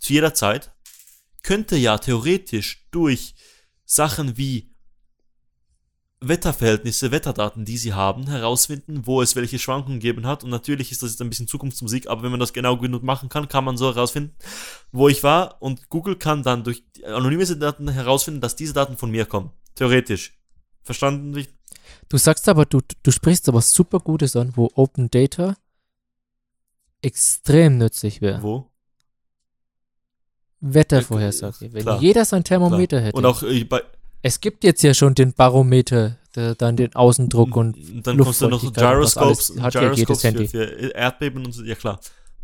zu 0.00 0.12
jeder 0.12 0.34
Zeit, 0.34 0.72
könnte 1.44 1.76
ja 1.76 1.98
theoretisch 1.98 2.88
durch 2.90 3.36
Sachen 3.84 4.36
wie 4.36 4.74
Wetterverhältnisse, 6.20 7.12
Wetterdaten, 7.12 7.64
die 7.64 7.78
sie 7.78 7.94
haben, 7.94 8.26
herausfinden, 8.26 9.06
wo 9.06 9.22
es 9.22 9.36
welche 9.36 9.60
Schwankungen 9.60 10.00
gegeben 10.00 10.26
hat. 10.26 10.42
Und 10.42 10.50
natürlich 10.50 10.90
ist 10.90 11.00
das 11.00 11.12
jetzt 11.12 11.22
ein 11.22 11.30
bisschen 11.30 11.46
Zukunftsmusik, 11.46 12.08
aber 12.08 12.24
wenn 12.24 12.32
man 12.32 12.40
das 12.40 12.52
genau 12.52 12.76
genug 12.76 13.04
machen 13.04 13.28
kann, 13.28 13.46
kann 13.46 13.62
man 13.64 13.76
so 13.76 13.94
herausfinden, 13.94 14.34
wo 14.90 15.08
ich 15.08 15.22
war. 15.22 15.62
Und 15.62 15.88
Google 15.90 16.16
kann 16.16 16.42
dann 16.42 16.64
durch 16.64 16.82
anonyme 17.04 17.46
Daten 17.46 17.88
herausfinden, 17.88 18.40
dass 18.40 18.56
diese 18.56 18.72
Daten 18.72 18.96
von 18.96 19.12
mir 19.12 19.26
kommen. 19.26 19.52
Theoretisch. 19.76 20.36
Verstanden? 20.82 21.46
Du 22.08 22.18
sagst 22.18 22.48
aber, 22.48 22.66
du, 22.66 22.80
du 23.04 23.12
sprichst 23.12 23.48
aber 23.48 23.62
super 23.62 24.00
Gutes 24.00 24.34
an, 24.34 24.54
wo 24.56 24.72
Open 24.74 25.08
Data 25.08 25.54
extrem 27.02 27.78
nützlich 27.78 28.20
wäre. 28.20 28.42
Wo? 28.42 28.70
Wettervorhersage. 30.60 31.72
Wenn 31.72 31.82
klar, 31.82 32.00
jeder 32.00 32.24
sein 32.24 32.44
Thermometer 32.44 33.00
hätte. 33.00 33.16
Und 33.16 33.24
auch 33.24 33.42
äh, 33.42 33.64
bei. 33.64 33.82
es 34.22 34.40
gibt 34.40 34.64
jetzt 34.64 34.82
ja 34.82 34.92
schon 34.94 35.14
den 35.14 35.32
Barometer, 35.32 36.18
der 36.34 36.54
dann 36.54 36.76
den 36.76 36.94
Außendruck 36.94 37.56
und 37.56 37.76
dann 38.06 38.18
kommst 38.18 38.42
du 38.42 38.48
noch 38.48 38.62
was 38.62 38.72
Gyroscopes, 38.72 39.60
hat 39.60 39.74
ja 39.74 39.82
jedes 39.82 39.96
Gyroscopes 39.96 40.20
für, 40.20 40.26
Handy. 40.26 40.48
für 40.48 40.94
Erdbeben 40.94 41.46
und 41.46 41.52
so, 41.52 41.62
ja 41.64 41.74
klar. 41.74 42.00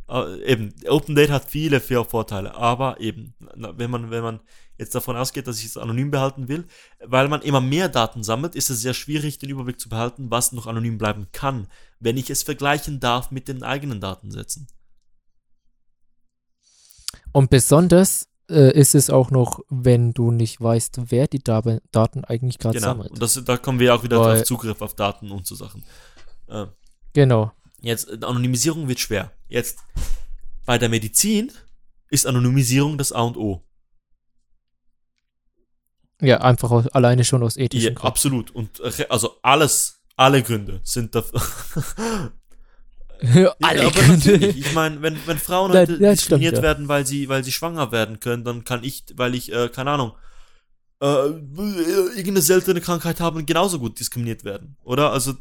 Aber 0.06 0.38
eben, 0.44 0.74
Open 0.88 1.14
Data 1.14 1.32
hat 1.32 1.44
viele, 1.46 1.80
viele 1.80 2.04
Vorteile, 2.04 2.54
aber 2.54 3.00
eben, 3.00 3.34
wenn 3.56 3.90
man, 3.90 4.10
wenn 4.10 4.22
man 4.22 4.40
jetzt 4.78 4.94
davon 4.94 5.16
ausgeht, 5.16 5.46
dass 5.46 5.60
ich 5.60 5.66
es 5.66 5.76
anonym 5.76 6.10
behalten 6.10 6.48
will, 6.48 6.64
weil 7.04 7.28
man 7.28 7.42
immer 7.42 7.60
mehr 7.60 7.88
Daten 7.88 8.22
sammelt, 8.24 8.54
ist 8.54 8.70
es 8.70 8.80
sehr 8.80 8.94
schwierig, 8.94 9.38
den 9.38 9.50
Überblick 9.50 9.78
zu 9.80 9.88
behalten, 9.88 10.30
was 10.30 10.52
noch 10.52 10.66
anonym 10.66 10.98
bleiben 10.98 11.28
kann, 11.32 11.68
wenn 12.00 12.16
ich 12.16 12.30
es 12.30 12.42
vergleichen 12.42 13.00
darf 13.00 13.30
mit 13.30 13.46
den 13.48 13.62
eigenen 13.62 14.00
Datensätzen. 14.00 14.66
Und 17.32 17.50
besonders 17.50 18.28
äh, 18.50 18.78
ist 18.78 18.94
es 18.94 19.08
auch 19.10 19.30
noch, 19.30 19.60
wenn 19.70 20.12
du 20.12 20.30
nicht 20.30 20.60
weißt, 20.60 21.10
wer 21.10 21.26
die 21.26 21.42
Dab- 21.42 21.80
Daten 21.92 22.24
eigentlich 22.24 22.58
gerade 22.58 22.74
Genau. 22.78 22.88
sammelt. 22.88 23.10
Und 23.12 23.22
das, 23.22 23.42
da 23.42 23.56
kommen 23.56 23.78
wir 23.78 23.94
auch 23.94 24.02
wieder 24.02 24.20
Weil- 24.20 24.40
auf 24.40 24.44
Zugriff 24.46 24.82
auf 24.82 24.94
Daten 24.94 25.30
und 25.30 25.46
so 25.46 25.54
Sachen. 25.54 25.84
Äh, 26.48 26.66
Genau. 27.14 27.52
Jetzt, 27.80 28.08
äh, 28.08 28.18
Anonymisierung 28.22 28.88
wird 28.88 28.98
schwer. 29.00 29.32
Jetzt, 29.48 29.78
bei 30.66 30.78
der 30.78 30.88
Medizin 30.88 31.52
ist 32.10 32.26
Anonymisierung 32.26 32.98
das 32.98 33.12
A 33.12 33.22
und 33.22 33.36
O. 33.36 33.62
Ja, 36.26 36.38
einfach 36.40 36.70
aus, 36.70 36.88
alleine 36.88 37.24
schon 37.24 37.42
aus 37.42 37.56
Ja, 37.56 37.64
ethischen 37.64 37.94
Gründen. 37.94 38.06
absolut. 38.06 38.50
Und 38.52 38.80
äh, 38.80 39.06
also 39.08 39.36
alles, 39.42 40.00
alle 40.16 40.42
Gründe 40.42 40.80
sind 40.82 41.14
dafür. 41.14 41.40
Alle 43.62 43.82
aber 43.82 43.90
Gründe. 43.92 44.12
natürlich. 44.32 44.58
Ich 44.58 44.72
meine, 44.74 45.00
wenn, 45.00 45.16
wenn 45.26 45.38
Frauen 45.38 45.72
heute 45.72 45.92
ja, 45.94 46.10
das 46.10 46.18
diskriminiert 46.18 46.52
stimmt, 46.54 46.56
ja. 46.56 46.62
werden, 46.62 46.88
weil 46.88 47.06
sie, 47.06 47.28
weil 47.28 47.42
sie 47.42 47.52
schwanger 47.52 47.90
werden 47.90 48.20
können, 48.20 48.44
dann 48.44 48.64
kann 48.64 48.84
ich, 48.84 49.04
weil 49.16 49.34
ich, 49.34 49.50
äh, 49.52 49.68
keine 49.68 49.92
Ahnung, 49.92 50.12
äh, 51.00 51.06
irgendeine 51.06 52.42
seltene 52.42 52.80
Krankheit 52.82 53.20
haben, 53.20 53.46
genauso 53.46 53.78
gut 53.78 53.98
diskriminiert 53.98 54.44
werden. 54.44 54.76
Oder? 54.82 55.10
Also 55.12 55.34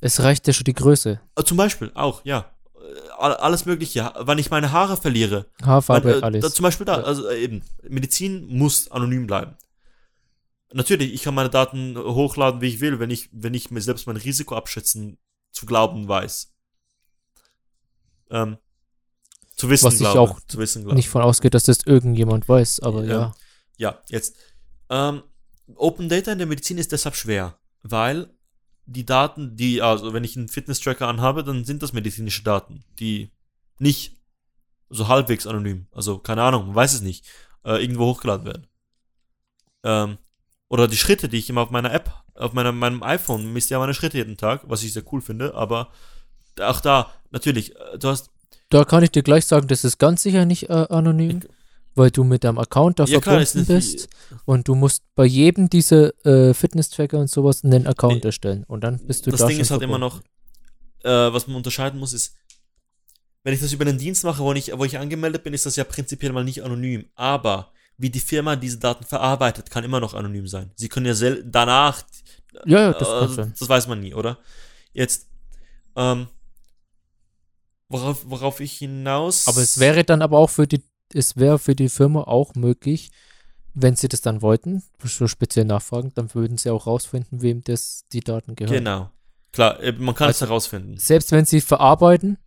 Es 0.00 0.20
reicht 0.22 0.46
ja 0.46 0.52
schon 0.52 0.64
die 0.64 0.74
Größe. 0.74 1.20
äh, 1.36 1.44
zum 1.44 1.56
Beispiel 1.56 1.90
auch, 1.94 2.24
ja. 2.24 2.50
Äh, 2.90 3.08
all- 3.18 3.36
Alles 3.36 3.66
Mögliche. 3.66 4.12
Wann 4.16 4.38
ich 4.38 4.50
meine 4.50 4.72
Haare 4.72 4.96
verliere, 4.96 5.46
Haarfarbe, 5.62 6.08
Weil, 6.14 6.18
äh, 6.20 6.22
alles. 6.22 6.42
Da, 6.44 6.50
zum 6.50 6.62
Beispiel 6.64 6.86
da, 6.86 6.98
Ja. 6.98 7.04
also 7.04 7.28
äh, 7.28 7.42
eben, 7.42 7.62
Medizin 7.82 8.46
muss 8.48 8.90
anonym 8.90 9.26
bleiben. 9.26 9.56
Natürlich, 10.72 11.12
ich 11.12 11.22
kann 11.22 11.34
meine 11.34 11.50
Daten 11.50 11.96
hochladen, 11.98 12.60
wie 12.60 12.68
ich 12.68 12.80
will, 12.80 13.00
wenn 13.00 13.10
ich, 13.10 13.28
wenn 13.32 13.54
ich 13.54 13.70
mir 13.72 13.80
selbst 13.80 14.06
mein 14.06 14.16
Risiko 14.16 14.54
abschätzen 14.56 15.18
zu 15.50 15.66
glauben 15.66 16.06
weiß. 16.06 16.52
Ähm, 18.30 18.56
zu 19.56 19.68
wissen 19.68 19.86
Was 19.86 19.94
ich 19.94 20.00
glaube. 20.00 20.20
auch 20.20 20.40
zu 20.46 20.58
wissen 20.58 20.82
glaube. 20.82 20.94
nicht 20.96 21.08
von 21.08 21.22
ausgeht, 21.22 21.54
dass 21.54 21.64
das 21.64 21.80
irgendjemand 21.84 22.48
weiß, 22.48 22.80
aber 22.80 23.02
Ähm, 23.02 23.10
ja. 23.10 23.34
Ja, 23.78 23.98
jetzt. 24.08 24.36
Ähm, 24.88 25.22
Open 25.74 26.08
Data 26.08 26.32
in 26.32 26.38
der 26.38 26.46
Medizin 26.46 26.78
ist 26.78 26.92
deshalb 26.92 27.16
schwer, 27.16 27.58
weil 27.82 28.30
die 28.92 29.06
Daten, 29.06 29.56
die, 29.56 29.82
also 29.82 30.12
wenn 30.12 30.24
ich 30.24 30.36
einen 30.36 30.48
Fitness-Tracker 30.48 31.06
anhabe, 31.06 31.44
dann 31.44 31.64
sind 31.64 31.82
das 31.82 31.92
medizinische 31.92 32.42
Daten, 32.42 32.84
die 32.98 33.30
nicht 33.78 34.16
so 34.88 35.06
halbwegs 35.06 35.46
anonym, 35.46 35.86
also 35.92 36.18
keine 36.18 36.42
Ahnung, 36.42 36.66
man 36.66 36.74
weiß 36.74 36.94
es 36.94 37.00
nicht, 37.00 37.24
äh, 37.64 37.80
irgendwo 37.80 38.06
hochgeladen 38.06 38.46
werden. 38.46 38.66
Ähm, 39.84 40.18
oder 40.68 40.88
die 40.88 40.96
Schritte, 40.96 41.28
die 41.28 41.38
ich 41.38 41.48
immer 41.48 41.62
auf 41.62 41.70
meiner 41.70 41.92
App, 41.92 42.12
auf 42.34 42.52
meiner, 42.52 42.72
meinem 42.72 43.02
iPhone 43.04 43.52
misst 43.52 43.70
ja 43.70 43.78
meine 43.78 43.94
Schritte 43.94 44.18
jeden 44.18 44.36
Tag, 44.36 44.62
was 44.64 44.82
ich 44.82 44.92
sehr 44.92 45.04
cool 45.12 45.20
finde, 45.20 45.54
aber 45.54 45.92
auch 46.60 46.80
da, 46.80 47.12
natürlich, 47.30 47.76
äh, 47.76 47.98
du 47.98 48.08
hast, 48.08 48.30
Da 48.70 48.84
kann 48.84 49.04
ich 49.04 49.12
dir 49.12 49.22
gleich 49.22 49.46
sagen, 49.46 49.68
das 49.68 49.84
ist 49.84 49.98
ganz 49.98 50.24
sicher 50.24 50.44
nicht 50.46 50.68
äh, 50.68 50.86
anonym, 50.90 51.42
weil 52.00 52.10
du 52.10 52.24
mit 52.24 52.44
deinem 52.44 52.58
Account 52.58 52.98
da 52.98 53.04
ja 53.04 53.20
klar, 53.20 53.44
verbunden 53.44 53.74
nicht, 53.74 53.92
bist 53.92 54.08
und 54.46 54.66
du 54.68 54.74
musst 54.74 55.02
bei 55.14 55.26
jedem 55.26 55.68
dieser 55.68 56.12
äh, 56.24 56.54
Fitness-Tracker 56.54 57.18
und 57.18 57.30
sowas 57.30 57.62
einen 57.62 57.86
Account 57.86 58.24
Nee. 58.24 58.28
erstellen 58.28 58.64
und 58.64 58.82
dann 58.82 58.98
bist 59.06 59.26
du 59.26 59.30
das 59.30 59.40
da 59.40 59.46
Ding 59.46 59.56
schon 59.56 59.62
ist 59.62 59.70
halt 59.70 59.82
immer 59.82 59.98
noch, 59.98 60.22
äh, 61.04 61.10
was 61.10 61.46
man 61.46 61.56
unterscheiden 61.56 62.00
muss, 62.00 62.14
ist, 62.14 62.34
wenn 63.44 63.52
ich 63.52 63.60
das 63.60 63.72
über 63.74 63.84
einen 63.86 63.98
Dienst 63.98 64.24
mache, 64.24 64.42
wo 64.42 64.52
ich, 64.54 64.72
wo 64.76 64.84
ich 64.84 64.98
angemeldet 64.98 65.44
bin, 65.44 65.52
ist 65.52 65.66
das 65.66 65.76
ja 65.76 65.84
prinzipiell 65.84 66.32
mal 66.32 66.42
nicht 66.44 66.62
anonym. 66.62 67.06
Aber 67.14 67.70
wie 67.98 68.10
die 68.10 68.20
Firma 68.20 68.56
diese 68.56 68.78
Daten 68.78 69.04
verarbeitet, 69.04 69.70
kann 69.70 69.84
immer 69.84 70.00
noch 70.00 70.14
anonym 70.14 70.46
sein. 70.46 70.70
Sie 70.76 70.88
können 70.88 71.06
ja 71.06 71.14
sel 71.14 71.44
danach. 71.46 72.02
Ja, 72.64 72.80
ja, 72.80 72.92
das 72.92 73.30
äh, 73.30 73.34
sein. 73.34 73.54
Das 73.58 73.68
weiß 73.68 73.88
man 73.88 74.00
nie, 74.00 74.14
oder? 74.14 74.38
Jetzt, 74.92 75.28
ähm, 75.96 76.28
worauf, 77.88 78.22
worauf 78.24 78.60
ich 78.60 78.72
hinaus. 78.78 79.46
Aber 79.46 79.60
es 79.60 79.78
wäre 79.78 80.04
dann 80.04 80.22
aber 80.22 80.38
auch 80.38 80.50
für 80.50 80.66
die, 80.66 80.82
es 81.14 81.36
wäre 81.36 81.58
für 81.58 81.74
die 81.74 81.88
Firma 81.88 82.22
auch 82.22 82.54
möglich, 82.54 83.10
wenn 83.74 83.96
sie 83.96 84.08
das 84.08 84.20
dann 84.20 84.42
wollten, 84.42 84.82
so 85.04 85.28
speziell 85.28 85.64
nachfragen, 85.64 86.12
dann 86.14 86.34
würden 86.34 86.58
sie 86.58 86.70
auch 86.70 86.86
rausfinden, 86.86 87.40
wem 87.42 87.62
das 87.62 88.04
die 88.12 88.20
Daten 88.20 88.56
gehören. 88.56 88.74
Genau. 88.74 89.10
Klar, 89.52 89.80
äh, 89.80 89.92
man 89.92 90.14
kann 90.14 90.30
es 90.30 90.36
Also- 90.42 90.46
herausfinden. 90.46 90.96
Selbst 90.96 91.30
wenn 91.32 91.44
sie 91.44 91.60
verarbeiten, 91.60 92.38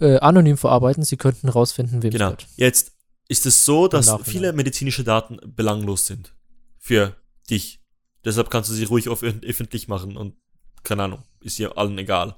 äh, 0.00 0.18
anonym 0.18 0.56
verarbeiten, 0.56 1.02
sie 1.02 1.16
könnten 1.16 1.48
rausfinden, 1.48 2.02
wem 2.02 2.08
es 2.08 2.12
Genau. 2.12 2.26
gehört. 2.26 2.46
Jetzt 2.56 2.92
ist 3.28 3.46
es 3.46 3.64
so, 3.64 3.88
dass 3.88 4.14
viele 4.24 4.52
medizinische 4.52 5.04
Daten 5.04 5.38
belanglos 5.54 6.06
sind. 6.06 6.34
Für 6.78 7.16
dich. 7.50 7.80
Deshalb 8.24 8.48
kannst 8.50 8.70
du 8.70 8.74
sie 8.74 8.84
ruhig 8.84 9.08
auf 9.08 9.22
öf- 9.22 9.42
öffentlich 9.44 9.88
machen 9.88 10.16
und 10.16 10.34
keine 10.82 11.02
Ahnung, 11.04 11.22
ist 11.40 11.58
dir 11.58 11.76
allen 11.76 11.98
egal. 11.98 12.36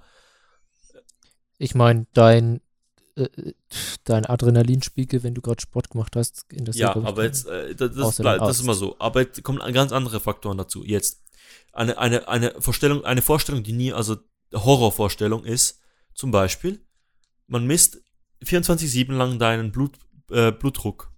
Ich 1.58 1.74
meine, 1.74 2.06
dein, 2.14 2.60
äh, 3.20 3.54
dein 4.04 4.26
Adrenalinspiegel, 4.26 5.22
wenn 5.22 5.34
du 5.34 5.40
gerade 5.40 5.60
Sport 5.60 5.90
gemacht 5.90 6.16
hast, 6.16 6.46
in 6.52 6.64
der 6.64 6.74
Ja, 6.74 6.96
ich, 6.96 7.04
aber 7.04 7.24
jetzt, 7.24 7.46
äh, 7.46 7.74
das, 7.74 7.94
das, 7.94 8.16
das 8.16 8.56
ist 8.56 8.62
immer 8.62 8.74
so. 8.74 8.96
Aber 8.98 9.20
jetzt 9.20 9.42
kommen 9.42 9.60
ganz 9.72 9.92
andere 9.92 10.20
Faktoren 10.20 10.58
dazu. 10.58 10.84
Jetzt, 10.84 11.22
eine, 11.72 11.98
eine, 11.98 12.28
eine 12.28 12.54
Vorstellung, 12.58 13.04
eine 13.04 13.22
Vorstellung, 13.22 13.62
die 13.62 13.72
nie, 13.72 13.92
also 13.92 14.16
Horrorvorstellung 14.52 15.44
ist, 15.44 15.80
zum 16.14 16.30
Beispiel, 16.30 16.84
man 17.46 17.66
misst 17.66 18.02
24-7 18.44 19.12
lang 19.12 19.38
deinen 19.38 19.72
Blut, 19.72 19.98
äh, 20.30 20.52
Blutdruck. 20.52 21.12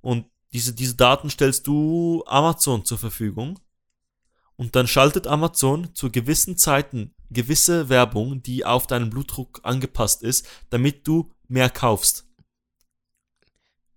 Und 0.00 0.26
diese, 0.52 0.74
diese 0.74 0.96
Daten 0.96 1.30
stellst 1.30 1.66
du 1.66 2.24
Amazon 2.26 2.84
zur 2.84 2.98
Verfügung. 2.98 3.58
Und 4.56 4.76
dann 4.76 4.86
schaltet 4.86 5.26
Amazon 5.26 5.94
zu 5.94 6.10
gewissen 6.10 6.56
Zeiten 6.56 7.14
gewisse 7.30 7.88
Werbung, 7.88 8.42
die 8.42 8.64
auf 8.64 8.86
deinen 8.86 9.10
Blutdruck 9.10 9.60
angepasst 9.62 10.22
ist, 10.22 10.46
damit 10.70 11.06
du 11.06 11.30
mehr 11.48 11.70
kaufst. 11.70 12.24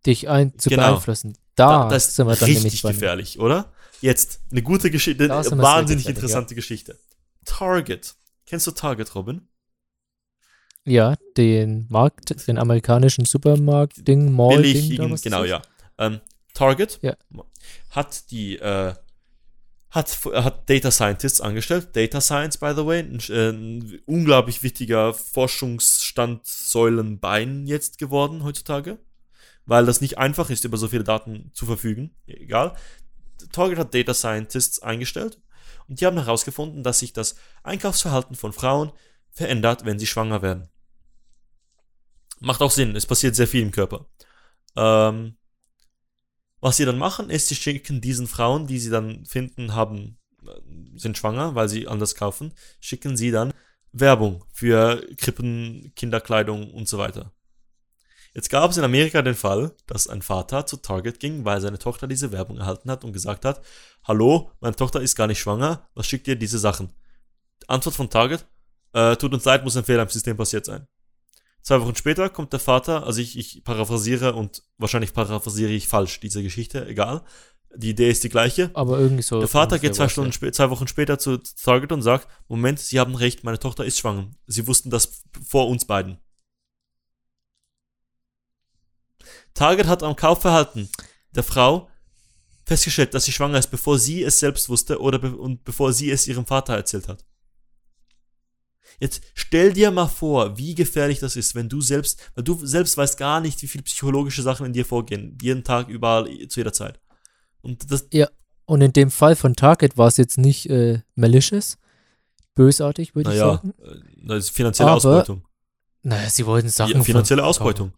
dich 0.05 0.27
ein 0.27 0.57
zu 0.59 0.69
Genau. 0.69 0.91
beeinflussen. 0.91 1.37
Da, 1.55 1.87
das 1.87 2.09
ist 2.09 2.15
sind 2.15 2.27
wir 2.27 2.35
dann 2.35 2.49
richtig 2.49 2.81
gefährlich, 2.81 3.39
oder? 3.39 3.71
Jetzt, 4.01 4.41
eine 4.51 4.61
gute 4.61 4.91
Geschichte, 4.91 5.27
Da 5.29 5.39
eine 5.39 5.61
wahnsinnig 5.61 6.07
interessante 6.09 6.55
Geschichte. 6.55 6.99
Target. 7.45 8.15
Kennst 8.45 8.67
du 8.67 8.71
Target, 8.71 9.15
Robin? 9.15 9.47
Ja, 10.85 11.15
den 11.37 11.85
Markt, 11.89 12.47
den 12.47 12.57
amerikanischen 12.57 13.23
Supermarkt-Ding, 13.23 14.33
Mall-Ding. 14.33 14.73
Billig, 14.73 14.97
da, 14.97 15.09
was 15.09 15.21
genau, 15.21 15.41
das 15.41 15.49
ja. 15.49 15.61
Ähm, 15.97 16.19
Target 16.53 16.99
Ja. 17.01 17.15
hat 17.91 18.29
die, 18.31 18.57
äh, 18.57 18.93
hat, 19.93 20.19
hat 20.25 20.69
Data 20.69 20.89
Scientists 20.89 21.39
angestellt. 21.39 21.95
Data 21.95 22.19
Science, 22.19 22.57
by 22.57 22.73
the 22.75 22.83
way, 22.83 22.97
ein, 22.99 23.19
äh, 23.29 23.51
ein 23.51 24.01
unglaublich 24.07 24.63
wichtiger 24.63 25.13
Forschungsstandsäulenbein 25.13 27.67
jetzt 27.67 27.99
geworden 27.99 28.43
heutzutage, 28.43 28.97
weil 29.67 29.85
das 29.85 30.01
nicht 30.01 30.17
einfach 30.17 30.49
ist, 30.49 30.65
über 30.65 30.77
so 30.77 30.87
viele 30.87 31.03
Daten 31.03 31.51
zu 31.53 31.67
verfügen. 31.67 32.09
Egal. 32.25 32.75
Target 33.51 33.77
hat 33.77 33.93
Data 33.93 34.15
Scientists 34.15 34.81
eingestellt 34.81 35.39
und 35.87 36.01
die 36.01 36.07
haben 36.07 36.17
herausgefunden, 36.17 36.81
dass 36.81 36.97
sich 36.99 37.13
das 37.13 37.35
Einkaufsverhalten 37.61 38.35
von 38.35 38.51
Frauen 38.51 38.91
verändert, 39.29 39.85
wenn 39.85 39.99
sie 39.99 40.07
schwanger 40.07 40.41
werden. 40.41 40.69
Macht 42.39 42.61
auch 42.61 42.71
Sinn, 42.71 42.95
es 42.95 43.05
passiert 43.05 43.35
sehr 43.35 43.47
viel 43.47 43.61
im 43.61 43.69
Körper. 43.69 44.07
Ähm, 44.75 45.37
was 46.63 46.77
sie 46.77 46.85
dann 46.85 46.97
machen, 46.97 47.29
ist, 47.29 47.49
sie 47.49 47.55
schicken 47.55 47.99
diesen 47.99 48.25
Frauen, 48.25 48.67
die 48.67 48.79
sie 48.79 48.89
dann 48.89 49.25
finden, 49.25 49.75
haben, 49.75 50.17
äh, 50.47 50.97
sind 50.97 51.17
schwanger, 51.17 51.55
weil 51.55 51.67
sie 51.67 51.89
anders 51.89 52.15
kaufen, 52.15 52.53
schicken 52.79 53.17
sie 53.17 53.31
dann 53.31 53.53
Werbung 53.91 54.45
für 54.53 55.05
Krippen, 55.17 55.91
Kinderkleidung 55.97 56.73
und 56.73 56.87
so 56.87 56.97
weiter. 56.97 57.33
Jetzt 58.33 58.49
gab 58.49 58.71
es 58.71 58.77
in 58.77 58.85
Amerika 58.85 59.21
den 59.21 59.35
Fall, 59.35 59.75
dass 59.87 60.07
ein 60.07 60.21
Vater 60.21 60.65
zu 60.65 60.77
Target 60.77 61.19
ging, 61.19 61.43
weil 61.43 61.59
seine 61.59 61.79
Tochter 61.79 62.07
diese 62.07 62.31
Werbung 62.31 62.57
erhalten 62.57 62.89
hat 62.89 63.03
und 63.03 63.11
gesagt 63.11 63.43
hat, 63.43 63.61
hallo, 64.05 64.49
meine 64.61 64.75
Tochter 64.75 65.01
ist 65.01 65.17
gar 65.17 65.27
nicht 65.27 65.39
schwanger, 65.39 65.89
was 65.95 66.07
schickt 66.07 66.29
ihr 66.29 66.37
diese 66.37 66.59
Sachen? 66.59 66.93
Antwort 67.67 67.95
von 67.95 68.09
Target, 68.09 68.45
äh, 68.93 69.17
tut 69.17 69.33
uns 69.33 69.43
leid, 69.43 69.65
muss 69.65 69.75
ein 69.75 69.83
Fehler 69.83 70.03
im 70.03 70.09
System 70.09 70.37
passiert 70.37 70.65
sein. 70.65 70.87
Zwei 71.63 71.81
Wochen 71.81 71.95
später 71.95 72.29
kommt 72.29 72.51
der 72.51 72.59
Vater, 72.59 73.05
also 73.07 73.21
ich, 73.21 73.37
ich 73.37 73.63
paraphrasiere 73.63 74.33
und 74.33 74.63
wahrscheinlich 74.77 75.13
paraphrasiere 75.13 75.71
ich 75.71 75.87
falsch 75.87 76.19
diese 76.19 76.43
Geschichte, 76.43 76.85
egal. 76.87 77.23
Die 77.75 77.91
Idee 77.91 78.09
ist 78.11 78.23
die 78.23 78.29
gleiche. 78.29 78.69
Aber 78.73 78.99
irgendwie 78.99 79.23
so. 79.23 79.39
Der 79.39 79.47
Vater 79.47 79.79
geht 79.79 79.95
zwei, 79.95 80.09
Stunden 80.09 80.31
ja. 80.39 80.51
zwei 80.51 80.69
Wochen 80.69 80.87
später 80.87 81.17
zu 81.17 81.37
Target 81.37 81.93
und 81.93 82.01
sagt, 82.01 82.27
Moment, 82.49 82.79
Sie 82.79 82.99
haben 82.99 83.15
recht, 83.15 83.45
meine 83.45 83.57
Tochter 83.57 83.85
ist 83.85 83.97
schwanger. 83.97 84.29
Sie 84.45 84.67
wussten 84.67 84.89
das 84.89 85.23
vor 85.47 85.69
uns 85.69 85.85
beiden. 85.85 86.19
Target 89.53 89.87
hat 89.87 90.03
am 90.03 90.15
Kaufverhalten 90.15 90.89
der 91.33 91.43
Frau 91.43 91.89
festgestellt, 92.65 93.13
dass 93.13 93.25
sie 93.25 93.31
schwanger 93.31 93.57
ist, 93.59 93.71
bevor 93.71 93.97
sie 93.97 94.21
es 94.23 94.39
selbst 94.39 94.69
wusste 94.69 94.99
oder 94.99 95.17
be 95.17 95.35
und 95.35 95.63
bevor 95.63 95.93
sie 95.93 96.11
es 96.11 96.27
ihrem 96.27 96.45
Vater 96.45 96.75
erzählt 96.75 97.07
hat. 97.07 97.25
Jetzt 99.03 99.21
stell 99.33 99.73
dir 99.73 99.91
mal 99.91 100.07
vor, 100.07 100.57
wie 100.57 100.75
gefährlich 100.75 101.19
das 101.19 101.35
ist, 101.35 101.55
wenn 101.55 101.67
du 101.67 101.81
selbst, 101.81 102.31
weil 102.35 102.45
du 102.45 102.65
selbst 102.65 102.95
weißt 102.95 103.17
gar 103.17 103.41
nicht, 103.41 103.61
wie 103.61 103.67
viele 103.67 103.83
psychologische 103.83 104.41
Sachen 104.41 104.65
in 104.65 104.71
dir 104.71 104.85
vorgehen, 104.85 105.37
jeden 105.41 105.65
Tag, 105.65 105.89
überall, 105.89 106.25
zu 106.47 106.61
jeder 106.61 106.71
Zeit. 106.71 107.01
Und 107.61 107.91
das, 107.91 108.07
Und 108.63 108.79
in 108.79 108.93
dem 108.93 109.11
Fall 109.11 109.35
von 109.35 109.57
Target 109.57 109.97
war 109.97 110.07
es 110.07 110.15
jetzt 110.15 110.37
nicht 110.37 110.69
äh, 110.69 111.01
malicious, 111.15 111.77
bösartig, 112.55 113.13
würde 113.13 113.31
ich 113.33 113.37
naja, 113.39 113.55
sagen. 113.55 113.73
äh, 113.83 114.25
das 114.25 114.45
ist 114.45 114.49
finanzielle 114.51 114.91
Aber- 114.91 114.95
Ausbeutung. 114.95 115.43
Naja, 116.03 116.29
sie 116.29 116.45
wollten 116.45 116.69
Sachen. 116.69 116.93
Ja, 116.95 117.03
finanzielle 117.03 117.43
Ausbeutung. 117.43 117.91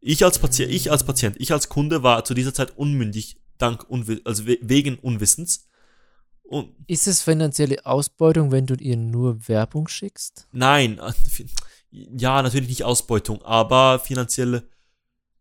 Ich 0.00 0.24
als 0.24 0.40
Patient, 0.40 0.72
ich 0.72 0.90
als 0.90 1.04
Patient, 1.04 1.36
ich 1.38 1.52
als 1.52 1.68
Kunde 1.68 2.02
war 2.02 2.24
zu 2.24 2.34
dieser 2.34 2.52
Zeit 2.52 2.76
unmündig, 2.76 3.36
dank 3.58 3.88
Unwi 3.88 4.20
also 4.24 4.44
we 4.44 4.58
wegen 4.60 4.96
Unwissens. 4.98 5.68
Und 6.52 6.74
Ist 6.86 7.06
es 7.08 7.22
finanzielle 7.22 7.86
Ausbeutung, 7.86 8.52
wenn 8.52 8.66
du 8.66 8.74
ihr 8.74 8.98
nur 8.98 9.48
Werbung 9.48 9.88
schickst? 9.88 10.46
nein, 10.52 11.00
ja, 11.90 12.42
natürlich 12.42 12.68
nicht 12.68 12.84
Ausbeutung, 12.84 13.40
aber 13.40 13.98
finanzielle 13.98 14.68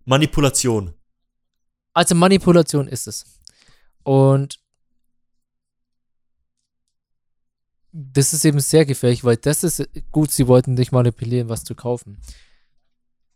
Manipulation. 0.05 0.93
Also 1.93 2.15
Manipulation 2.15 2.87
ist 2.87 3.07
es. 3.07 3.25
Und 4.03 4.61
das 7.91 8.31
ist 8.31 8.45
eben 8.45 8.61
sehr 8.61 8.85
gefährlich, 8.85 9.25
weil 9.25 9.35
das 9.35 9.65
ist 9.65 9.89
gut, 10.11 10.31
sie 10.31 10.47
wollten 10.47 10.77
dich 10.77 10.93
manipulieren, 10.93 11.49
was 11.49 11.65
zu 11.65 11.75
kaufen. 11.75 12.21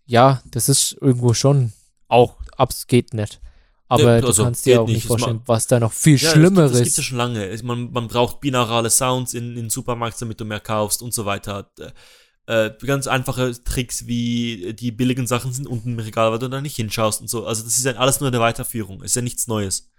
Ja, 0.06 0.42
das 0.46 0.70
ist 0.70 0.94
irgendwo 1.02 1.34
schon 1.34 1.74
auch 2.08 2.38
abs 2.56 2.88
geht 2.88 3.14
nicht. 3.14 3.42
Aber 3.88 4.02
Ja, 4.16 4.22
du 4.22 4.28
also, 4.28 4.44
kannst 4.44 4.66
dir 4.66 4.82
auch 4.82 4.88
nicht 4.88 4.96
nicht, 4.96 5.08
vorstellen, 5.08 5.42
was 5.46 5.68
da 5.68 5.80
noch 5.80 5.94
viel 5.94 6.18
Ja, 6.18 6.32
Schlimmeres. 6.32 6.72
Das, 6.72 6.80
das 6.80 6.84
gibt 6.84 6.98
ja 6.98 7.04
schon 7.04 7.18
lange. 7.18 7.58
Man, 7.64 7.92
man 7.92 8.08
braucht 8.08 8.42
binaurale 8.42 8.90
Sounds 8.90 9.34
in, 9.34 9.56
in 9.58 9.70
Supermarkt, 9.70 10.22
damit 10.22 10.40
du 10.40 10.46
mehr 10.46 10.60
kaufst 10.60 11.02
und 11.04 11.14
so 11.14 11.26
weiter. 11.26 11.72
Äh, 12.48 12.72
ganz 12.86 13.08
einfache 13.08 13.54
Tricks, 13.64 14.08
wie 14.08 14.74
die 14.74 14.92
billigen 14.92 15.28
Sachen 15.28 15.52
sind 15.54 15.68
unten 15.68 15.94
im 15.94 16.00
Regal, 16.00 16.32
weil 16.32 16.40
du 16.40 16.48
da 16.50 16.62
nicht 16.62 16.76
hinschaust 16.76 17.22
und 17.22 17.28
so. 17.30 17.46
Also 17.46 17.64
das 17.64 17.78
ist 17.78 17.86
ja 17.86 17.94
alles 17.94 18.20
nur 18.20 18.30
eine 18.30 18.40
Weiterführung. 18.40 19.04
Ist 19.04 19.16
ja 19.16 19.22
nichts 19.22 19.48
Neues. 19.48 19.90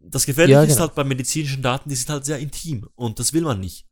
Das 0.00 0.26
Gefährliche 0.26 0.52
Ja, 0.52 0.62
ist 0.64 0.76
genau. 0.76 0.80
halt 0.80 0.94
bei 0.94 1.04
medizinischen 1.04 1.62
Daten, 1.62 1.88
die 1.88 1.94
sind 1.96 2.08
halt 2.10 2.24
sehr 2.24 2.38
intim 2.38 2.88
und 2.96 3.18
das 3.18 3.32
will 3.32 3.42
man 3.42 3.60
nicht. 3.60 3.86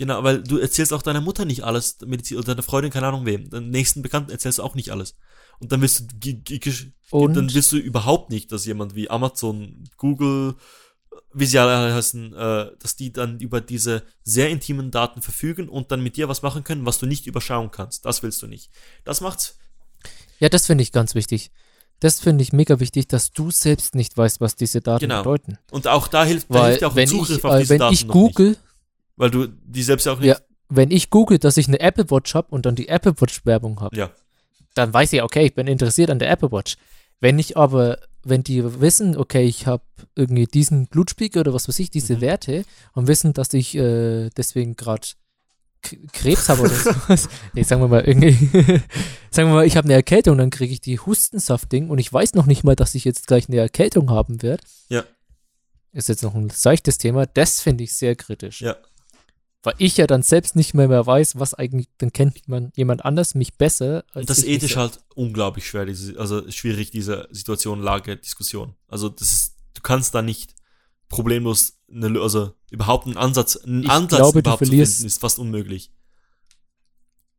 Genau, 0.00 0.24
weil 0.24 0.42
du 0.42 0.56
erzählst 0.56 0.94
auch 0.94 1.02
deiner 1.02 1.20
Mutter 1.20 1.44
nicht 1.44 1.62
alles, 1.62 1.98
Medizin, 2.06 2.38
oder 2.38 2.46
deiner 2.54 2.62
Freundin, 2.62 2.90
keine 2.90 3.06
Ahnung 3.08 3.26
wem, 3.26 3.50
deinem 3.50 3.68
nächsten 3.68 4.00
Bekannten 4.00 4.30
erzählst 4.30 4.58
du 4.58 4.62
auch 4.62 4.74
nicht 4.74 4.92
alles. 4.92 5.14
Und 5.58 5.72
dann 5.72 5.82
willst 5.82 6.00
du, 6.00 6.30
Und- 7.10 7.34
dann 7.36 7.52
willst 7.52 7.70
du 7.70 7.76
überhaupt 7.76 8.30
nicht, 8.30 8.50
dass 8.50 8.64
jemand 8.64 8.94
wie 8.94 9.10
Amazon, 9.10 9.84
Google, 9.98 10.54
wie 11.34 11.44
sie 11.44 11.58
alle 11.58 11.92
heißen, 11.94 12.32
äh, 12.32 12.70
dass 12.78 12.96
die 12.96 13.12
dann 13.12 13.40
über 13.40 13.60
diese 13.60 14.02
sehr 14.22 14.48
intimen 14.48 14.90
Daten 14.90 15.20
verfügen 15.20 15.68
und 15.68 15.92
dann 15.92 16.02
mit 16.02 16.16
dir 16.16 16.30
was 16.30 16.40
machen 16.40 16.64
können, 16.64 16.86
was 16.86 16.98
du 16.98 17.04
nicht 17.04 17.26
überschauen 17.26 17.70
kannst. 17.70 18.06
Das 18.06 18.22
willst 18.22 18.40
du 18.40 18.46
nicht. 18.46 18.70
Das 19.04 19.20
macht's. 19.20 19.58
Ja, 20.38 20.48
das 20.48 20.64
finde 20.64 20.80
ich 20.80 20.92
ganz 20.92 21.14
wichtig. 21.14 21.50
Das 21.98 22.20
finde 22.20 22.42
ich 22.42 22.54
mega 22.54 22.80
wichtig, 22.80 23.06
dass 23.08 23.32
du 23.32 23.50
selbst 23.50 23.94
nicht 23.94 24.16
weißt, 24.16 24.40
was 24.40 24.56
diese 24.56 24.80
Daten 24.80 25.00
Genau. 25.00 25.18
bedeuten. 25.18 25.58
Und 25.70 25.86
auch 25.88 26.08
da 26.08 26.24
hilft, 26.24 26.48
da 26.48 26.54
Weil 26.54 26.68
hilft 26.70 26.84
auch 26.84 26.94
wenn 26.94 27.06
Zugriff 27.06 27.36
ich, 27.36 27.44
auf 27.44 27.52
äh, 27.54 27.58
diese 27.58 27.68
wenn 27.68 27.78
Daten 27.80 27.92
ich 27.94 28.06
noch 28.06 28.14
nicht. 28.14 28.60
Weil 29.20 29.30
du 29.30 29.46
die 29.48 29.82
selbst 29.82 30.06
ja 30.06 30.12
auch 30.12 30.18
nicht. 30.18 30.28
Ja. 30.28 30.38
wenn 30.70 30.90
ich 30.90 31.10
google, 31.10 31.38
dass 31.38 31.58
ich 31.58 31.68
eine 31.68 31.78
Apple 31.80 32.10
Watch 32.10 32.34
habe 32.34 32.48
und 32.50 32.64
dann 32.64 32.74
die 32.74 32.88
Apple 32.88 33.20
Watch 33.20 33.44
Werbung 33.44 33.80
habe, 33.80 33.94
ja. 33.94 34.10
dann 34.74 34.94
weiß 34.94 35.12
ich, 35.12 35.22
okay, 35.22 35.44
ich 35.44 35.54
bin 35.54 35.66
interessiert 35.66 36.08
an 36.08 36.18
der 36.18 36.30
Apple 36.30 36.50
Watch. 36.50 36.76
Wenn 37.20 37.38
ich 37.38 37.54
aber, 37.58 37.98
wenn 38.22 38.42
die 38.44 38.80
wissen, 38.80 39.18
okay, 39.18 39.42
ich 39.44 39.66
habe 39.66 39.82
irgendwie 40.16 40.46
diesen 40.46 40.86
Blutspiegel 40.86 41.40
oder 41.40 41.52
was 41.52 41.68
weiß 41.68 41.78
ich, 41.80 41.90
diese 41.90 42.16
Mhm. 42.16 42.20
Werte 42.22 42.64
und 42.94 43.08
wissen, 43.08 43.34
dass 43.34 43.52
ich 43.52 43.74
äh, 43.76 44.30
deswegen 44.30 44.74
gerade 44.74 45.06
Krebs 46.12 46.48
habe 46.48 46.62
oder 46.62 46.70
sowas. 46.74 47.28
nee, 47.52 47.62
sagen 47.62 47.82
wir 47.82 47.88
mal 47.88 48.04
irgendwie. 48.04 48.32
sagen 49.30 49.48
wir 49.50 49.54
mal, 49.56 49.66
ich 49.66 49.76
habe 49.76 49.84
eine 49.84 49.94
Erkältung, 49.94 50.38
dann 50.38 50.48
kriege 50.48 50.72
ich 50.72 50.80
die 50.80 50.98
Hustensaftding 50.98 51.90
und 51.90 51.98
ich 51.98 52.10
weiß 52.10 52.32
noch 52.34 52.46
nicht 52.46 52.64
mal, 52.64 52.74
dass 52.76 52.94
ich 52.94 53.04
jetzt 53.04 53.26
gleich 53.26 53.48
eine 53.48 53.58
Erkältung 53.58 54.08
haben 54.10 54.40
werde. 54.42 54.62
Ja. 54.88 55.04
Ist 55.92 56.08
jetzt 56.08 56.22
noch 56.22 56.34
ein 56.34 56.48
seichtes 56.48 56.96
Thema. 56.98 57.26
Das 57.26 57.60
finde 57.60 57.84
ich 57.84 57.92
sehr 57.94 58.14
kritisch. 58.16 58.62
Ja. 58.62 58.76
Weil 59.62 59.74
ich 59.76 59.98
ja 59.98 60.06
dann 60.06 60.22
selbst 60.22 60.56
nicht 60.56 60.72
mehr, 60.72 60.88
mehr 60.88 61.04
weiß, 61.06 61.38
was 61.38 61.52
eigentlich, 61.52 61.88
dann 61.98 62.12
kennt 62.14 62.48
man 62.48 62.72
jemand 62.76 63.04
anders 63.04 63.34
mich 63.34 63.54
besser. 63.58 64.04
Als 64.14 64.26
das 64.26 64.38
ist 64.38 64.46
ethisch 64.46 64.76
halt 64.76 65.00
unglaublich 65.14 65.66
schwer, 65.66 65.84
diese, 65.84 66.18
also 66.18 66.50
schwierig, 66.50 66.90
diese 66.90 67.28
Situation, 67.30 67.80
Lage, 67.82 68.16
Diskussion. 68.16 68.74
Also 68.88 69.10
das 69.10 69.32
ist, 69.32 69.56
du 69.74 69.82
kannst 69.82 70.14
da 70.14 70.22
nicht 70.22 70.54
problemlos 71.10 71.74
eine, 71.92 72.18
also 72.20 72.54
überhaupt 72.70 73.06
einen 73.06 73.18
Ansatz, 73.18 73.56
einen 73.56 73.82
Ich 73.82 73.90
Ansatz 73.90 74.18
glaube, 74.18 74.34
du 74.34 74.38
überhaupt 74.48 74.64
zu 74.64 74.70
finden, 74.70 75.06
ist 75.06 75.20
fast 75.20 75.38
unmöglich. 75.38 75.92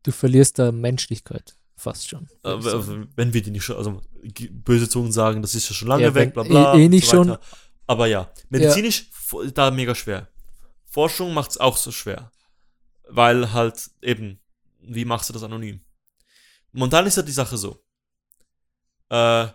Du 0.04 0.12
verlierst 0.12 0.60
da 0.60 0.72
Menschlichkeit 0.72 1.56
fast 1.76 2.08
schon. 2.08 2.28
ich 2.30 2.46
Aber, 2.46 2.88
wenn 3.16 3.34
wir 3.34 3.42
die 3.42 3.52
nicht 3.52 3.64
schon, 3.64 3.78
also 3.78 4.02
böse 4.52 4.88
Zungen 4.90 5.12
sagen, 5.12 5.42
das 5.42 5.56
ist 5.56 5.70
ja 5.70 5.74
schon 5.76 5.88
lange 5.88 6.04
Ja, 6.04 6.14
weg, 6.14 6.28
wenn 6.28 6.34
bla 6.34 6.44
bla. 6.44 6.76
eh- 6.76 6.84
eh 6.86 6.90
nicht 6.90 7.06
so 7.06 7.12
schon. 7.12 7.38
Aber 7.88 8.06
ja, 8.08 8.32
medizinisch 8.50 9.10
f- 9.12 9.52
da 9.54 9.72
mega 9.72 9.96
schwer. 9.96 10.28
Forschung 10.92 11.34
macht 11.34 11.52
es 11.52 11.58
auch 11.58 11.78
so 11.78 11.92
schwer. 11.92 12.32
Weil 13.08 13.54
halt 13.54 13.90
eben, 14.02 14.40
wie 14.82 15.06
machst 15.06 15.30
du 15.30 15.34
das 15.34 15.44
anonym? 15.44 15.82
Dann 16.74 17.06
ist 17.06 17.18
ja 17.18 17.24
die 17.24 17.32
Sache 17.32 17.58
so. 17.58 17.82
Äh, 19.10 19.48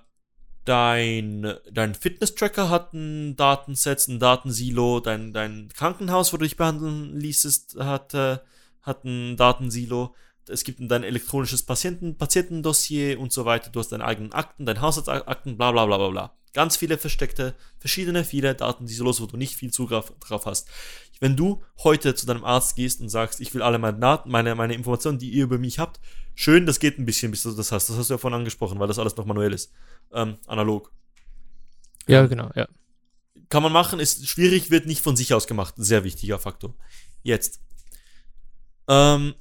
dein, 0.64 1.54
dein 1.70 1.94
Fitness-Tracker 1.94 2.68
hat 2.68 2.92
ein 2.92 3.36
Datenset, 3.36 4.08
ein 4.08 4.18
Datensilo, 4.18 5.00
dein, 5.00 5.32
dein 5.32 5.68
Krankenhaus, 5.68 6.32
wo 6.32 6.36
du 6.36 6.44
dich 6.44 6.56
behandeln 6.56 7.18
ließest, 7.18 7.76
hat, 7.78 8.14
äh, 8.14 8.38
hat 8.82 9.04
ein 9.04 9.36
Datensilo. 9.36 10.14
Es 10.48 10.64
gibt 10.64 10.80
dein 10.80 11.02
elektronisches 11.02 11.64
Patienten, 11.64 12.16
Patientendossier 12.16 13.18
und 13.18 13.32
so 13.32 13.44
weiter. 13.44 13.70
Du 13.70 13.80
hast 13.80 13.90
deine 13.90 14.04
eigenen 14.04 14.32
Akten, 14.32 14.66
deine 14.66 14.80
Haushaltsakten, 14.80 15.56
bla 15.56 15.72
bla 15.72 15.86
bla 15.86 15.96
bla 15.96 16.08
bla. 16.08 16.36
Ganz 16.52 16.76
viele 16.76 16.96
versteckte, 16.96 17.54
verschiedene, 17.78 18.24
viele 18.24 18.54
Datensilos, 18.54 19.20
wo 19.20 19.26
du 19.26 19.36
nicht 19.36 19.56
viel 19.56 19.70
Zugriff 19.70 20.12
drauf 20.20 20.46
hast. 20.46 20.68
Wenn 21.18 21.36
du 21.36 21.62
heute 21.82 22.14
zu 22.14 22.26
deinem 22.26 22.44
Arzt 22.44 22.76
gehst 22.76 23.00
und 23.00 23.08
sagst, 23.08 23.40
ich 23.40 23.54
will 23.54 23.62
alle 23.62 23.78
meine 23.78 23.98
Daten, 23.98 24.30
meine, 24.30 24.54
meine 24.54 24.74
Informationen, 24.74 25.18
die 25.18 25.30
ihr 25.30 25.44
über 25.44 25.58
mich 25.58 25.78
habt, 25.78 25.98
schön, 26.34 26.66
das 26.66 26.78
geht 26.78 26.98
ein 26.98 27.06
bisschen, 27.06 27.30
bis 27.30 27.42
du 27.42 27.52
das 27.52 27.72
hast. 27.72 27.88
Das 27.88 27.96
hast 27.96 28.10
du 28.10 28.14
ja 28.14 28.18
vorhin 28.18 28.38
angesprochen, 28.38 28.78
weil 28.78 28.88
das 28.88 28.98
alles 28.98 29.16
noch 29.16 29.24
manuell 29.24 29.54
ist. 29.54 29.72
Ähm, 30.12 30.36
analog. 30.46 30.92
Ja, 32.06 32.26
genau, 32.26 32.50
ja. 32.54 32.68
Kann 33.48 33.62
man 33.62 33.72
machen, 33.72 34.00
ist 34.00 34.28
schwierig, 34.28 34.70
wird 34.70 34.86
nicht 34.86 35.00
von 35.00 35.16
sich 35.16 35.32
aus 35.32 35.46
gemacht. 35.46 35.78
Ein 35.78 35.84
sehr 35.84 36.04
wichtiger 36.04 36.38
Faktor. 36.38 36.74
Jetzt. 37.22 37.60
Ähm, 38.88 39.34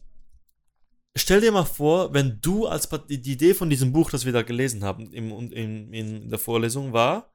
stell 1.15 1.41
dir 1.41 1.52
mal 1.52 1.65
vor, 1.65 2.14
wenn 2.14 2.39
du 2.39 2.68
als 2.68 2.88
Pat- 2.88 3.10
die 3.10 3.22
die 3.22 3.34
Idee 3.34 3.53
von 3.53 3.69
diesem 3.69 3.91
Buch, 3.91 4.11
das 4.11 4.26
wir 4.26 4.34
da 4.34 4.43
gelesen 4.43 4.84
haben 4.84 5.11
im, 5.11 5.52
in, 5.52 5.93
in 5.93 6.30
der 6.30 6.39
Vorlesung 6.39 6.93
war, 6.93 7.34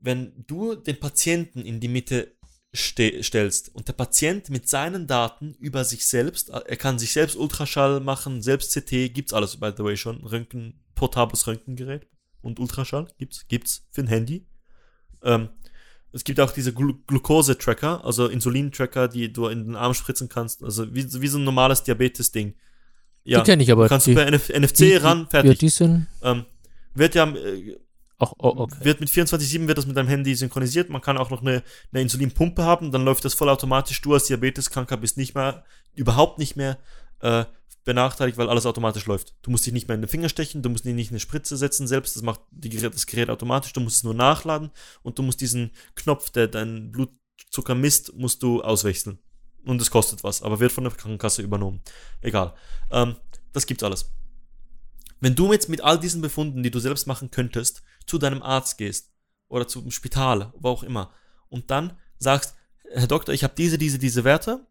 wenn 0.00 0.44
du 0.46 0.74
den 0.74 0.98
Patienten 0.98 1.62
in 1.62 1.80
die 1.80 1.88
Mitte 1.88 2.36
ste 2.74 3.22
stellst 3.22 3.74
und 3.74 3.86
der 3.88 3.92
Patient 3.92 4.48
mit 4.48 4.68
seinen 4.68 5.06
Daten 5.06 5.54
über 5.60 5.84
sich 5.84 6.06
selbst, 6.06 6.48
er 6.50 6.76
kann 6.76 6.98
sich 6.98 7.12
selbst 7.12 7.36
Ultraschall 7.36 8.00
machen, 8.00 8.40
selbst 8.42 8.72
CT, 8.72 9.12
gibt's 9.12 9.32
alles 9.34 9.58
by 9.58 9.70
the 9.76 9.84
way 9.84 9.96
schon, 9.96 10.24
Röntgen, 10.24 10.80
portables 10.94 11.46
Röntgengerät 11.46 12.06
und 12.40 12.58
Ultraschall 12.58 13.08
gibt's, 13.18 13.46
gibt's 13.48 13.86
für 13.90 14.00
ein 14.02 14.06
Handy. 14.06 14.46
Ähm, 15.22 15.50
es 16.12 16.24
gibt 16.24 16.40
auch 16.40 16.50
diese 16.50 16.72
Glu 16.72 16.94
Glucose-Tracker, 17.06 18.04
also 18.04 18.26
Insulin-Tracker, 18.28 19.08
die 19.08 19.32
du 19.32 19.46
in 19.48 19.64
den 19.64 19.76
Arm 19.76 19.94
spritzen 19.94 20.28
kannst, 20.28 20.62
also 20.62 20.94
wie, 20.94 21.04
wie 21.20 21.28
so 21.28 21.38
ein 21.38 21.44
normales 21.44 21.82
Diabetes-Ding. 21.84 22.54
Ja, 23.24 23.40
Die 23.40 23.44
kenne 23.50 23.62
ich 23.62 23.70
aber. 23.70 23.84
du 23.84 23.88
kannst 23.90 24.06
die, 24.06 24.14
per 24.14 24.26
NF 24.26 24.48
NFC 24.48 24.76
die- 24.78 24.94
ran, 24.96 25.20
Ja, 25.24 25.26
fertig. 25.28 25.58
die 25.58 25.68
sind. 25.68 26.06
ähm, 26.22 26.44
wird 26.94 27.14
ja 27.14 27.24
äh, 27.34 27.78
Ach, 28.24 28.32
oh, 28.38 28.54
okay. 28.56 28.84
wird 28.84 29.00
mit 29.00 29.08
24-7 29.08 29.66
wird 29.66 29.78
das 29.78 29.86
mit 29.86 29.96
deinem 29.96 30.06
Handy 30.06 30.32
synchronisiert. 30.36 30.90
Man 30.90 31.00
kann 31.00 31.18
auch 31.18 31.30
noch 31.30 31.40
eine, 31.40 31.64
eine 31.90 32.02
Insulinpumpe 32.02 32.62
haben, 32.62 32.92
dann 32.92 33.04
läuft 33.04 33.24
das 33.24 33.34
vollautomatisch. 33.34 34.00
Du 34.00 34.14
als 34.14 34.26
Diabeteskranker 34.26 34.96
bist 34.96 35.16
nicht 35.16 35.34
mehr, 35.34 35.64
überhaupt 35.96 36.38
nicht 36.38 36.54
mehr 36.54 36.78
äh, 37.18 37.46
benachteiligt, 37.84 38.38
weil 38.38 38.48
alles 38.48 38.64
automatisch 38.64 39.06
läuft. 39.06 39.34
Du 39.42 39.50
musst 39.50 39.66
dich 39.66 39.72
nicht 39.72 39.88
mehr 39.88 39.96
in 39.96 40.02
den 40.02 40.08
Finger 40.08 40.28
stechen, 40.28 40.62
du 40.62 40.68
musst 40.68 40.84
dir 40.84 40.94
nicht 40.94 41.10
eine 41.10 41.18
Spritze 41.18 41.56
setzen 41.56 41.88
selbst, 41.88 42.14
das 42.14 42.22
macht 42.22 42.40
Gerät, 42.52 42.94
das 42.94 43.06
Gerät 43.06 43.28
automatisch, 43.28 43.72
du 43.72 43.80
musst 43.80 43.96
es 43.96 44.04
nur 44.04 44.14
nachladen 44.14 44.70
und 45.02 45.18
du 45.18 45.24
musst 45.24 45.40
diesen 45.40 45.72
Knopf, 45.96 46.30
der 46.30 46.46
deinen 46.46 46.92
Blutzucker 46.92 47.74
misst, 47.74 48.14
musst 48.14 48.40
du 48.44 48.62
auswechseln. 48.62 49.18
Und 49.64 49.82
es 49.82 49.90
kostet 49.90 50.22
was, 50.22 50.42
aber 50.42 50.60
wird 50.60 50.70
von 50.70 50.84
der 50.84 50.92
Krankenkasse 50.92 51.42
übernommen. 51.42 51.80
Egal. 52.20 52.54
Ähm, 52.92 53.16
das 53.52 53.66
gibt's 53.66 53.82
alles. 53.82 54.12
Wenn 55.18 55.34
du 55.34 55.52
jetzt 55.52 55.68
mit 55.68 55.80
all 55.82 55.98
diesen 55.98 56.20
Befunden, 56.20 56.62
die 56.62 56.70
du 56.70 56.80
selbst 56.80 57.06
machen 57.06 57.30
könntest, 57.30 57.82
zu 58.12 58.18
deinem 58.18 58.42
Arzt 58.42 58.76
gehst 58.76 59.10
oder 59.48 59.66
zum 59.66 59.90
Spital, 59.90 60.52
wo 60.54 60.68
auch 60.68 60.82
immer, 60.82 61.14
und 61.48 61.70
dann 61.70 61.98
sagst, 62.18 62.54
Herr 62.90 63.06
Doktor, 63.06 63.32
ich 63.32 63.42
habe 63.42 63.54
diese, 63.56 63.78
diese, 63.78 63.98
diese 63.98 64.22
Werte, 64.22 64.66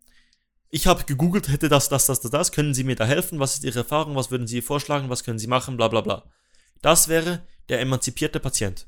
ich 0.69 0.85
habe 0.85 1.05
gegoogelt, 1.05 1.49
hätte 1.49 1.67
das, 1.67 1.89
das, 1.89 2.05
das, 2.05 2.21
das, 2.21 2.29
das, 2.29 2.51
können 2.51 2.75
Sie 2.75 2.83
mir 2.83 2.95
da 2.95 3.05
helfen? 3.05 3.39
Was 3.39 3.55
ist 3.55 3.63
Ihre 3.63 3.79
Erfahrung? 3.79 4.15
Was 4.15 4.29
würden 4.29 4.45
Sie 4.45 4.61
vorschlagen? 4.61 5.09
Was 5.09 5.23
können 5.23 5.39
Sie 5.39 5.47
machen? 5.47 5.75
Bla 5.75 5.87
bla 5.87 6.01
bla. 6.01 6.23
Das 6.83 7.07
wäre 7.07 7.41
der 7.67 7.81
emanzipierte 7.81 8.39
Patient. 8.39 8.85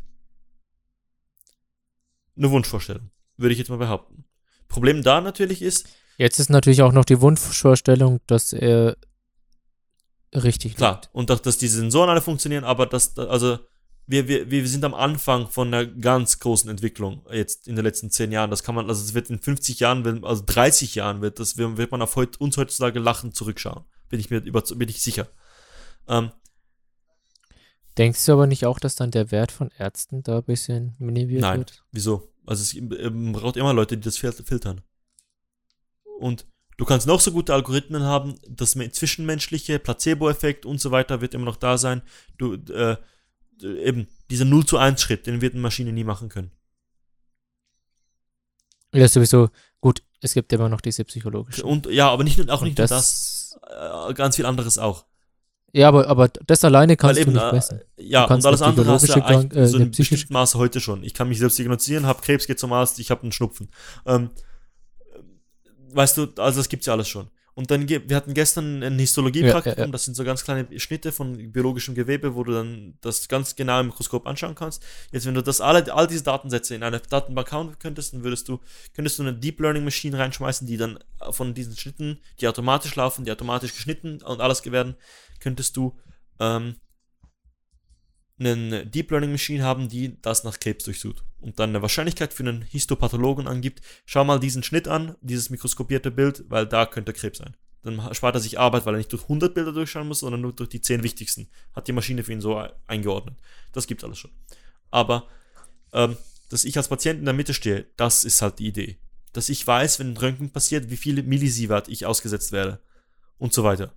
Eine 2.38 2.52
Wunschvorstellung, 2.52 3.10
würde 3.38 3.54
ich 3.54 3.60
jetzt 3.60 3.70
mal 3.70 3.78
behaupten. 3.78 4.26
Problem 4.68 5.02
da 5.02 5.20
natürlich 5.20 5.64
ist, 5.64 5.88
Jetzt 6.18 6.40
ist 6.40 6.52
natürlich 6.52 6.84
auch 6.84 6.92
noch 6.92 7.06
die 7.06 7.22
Wunschvorstellung, 7.22 8.20
dass 8.28 8.54
er 8.54 8.98
richtig 10.32 10.76
Klar, 10.76 11.02
liegt. 11.02 11.10
und 11.16 11.32
auch, 11.32 11.40
dass 11.40 11.58
die 11.58 11.68
Sensoren 11.68 12.12
alle 12.12 12.22
funktionieren, 12.22 12.64
aber 12.64 12.86
das, 12.86 13.18
also, 13.18 13.58
wir, 14.06 14.28
wir, 14.28 14.52
wir 14.52 14.68
sind 14.68 14.84
am 14.84 14.94
Anfang 14.94 15.48
von 15.50 15.68
einer 15.68 15.86
ganz 15.86 16.40
großen 16.40 16.70
Entwicklung 16.70 17.26
jetzt 17.32 17.68
in 17.68 17.76
den 17.76 17.86
letzten 17.86 18.10
zehn 18.12 18.32
Jahren. 18.32 18.50
Das 18.50 18.64
kann 18.64 18.76
man, 18.76 18.90
also 18.90 19.02
es 19.04 19.14
wird 19.14 19.30
in 19.30 19.40
50 19.40 19.80
Jahren, 19.80 20.24
also 20.26 20.44
30 20.46 20.96
Jahren 20.96 21.22
wird 21.22 21.40
das, 21.40 21.58
wird 21.58 21.92
man 21.92 22.02
auf 22.02 22.16
heut, 22.16 22.38
uns 22.38 22.58
heutzutage 22.58 23.00
lachend 23.00 23.36
zurückschauen. 23.36 23.86
Bin 24.10 24.20
ich 24.20 24.30
mir 24.30 24.40
über, 24.44 24.62
bin 24.62 24.90
ich 24.90 25.02
sicher. 25.02 25.28
Ähm, 26.08 26.32
Denkst 27.98 28.26
du 28.26 28.34
aber 28.34 28.48
nicht 28.48 28.66
auch, 28.66 28.80
dass 28.80 28.96
dann 28.96 29.12
der 29.12 29.32
Wert 29.32 29.52
von 29.52 29.70
Ärzten 29.78 30.24
da 30.24 30.38
ein 30.38 30.44
bisschen 30.44 30.96
minimiert 31.00 31.42
Nein. 31.42 31.60
wird? 31.60 31.84
wieso? 31.92 32.30
Also 32.46 32.62
es 32.62 32.74
ähm, 32.76 33.32
braucht 33.34 33.56
immer 33.56 33.74
Leute, 33.74 33.98
die 33.98 34.04
das 34.04 34.18
fil- 34.18 34.32
filtern. 34.34 34.82
Und 36.20 36.46
du 36.78 36.86
kannst 36.86 37.06
noch 37.08 37.20
so 37.22 37.32
gute 37.32 37.54
Algorithmen 37.54 38.04
haben, 38.04 38.36
das 38.50 38.76
me- 38.76 38.92
zwischenmenschliche, 38.92 39.80
Placebo-Effekt 39.80 40.66
und 40.66 40.82
so 40.82 40.92
weiter 40.92 41.22
wird 41.22 41.34
immer 41.36 41.46
noch 41.46 41.56
da 41.56 41.78
sein. 41.78 42.02
Du, 42.38 42.56
äh, 42.56 42.98
eben, 43.64 44.07
dieser 44.30 44.45
0 44.45 44.65
zu 44.65 44.77
1 44.77 45.02
Schritt, 45.02 45.27
den 45.27 45.41
wird 45.41 45.53
eine 45.53 45.61
Maschine 45.61 45.91
nie 45.91 46.03
machen 46.03 46.30
können. 46.30 46.52
Ja, 48.94 49.07
sowieso. 49.07 49.49
Gut, 49.81 50.03
es 50.22 50.34
gibt 50.34 50.53
immer 50.53 50.69
noch 50.69 50.81
diese 50.81 51.03
psychologische. 51.06 51.64
Und 51.64 51.88
ja, 51.88 52.10
aber 52.10 52.23
nicht, 52.23 52.38
nur- 52.38 52.49
auch 52.49 52.61
Und 52.61 52.68
nicht 52.68 52.77
nur 52.77 52.88
das, 52.88 53.57
äh, 53.68 54.14
ganz 54.14 54.35
viel 54.35 54.45
anderes 54.45 54.77
auch. 54.77 55.06
Ja, 55.76 55.88
aber, 55.88 56.07
aber 56.07 56.27
das 56.27 56.64
alleine 56.64 56.95
kannst 56.95 57.18
Weil 57.18 57.26
du 57.26 57.31
eben, 57.31 57.34
nicht 57.34 57.49
äh, 57.49 57.52
messen. 57.56 57.81
Ja, 57.98 58.26
und 58.26 58.45
alles 58.45 58.61
andere 58.61 58.85
hast 58.91 59.07
du 59.10 59.19
ja 59.19 59.41
äh, 59.41 59.68
so 59.68 59.80
ein 59.80 59.90
bestimmtes 59.90 60.30
Maße 60.30 60.60
heute 60.60 60.80
schon. 60.80 61.03
Ich 61.03 61.15
kann 61.15 61.27
mich 61.27 61.40
selbst 61.40 61.57
diagnostizieren, 61.57 62.06
habe 62.06 62.22
Krebs, 62.22 62.45
geht 62.45 62.60
zum 62.60 62.72
Arzt, 62.73 62.99
ich 62.99 63.10
habe 63.10 63.23
einen 63.23 63.31
Schnupfen. 63.31 63.72
Ähm, 64.06 64.30
weißt 65.94 66.18
du, 66.18 66.27
also 66.38 66.60
das 66.60 66.69
gibt's 66.69 66.85
ja 66.85 66.94
alles 66.94 67.07
schon. 67.10 67.27
Und 67.56 67.70
dann, 67.70 67.88
wir 67.88 68.16
hatten 68.16 68.34
gestern 68.34 68.82
ein 68.82 68.98
Histologie-Praktikum, 68.98 69.78
Ja, 69.78 69.84
ja, 69.84 69.86
ja. 69.86 69.92
das 69.92 70.06
sind 70.06 70.16
so 70.16 70.24
ganz 70.24 70.44
kleine 70.44 70.68
Schnitte 70.80 71.12
von 71.12 71.52
biologischem 71.52 71.94
Gewebe, 71.94 72.34
wo 72.34 72.44
du 72.44 72.52
dann 72.52 72.98
das 73.02 73.28
ganz 73.28 73.56
genau 73.56 73.80
im 73.80 73.88
Mikroskop 73.88 74.26
anschauen 74.26 74.56
kannst. 74.56 74.84
Jetzt, 75.12 75.28
wenn 75.28 75.36
du 75.36 75.44
das 75.44 75.62
alle, 75.62 75.94
all 75.94 76.08
diese 76.08 76.24
Datensätze 76.24 76.74
in 76.74 76.82
eine 76.82 77.00
Datenbank 77.00 77.52
hauen 77.52 77.78
könntest, 77.78 78.14
dann 78.14 78.24
würdest 78.24 78.50
du, 78.50 78.60
könntest 78.96 79.20
du 79.20 79.24
eine 79.24 79.34
Deep 79.34 79.60
Learning 79.60 79.84
Maschine 79.84 80.18
reinschmeißen, 80.18 80.66
die 80.66 80.78
dann 80.78 80.98
von 81.30 81.54
diesen 81.54 81.78
Schnitten, 81.78 82.20
die 82.40 82.48
automatisch 82.48 82.96
laufen, 82.96 83.24
die 83.24 83.32
automatisch 83.32 83.74
geschnitten 83.74 84.22
und 84.24 84.42
alles 84.42 84.64
werden, 84.66 84.96
könntest 85.40 85.78
du 85.78 85.96
ähm, 86.40 86.78
einen 88.45 88.90
Deep 88.91 89.11
Learning 89.11 89.32
Machine 89.32 89.64
haben, 89.64 89.90
die 89.90 90.22
das 90.22 90.44
nach 90.44 90.60
Krebs 90.60 90.86
durchsucht 90.86 91.24
und 91.40 91.60
dann 91.60 91.70
eine 91.70 91.82
Wahrscheinlichkeit 91.82 92.34
für 92.34 92.44
einen 92.44 92.61
Histopathologen 92.61 93.48
angibt. 93.48 93.82
Schau 94.06 94.24
mal 94.24 94.40
diesen 94.40 94.64
Schnitt 94.64 94.88
an, 94.88 95.15
dieses 95.22 95.49
mikroskopierte 95.49 96.11
Bild, 96.11 96.45
weil 96.49 96.65
da 96.65 96.86
könnte 96.86 97.14
Krebs 97.14 97.40
sein. 97.40 97.56
Dann 97.84 98.14
spart 98.14 98.36
er 98.36 98.40
sich 98.40 98.60
Arbeit, 98.60 98.86
weil 98.86 98.95
er 98.95 98.99
nicht 98.99 99.11
durch 99.11 99.24
100 99.24 99.53
Bilder 99.53 99.74
durchschauen 99.74 100.07
muss, 100.07 100.20
sondern 100.20 100.41
nur 100.41 100.53
durch 100.53 100.70
die 100.70 100.82
10 100.82 101.03
wichtigsten. 101.03 101.49
Hat 101.74 101.88
die 101.88 101.91
Maschine 101.91 102.24
für 102.24 102.32
ihn 102.32 102.40
so 102.40 102.65
eingeordnet. 102.88 103.36
Das 103.74 103.88
gibt 103.88 104.03
alles 104.03 104.20
schon. 104.20 104.32
Aber, 104.90 105.28
ähm, 105.91 106.15
dass 106.49 106.64
ich 106.64 106.78
als 106.78 106.88
Patient 106.88 107.20
in 107.20 107.26
der 107.26 107.34
Mitte 107.34 107.53
stehe, 107.53 107.88
das 107.98 108.24
ist 108.24 108.41
halt 108.41 108.60
die 108.60 108.68
Idee. 108.68 108.98
Dass 109.34 109.49
ich 109.49 109.65
weiß, 109.68 109.99
wenn 109.99 110.14
ein 110.14 110.18
Röntgen 110.18 110.52
passiert, 110.52 110.90
wie 110.90 110.98
viele 110.98 111.24
Millisievert 111.24 111.90
ich 111.90 112.06
ausgesetzt 112.06 112.53
werde. 112.53 112.80
Und 113.38 113.53
so 113.53 113.64
weiter. 113.65 113.94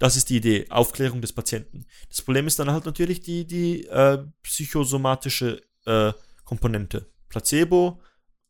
Das 0.00 0.16
ist 0.16 0.30
die 0.30 0.38
Idee, 0.38 0.66
Aufklärung 0.70 1.20
des 1.20 1.32
Patienten. 1.32 1.86
Das 2.08 2.22
Problem 2.22 2.48
ist 2.48 2.58
dann 2.58 2.72
halt 2.72 2.86
natürlich 2.86 3.20
die, 3.20 3.46
die 3.46 3.86
äh, 3.86 4.18
psychosomatische 4.42 5.62
äh, 5.86 6.12
Komponente. 6.44 7.06
Placebo, 7.28 8.00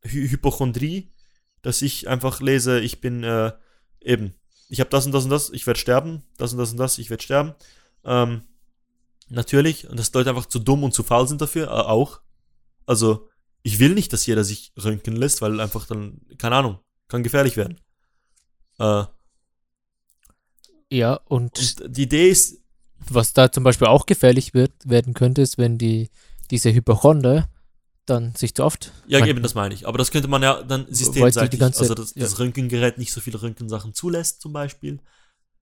Hy 0.03 0.29
Hypochondrie, 0.29 1.13
dass 1.61 1.83
ich 1.83 2.07
einfach 2.07 2.41
lese, 2.41 2.79
ich 2.79 2.99
bin 3.01 3.23
äh, 3.23 3.51
eben 3.99 4.33
ich 4.71 4.79
habe 4.79 4.89
das 4.89 5.05
und 5.05 5.11
das 5.11 5.25
und 5.25 5.31
das, 5.31 5.49
ich 5.49 5.67
werde 5.67 5.79
sterben, 5.79 6.23
das 6.37 6.53
und 6.53 6.59
das 6.59 6.71
und 6.71 6.77
das, 6.77 6.97
ich 6.97 7.09
werde 7.09 7.21
sterben. 7.21 7.53
Ähm, 8.05 8.43
natürlich, 9.27 9.89
und 9.89 9.99
dass 9.99 10.13
Leute 10.13 10.29
einfach 10.29 10.45
zu 10.45 10.59
dumm 10.59 10.85
und 10.85 10.93
zu 10.93 11.03
faul 11.03 11.27
sind 11.27 11.41
dafür, 11.41 11.67
äh, 11.67 11.71
auch. 11.71 12.21
Also, 12.85 13.27
ich 13.63 13.79
will 13.79 13.93
nicht, 13.93 14.13
dass 14.13 14.25
jeder 14.25 14.45
sich 14.45 14.71
röntgen 14.81 15.17
lässt, 15.17 15.41
weil 15.41 15.59
einfach 15.59 15.87
dann, 15.87 16.21
keine 16.37 16.55
Ahnung, 16.55 16.79
kann 17.09 17.21
gefährlich 17.21 17.57
werden. 17.57 17.81
Äh, 18.79 19.03
Ja, 20.91 21.13
und, 21.25 21.57
und 21.57 21.97
die 21.97 22.03
Idee 22.03 22.29
ist, 22.29 22.59
was 23.09 23.33
da 23.33 23.51
zum 23.51 23.63
Beispiel 23.63 23.87
auch 23.87 24.05
gefährlich 24.05 24.53
wird, 24.53 24.73
werden 24.83 25.13
könnte, 25.13 25.41
ist, 25.41 25.57
wenn 25.57 25.77
die, 25.77 26.09
diese 26.51 26.73
Hypochonder 26.73 27.49
dann 28.05 28.35
sich 28.35 28.53
zu 28.53 28.63
oft. 28.65 28.91
ja, 29.07 29.19
Mein- 29.19 29.29
eben 29.29 29.43
das 29.43 29.53
meine 29.55 29.73
ich, 29.73 29.87
aber 29.87 29.97
das 29.97 30.11
könnte 30.11 30.27
man 30.27 30.43
ja 30.43 30.61
dann 30.63 30.85
systemseitig, 30.89 31.59
ganze- 31.59 31.79
also 31.81 31.95
dass 31.95 32.13
ja. 32.15 32.23
das 32.23 32.39
Röntgengerät 32.39 32.97
nicht 32.97 33.13
so 33.13 33.21
viele 33.21 33.41
Röntgensachen 33.41 33.93
zulässt, 33.93 34.41
zum 34.41 34.51
Beispiel. 34.51 34.99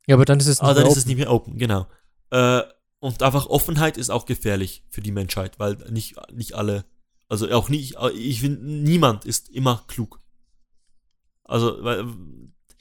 Ja, 0.08 0.16
aber 0.16 0.26
dann 0.26 0.40
ist 0.40 0.48
es 0.48 0.60
Aber 0.62 0.74
dann 0.74 0.84
mehr 0.84 0.92
ist 0.92 0.98
es 0.98 1.06
nicht 1.06 1.18
mehr 1.18 1.32
open, 1.32 1.58
genau. 1.60 1.86
Äh, 2.32 2.64
und 3.00 3.22
einfach 3.22 3.46
Offenheit 3.46 3.98
ist 3.98 4.10
auch 4.10 4.26
gefährlich 4.26 4.84
für 4.90 5.02
die 5.02 5.12
Menschheit, 5.12 5.60
weil 5.60 5.76
nicht, 5.92 6.16
nicht 6.34 6.54
alle, 6.56 6.86
also 7.28 7.48
auch 7.52 7.70
nicht, 7.70 7.98
ich 8.16 8.40
finde, 8.42 8.66
niemand 8.66 9.26
ist 9.26 9.50
immer 9.50 9.84
klug. 9.88 10.20
Also, 11.44 11.84
weil 11.84 12.06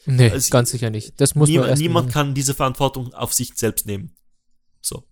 Nee, 0.08 0.28
es- 0.28 0.50
ganz 0.50 0.70
sicher 0.70 0.90
nicht. 0.90 1.20
Das 1.20 1.34
muss 1.34 1.48
man 1.48 1.54
niemand, 1.54 1.78
niemand 1.80 2.12
kann 2.12 2.34
diese 2.34 2.54
Verantwortung 2.54 3.12
auf 3.14 3.32
sich 3.34 3.52
selbst 3.54 3.86
nehmen. 3.86 4.14
So. 4.80 5.06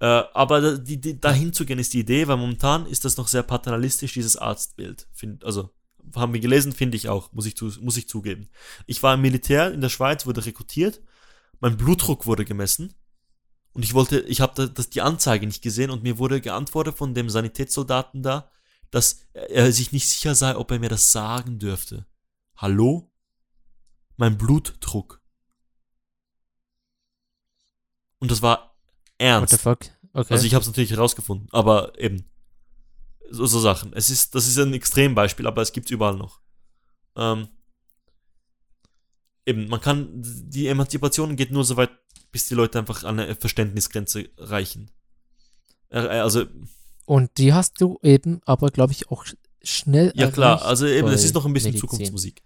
Äh, 0.00 0.06
aber 0.06 0.78
die, 0.78 1.00
die, 1.00 1.20
dahin 1.20 1.52
zu 1.52 1.64
gehen 1.64 1.78
ist 1.78 1.92
die 1.94 2.00
Idee, 2.00 2.28
weil 2.28 2.36
momentan 2.36 2.86
ist 2.86 3.04
das 3.04 3.16
noch 3.16 3.26
sehr 3.28 3.42
paternalistisch, 3.42 4.12
dieses 4.12 4.36
Arztbild. 4.36 5.08
Find, 5.12 5.44
also, 5.44 5.70
haben 6.14 6.32
wir 6.32 6.40
gelesen, 6.40 6.72
finde 6.72 6.96
ich 6.96 7.08
auch, 7.08 7.32
muss 7.32 7.46
ich, 7.46 7.56
zu, 7.56 7.72
muss 7.80 7.96
ich 7.96 8.08
zugeben. 8.08 8.48
Ich 8.86 9.02
war 9.02 9.14
im 9.14 9.20
Militär 9.20 9.72
in 9.72 9.80
der 9.80 9.88
Schweiz, 9.88 10.24
wurde 10.26 10.44
rekrutiert, 10.46 11.00
mein 11.60 11.76
Blutdruck 11.76 12.26
wurde 12.26 12.44
gemessen 12.44 12.94
und 13.72 13.84
ich 13.84 13.92
wollte, 13.94 14.20
ich 14.20 14.40
habe 14.40 14.52
da, 14.54 14.66
das, 14.66 14.88
die 14.90 15.02
Anzeige 15.02 15.46
nicht 15.46 15.62
gesehen 15.62 15.90
und 15.90 16.02
mir 16.02 16.18
wurde 16.18 16.40
geantwortet 16.40 16.96
von 16.96 17.14
dem 17.14 17.28
Sanitätssoldaten 17.28 18.22
da, 18.22 18.50
dass 18.90 19.20
er 19.32 19.70
sich 19.72 19.92
nicht 19.92 20.08
sicher 20.08 20.34
sei, 20.34 20.56
ob 20.56 20.70
er 20.70 20.78
mir 20.78 20.88
das 20.88 21.12
sagen 21.12 21.58
dürfte. 21.58 22.06
Hallo? 22.56 23.10
Mein 24.18 24.36
Blutdruck. 24.36 25.22
Und 28.18 28.30
das 28.30 28.42
war 28.42 28.58
What 28.58 28.70
the 29.18 29.24
ernst. 29.24 29.60
fuck? 29.60 29.78
Okay. 30.12 30.34
Also 30.34 30.46
ich 30.46 30.54
habe 30.54 30.62
es 30.62 30.66
natürlich 30.68 30.90
herausgefunden, 30.90 31.48
aber 31.52 31.98
eben 31.98 32.24
so, 33.30 33.46
so 33.46 33.60
Sachen. 33.60 33.92
Es 33.92 34.10
ist, 34.10 34.34
das 34.34 34.46
ist 34.48 34.58
ein 34.58 34.74
Extrembeispiel, 34.74 35.46
aber 35.46 35.62
es 35.62 35.72
gibt's 35.72 35.90
überall 35.90 36.16
noch. 36.16 36.40
Ähm, 37.16 37.48
eben, 39.46 39.68
man 39.68 39.80
kann 39.80 40.08
die 40.20 40.66
Emanzipation 40.66 41.36
geht 41.36 41.52
nur 41.52 41.64
so 41.64 41.76
weit, 41.76 41.90
bis 42.32 42.48
die 42.48 42.54
Leute 42.54 42.78
einfach 42.78 43.04
an 43.04 43.20
eine 43.20 43.34
Verständnisgrenze 43.36 44.28
reichen. 44.36 44.90
Äh, 45.90 46.00
äh, 46.00 46.20
Also 46.20 46.46
und 47.04 47.30
die 47.38 47.52
hast 47.54 47.80
du 47.80 47.98
eben, 48.02 48.40
aber 48.44 48.70
glaube 48.70 48.92
ich 48.92 49.10
auch 49.10 49.24
sch- 49.24 49.36
schnell. 49.62 50.12
ja 50.16 50.30
klar, 50.30 50.62
also 50.62 50.86
eben, 50.86 51.08
es 51.08 51.24
ist 51.24 51.34
noch 51.34 51.46
ein 51.46 51.52
bisschen 51.52 51.70
Medizin. 51.70 51.88
Zukunftsmusik. 51.88 52.42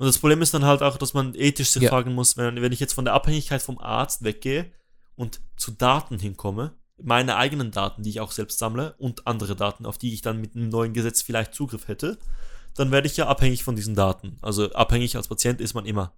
Und 0.00 0.06
das 0.06 0.18
Problem 0.18 0.40
ist 0.40 0.54
dann 0.54 0.64
halt 0.64 0.80
auch, 0.82 0.96
dass 0.96 1.12
man 1.12 1.34
ethisch 1.34 1.68
sich 1.70 1.82
Ja. 1.82 1.90
fragen 1.90 2.14
muss, 2.14 2.38
wenn, 2.38 2.62
wenn 2.62 2.72
ich 2.72 2.80
jetzt 2.80 2.94
von 2.94 3.04
der 3.04 3.12
Abhängigkeit 3.12 3.60
vom 3.60 3.78
Arzt 3.78 4.24
weggehe 4.24 4.72
und 5.14 5.40
zu 5.58 5.72
Daten 5.72 6.18
hinkomme, 6.18 6.72
meine 7.02 7.36
eigenen 7.36 7.70
Daten, 7.70 8.02
die 8.02 8.08
ich 8.08 8.20
auch 8.20 8.32
selbst 8.32 8.58
sammle 8.58 8.94
und 8.96 9.26
andere 9.26 9.56
Daten, 9.56 9.84
auf 9.84 9.98
die 9.98 10.14
ich 10.14 10.22
dann 10.22 10.40
mit 10.40 10.56
einem 10.56 10.70
neuen 10.70 10.94
Gesetz 10.94 11.20
vielleicht 11.20 11.52
Zugriff 11.54 11.86
hätte, 11.86 12.18
dann 12.76 12.90
werde 12.92 13.08
ich 13.08 13.16
ja 13.18 13.26
abhängig 13.26 13.62
von 13.62 13.76
diesen 13.76 13.94
Daten. 13.94 14.38
Also 14.40 14.72
abhängig 14.72 15.16
als 15.16 15.28
Patient 15.28 15.60
ist 15.60 15.74
man 15.74 15.84
immer. 15.84 16.14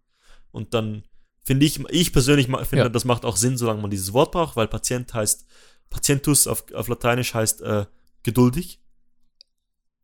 Und 0.53 0.75
dann 0.75 1.03
finde 1.43 1.67
ich, 1.67 1.81
ich 1.91 2.13
persönlich 2.13 2.47
finde, 2.47 2.85
Ja. 2.85 2.89
das 2.89 3.05
macht 3.05 3.25
auch 3.25 3.37
Sinn, 3.37 3.59
solange 3.59 3.83
man 3.83 3.91
dieses 3.91 4.13
Wort 4.13 4.31
braucht, 4.31 4.55
weil 4.55 4.69
Patient 4.69 5.13
heißt, 5.13 5.45
Patientus 5.91 6.47
auf, 6.47 6.73
auf 6.73 6.87
Lateinisch 6.87 7.35
heißt 7.35 7.63
äh, 7.63 7.87
geduldig. 8.23 8.81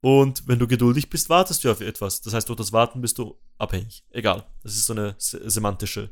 Und 0.00 0.46
wenn 0.46 0.58
du 0.58 0.68
geduldig 0.68 1.10
bist, 1.10 1.28
wartest 1.28 1.64
du 1.64 1.70
auf 1.70 1.80
etwas. 1.80 2.20
Das 2.20 2.32
heißt, 2.32 2.48
durch 2.48 2.56
das 2.58 2.72
Warten 2.72 3.00
bist 3.00 3.18
du 3.18 3.36
abhängig. 3.58 4.04
Egal. 4.10 4.44
Das 4.62 4.74
ist 4.74 4.86
so 4.86 4.92
eine 4.92 5.14
se 5.18 5.50
semantische. 5.50 6.10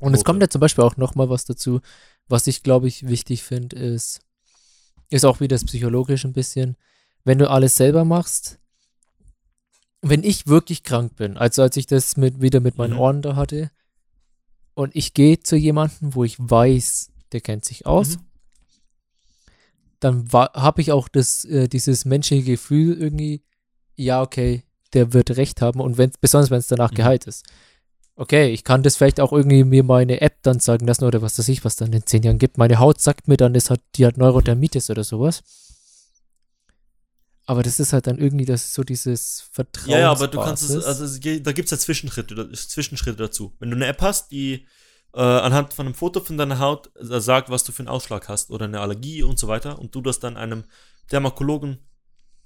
Und 0.00 0.14
es 0.14 0.24
kommt 0.24 0.42
ja 0.42 0.48
zum 0.48 0.60
Beispiel 0.60 0.82
auch 0.82 0.96
noch 0.96 1.14
mal 1.14 1.30
was 1.30 1.44
dazu, 1.44 1.80
was 2.26 2.48
ich 2.48 2.64
glaube 2.64 2.88
ich 2.88 3.06
wichtig 3.06 3.44
finde, 3.44 3.76
ist, 3.76 4.20
ist 5.10 5.24
auch 5.24 5.38
wieder 5.38 5.54
das 5.54 5.64
psychologisch 5.64 6.24
ein 6.24 6.32
bisschen, 6.32 6.76
wenn 7.22 7.38
du 7.38 7.48
alles 7.48 7.76
selber 7.76 8.04
machst, 8.04 8.58
wenn 10.00 10.24
ich 10.24 10.48
wirklich 10.48 10.82
krank 10.82 11.14
bin, 11.14 11.36
also 11.36 11.62
als 11.62 11.76
ich 11.76 11.86
das 11.86 12.16
mit, 12.16 12.40
wieder 12.40 12.58
mit 12.58 12.78
meinen 12.78 12.94
Mhm. 12.94 12.98
Ohren 12.98 13.22
da 13.22 13.36
hatte, 13.36 13.70
und 14.74 14.96
ich 14.96 15.14
gehe 15.14 15.38
zu 15.38 15.54
jemandem, 15.54 16.14
wo 16.16 16.24
ich 16.24 16.36
weiß, 16.38 17.12
der 17.30 17.40
kennt 17.40 17.64
sich 17.64 17.86
aus, 17.86 18.16
Mhm. 18.16 18.24
Dann 20.02 20.28
habe 20.32 20.80
ich 20.80 20.92
auch 20.92 21.08
das, 21.08 21.44
äh, 21.44 21.68
dieses 21.68 22.04
menschliche 22.04 22.44
Gefühl 22.44 23.00
irgendwie, 23.00 23.42
ja, 23.94 24.20
okay, 24.22 24.64
der 24.94 25.12
wird 25.12 25.36
recht 25.36 25.62
haben 25.62 25.80
und 25.80 25.96
wenn, 25.98 26.10
besonders 26.20 26.50
wenn 26.50 26.58
es 26.58 26.66
danach 26.66 26.90
Mhm. 26.90 26.96
geheilt 26.96 27.26
ist. 27.26 27.44
Okay, 28.14 28.50
ich 28.50 28.62
kann 28.64 28.82
das 28.82 28.96
vielleicht 28.96 29.20
auch 29.20 29.32
irgendwie 29.32 29.64
mir 29.64 29.84
meine 29.84 30.20
App 30.20 30.42
dann 30.42 30.60
sagen 30.60 30.86
lassen 30.86 31.04
oder 31.04 31.22
was 31.22 31.38
weiß 31.38 31.48
ich, 31.48 31.64
was 31.64 31.76
dann 31.76 31.92
in 31.92 32.04
zehn 32.04 32.22
Jahren 32.22 32.38
gibt. 32.38 32.58
Meine 32.58 32.78
Haut 32.78 33.00
sagt 33.00 33.26
mir 33.26 33.36
dann, 33.38 33.54
das 33.54 33.70
hat, 33.70 33.80
die 33.94 34.04
hat 34.04 34.18
Neurodermitis 34.18 34.90
oder 34.90 35.02
sowas. 35.04 35.42
Aber 37.46 37.62
das 37.62 37.80
ist 37.80 37.92
halt 37.92 38.06
dann 38.06 38.18
irgendwie 38.18 38.44
das 38.44 38.74
so 38.74 38.82
dieses 38.84 39.44
Vertrauen. 39.52 39.90
Ja, 39.90 39.98
ja, 40.00 40.10
aber 40.10 40.28
du 40.28 40.38
kannst 40.38 40.62
es, 40.68 40.84
also 40.84 41.04
da 41.40 41.52
gibt 41.52 41.66
es 41.66 41.70
ja 41.70 41.78
Zwischenschritte, 41.78 42.52
Zwischenschritte 42.52 43.16
dazu. 43.16 43.52
Wenn 43.58 43.70
du 43.70 43.76
eine 43.76 43.86
App 43.86 44.00
hast, 44.00 44.30
die 44.30 44.66
äh, 45.14 45.20
anhand 45.20 45.74
von 45.74 45.86
einem 45.86 45.94
Foto 45.94 46.20
von 46.20 46.38
deiner 46.38 46.58
Haut 46.58 46.90
äh, 46.96 47.20
sagt, 47.20 47.50
was 47.50 47.64
du 47.64 47.72
für 47.72 47.80
einen 47.80 47.88
Ausschlag 47.88 48.28
hast 48.28 48.50
oder 48.50 48.64
eine 48.64 48.80
Allergie 48.80 49.22
und 49.22 49.38
so 49.38 49.48
weiter 49.48 49.78
und 49.78 49.94
du 49.94 50.00
das 50.00 50.20
dann 50.20 50.36
einem 50.36 50.64
Dermatologen, 51.10 51.78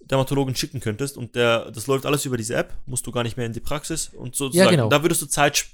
Dermatologen 0.00 0.54
schicken 0.56 0.80
könntest 0.80 1.16
und 1.16 1.34
der, 1.36 1.70
das 1.70 1.86
läuft 1.86 2.06
alles 2.06 2.24
über 2.24 2.36
diese 2.36 2.54
App, 2.56 2.74
musst 2.86 3.06
du 3.06 3.12
gar 3.12 3.22
nicht 3.22 3.36
mehr 3.36 3.46
in 3.46 3.52
die 3.52 3.60
Praxis 3.60 4.10
und 4.14 4.34
sozusagen, 4.34 4.70
genau. 4.70 4.88
da 4.88 5.02
würdest 5.02 5.22
du 5.22 5.26
Zeit, 5.26 5.66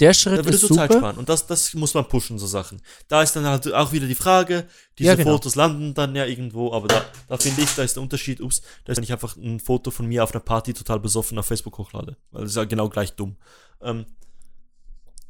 der 0.00 0.10
da 0.10 0.14
Schritt 0.14 0.40
ist 0.40 0.44
würdest 0.46 0.62
du 0.64 0.74
Zeit 0.74 0.90
super. 0.90 1.00
sparen 1.00 1.18
und 1.18 1.28
das, 1.28 1.46
das 1.46 1.74
muss 1.74 1.94
man 1.94 2.08
pushen, 2.08 2.38
so 2.38 2.46
Sachen. 2.46 2.82
Da 3.06 3.22
ist 3.22 3.36
dann 3.36 3.46
halt 3.46 3.72
auch 3.72 3.92
wieder 3.92 4.06
die 4.06 4.14
Frage, 4.16 4.66
diese 4.98 5.10
Ja, 5.10 5.14
genau. 5.14 5.32
Fotos 5.32 5.54
landen 5.54 5.94
dann 5.94 6.16
ja 6.16 6.24
irgendwo, 6.24 6.72
aber 6.72 6.88
da, 6.88 7.04
da 7.28 7.36
finde 7.36 7.62
ich, 7.62 7.74
da 7.76 7.84
ist 7.84 7.94
der 7.94 8.02
Unterschied, 8.02 8.40
ups, 8.40 8.62
da 8.84 8.92
ist 8.92 8.96
wenn 8.96 9.04
ich 9.04 9.12
einfach 9.12 9.36
ein 9.36 9.60
Foto 9.60 9.92
von 9.92 10.06
mir 10.06 10.24
auf 10.24 10.32
einer 10.32 10.40
Party 10.40 10.74
total 10.74 10.98
besoffen 10.98 11.38
auf 11.38 11.46
Facebook 11.46 11.78
hochlade, 11.78 12.16
weil 12.32 12.42
das 12.42 12.52
ist 12.52 12.56
ja 12.56 12.64
genau 12.64 12.88
gleich 12.88 13.12
dumm. 13.12 13.36
Ähm, 13.82 14.06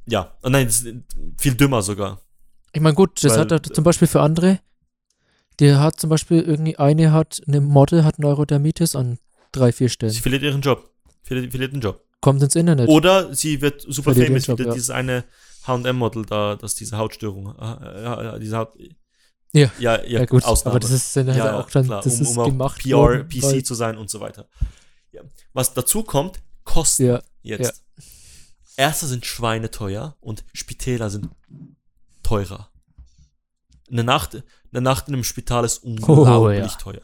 ja, 0.07 0.37
oh 0.43 0.49
nein, 0.49 0.69
viel 1.39 1.55
dümmer 1.55 1.83
sogar. 1.83 2.21
Ich 2.73 2.81
meine, 2.81 2.95
gut, 2.95 3.23
das 3.25 3.33
Weil- 3.33 3.41
hat 3.41 3.53
er 3.53 3.63
zum 3.63 3.85
Beispiel 3.85 4.09
für 4.09 4.21
andere. 4.21 4.61
Der 5.59 5.81
hat 5.81 6.01
zum 6.01 6.09
Beispiel 6.09 6.41
irgendwie 6.41 6.77
eine 6.79 7.13
hat, 7.13 7.41
eine 7.47 7.61
Model 7.61 8.05
hat 8.05 8.19
Neurodermitis 8.19 8.97
an 8.97 9.19
drei, 9.53 9.73
vier 9.73 9.89
Sie 9.89 9.93
Stellen. 9.93 10.13
verliert 10.15 10.43
ihren 10.43 10.61
Job. 10.63 10.91
Verliert, 11.23 11.51
verliert 11.51 11.73
den 11.73 11.81
Job. 11.81 12.03
Kommt 12.21 12.43
ins 12.43 12.55
Internet. 12.55 12.89
Oder 12.89 13.35
sie 13.35 13.61
wird 13.61 13.83
super 13.83 14.13
Verliert 14.15 14.29
famous, 14.29 14.47
Job, 14.47 14.59
wie 14.59 14.65
ja. 14.65 14.73
dieses 14.73 14.91
eine 14.91 15.25
H&M-Model 15.67 16.25
da, 16.25 16.57
das 16.57 16.75
diese 16.75 16.97
Hautstörung, 16.97 17.55
äh, 17.59 18.03
ja, 18.03 18.39
diese 18.39 18.57
Haut, 18.57 18.73
Ja. 19.53 19.71
ja, 19.79 20.03
ja, 20.03 20.05
ja, 20.05 20.25
gut, 20.25 20.45
Ausnahme. 20.45 20.73
aber 20.73 20.81
das 20.81 20.91
ist 20.93 21.15
dann 21.17 21.27
halt 21.29 21.37
ja, 21.37 21.59
auch 21.61 21.71
dann, 21.71 21.85
klar, 21.85 22.03
das 22.03 22.17
um, 22.17 22.23
ist 22.23 22.37
um 22.37 22.45
gemacht 22.45 22.83
PR, 22.83 22.97
worden, 22.97 23.29
PC 23.29 23.65
zu 23.65 23.75
sein 23.75 23.99
und 23.99 24.09
so 24.09 24.21
weiter. 24.21 24.49
Was 25.53 25.75
dazu 25.75 26.03
kommt, 26.03 26.41
Kosten 26.65 27.07
Ja, 27.07 27.23
jetzt. 27.43 27.83
Ärzte 28.77 29.07
sind 29.07 29.27
schweineteuer 29.27 30.17
und 30.21 30.45
Spitäler 30.53 31.11
sind 31.11 31.29
teurer. 32.23 32.71
Eine 33.91 34.05
Nacht, 34.05 34.43
eine 34.73 34.81
Nacht 34.81 35.09
in 35.09 35.15
einem 35.15 35.25
Spital 35.25 35.65
ist 35.65 35.79
unglaublich 35.79 36.29
Oh, 36.29 36.49
ja. 36.51 36.67
teuer. 36.69 37.03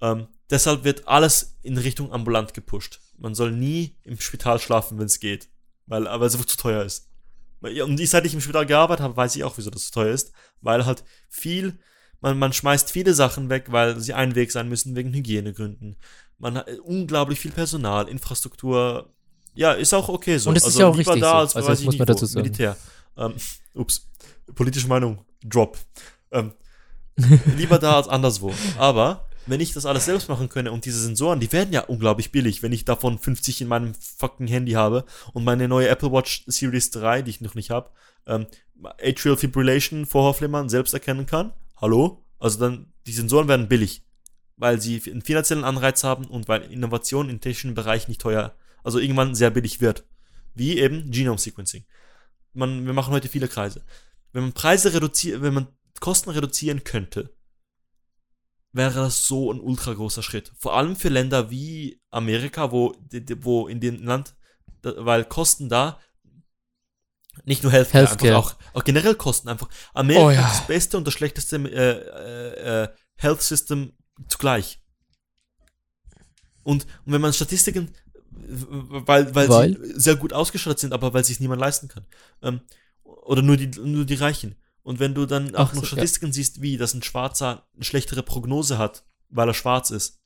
Ähm, 0.00 0.28
deshalb 0.48 0.84
wird 0.84 1.08
alles 1.08 1.58
in 1.62 1.76
Richtung 1.76 2.12
ambulant 2.12 2.54
gepusht. 2.54 3.00
Man 3.18 3.34
soll 3.34 3.52
nie 3.52 3.96
im 4.04 4.18
Spital 4.20 4.58
schlafen, 4.58 4.98
wenn 4.98 5.06
es 5.06 5.20
geht, 5.20 5.48
weil 5.86 6.06
aber 6.06 6.26
es 6.26 6.34
einfach 6.34 6.46
zu 6.46 6.56
teuer 6.56 6.84
ist. 6.84 7.08
Weil- 7.60 7.82
Und 7.82 7.98
ich, 8.00 8.08
seit 8.08 8.24
ich 8.24 8.32
im 8.34 8.40
Spital 8.40 8.64
gearbeitet 8.66 9.02
habe, 9.02 9.16
weiß 9.16 9.36
ich 9.36 9.44
auch, 9.44 9.58
wieso 9.58 9.70
das 9.70 9.86
so 9.88 9.90
teuer 9.92 10.14
ist, 10.14 10.32
weil 10.60 10.86
halt 10.86 11.04
viel, 11.28 11.78
man, 12.20 12.38
man 12.38 12.52
schmeißt 12.52 12.90
viele 12.90 13.12
Sachen 13.12 13.50
weg, 13.50 13.66
weil 13.72 14.00
sie 14.00 14.14
ein 14.14 14.34
Weg 14.36 14.52
sein 14.52 14.68
müssen 14.68 14.94
wegen 14.96 15.12
Hygienegründen. 15.12 15.96
Man 16.38 16.56
hat 16.56 16.68
äh, 16.68 16.78
unglaublich 16.78 17.40
viel 17.40 17.50
Personal, 17.52 18.08
Infrastruktur. 18.08 19.12
Ja, 19.54 19.72
ist 19.72 19.92
auch 19.92 20.08
okay 20.08 20.38
so. 20.38 20.50
Und 20.50 20.56
es 20.56 20.66
ist 20.66 20.78
ja 20.78 20.86
auch 20.86 20.96
lieber 20.96 21.12
richtig 21.12 21.22
da 21.22 21.30
so. 21.30 21.36
als 21.36 21.56
Also 21.56 21.68
weiß 21.68 21.72
das 21.72 21.80
ich 21.80 21.84
muss 21.86 21.92
nicht 21.94 21.98
man 21.98 22.06
dazu 22.06 22.26
sagen. 22.26 22.42
Militär. 22.42 22.76
Ähm, 23.16 23.34
ups, 23.74 24.08
politische 24.54 24.88
Meinung, 24.88 25.24
drop. 25.44 25.78
Ähm, 26.30 26.52
lieber 27.56 27.78
da 27.78 27.96
als 27.96 28.08
anderswo. 28.08 28.52
Aber 28.78 29.26
wenn 29.46 29.60
ich 29.60 29.72
das 29.72 29.86
alles 29.86 30.04
selbst 30.04 30.28
machen 30.28 30.48
könne 30.48 30.72
und 30.72 30.84
diese 30.84 31.00
Sensoren, 31.00 31.40
die 31.40 31.52
werden 31.52 31.72
ja 31.72 31.82
unglaublich 31.82 32.30
billig, 32.30 32.62
wenn 32.62 32.72
ich 32.72 32.84
davon 32.84 33.18
50 33.18 33.62
in 33.62 33.68
meinem 33.68 33.94
fucking 33.94 34.46
Handy 34.46 34.72
habe 34.72 35.04
und 35.32 35.44
meine 35.44 35.66
neue 35.68 35.88
Apple 35.88 36.12
Watch 36.12 36.44
Series 36.46 36.90
3, 36.90 37.22
die 37.22 37.30
ich 37.30 37.40
noch 37.40 37.54
nicht 37.54 37.70
habe, 37.70 37.90
ähm, 38.26 38.46
Atrial 39.02 39.36
Fibrillation, 39.36 40.06
Vorhofflimmern 40.06 40.68
selbst 40.68 40.94
erkennen 40.94 41.26
kann. 41.26 41.52
Hallo? 41.80 42.24
Also 42.38 42.58
dann, 42.58 42.92
die 43.06 43.12
Sensoren 43.12 43.48
werden 43.48 43.68
billig, 43.68 44.02
weil 44.56 44.80
sie 44.80 45.02
einen 45.10 45.22
finanziellen 45.22 45.64
Anreiz 45.64 46.04
haben 46.04 46.26
und 46.26 46.48
weil 46.48 46.62
Innovation 46.62 47.28
im 47.28 47.40
technischen 47.40 47.74
Bereich 47.74 48.08
nicht 48.08 48.20
teuer, 48.20 48.54
also 48.82 48.98
irgendwann 48.98 49.34
sehr 49.34 49.50
billig 49.50 49.80
wird. 49.80 50.06
wie 50.54 50.78
eben 50.78 51.10
Genome 51.10 51.38
Sequencing. 51.38 51.84
Man, 52.52 52.84
wir 52.84 52.92
machen 52.92 53.12
heute 53.14 53.28
viele 53.28 53.48
Kreise. 53.48 53.84
Wenn 54.32 54.42
man 54.42 54.52
Preise 54.52 54.92
reduziert, 54.92 55.42
wenn 55.42 55.54
man 55.54 55.68
Kosten 56.00 56.30
reduzieren 56.30 56.84
könnte, 56.84 57.34
wäre 58.72 58.94
das 58.94 59.26
so 59.26 59.52
ein 59.52 59.60
ultra 59.60 59.94
großer 59.94 60.22
Schritt. 60.22 60.52
Vor 60.56 60.76
allem 60.76 60.96
für 60.96 61.08
Länder 61.08 61.50
wie 61.50 62.00
Amerika, 62.10 62.72
wo, 62.72 62.94
wo 63.40 63.68
in 63.68 63.80
dem 63.80 64.02
Land, 64.04 64.34
weil 64.82 65.24
Kosten 65.24 65.68
da 65.68 66.00
nicht 67.44 67.62
nur 67.62 67.72
Healthcare, 67.72 68.06
Healthcare. 68.06 68.36
einfach 68.36 68.54
auch, 68.72 68.74
auch 68.74 68.84
generell 68.84 69.14
Kosten 69.14 69.48
einfach. 69.48 69.68
Amerika 69.94 70.26
Oh 70.26 70.30
ja. 70.30 70.42
hat 70.42 70.52
das 70.52 70.66
beste 70.66 70.96
und 70.96 71.06
das 71.06 71.14
schlechteste 71.14 71.56
äh, 71.56 71.62
äh, 71.62 72.82
äh, 72.84 72.88
Health 73.16 73.42
System 73.42 73.92
zugleich. 74.28 74.82
Und, 76.62 76.86
und 77.04 77.12
wenn 77.12 77.20
man 77.20 77.32
Statistiken, 77.32 77.92
weil, 78.48 79.34
weil, 79.34 79.48
Weil? 79.48 79.76
sie 79.84 80.00
sehr 80.00 80.16
gut 80.16 80.32
ausgestattet 80.32 80.78
sind, 80.78 80.92
aber 80.92 81.12
weil 81.14 81.24
sich 81.24 81.40
niemand 81.40 81.60
leisten 81.60 81.88
kann. 81.88 82.06
Ähm, 82.42 82.60
oder 83.02 83.42
nur 83.42 83.56
die, 83.56 83.68
nur 83.80 84.04
die 84.04 84.14
Reichen. 84.14 84.56
Und 84.82 84.98
wenn 84.98 85.14
du 85.14 85.26
dann 85.26 85.54
auch 85.54 85.70
Ach 85.70 85.74
noch 85.74 85.82
so, 85.82 85.90
ja. 85.90 85.92
Statistiken 85.92 86.32
siehst, 86.32 86.62
wie, 86.62 86.76
dass 86.76 86.94
ein 86.94 87.02
Schwarzer 87.02 87.66
eine 87.74 87.84
schlechtere 87.84 88.22
Prognose 88.22 88.78
hat, 88.78 89.04
weil 89.28 89.48
er 89.48 89.54
schwarz 89.54 89.90
ist 89.90 90.20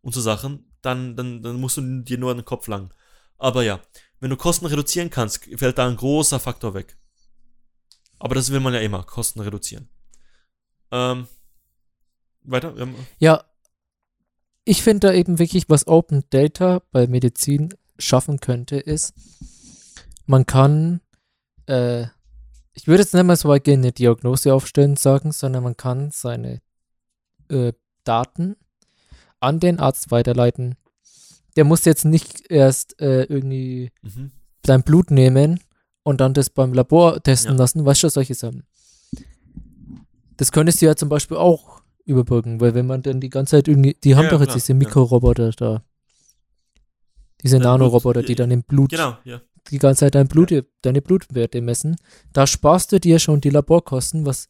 und 0.00 0.12
so 0.12 0.20
Sachen, 0.20 0.72
dann, 0.82 1.16
dann, 1.16 1.42
dann 1.42 1.60
musst 1.60 1.76
du 1.76 2.02
dir 2.02 2.18
nur 2.18 2.30
an 2.30 2.38
den 2.38 2.44
Kopf 2.44 2.66
langen. 2.66 2.92
Aber 3.38 3.62
ja, 3.62 3.80
wenn 4.20 4.30
du 4.30 4.36
Kosten 4.36 4.66
reduzieren 4.66 5.10
kannst, 5.10 5.44
fällt 5.56 5.78
da 5.78 5.86
ein 5.88 5.96
großer 5.96 6.40
Faktor 6.40 6.74
weg. 6.74 6.98
Aber 8.18 8.34
das 8.34 8.50
will 8.52 8.60
man 8.60 8.74
ja 8.74 8.80
immer, 8.80 9.02
Kosten 9.04 9.40
reduzieren. 9.40 9.88
Ähm, 10.90 11.26
weiter? 12.42 12.74
Ja, 13.18 13.44
ich 14.64 14.82
finde 14.82 15.08
da 15.08 15.14
eben 15.14 15.38
wirklich, 15.38 15.68
was 15.68 15.86
Open 15.86 16.24
Data 16.30 16.82
bei 16.92 17.06
Medizin 17.06 17.74
schaffen 17.98 18.40
könnte, 18.40 18.76
ist, 18.76 19.14
man 20.26 20.46
kann, 20.46 21.00
äh, 21.66 22.02
ich 22.72 22.86
würde 22.86 23.02
jetzt 23.02 23.14
nicht 23.14 23.24
mal 23.24 23.36
so 23.36 23.48
weit 23.48 23.64
gehen, 23.64 23.80
eine 23.80 23.92
Diagnose 23.92 24.54
aufstellen 24.54 24.96
sagen, 24.96 25.32
sondern 25.32 25.64
man 25.64 25.76
kann 25.76 26.10
seine 26.10 26.60
äh, 27.48 27.72
Daten 28.04 28.56
an 29.40 29.60
den 29.60 29.78
Arzt 29.78 30.10
weiterleiten. 30.10 30.76
Der 31.56 31.64
muss 31.64 31.84
jetzt 31.84 32.04
nicht 32.04 32.50
erst 32.50 33.00
äh, 33.00 33.24
irgendwie 33.24 33.90
mhm. 34.02 34.32
dein 34.62 34.82
Blut 34.82 35.10
nehmen 35.10 35.60
und 36.02 36.20
dann 36.20 36.34
das 36.34 36.50
beim 36.50 36.72
Labor 36.72 37.22
testen 37.22 37.52
Ja. 37.52 37.58
lassen, 37.58 37.84
weißt 37.84 38.04
du, 38.04 38.08
solche 38.08 38.34
Sachen. 38.34 38.64
Das 40.36 40.50
könntest 40.50 40.80
du 40.80 40.86
ja 40.86 40.96
zum 40.96 41.08
Beispiel 41.08 41.36
auch 41.36 41.81
überbrücken, 42.04 42.60
weil 42.60 42.74
wenn 42.74 42.86
man 42.86 43.02
dann 43.02 43.20
die 43.20 43.30
ganze 43.30 43.52
Zeit 43.52 43.68
irgendwie, 43.68 43.94
die 44.02 44.16
haben 44.16 44.24
Ja, 44.24 44.30
doch 44.30 44.40
jetzt 44.40 44.48
klar, 44.50 44.56
diese 44.58 44.72
ja. 44.72 44.78
Mikroroboter 44.78 45.50
da. 45.52 45.84
Diese 47.42 47.56
Ja, 47.56 47.62
Nanoroboter, 47.64 48.22
die 48.22 48.34
dann 48.34 48.50
im 48.50 48.62
Blut 48.62 48.90
Genau, 48.90 49.16
ja. 49.24 49.40
die 49.70 49.78
ganze 49.78 50.00
Zeit 50.00 50.14
dein 50.14 50.28
Blut, 50.28 50.52
deine 50.82 51.02
Blutwerte 51.02 51.60
messen. 51.60 51.96
Da 52.32 52.46
sparst 52.46 52.92
du 52.92 53.00
dir 53.00 53.18
schon 53.18 53.40
die 53.40 53.50
Laborkosten, 53.50 54.24
was 54.26 54.48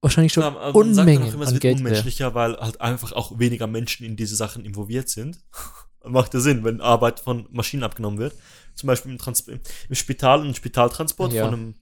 wahrscheinlich 0.00 0.32
schon 0.32 0.44
auch 0.44 0.74
Unmengen 0.74 1.26
immer, 1.26 1.42
es 1.42 1.48
an 1.48 1.54
wird 1.54 1.62
Geld 1.62 1.78
unmenschlicher, 1.78 2.34
weil 2.34 2.56
halt 2.56 2.80
einfach 2.80 3.12
auch 3.12 3.38
weniger 3.38 3.66
Menschen 3.66 4.04
in 4.06 4.16
diese 4.16 4.36
Sachen 4.36 4.64
involviert 4.64 5.08
sind. 5.08 5.38
Macht 6.06 6.34
ja 6.34 6.40
Sinn, 6.40 6.62
wenn 6.64 6.80
Arbeit 6.82 7.18
von 7.20 7.48
Maschinen 7.50 7.82
abgenommen 7.82 8.18
wird. 8.18 8.34
Zum 8.74 8.88
Beispiel 8.88 9.12
im, 9.12 9.18
Trans 9.18 9.40
im 9.48 9.60
Spital, 9.94 10.42
ein 10.44 10.54
Spitaltransport 10.54 11.32
Ja. 11.32 11.44
von, 11.46 11.54
einem, 11.54 11.74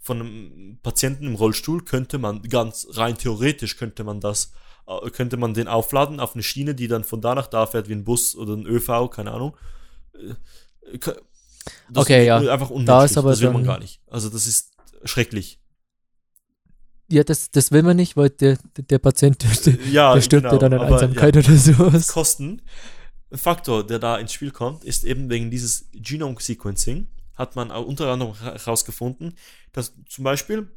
von 0.00 0.20
einem 0.20 0.78
Patienten 0.82 1.26
im 1.26 1.34
Rollstuhl 1.34 1.84
könnte 1.84 2.18
man 2.18 2.42
ganz 2.42 2.86
rein 2.92 3.18
theoretisch 3.18 3.76
könnte 3.76 4.04
man 4.04 4.20
das, 4.20 4.52
äh, 4.86 5.10
könnte 5.10 5.36
man 5.36 5.54
den 5.54 5.68
aufladen 5.68 6.20
auf 6.20 6.34
eine 6.34 6.42
Schiene, 6.42 6.74
die 6.74 6.88
dann 6.88 7.04
von 7.04 7.20
da 7.20 7.34
nach 7.34 7.46
da 7.48 7.66
fährt 7.66 7.88
wie 7.88 7.94
ein 7.94 8.04
Bus 8.04 8.34
oder 8.36 8.54
ein 8.54 8.66
ÖV, 8.66 9.10
keine 9.10 9.32
Ahnung. 9.32 9.56
Äh, 10.14 10.98
k- 10.98 11.16
Das 11.90 12.04
Okay, 12.04 12.24
ja. 12.24 12.36
Einfach 12.38 12.70
unmenschlich. 12.70 12.86
Da 12.86 13.04
ist 13.04 13.18
aber 13.18 13.30
das 13.30 13.40
will 13.40 13.50
man 13.50 13.64
gar 13.64 13.78
nicht. 13.78 14.00
Also 14.06 14.30
das 14.30 14.46
ist 14.46 14.72
schrecklich. 15.04 15.58
Ja, 17.10 17.24
das, 17.24 17.50
das 17.50 17.72
will 17.72 17.82
man 17.82 17.96
nicht, 17.96 18.16
weil 18.16 18.28
der, 18.30 18.58
der, 18.76 18.98
Patient, 18.98 19.42
der, 19.42 19.74
Ja, 19.90 20.12
der 20.14 20.20
stirbt 20.20 20.44
ja 20.44 20.50
genau, 20.50 20.60
dann 20.60 20.74
an 20.74 20.92
Einsamkeit 20.92 21.36
oder 21.36 21.56
sowas. 21.56 22.08
Kosten 22.08 22.60
Faktor, 23.32 23.86
der 23.86 23.98
da 23.98 24.16
ins 24.18 24.32
Spiel 24.32 24.50
kommt, 24.50 24.84
ist 24.84 25.04
eben 25.04 25.28
wegen 25.30 25.50
dieses 25.50 25.88
Genome 25.92 26.36
Sequencing, 26.38 27.08
hat 27.34 27.56
man 27.56 27.70
unter 27.70 28.10
anderem 28.12 28.34
herausgefunden, 28.34 29.34
dass 29.72 29.94
zum 30.08 30.24
Beispiel 30.24 30.70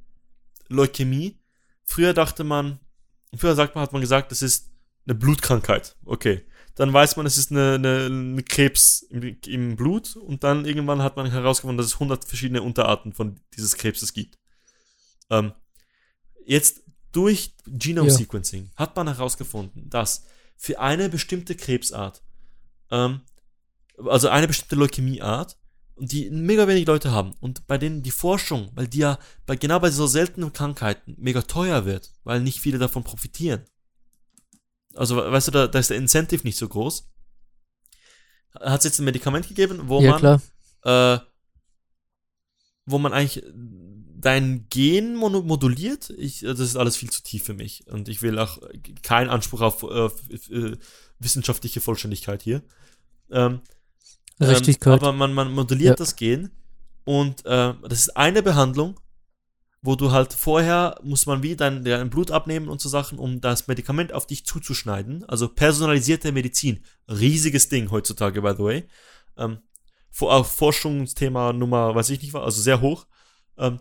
Leukämie, 0.68 1.40
früher 1.84 2.14
dachte 2.14 2.44
man, 2.44 2.80
früher 3.36 3.56
sagt 3.56 3.76
man, 3.76 3.84
hat 3.84 3.94
man 3.94 4.02
gesagt, 4.02 4.32
das 4.32 4.42
ist 4.42 4.72
eine 5.06 5.16
Blutkrankheit. 5.16 5.96
Okay. 6.06 6.46
Dann 6.76 6.94
weiß 6.94 7.18
man, 7.18 7.26
es 7.26 7.38
ist 7.38 7.52
eine, 7.52 7.76
eine, 7.76 8.06
eine 8.06 8.44
Krebs 8.44 9.02
im, 9.02 9.38
im 9.46 9.76
Blut 9.76 10.16
und 10.16 10.44
dann 10.44 10.66
irgendwann 10.66 11.02
hat 11.02 11.18
man 11.18 11.30
herausgefunden, 11.30 11.78
dass 11.78 11.88
es 11.88 11.94
100 11.96 12.24
verschiedene 12.24 12.62
Unterarten 12.62 13.12
von 13.12 13.40
dieses 13.56 13.76
Krebses 13.76 14.14
gibt. 14.14 14.40
Ähm, 15.30 15.54
jetzt 16.46 16.82
durch 17.12 17.56
Genome 17.66 18.10
Ja. 18.10 18.16
Sequencing 18.16 18.72
hat 18.76 18.96
man 18.96 19.08
herausgefunden, 19.08 19.90
dass 19.90 20.26
für 20.56 20.80
eine 20.80 21.10
bestimmte 21.10 21.56
Krebsart, 21.56 22.24
ähm, 22.90 23.22
also 23.98 24.30
eine 24.30 24.48
bestimmte 24.48 24.76
Leukämieart, 24.76 25.58
und 25.96 26.12
die 26.12 26.30
mega 26.30 26.68
wenig 26.68 26.88
Leute 26.88 27.12
haben 27.12 27.34
und 27.40 27.68
bei 27.68 27.78
denen 27.78 28.04
die 28.04 28.12
Forschung, 28.12 28.72
weil 28.74 28.88
die 28.88 29.00
ja 29.00 29.20
bei, 29.46 29.56
genau 29.56 29.80
bei 29.80 29.92
so 29.92 30.08
seltenen 30.08 30.54
Krankheiten 30.54 31.16
mega 31.18 31.42
teuer 31.42 31.86
wird, 31.86 32.12
weil 32.24 32.42
nicht 32.42 32.60
viele 32.60 32.80
davon 32.80 33.04
profitieren. 33.04 33.66
Also, 34.96 35.18
weißt 35.18 35.48
du, 35.48 35.52
da, 35.52 35.68
da 35.68 35.80
ist 35.80 35.90
der 35.90 35.98
Incentive 35.98 36.44
nicht 36.44 36.58
so 36.58 36.68
groß. 36.68 37.10
Hat 38.56 38.80
es 38.80 38.86
jetzt 38.86 39.00
ein 39.00 39.06
Medikament 39.06 39.48
gegeben, 39.48 39.84
wo 39.86 40.02
ja, 40.02 40.20
man 40.20 40.42
äh, 40.84 41.20
wo 42.86 42.98
man 42.98 43.14
eigentlich 43.14 43.44
dein 44.22 44.68
Gen 44.70 45.16
moduliert. 45.16 46.12
Ich, 46.12 46.42
das 46.42 46.60
ist 46.60 46.76
alles 46.76 46.98
viel 46.98 47.10
zu 47.10 47.24
tief 47.24 47.44
für 47.44 47.54
mich. 47.54 47.88
Und 47.88 48.08
ich 48.08 48.22
will 48.22 48.38
auch 48.38 48.60
keinen 49.02 49.30
Anspruch 49.30 49.62
auf 49.62 49.84
äh, 49.84 50.36
äh, 50.54 50.78
wissenschaftliche 51.20 51.82
Vollständigkeit 51.82 52.42
hier. 52.42 52.62
Ähm, 53.32 53.62
Richtigkeit. 54.50 55.02
Ähm, 55.02 55.08
aber 55.08 55.14
man, 55.14 55.34
man 55.34 55.52
modelliert 55.54 55.92
Ja. 55.92 55.96
das 55.96 56.16
Gen 56.16 56.52
und 57.04 57.46
äh, 57.46 57.74
das 57.88 58.00
ist 58.00 58.18
eine 58.18 58.44
Behandlung, 58.44 59.00
wo 59.82 59.96
du 59.96 60.12
halt 60.12 60.34
vorher 60.34 61.00
muss 61.04 61.26
man 61.26 61.42
wie 61.42 61.56
dein, 61.56 61.84
dein 61.84 62.10
Blut 62.10 62.30
abnehmen 62.32 62.70
und 62.70 62.80
so 62.80 62.88
Sachen, 62.88 63.18
um 63.18 63.42
das 63.42 63.68
Medikament 63.68 64.14
auf 64.14 64.28
dich 64.28 64.46
zuzuschneiden. 64.46 65.24
Also 65.28 65.48
personalisierte 65.48 66.32
Medizin. 66.32 66.84
Riesiges 67.10 67.68
Ding 67.70 67.90
heutzutage, 67.90 68.42
by 68.42 68.54
the 68.56 68.64
way. 68.64 68.88
Ähm, 69.38 69.60
vor, 70.12 70.46
Forschungsthema 70.46 71.54
Nummer, 71.54 71.96
weiß 71.96 72.12
ich 72.12 72.22
nicht, 72.22 72.36
also 72.36 72.62
sehr 72.62 72.82
hoch. 72.82 73.08
Ähm, 73.58 73.80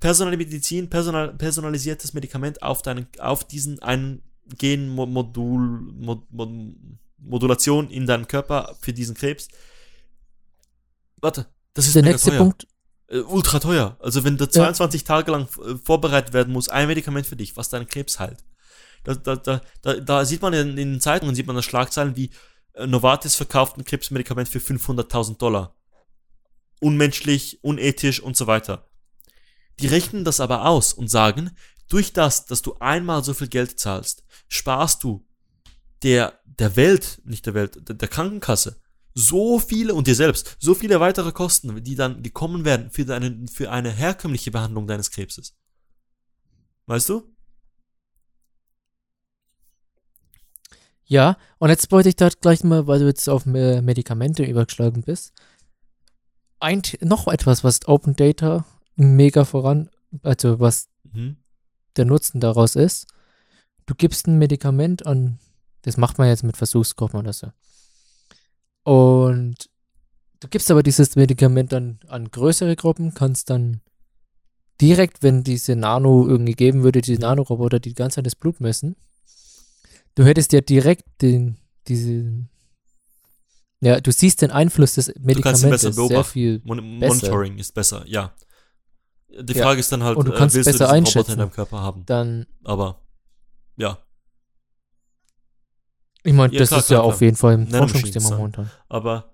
personale 0.00 0.36
Medizin, 0.36 0.88
personal, 0.88 1.34
personalisiertes 1.34 2.14
Medikament 2.14 2.62
auf 2.62 2.82
deinen, 2.82 3.06
auf 3.18 3.44
diesen 3.44 3.82
einen 3.82 4.22
Genmodul, 4.56 5.92
Mod, 5.92 6.30
Mod, 6.30 6.50
Modulation 7.22 7.90
in 7.90 8.06
deinem 8.06 8.26
Körper 8.26 8.76
für 8.80 8.92
diesen 8.92 9.14
Krebs. 9.14 9.48
Warte, 11.16 11.46
das 11.74 11.86
ist 11.86 11.94
der 11.94 12.02
nächste 12.02 12.30
teuer. 12.30 12.38
Punkt, 12.38 12.66
Äh, 13.08 13.20
ultra 13.20 13.58
teuer. 13.58 13.96
Also 14.00 14.24
wenn 14.24 14.36
da 14.36 14.48
22 14.48 15.04
Tage 15.04 15.30
lang 15.30 15.48
äh, 15.64 15.76
vorbereitet 15.76 16.32
werden 16.32 16.52
muss, 16.52 16.68
ein 16.68 16.88
Medikament 16.88 17.26
für 17.26 17.36
dich, 17.36 17.56
was 17.56 17.68
deinen 17.68 17.86
Krebs 17.86 18.18
heilt. 18.18 18.44
Da, 19.04 19.14
da, 19.14 19.36
da, 19.36 19.60
da, 19.82 19.94
da 19.94 20.24
sieht 20.24 20.42
man 20.42 20.52
in, 20.52 20.70
in 20.70 20.92
den 20.92 21.00
Zeitungen, 21.00 21.34
sieht 21.34 21.46
man 21.46 21.56
das 21.56 21.64
Schlagzeilen 21.64 22.16
wie 22.16 22.30
äh, 22.74 22.86
Novartis 22.86 23.34
verkauft 23.34 23.76
ein 23.76 23.84
Krebsmedikament 23.84 24.48
für 24.48 24.58
500.000 24.58 25.38
Dollar. 25.38 25.76
Unmenschlich, 26.80 27.62
unethisch 27.62 28.20
und 28.20 28.36
so 28.36 28.46
weiter. 28.46 28.88
Die 29.80 29.86
rechnen 29.86 30.24
das 30.24 30.40
aber 30.40 30.66
aus 30.66 30.92
und 30.92 31.08
sagen, 31.08 31.56
durch 31.88 32.12
das, 32.12 32.46
dass 32.46 32.62
du 32.62 32.76
einmal 32.78 33.22
so 33.24 33.34
viel 33.34 33.48
Geld 33.48 33.78
zahlst, 33.78 34.24
sparst 34.48 35.02
du 35.04 35.26
der, 36.02 36.40
der 36.62 36.76
Welt, 36.76 37.20
nicht 37.24 37.44
der 37.46 37.54
Welt, 37.54 37.88
der, 37.88 37.96
der 37.96 38.08
Krankenkasse, 38.08 38.80
so 39.14 39.58
viele 39.58 39.94
und 39.94 40.06
dir 40.06 40.14
selbst, 40.14 40.56
so 40.58 40.74
viele 40.74 41.00
weitere 41.00 41.32
Kosten, 41.32 41.84
die 41.84 41.96
dann 41.96 42.22
gekommen 42.22 42.64
werden 42.64 42.90
für, 42.90 43.04
deine, 43.04 43.46
für 43.52 43.70
eine 43.70 43.90
herkömmliche 43.90 44.50
Behandlung 44.50 44.86
deines 44.86 45.10
Krebses. 45.10 45.54
Weißt 46.86 47.08
du? 47.10 47.28
ja. 51.04 51.36
Und 51.58 51.68
jetzt 51.68 51.92
wollte 51.92 52.08
ich 52.08 52.16
da 52.16 52.28
gleich 52.28 52.64
mal, 52.64 52.86
weil 52.86 53.00
du 53.00 53.06
jetzt 53.06 53.28
auf 53.28 53.44
Medikamente 53.44 54.44
übergeschlagen 54.44 55.02
bist, 55.02 55.32
ein, 56.58 56.82
noch 57.00 57.28
etwas, 57.28 57.64
was 57.64 57.86
Open 57.86 58.14
Data 58.16 58.64
mega 58.96 59.44
voran, 59.44 59.90
also 60.22 60.58
was 60.60 60.88
Mhm. 61.12 61.36
der 61.96 62.06
Nutzen 62.06 62.40
daraus 62.40 62.76
ist. 62.76 63.06
Du 63.84 63.94
gibst 63.94 64.26
ein 64.26 64.38
Medikament 64.38 65.04
an, 65.04 65.38
das 65.82 65.96
macht 65.96 66.18
man 66.18 66.28
jetzt 66.28 66.42
mit 66.44 66.56
Versuchsgruppen 66.56 67.18
oder 67.20 67.32
so. 67.32 67.48
Und 68.84 69.68
du 70.40 70.48
gibst 70.48 70.70
aber 70.70 70.82
dieses 70.82 71.16
Medikament 71.16 71.72
dann 71.72 72.00
an 72.08 72.30
größere 72.30 72.76
Gruppen, 72.76 73.14
kannst 73.14 73.50
dann 73.50 73.80
direkt, 74.80 75.22
wenn 75.22 75.44
diese 75.44 75.76
Nano 75.76 76.26
irgendwie 76.26 76.54
geben 76.54 76.82
würde, 76.82 77.00
die 77.00 77.18
Nanoroboter, 77.18 77.78
die 77.78 77.90
die 77.90 77.94
ganze 77.94 78.16
Zeit 78.16 78.26
das 78.26 78.34
Blut 78.36 78.60
messen, 78.60 78.96
du 80.16 80.24
hättest 80.24 80.52
ja 80.52 80.60
direkt 80.60 81.04
den, 81.22 81.56
diese, 81.86 82.46
Ja, 83.80 84.00
du 84.00 84.10
siehst 84.12 84.42
den 84.42 84.50
Einfluss 84.50 84.94
des 84.94 85.06
Du 85.06 85.12
kannst 85.12 85.20
ihn 85.20 85.26
Medikamentes 85.26 85.70
besser 85.70 85.92
sehr 85.92 86.08
beobachten. 86.08 86.32
viel. 86.32 86.60
Mon 86.64 86.98
besser. 87.00 87.14
Monitoring 87.14 87.58
ist 87.58 87.72
besser, 87.74 88.04
ja. 88.06 88.32
Die 89.28 89.52
Ja. 89.54 89.62
Frage 89.64 89.80
ist 89.80 89.90
dann 89.92 90.02
halt, 90.02 90.16
Und 90.18 90.26
du 90.26 90.32
äh, 90.32 90.36
kannst 90.36 90.54
willst 90.56 90.66
besser 90.66 90.78
du 90.78 90.84
diesen 90.84 90.94
Roboter 90.94 91.06
einschätzen. 91.18 91.32
in 91.32 91.38
deinem 91.38 91.50
Körper 91.52 91.80
haben? 91.80 92.04
Dann, 92.06 92.46
Aber, 92.64 93.00
ja. 93.76 93.98
Ich 96.24 96.32
meine, 96.32 96.52
Ja, 96.52 96.60
das 96.60 96.68
klar, 96.68 96.80
ist 96.80 96.90
ja 96.90 96.96
klar, 96.96 97.04
auf 97.04 97.16
klar. 97.18 97.26
jeden 97.26 97.36
Fall 97.36 97.54
ein 97.54 97.66
Forschungsthema 97.68 98.30
momentan. 98.36 98.70
Aber, 98.88 99.32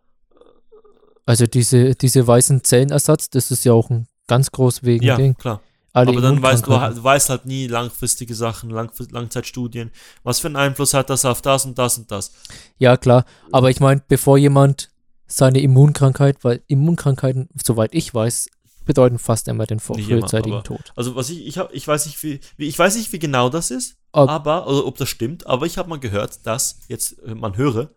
Also 1.27 1.47
diese, 1.47 1.95
diese 1.95 2.27
weißen 2.27 2.65
Zellenersatz, 2.65 3.29
das 3.31 3.51
ist 3.51 3.65
ja 3.65 3.73
auch 3.73 3.91
ein 3.91 4.07
ganz 4.27 4.51
groß 4.51 4.83
wegen 4.83 5.05
ja, 5.05 5.17
Ding. 5.17 5.35
klar. 5.35 5.61
Alle 5.93 6.11
Aber 6.11 6.21
dann 6.21 6.41
weißt 6.41 6.67
du, 6.67 6.71
du 6.71 7.03
weißt 7.03 7.31
halt 7.31 7.47
nie 7.47 7.67
langfristige 7.67 8.35
Sachen, 8.35 8.71
Lang 8.71 8.91
Langzeitstudien. 9.11 9.91
Was 10.23 10.39
für 10.39 10.47
einen 10.49 10.57
Einfluss 10.57 10.95
hat 10.95 11.11
das 11.11 11.25
auf 11.25 11.43
das 11.43 11.65
und 11.65 11.79
das 11.79 11.99
und 11.99 12.11
das? 12.11 12.33
Ja, 12.77 12.97
klar. 12.97 13.25
Aber 13.53 13.71
ich 13.71 13.81
meine, 13.81 14.03
bevor 14.07 14.39
jemand 14.39 14.91
seine 15.27 15.61
Immunkrankheit, 15.61 16.45
weil 16.45 16.63
Immunkrankheiten, 16.69 17.49
soweit 17.65 17.95
ich 17.95 18.15
weiß, 18.15 18.49
bedeuten 18.85 19.19
fast 19.19 19.49
immer 19.49 19.67
den 19.67 19.81
vor- 19.81 19.99
frühzeitigen 19.99 20.63
Tod. 20.63 20.81
Also 20.97 21.15
was 21.17 21.29
ich, 21.31 21.47
ich 21.47 21.59
hab, 21.59 21.75
ich 21.75 21.87
weiß 21.87 22.07
nicht, 22.07 22.23
wie, 22.23 22.41
wie, 22.57 22.67
ich 22.69 22.79
weiß 22.79 22.97
nicht, 22.97 23.13
wie 23.13 23.19
genau 23.19 23.49
das 23.51 23.71
ist, 23.71 23.97
Ob- 24.13 24.31
aber, 24.31 24.67
oder 24.67 24.87
ob 24.87 24.97
das 24.97 25.09
stimmt, 25.09 25.47
aber 25.47 25.67
ich 25.67 25.77
habe 25.79 25.89
mal 25.89 25.99
gehört, 26.01 26.47
dass, 26.47 26.81
jetzt, 26.89 27.19
äh, 27.23 27.35
man 27.35 27.57
höre, 27.57 27.91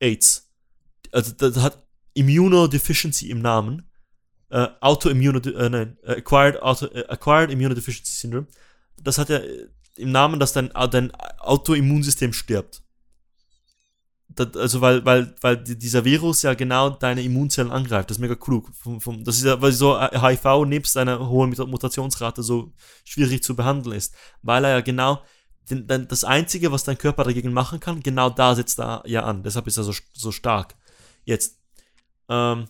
AIDS, 0.00 0.50
also 1.12 1.32
das 1.32 1.56
hat 1.58 1.82
Immunodeficiency 2.14 3.30
im 3.30 3.40
Namen, 3.40 3.88
äh, 4.50 4.66
Autoimmune, 4.80 5.38
äh, 5.38 5.68
nein, 5.68 5.96
Acquired, 6.04 6.60
Auto, 6.62 6.86
äh, 6.86 7.04
Acquired 7.08 7.50
Immunodeficiency 7.50 8.12
Syndrome, 8.12 8.46
das 9.00 9.18
hat 9.18 9.28
ja 9.28 9.38
äh, 9.38 9.68
im 9.96 10.10
Namen, 10.12 10.40
dass 10.40 10.52
dein, 10.52 10.70
äh, 10.74 10.88
dein 10.88 11.12
Autoimmunsystem 11.38 12.32
stirbt. 12.32 12.82
Das, 14.28 14.54
also 14.56 14.80
weil, 14.80 15.04
weil, 15.04 15.34
weil 15.40 15.56
die- 15.56 15.78
dieser 15.78 16.04
Virus 16.04 16.42
ja 16.42 16.52
genau 16.54 16.90
deine 16.90 17.22
Immunzellen 17.22 17.70
angreift. 17.72 18.10
Das 18.10 18.16
ist 18.18 18.20
mega 18.20 18.34
klug. 18.34 18.70
Vom, 18.74 19.00
vom, 19.00 19.24
das 19.24 19.36
ist 19.38 19.44
ja, 19.44 19.60
weil 19.62 19.72
so 19.72 19.98
HIV 19.98 20.64
nebst 20.66 20.96
einer 20.96 21.26
hohen 21.28 21.50
Mut- 21.50 21.68
Mutationsrate 21.68 22.42
so 22.42 22.72
schwierig 23.04 23.42
zu 23.42 23.54
behandeln 23.56 23.96
ist. 23.96 24.14
Weil 24.42 24.64
er 24.64 24.70
ja 24.72 24.80
genau 24.80 25.22
den, 25.70 25.86
den, 25.86 26.08
das 26.08 26.24
Einzige, 26.24 26.72
was 26.72 26.84
dein 26.84 26.98
Körper 26.98 27.24
dagegen 27.24 27.52
machen 27.52 27.80
kann, 27.80 28.02
genau 28.02 28.30
da 28.30 28.54
setzt 28.54 28.78
er 28.78 29.02
ja 29.06 29.24
an. 29.24 29.42
Deshalb 29.42 29.66
ist 29.66 29.76
er 29.76 29.84
so, 29.84 29.92
so 30.12 30.32
stark. 30.32 30.76
Jetzt, 31.24 31.58
ähm, 32.28 32.68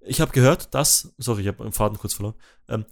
ich 0.00 0.20
habe 0.20 0.32
gehört, 0.32 0.74
dass, 0.74 1.14
sorry, 1.18 1.42
ich 1.42 1.48
habe 1.48 1.62
den 1.62 1.72
Faden 1.72 1.98
kurz 1.98 2.14
verloren, 2.14 2.34
ähm, 2.68 2.84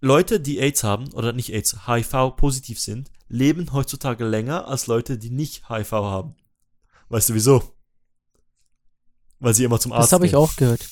Leute, 0.00 0.40
die 0.40 0.58
AIDS 0.58 0.84
haben, 0.84 1.12
oder 1.14 1.32
nicht 1.32 1.52
AIDS, 1.52 1.86
HIV 1.86 2.36
positiv 2.36 2.78
sind, 2.80 3.10
leben 3.28 3.72
heutzutage 3.72 4.24
länger 4.24 4.68
als 4.68 4.86
Leute, 4.86 5.18
die 5.18 5.30
nicht 5.30 5.68
HIV 5.70 5.92
haben. 5.92 6.36
Weißt 7.08 7.30
du 7.30 7.34
wieso? 7.34 7.72
Weil 9.38 9.54
sie 9.54 9.64
immer 9.64 9.80
zum 9.80 9.92
Arzt 9.92 10.04
Das 10.08 10.12
habe 10.12 10.26
ich 10.26 10.32
gehen. 10.32 10.38
auch 10.40 10.56
gehört. 10.56 10.86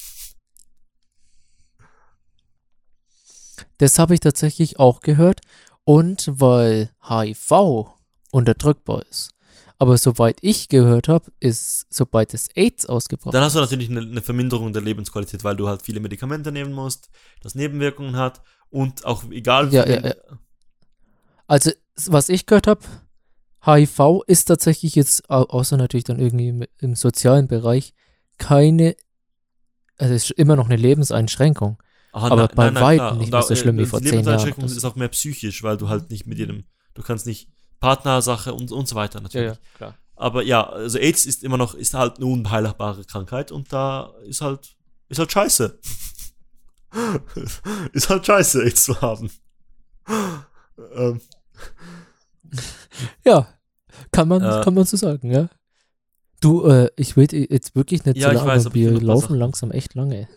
Das 3.78 3.98
habe 3.98 4.14
ich 4.14 4.20
tatsächlich 4.20 4.78
auch 4.78 5.00
gehört. 5.00 5.40
Und 5.84 6.28
weil 6.40 6.90
HIV 7.08 7.88
unterdrückbar 8.30 9.02
ist. 9.10 9.30
Aber 9.78 9.98
soweit 9.98 10.38
ich 10.40 10.68
gehört 10.68 11.08
habe, 11.08 11.30
ist, 11.40 11.86
sobald 11.90 12.32
es 12.32 12.48
AIDS 12.54 12.86
ausgebrochen 12.86 13.32
Dann 13.32 13.42
hast 13.42 13.56
du 13.56 13.60
natürlich 13.60 13.90
eine, 13.90 14.00
eine 14.00 14.22
Verminderung 14.22 14.72
der 14.72 14.82
Lebensqualität, 14.82 15.44
weil 15.44 15.56
du 15.56 15.68
halt 15.68 15.82
viele 15.82 16.00
Medikamente 16.00 16.52
nehmen 16.52 16.72
musst, 16.72 17.10
das 17.42 17.54
Nebenwirkungen 17.54 18.16
hat 18.16 18.40
und 18.70 19.04
auch 19.04 19.24
egal 19.30 19.72
Ja, 19.72 19.86
wie- 19.86 19.90
ja, 19.92 20.06
ja. 20.06 20.14
Also, 21.46 21.70
s- 21.96 22.10
was 22.10 22.28
ich 22.28 22.46
gehört 22.46 22.66
habe, 22.66 22.80
HIV 23.66 24.22
ist 24.26 24.44
tatsächlich 24.46 24.94
jetzt, 24.94 25.28
au- 25.28 25.44
außer 25.44 25.76
natürlich 25.76 26.04
dann 26.04 26.18
irgendwie 26.20 26.48
im, 26.48 26.64
im 26.78 26.94
sozialen 26.94 27.48
Bereich, 27.48 27.92
keine, 28.38 28.96
also 29.98 30.14
es 30.14 30.24
ist 30.30 30.38
immer 30.38 30.56
noch 30.56 30.66
eine 30.66 30.76
Lebenseinschränkung. 30.76 31.78
Aha, 32.14 32.28
aber 32.28 32.48
bei 32.48 32.72
weitem 32.74 32.96
klar. 32.98 33.14
nicht 33.16 33.30
mehr 33.32 33.40
da, 33.40 33.46
so 33.46 33.56
schlimm 33.56 33.76
wie 33.76 33.82
äh, 33.82 33.86
vor 33.86 34.00
die 34.00 34.08
zehn 34.08 34.24
Jahren 34.24 34.54
so. 34.68 34.76
ist 34.76 34.84
auch 34.84 34.94
mehr 34.94 35.08
psychisch, 35.08 35.62
weil 35.64 35.76
du 35.76 35.88
halt 35.88 36.10
nicht 36.10 36.26
mit 36.26 36.38
jedem, 36.38 36.64
du 36.94 37.02
kannst 37.02 37.26
nicht 37.26 37.48
Partnersache 37.80 38.54
und, 38.54 38.70
und 38.70 38.86
so 38.88 38.94
weiter 38.94 39.20
natürlich. 39.20 39.58
klar. 39.76 39.94
Aber 40.16 40.42
ja, 40.44 40.62
also 40.68 40.96
AIDS 40.98 41.26
ist 41.26 41.42
immer 41.42 41.56
noch, 41.56 41.74
ist 41.74 41.92
halt 41.94 42.18
eine 42.18 42.26
unheilbare 42.26 43.04
Krankheit 43.04 43.50
und 43.50 43.72
da 43.72 44.12
ist 44.26 44.40
halt, 44.42 44.76
ist 45.08 45.18
halt 45.18 45.32
scheiße. 45.32 45.78
ist 47.92 48.08
halt 48.08 48.24
scheiße, 48.24 48.62
AIDS 48.62 48.84
zu 48.84 49.00
haben. 49.00 49.28
ähm, 50.94 51.20
Ja, 53.24 53.48
kann 54.12 54.28
man, 54.28 54.42
Äh. 54.42 54.62
kann 54.62 54.74
man 54.74 54.84
so 54.84 54.96
sagen, 54.96 55.30
ja. 55.32 55.48
Du, 56.40 56.64
äh, 56.66 56.90
ich 56.96 57.16
will 57.16 57.26
jetzt 57.32 57.74
wirklich 57.74 58.04
nicht 58.04 58.18
Ja, 58.18 58.28
so 58.28 58.32
ich 58.34 58.38
lange, 58.38 58.48
weiß, 58.48 58.74
wir 58.74 59.00
laufen 59.00 59.36
langsam 59.36 59.70
echt 59.72 59.94
lange. 59.94 60.28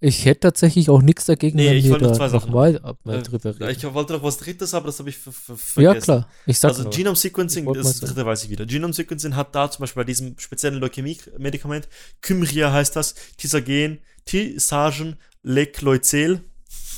Ich 0.00 0.24
hätte 0.26 0.40
tatsächlich 0.40 0.90
auch 0.90 1.02
nichts 1.02 1.24
dagegen, 1.24 1.56
Nee, 1.56 1.70
wenn 1.70 1.76
ich 1.76 1.84
wir 1.84 1.92
wollte 1.92 2.04
noch 2.04 2.16
zwei 2.16 2.28
Sachen 2.28 2.52
mal 2.52 2.76
äh, 2.76 3.22
drüber 3.22 3.58
reden. 3.58 3.70
ich 3.70 3.94
wollte 3.94 4.12
noch 4.12 4.22
was 4.22 4.36
drittes, 4.38 4.72
aber 4.72 4.86
das 4.86 5.00
habe 5.00 5.08
ich 5.08 5.18
ver 5.18 5.32
ver 5.32 5.56
vergessen. 5.56 5.94
ja, 5.96 6.00
klar. 6.00 6.28
Ich 6.46 6.58
sag 6.60 6.68
Also. 6.70 6.88
Genome 6.90 7.16
Sequencing, 7.16 7.72
das 7.72 7.98
dritte 7.98 8.24
weiß 8.24 8.44
ich 8.44 8.50
wieder. 8.50 8.64
Genome 8.64 8.92
Sequencing 8.92 9.34
hat 9.34 9.54
da 9.56 9.68
zum 9.68 9.82
Beispiel 9.82 10.02
bei 10.02 10.04
diesem 10.04 10.38
speziellen 10.38 10.78
Leukämie-Medikament, 10.78 11.88
Kymria 12.20 12.72
heißt 12.72 12.94
das, 12.94 13.16
Tisagen, 13.36 13.98
Tisagen, 14.24 15.16
Lecloizel. 15.42 16.44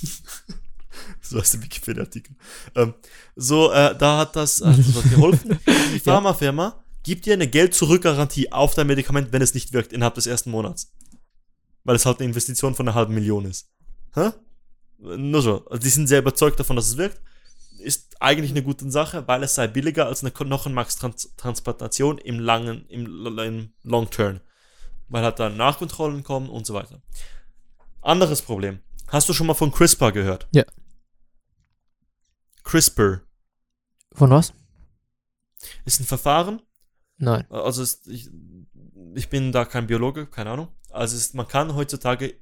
so 1.23 1.41
heißt 1.41 1.55
der 1.55 1.63
Wikipedia-Artikel. 1.63 2.35
Ähm, 2.75 2.95
so, 3.35 3.73
äh, 3.73 3.97
da 3.97 4.19
hat 4.19 4.37
das, 4.37 4.61
hat 4.61 4.77
das 4.79 5.11
geholfen. 5.11 5.59
Die 5.95 6.01
Pharmafirma 6.01 6.85
gibt 7.03 7.25
dir 7.25 7.33
eine 7.33 7.49
Geld-Zurück-Garantie 7.49 8.53
auf 8.53 8.75
dein 8.75 8.87
Medikament, 8.89 9.33
wenn 9.33 9.41
es 9.41 9.55
nicht 9.55 9.73
wirkt, 9.73 9.95
innerhalb 9.95 10.15
des 10.17 10.27
ersten 10.27 10.51
Monats. 10.51 10.93
Weil 11.85 11.97
es 11.97 12.07
halt 12.07 12.19
eine 12.19 12.29
Investition 12.29 12.75
von 12.75 12.87
einer 12.87 12.95
halben 12.95 13.15
Million 13.15 13.45
ist. 13.45 13.71
Hä? 14.15 14.31
Nur 14.99 15.43
so. 15.43 15.65
Also 15.67 15.83
die 15.83 15.89
sind 15.89 16.07
sehr 16.07 16.19
überzeugt 16.19 16.61
davon, 16.61 16.77
dass 16.77 16.89
es 16.89 16.97
wirkt 16.97 17.21
ist 17.81 18.21
eigentlich 18.21 18.51
eine 18.51 18.63
gute 18.63 18.91
Sache, 18.91 19.27
weil 19.27 19.43
es 19.43 19.55
sei 19.55 19.67
billiger 19.67 20.07
als 20.07 20.23
eine 20.23 20.31
Knochenmarkstransplantation 20.31 22.19
im 22.19 22.39
langen, 22.39 22.87
im, 22.89 23.39
im 23.39 23.73
Long 23.83 24.11
Term. 24.11 24.41
Weil 25.09 25.25
halt 25.25 25.39
dann 25.41 25.57
Nachkontrollen 25.57 26.23
kommen 26.23 26.49
und 26.49 26.67
so 26.67 26.75
weiter. 26.75 27.03
Anderes 28.01 28.43
Problem. 28.43 28.81
Hast 29.09 29.29
du 29.29 29.33
schon 29.33 29.47
mal 29.49 29.55
von 29.55 29.73
CRISPR 29.73 30.13
gehört? 30.13 30.47
Ja. 30.53 30.65
CRISPR 32.63 33.23
Von 34.13 34.31
was? 34.31 34.53
ist 35.85 36.01
ein 36.01 36.07
Verfahren, 36.07 36.63
Nein. 37.19 37.45
also 37.51 37.83
ist, 37.83 38.07
ich, 38.07 38.31
ich 39.15 39.29
bin 39.29 39.53
da 39.53 39.67
kein 39.67 39.87
Biologe, 39.87 40.27
keine 40.27 40.51
Ahnung. 40.51 40.69
Also 40.91 41.17
ist, 41.17 41.35
man 41.35 41.49
kann 41.49 41.75
heutzutage 41.75 42.35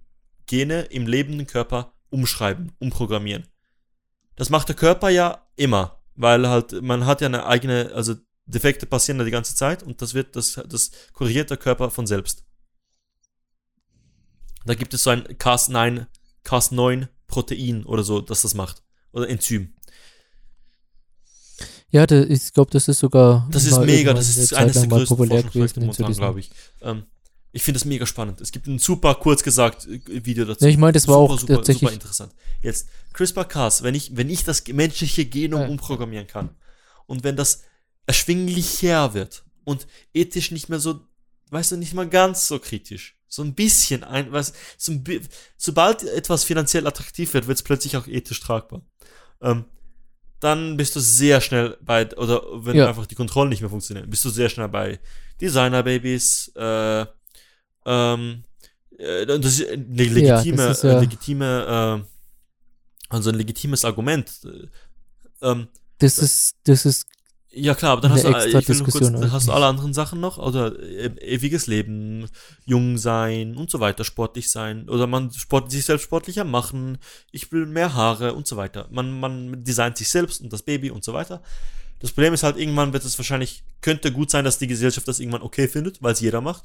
Gene 0.47 0.83
im 0.83 1.07
lebenden 1.07 1.47
Körper 1.47 1.93
umschreiben, 2.11 2.73
umprogrammieren. 2.79 3.47
Das 4.37 4.51
macht 4.51 4.69
der 4.69 4.77
Körper 4.77 5.11
ja 5.11 5.47
immer, 5.57 6.01
weil 6.15 6.49
halt 6.49 6.81
man 6.83 7.07
hat 7.07 7.21
ja 7.21 7.27
eine 7.27 7.47
eigene, 7.47 7.93
also 7.95 8.15
Defekte 8.47 8.87
passieren 8.87 9.19
ja 9.19 9.25
die 9.25 9.31
ganze 9.31 9.55
Zeit 9.55 9.83
und 9.83 10.01
das 10.01 10.15
wird, 10.15 10.37
das, 10.37 10.61
das 10.67 10.91
korrigiert 11.13 11.51
der 11.51 11.57
Körper 11.59 11.91
von 11.91 12.07
selbst. 12.07 12.45
Da 14.65 14.75
gibt 14.75 14.95
es 14.95 15.03
so 15.03 15.11
ein 15.11 15.25
Cas9, 15.25 16.07
Cas9 16.45 17.09
Protein 17.27 17.85
oder 17.85 18.03
so, 18.03 18.21
das 18.21 18.43
das 18.43 18.55
macht. 18.55 18.83
Oder 19.13 19.29
Enzym. 19.29 19.75
Ja, 21.91 22.07
da, 22.07 22.23
ich 22.23 22.53
glaube, 22.53 22.71
das 22.71 22.89
ist 22.89 22.99
sogar. 22.99 23.49
Das 23.51 23.65
ist 23.65 23.79
mega, 23.81 24.13
das 24.13 24.37
ist 24.37 24.53
eines 24.55 24.75
der 24.75 24.89
größten 24.89 25.09
populär 25.09 25.43
Forschungsprojekte 25.43 25.81
momentan, 25.81 26.13
glaube 26.13 26.41
ich. 26.41 26.51
Ähm, 26.83 27.05
ich 27.59 27.65
finde 27.65 27.79
das 27.81 27.85
mega 27.85 28.07
spannend. 28.07 28.41
Es 28.41 28.53
gibt 28.53 28.69
ein 28.69 28.79
super, 28.79 29.17
kurz 29.17 29.43
gesagt, 29.43 29.87
äh, 29.87 30.01
Video 30.25 30.45
dazu. 30.45 30.65
Nee, 30.65 30.71
ich 30.71 30.77
meine, 30.79 30.93
das 30.93 31.09
war 31.09 31.17
super, 31.17 31.35
auch 31.35 31.39
super, 31.41 31.55
tatsächlich- 31.57 31.81
super 31.91 31.93
interessant. 31.93 32.33
Jetzt, 32.63 32.89
CRISPR-Cas, 33.15 33.83
wenn 33.83 33.95
ich, 33.97 34.17
wenn 34.17 34.31
ich 34.31 34.45
das 34.45 34.67
menschliche 34.69 35.25
Genom 35.25 35.63
Ja. 35.63 35.67
umprogrammieren 35.69 36.29
kann 36.29 36.51
und 37.07 37.25
wenn 37.25 37.35
das 37.37 37.63
erschwinglicher 38.07 39.13
wird 39.15 39.45
und 39.65 39.87
ethisch 40.15 40.51
nicht 40.53 40.69
mehr 40.69 40.79
so, 40.79 41.01
weißt 41.51 41.73
du, 41.73 41.77
nicht 41.77 41.95
mal 41.95 42.09
ganz 42.09 42.47
so 42.47 42.59
kritisch, 42.59 43.17
so 43.27 43.43
ein 43.43 43.55
bisschen, 43.55 44.05
ein, 44.05 44.31
was, 44.33 44.53
so 44.77 44.93
ein, 44.93 45.05
sobald 45.57 46.03
etwas 46.05 46.45
finanziell 46.45 46.87
attraktiv 46.87 47.35
wird, 47.35 47.47
wird 47.49 47.59
es 47.59 47.63
plötzlich 47.63 47.97
auch 47.97 48.07
ethisch 48.07 48.41
tragbar. 48.41 48.83
Ähm, 49.43 49.65
dann 50.41 50.77
bist 50.77 50.95
du 50.95 51.01
sehr 51.01 51.41
schnell 51.41 51.77
bei, 51.83 52.07
oder 52.17 52.43
wenn 52.65 52.77
Ja. 52.77 52.87
einfach 52.89 53.07
die 53.07 53.17
Kontrollen 53.17 53.49
nicht 53.49 53.61
mehr 53.63 53.71
funktionieren, 53.71 54.09
bist 54.09 54.25
du 54.25 54.31
sehr 54.31 54.49
schnell 54.49 54.69
bei 54.69 55.01
Designer-Babys, 55.41 56.53
äh, 56.57 57.07
ähm, 57.89 58.45
äh, 58.99 59.25
das 59.27 59.59
ist 59.61 59.69
eine 59.69 59.85
legitime, 59.85 60.57
das 60.69 60.79
ist 60.79 60.85
ja- 60.85 60.91
äh, 60.97 61.01
legitime, 61.01 62.05
äh, 62.05 63.15
also 63.15 63.31
ein 63.31 63.37
legitimes 63.37 63.85
Argument. 63.85 64.31
Äh, 64.45 64.67
Ähm, 65.41 65.69
Das 65.99 66.19
ist, 66.19 66.57
das 66.65 66.85
ist 66.85 67.07
Ja 67.53 67.75
klar, 67.75 67.93
aber 67.93 68.01
dann 68.03 68.11
hast 68.13 68.25
du, 68.25 68.29
kurz, 68.93 69.05
dann 69.21 69.33
hast 69.33 69.47
du 69.47 69.53
alle 69.53 69.67
anderen 69.67 69.95
Sachen 69.95 70.19
noch, 70.21 70.37
oder 70.39 70.77
äh, 70.81 71.11
ewiges 71.35 71.67
Leben, 71.69 72.27
jung 72.67 72.99
sein 72.99 73.57
und 73.57 73.71
so 73.71 73.79
weiter, 73.81 74.03
sportlich 74.05 74.51
sein, 74.51 74.89
oder 74.89 75.07
man 75.07 75.31
sport, 75.33 75.71
sich 75.71 75.85
selbst 75.85 76.03
sportlicher 76.05 76.45
machen, 76.45 76.99
ich 77.31 77.51
will 77.53 77.67
mehr 77.67 77.95
Haare 77.95 78.35
und 78.35 78.47
so 78.49 78.57
weiter. 78.57 78.87
Man, 78.91 79.19
man 79.21 79.65
designt 79.65 79.97
sich 79.97 80.09
selbst 80.09 80.41
und 80.43 80.53
das 80.53 80.63
Baby 80.63 80.91
und 80.91 81.05
so 81.05 81.13
weiter. 81.15 81.41
Das 82.01 82.11
Problem 82.13 82.35
ist 82.35 82.43
halt, 82.43 82.57
irgendwann 82.59 82.93
wird 82.93 83.05
es 83.05 83.17
wahrscheinlich, 83.19 83.63
könnte 83.81 84.13
gut 84.13 84.31
sein, 84.31 84.45
dass 84.45 84.59
die 84.59 84.67
Gesellschaft 84.69 85.07
das 85.09 85.21
irgendwann 85.21 85.43
okay 85.43 85.69
findet, 85.69 86.03
weil 86.03 86.13
es 86.15 86.21
jeder 86.21 86.41
macht. 86.41 86.65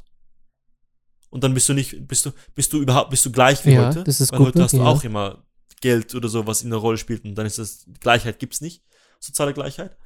Und 1.33 1.43
dann 1.43 1.55
bist 1.55 1.67
du 1.67 1.73
nicht, 1.73 2.07
bist 2.07 2.27
du, 2.27 2.31
bist 2.53 2.71
du 2.73 2.79
überhaupt, 2.79 3.09
bist 3.09 3.25
du 3.25 3.31
gleich 3.31 3.65
wie 3.65 3.71
Ja, 3.71 3.87
heute. 3.87 4.03
das 4.03 4.21
ist 4.21 4.31
weil 4.31 4.37
gut 4.37 4.47
heute 4.49 4.61
hast 4.61 4.73
du 4.73 4.77
möglich, 4.77 4.93
auch 4.93 5.03
immer 5.03 5.43
Geld 5.81 6.13
oder 6.13 6.29
so, 6.29 6.45
was 6.45 6.61
in 6.61 6.69
der 6.69 6.77
Rolle 6.77 6.99
spielt 6.99 7.25
und 7.25 7.33
dann 7.33 7.47
ist 7.47 7.57
das, 7.57 7.87
Gleichheit 7.99 8.37
gibt's 8.37 8.61
nicht, 8.61 8.83
soziale 9.19 9.51
Gleichheit. 9.51 9.97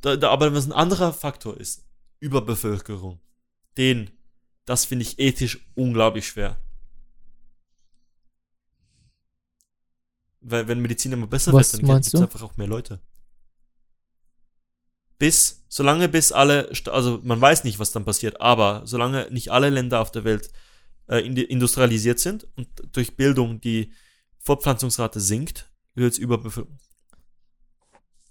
Da, 0.00 0.16
da, 0.16 0.30
aber 0.30 0.54
was 0.54 0.64
ein 0.64 0.72
anderer 0.72 1.12
Faktor 1.12 1.54
ist, 1.58 1.84
Überbevölkerung, 2.18 3.20
den, 3.76 4.10
das 4.64 4.86
finde 4.86 5.02
ich 5.02 5.18
ethisch 5.18 5.68
unglaublich 5.74 6.26
schwer. 6.26 6.56
Weil 10.40 10.66
wenn 10.66 10.80
Medizin 10.80 11.12
immer 11.12 11.26
besser 11.26 11.52
Was 11.52 11.74
wird, 11.74 11.82
dann 11.82 12.00
gibt 12.00 12.14
es 12.14 12.14
einfach 12.14 12.40
auch 12.40 12.56
mehr 12.56 12.68
Leute. 12.68 13.00
Bis, 15.18 15.64
solange 15.68 16.08
bis 16.08 16.32
alle, 16.32 16.70
also 16.86 17.20
man 17.22 17.40
weiß 17.40 17.64
nicht, 17.64 17.78
was 17.78 17.92
dann 17.92 18.04
passiert, 18.04 18.40
aber 18.40 18.82
solange 18.84 19.28
nicht 19.30 19.50
alle 19.50 19.70
Länder 19.70 20.00
auf 20.00 20.12
der 20.12 20.24
Welt 20.24 20.50
äh, 21.08 21.20
industrialisiert 21.26 22.20
sind 22.20 22.46
und 22.56 22.68
durch 22.92 23.16
Bildung 23.16 23.60
die 23.60 23.92
Fortpflanzungsrate 24.38 25.20
sinkt, 25.20 25.70
wird 25.94 26.12
es 26.12 26.18
Überbevölkerung. 26.18 26.78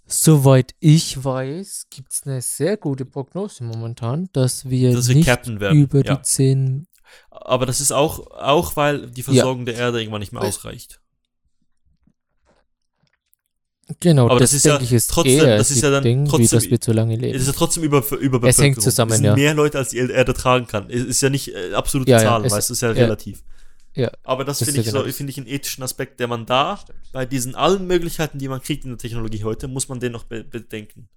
Soweit 0.10 0.74
ich 0.80 1.22
weiß, 1.22 1.88
gibt 1.90 2.14
es 2.14 2.24
eine 2.26 2.42
sehr 2.42 2.78
gute 2.78 3.04
Prognose 3.04 3.66
momentan, 3.66 4.30
dass 4.32 4.70
wir 4.70 4.94
Dass 4.94 5.10
wir 5.10 5.16
nicht 5.16 5.48
über 5.74 6.06
ja. 6.06 6.16
die 6.16 6.22
10 6.22 6.88
Aber 7.30 7.66
das 7.66 7.82
ist 7.82 7.92
auch, 7.92 8.32
auch 8.32 8.78
weil 8.78 9.12
die 9.12 9.24
Versorgung 9.24 9.66
der 9.66 9.76
Erde 9.76 10.00
irgendwann 10.00 10.22
nicht 10.22 10.32
mehr 10.32 10.42
Weil- 10.42 10.50
ausreicht. 10.50 11.02
Genau, 14.02 14.26
Aber 14.30 14.40
das, 14.40 14.52
das 14.52 14.58
ist 14.58 14.66
ja 14.66 14.82
ich 14.82 14.92
ist 14.92 15.10
trotzdem- 15.10 15.40
das 15.46 15.72
ist 15.72 15.82
ja 15.82 15.90
dann 15.90 16.04
Ding, 16.04 16.26
wie 16.26 16.30
trotzdem- 16.30 16.58
dass 16.60 16.70
wir 16.70 16.82
zu 16.82 16.92
lange 16.92 17.16
leben. 17.16 17.34
Es 17.36 17.42
ist 17.44 17.48
ja 17.48 17.54
trotzdem 17.54 17.84
über, 17.84 18.00
Überbevölkerung. 18.00 18.50
Es 18.50 18.58
hängt 18.60 18.82
zusammen, 18.82 19.12
es 19.12 19.18
sind 19.18 19.26
ja. 19.28 19.36
mehr 19.36 19.54
Leute, 19.54 19.78
als 19.78 19.90
die 19.90 19.98
Erde 19.98 20.34
tragen 20.34 20.68
kann. 20.68 20.90
Es 20.90 21.04
ist 21.06 21.22
ja 21.22 21.30
nicht 21.30 21.54
äh, 21.56 21.74
absolute 21.74 22.12
Ja, 22.12 22.18
ja, 22.18 22.24
Zahlen, 22.26 22.46
es- 22.46 22.52
weißt 22.52 22.70
du, 22.70 22.74
ist 22.74 22.82
ja, 22.82 22.90
ja. 22.90 22.94
relativ. 22.96 23.44
Ja, 23.96 24.12
Aber 24.24 24.44
das, 24.46 24.60
das 24.60 24.68
finde 24.68 24.82
ich 24.82 24.86
ja 24.88 24.92
so, 24.92 24.98
genau 25.00 25.08
das. 25.08 25.16
finde 25.16 25.32
ich 25.32 25.38
einen 25.38 25.48
ethischen 25.48 25.84
Aspekt, 25.84 26.20
der 26.20 26.28
man 26.28 26.46
da, 26.46 26.80
bei 27.14 27.26
diesen 27.26 27.56
allen 27.56 27.88
Möglichkeiten, 27.88 28.38
die 28.40 28.48
man 28.48 28.62
kriegt 28.62 28.84
in 28.84 28.92
der 28.92 28.98
Technologie 29.00 29.44
heute, 29.44 29.68
muss 29.68 29.88
man 29.90 30.00
den 30.00 30.12
noch 30.12 30.26
be 30.26 30.44
bedenken. 30.44 31.08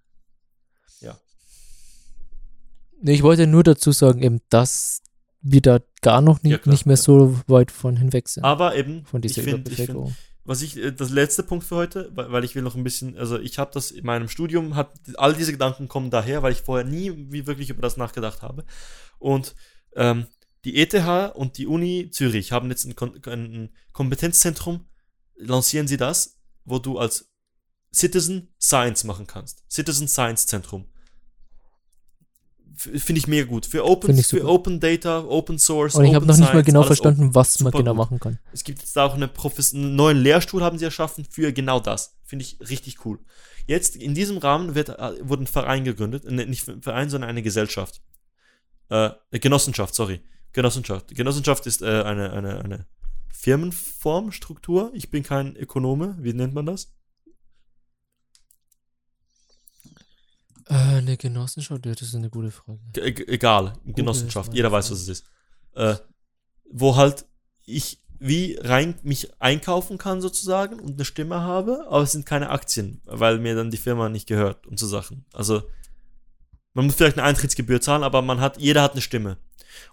Nee, 3.02 3.14
ich 3.14 3.22
wollte 3.22 3.46
nur 3.46 3.62
dazu 3.62 3.92
sagen, 3.92 4.22
eben, 4.22 4.40
dass 4.50 5.00
wir 5.40 5.62
da 5.62 5.80
gar 6.02 6.20
noch 6.20 6.42
nie, 6.42 6.50
Ja, 6.50 6.58
klar, 6.58 6.72
nicht 6.74 6.84
mehr 6.84 6.96
ja. 6.96 7.02
so 7.02 7.34
weit 7.46 7.70
von 7.70 7.96
hinweg 7.96 8.28
sind. 8.28 8.44
Aber 8.44 8.76
eben, 8.76 9.06
von 9.06 9.22
dieser 9.22 9.38
ich 9.42 9.44
finde, 9.48 9.70
ich 9.70 9.76
find, 9.76 9.88
Überbevölkerung. 9.88 10.16
Was 10.44 10.62
ich, 10.62 10.76
äh, 10.76 10.92
das 10.92 11.10
letzte 11.10 11.42
Punkt 11.42 11.64
für 11.64 11.76
heute, 11.76 12.10
weil, 12.14 12.44
ich 12.44 12.54
will 12.54 12.62
noch 12.62 12.74
ein 12.74 12.84
bisschen, 12.84 13.16
also 13.16 13.38
ich 13.38 13.58
habe 13.58 13.70
das 13.72 13.90
in 13.90 14.04
meinem 14.04 14.28
Studium, 14.28 14.74
hat, 14.74 14.92
all 15.16 15.34
diese 15.34 15.52
Gedanken 15.52 15.88
kommen 15.88 16.10
daher, 16.10 16.42
weil 16.42 16.52
ich 16.52 16.62
vorher 16.62 16.86
nie 16.86 17.12
wie 17.30 17.46
wirklich 17.46 17.70
über 17.70 17.82
das 17.82 17.96
nachgedacht 17.96 18.42
habe. 18.42 18.64
Und 19.18 19.54
ähm, 19.96 20.26
die 20.64 20.76
ETH 20.76 20.94
und 21.34 21.56
die 21.58 21.66
Uni 21.66 22.10
Zürich 22.10 22.52
haben 22.52 22.70
jetzt 22.70 22.84
ein, 22.84 22.94
ein 23.26 23.70
Kompetenzzentrum, 23.92 24.86
lancieren 25.36 25.88
sie 25.88 25.96
das, 25.96 26.38
wo 26.64 26.78
du 26.78 26.98
als 26.98 27.30
Citizen 27.92 28.54
Science 28.60 29.04
machen 29.04 29.26
kannst. 29.26 29.64
Citizen 29.70 30.06
Science 30.06 30.46
Zentrum. 30.46 30.89
Finde 32.80 33.18
ich 33.18 33.26
mega 33.26 33.46
gut. 33.46 33.66
Für 33.66 33.84
Open, 33.84 34.16
für. 34.22 34.46
Open 34.48 34.80
Data, 34.80 35.22
Open 35.24 35.58
Source, 35.58 35.96
Und 35.96 36.04
ich 36.06 36.14
habe 36.14 36.24
Open 36.24 36.28
noch 36.28 36.36
nicht 36.36 36.46
mal 36.46 36.50
Science, 36.52 36.66
genau 36.66 36.82
verstanden, 36.82 37.34
was 37.34 37.60
man 37.60 37.72
super 37.72 37.78
genau 37.78 37.92
gut. 37.92 37.98
machen 37.98 38.20
kann. 38.20 38.38
es 38.54 38.64
gibt 38.64 38.78
jetzt 38.80 38.96
da 38.96 39.04
auch 39.04 39.14
eine 39.14 39.28
Profes 39.28 39.74
einen 39.74 39.96
neuen 39.96 40.16
Lehrstuhl 40.16 40.62
haben 40.62 40.78
sie 40.78 40.86
erschaffen 40.86 41.26
für 41.28 41.52
genau 41.52 41.78
das. 41.78 42.16
Finde 42.24 42.44
ich 42.44 42.58
richtig 42.70 43.04
cool. 43.04 43.18
Jetzt 43.66 43.96
in 43.96 44.14
diesem 44.14 44.38
Rahmen 44.38 44.74
wird, 44.74 44.88
äh, 44.88 45.12
wurde 45.20 45.42
ein 45.42 45.46
Verein 45.46 45.84
gegründet, 45.84 46.24
äh, 46.24 46.46
nicht 46.46 46.66
ein 46.68 46.80
Verein, 46.80 47.10
sondern 47.10 47.28
eine 47.28 47.42
Gesellschaft. 47.42 48.00
Äh, 48.88 49.10
eine 49.30 49.40
Genossenschaft, 49.40 49.94
sorry. 49.94 50.22
Genossenschaft. 50.52 51.14
Genossenschaft 51.14 51.66
ist 51.66 51.82
äh, 51.82 52.02
eine, 52.02 52.32
eine, 52.32 52.64
eine 52.64 52.86
Firmenform, 53.28 54.32
Struktur. 54.32 54.90
Ich 54.94 55.10
bin 55.10 55.22
kein 55.22 55.54
Ökonome. 55.54 56.16
Wie 56.18 56.32
nennt 56.32 56.54
man 56.54 56.66
das? 56.66 56.92
Äh, 60.70 60.74
eine 60.98 61.16
Genossenschaft, 61.16 61.84
ja, 61.84 61.92
das 61.92 62.02
ist 62.02 62.14
eine 62.14 62.30
gute 62.30 62.50
Frage. 62.50 62.78
Ge- 62.92 63.08
e- 63.10 63.32
egal, 63.34 63.74
Genossenschaft, 63.84 64.48
meine 64.48 64.56
jeder 64.56 64.72
weiß, 64.72 64.90
was 64.90 65.00
es 65.00 65.08
ist. 65.08 65.24
Äh, 65.74 65.96
wo 66.70 66.96
halt 66.96 67.26
ich 67.64 68.00
wie 68.22 68.56
rein 68.60 68.96
mich 69.02 69.40
einkaufen 69.40 69.96
kann 69.96 70.20
sozusagen 70.20 70.78
und 70.78 70.92
eine 70.94 71.04
Stimme 71.06 71.40
habe, 71.40 71.86
aber 71.88 72.02
es 72.02 72.12
sind 72.12 72.26
keine 72.26 72.50
Aktien, 72.50 73.00
weil 73.06 73.38
mir 73.38 73.54
dann 73.54 73.70
die 73.70 73.78
Firma 73.78 74.08
nicht 74.10 74.26
gehört 74.28 74.66
und 74.66 74.78
so 74.78 74.86
Sachen. 74.86 75.24
Also 75.32 75.62
man 76.74 76.84
muss 76.86 76.96
vielleicht 76.96 77.18
eine 77.18 77.26
Eintrittsgebühr 77.26 77.80
zahlen, 77.80 78.02
aber 78.02 78.20
man 78.22 78.40
hat, 78.40 78.58
jeder 78.60 78.82
hat 78.82 78.92
eine 78.92 79.00
Stimme. 79.00 79.38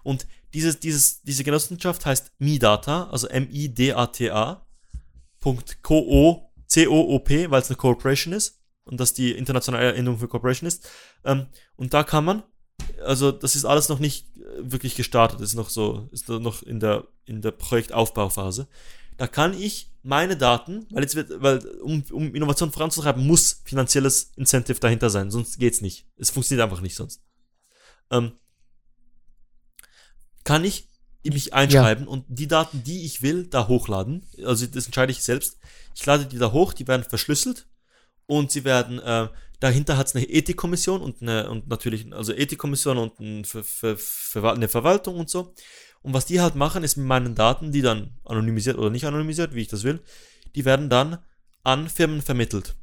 Und 0.02 0.26
dieses, 0.52 0.78
dieses, 0.78 1.22
diese 1.22 1.42
Genossenschaft 1.42 2.04
heißt 2.04 2.32
MIDATA, 2.38 3.08
also 3.10 3.28
M-I-D-A-T-A, 3.28 4.66
Punkt 5.40 5.82
Co-O, 5.82 6.52
C-O-O-P, 6.66 7.50
weil 7.50 7.62
es 7.62 7.68
eine 7.70 7.76
Corporation 7.76 8.34
ist 8.34 8.57
und 8.88 8.98
das 8.98 9.14
die 9.14 9.32
internationale 9.32 9.94
Endung 9.94 10.18
für 10.18 10.28
Corporation 10.28 10.66
ist. 10.66 10.88
Ähm, 11.24 11.46
und 11.76 11.94
da 11.94 12.02
kann 12.02 12.24
man, 12.24 12.42
also 13.04 13.30
das 13.32 13.54
ist 13.54 13.64
alles 13.64 13.88
noch 13.88 13.98
nicht 13.98 14.36
äh, 14.36 14.40
wirklich 14.58 14.96
gestartet, 14.96 15.40
ist 15.40 15.54
noch 15.54 15.70
so, 15.70 16.08
ist 16.10 16.28
noch 16.28 16.62
in 16.62 16.80
der, 16.80 17.06
in 17.24 17.42
der 17.42 17.52
Projektaufbauphase. 17.52 18.68
Da 19.16 19.26
kann 19.26 19.52
ich 19.52 19.90
meine 20.02 20.36
Daten, 20.36 20.86
weil 20.90 21.02
jetzt 21.02 21.16
wird, 21.16 21.42
weil 21.42 21.66
um, 21.80 22.04
um 22.12 22.34
Innovation 22.34 22.72
voranzutreiben, 22.72 23.26
muss 23.26 23.62
finanzielles 23.64 24.32
Incentive 24.36 24.80
dahinter 24.80 25.10
sein, 25.10 25.30
sonst 25.30 25.58
geht's 25.58 25.80
nicht. 25.80 26.06
Es 26.16 26.30
funktioniert 26.30 26.64
einfach 26.64 26.80
nicht 26.80 26.94
sonst. 26.94 27.22
Ähm, 28.10 28.32
kann 30.44 30.64
ich 30.64 30.88
mich 31.24 31.52
einschreiben 31.52 32.08
und 32.08 32.24
die 32.28 32.46
Daten, 32.46 32.82
die 32.84 33.04
ich 33.04 33.20
will, 33.20 33.46
da 33.48 33.68
hochladen. 33.68 34.24
Also 34.44 34.66
das 34.66 34.86
entscheide 34.86 35.12
ich 35.12 35.22
selbst. 35.22 35.58
Ich 35.94 36.06
lade 36.06 36.24
die 36.24 36.38
da 36.38 36.52
hoch, 36.52 36.72
die 36.72 36.86
werden 36.86 37.04
verschlüsselt 37.04 37.66
und 38.28 38.52
sie 38.52 38.64
werden, 38.64 39.00
äh, 39.00 39.28
dahinter 39.58 39.96
hat 39.96 40.06
es 40.06 40.14
eine 40.14 40.28
Ethikkommission 40.28 41.00
und 41.00 41.22
eine, 41.22 41.50
und 41.50 41.66
natürlich, 41.66 42.12
also 42.12 42.32
Ethikkommission 42.32 42.98
und 42.98 43.18
ein, 43.18 43.44
Ver, 43.44 43.64
Ver, 43.64 43.96
Ver, 43.96 44.52
eine 44.52 44.68
Verwaltung 44.68 45.16
und 45.16 45.30
so. 45.30 45.54
Und 46.02 46.12
was 46.14 46.26
die 46.26 46.40
halt 46.40 46.54
machen, 46.54 46.84
ist 46.84 46.96
mit 46.96 47.06
meinen 47.06 47.34
Daten, 47.34 47.72
die 47.72 47.82
dann 47.82 48.12
anonymisiert 48.24 48.78
oder 48.78 48.90
nicht 48.90 49.06
anonymisiert, 49.06 49.54
wie 49.54 49.62
ich 49.62 49.68
das 49.68 49.82
will, 49.82 50.00
die 50.54 50.64
werden 50.64 50.90
dann 50.90 51.18
an 51.64 51.88
Firmen 51.88 52.22
vermittelt. 52.22 52.76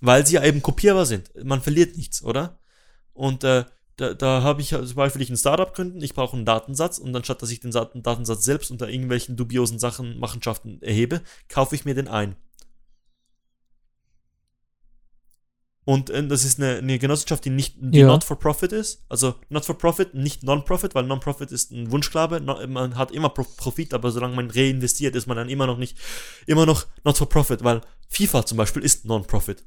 Weil 0.00 0.26
sie 0.26 0.34
ja 0.34 0.44
eben 0.44 0.62
kopierbar 0.62 1.06
sind. 1.06 1.30
Man 1.44 1.62
verliert 1.62 1.96
nichts, 1.96 2.22
oder? 2.24 2.58
Und 3.14 3.44
äh, 3.44 3.64
da, 3.96 4.14
da 4.14 4.42
habe 4.42 4.62
ich, 4.62 4.70
zum 4.70 4.94
Beispiel 4.94 5.22
ich 5.22 5.30
ein 5.30 5.36
Startup 5.36 5.72
gründen, 5.72 6.02
ich 6.02 6.14
brauche 6.14 6.36
einen 6.36 6.44
Datensatz 6.44 6.98
und 6.98 7.14
anstatt 7.14 7.40
dass 7.40 7.50
ich 7.50 7.60
den 7.60 7.70
Sa- 7.72 7.90
Datensatz 7.94 8.44
selbst 8.44 8.70
unter 8.72 8.88
irgendwelchen 8.88 9.36
dubiosen 9.36 9.78
Sachen, 9.78 10.18
Machenschaften 10.18 10.82
erhebe, 10.82 11.22
kaufe 11.48 11.76
ich 11.76 11.84
mir 11.84 11.94
den 11.94 12.08
ein. 12.08 12.34
Und 15.84 16.10
äh, 16.10 16.26
das 16.26 16.44
ist 16.44 16.60
eine, 16.60 16.76
eine 16.76 16.98
Genossenschaft, 16.98 17.44
die 17.44 17.50
nicht 17.50 17.74
die 17.80 18.00
Ja. 18.00 18.06
not 18.06 18.22
for 18.24 18.38
profit 18.38 18.72
ist. 18.72 19.04
Also 19.08 19.34
not 19.48 19.64
for 19.64 19.76
profit, 19.76 20.14
nicht 20.14 20.44
non-profit, 20.44 20.94
weil 20.94 21.04
non-profit 21.04 21.50
ist 21.50 21.72
ein 21.72 21.90
Wunschklabe. 21.90 22.40
No, 22.40 22.64
man 22.68 22.96
hat 22.96 23.10
immer 23.10 23.30
Pro 23.30 23.44
Profit, 23.56 23.92
aber 23.92 24.10
solange 24.12 24.36
man 24.36 24.50
reinvestiert, 24.50 25.16
ist 25.16 25.26
man 25.26 25.36
dann 25.36 25.48
immer 25.48 25.66
noch 25.66 25.78
nicht, 25.78 25.98
immer 26.46 26.66
noch 26.66 26.86
not 27.04 27.18
for 27.18 27.28
profit, 27.28 27.64
weil 27.64 27.80
FIFA 28.08 28.46
zum 28.46 28.58
Beispiel 28.58 28.82
ist 28.84 29.04
non-profit. 29.04 29.64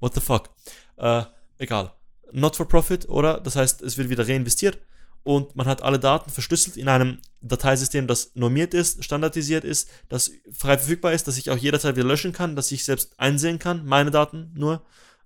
What 0.00 0.14
the 0.14 0.20
fuck? 0.20 0.50
Äh, 0.96 1.22
egal. 1.58 1.92
Not 2.32 2.56
for 2.56 2.66
profit, 2.66 3.08
oder? 3.08 3.40
Das 3.40 3.54
heißt, 3.54 3.82
es 3.82 3.98
wird 3.98 4.08
wieder 4.08 4.26
reinvestiert 4.26 4.78
und 5.22 5.54
man 5.54 5.66
hat 5.66 5.82
alle 5.82 5.98
Daten 5.98 6.30
verschlüsselt 6.30 6.76
in 6.76 6.88
einem 6.88 7.18
Dateisystem, 7.40 8.06
das 8.06 8.32
normiert 8.34 8.74
ist, 8.74 9.04
standardisiert 9.04 9.64
ist, 9.64 9.88
das 10.08 10.30
frei 10.52 10.76
verfügbar 10.78 11.12
ist, 11.12 11.28
dass 11.28 11.36
ich 11.38 11.50
auch 11.50 11.56
jederzeit 11.56 11.96
wieder 11.96 12.06
löschen 12.06 12.32
kann, 12.32 12.56
dass 12.56 12.72
ich 12.72 12.84
selbst 12.84 13.18
einsehen 13.18 13.58
kann, 13.58 13.84
meine 13.84 14.10
Daten 14.10 14.52
nur 14.54 14.82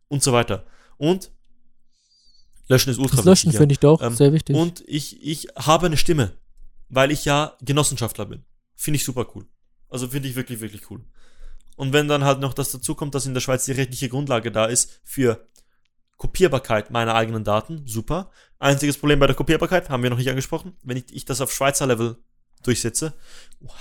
und 0.09 0.23
so 0.23 0.33
weiter. 0.33 0.65
Und 0.97 1.31
löschen 2.69 2.91
ist 2.91 2.99
ultra 2.99 3.17
Das 3.17 3.25
Löschen 3.25 3.53
finde 3.53 3.73
ich 3.73 3.81
doch 3.81 4.03
Ähm, 4.03 4.15
sehr 4.15 4.33
wichtig. 4.33 4.57
Und 4.57 4.85
ich, 4.87 5.23
ich 5.25 5.49
habe 5.57 5.87
eine 5.87 5.97
Stimme, 5.97 6.33
weil 6.89 7.11
ich 7.11 7.25
ja 7.25 7.57
Genossenschaftler 7.61 8.27
bin. 8.27 8.45
Finde 8.75 8.97
ich 8.97 9.05
super 9.05 9.27
cool. 9.35 9.47
Also 9.89 10.09
finde 10.09 10.29
ich 10.29 10.37
wirklich, 10.37 10.61
wirklich 10.61 10.91
cool. 10.91 11.05
Und 11.77 11.93
wenn 11.93 12.09
dann 12.09 12.25
halt 12.25 12.41
noch 12.41 12.55
das 12.55 12.71
dazu 12.71 12.95
kommt, 12.95 13.15
dass 13.15 13.27
in 13.27 13.35
der 13.35 13.41
Schweiz 13.41 13.65
die 13.65 13.73
rechtliche 13.73 14.09
Grundlage 14.09 14.53
da 14.53 14.67
ist 14.67 15.01
für 15.05 15.47
Kopierbarkeit 16.17 16.91
meiner 16.91 17.15
eigenen 17.15 17.45
Daten, 17.45 17.87
super. 17.87 18.31
Einziges 18.59 18.97
Problem 18.97 19.19
bei 19.19 19.27
der 19.27 19.37
Kopierbarkeit, 19.37 19.91
haben 19.91 20.03
wir 20.03 20.11
noch 20.11 20.17
nicht 20.17 20.31
angesprochen, 20.31 20.77
wenn 20.83 20.97
ich, 20.97 21.13
ich 21.13 21.25
das 21.25 21.41
auf 21.41 21.53
Schweizer 21.53 21.87
Level 21.87 22.17
durchsetze, 22.63 23.15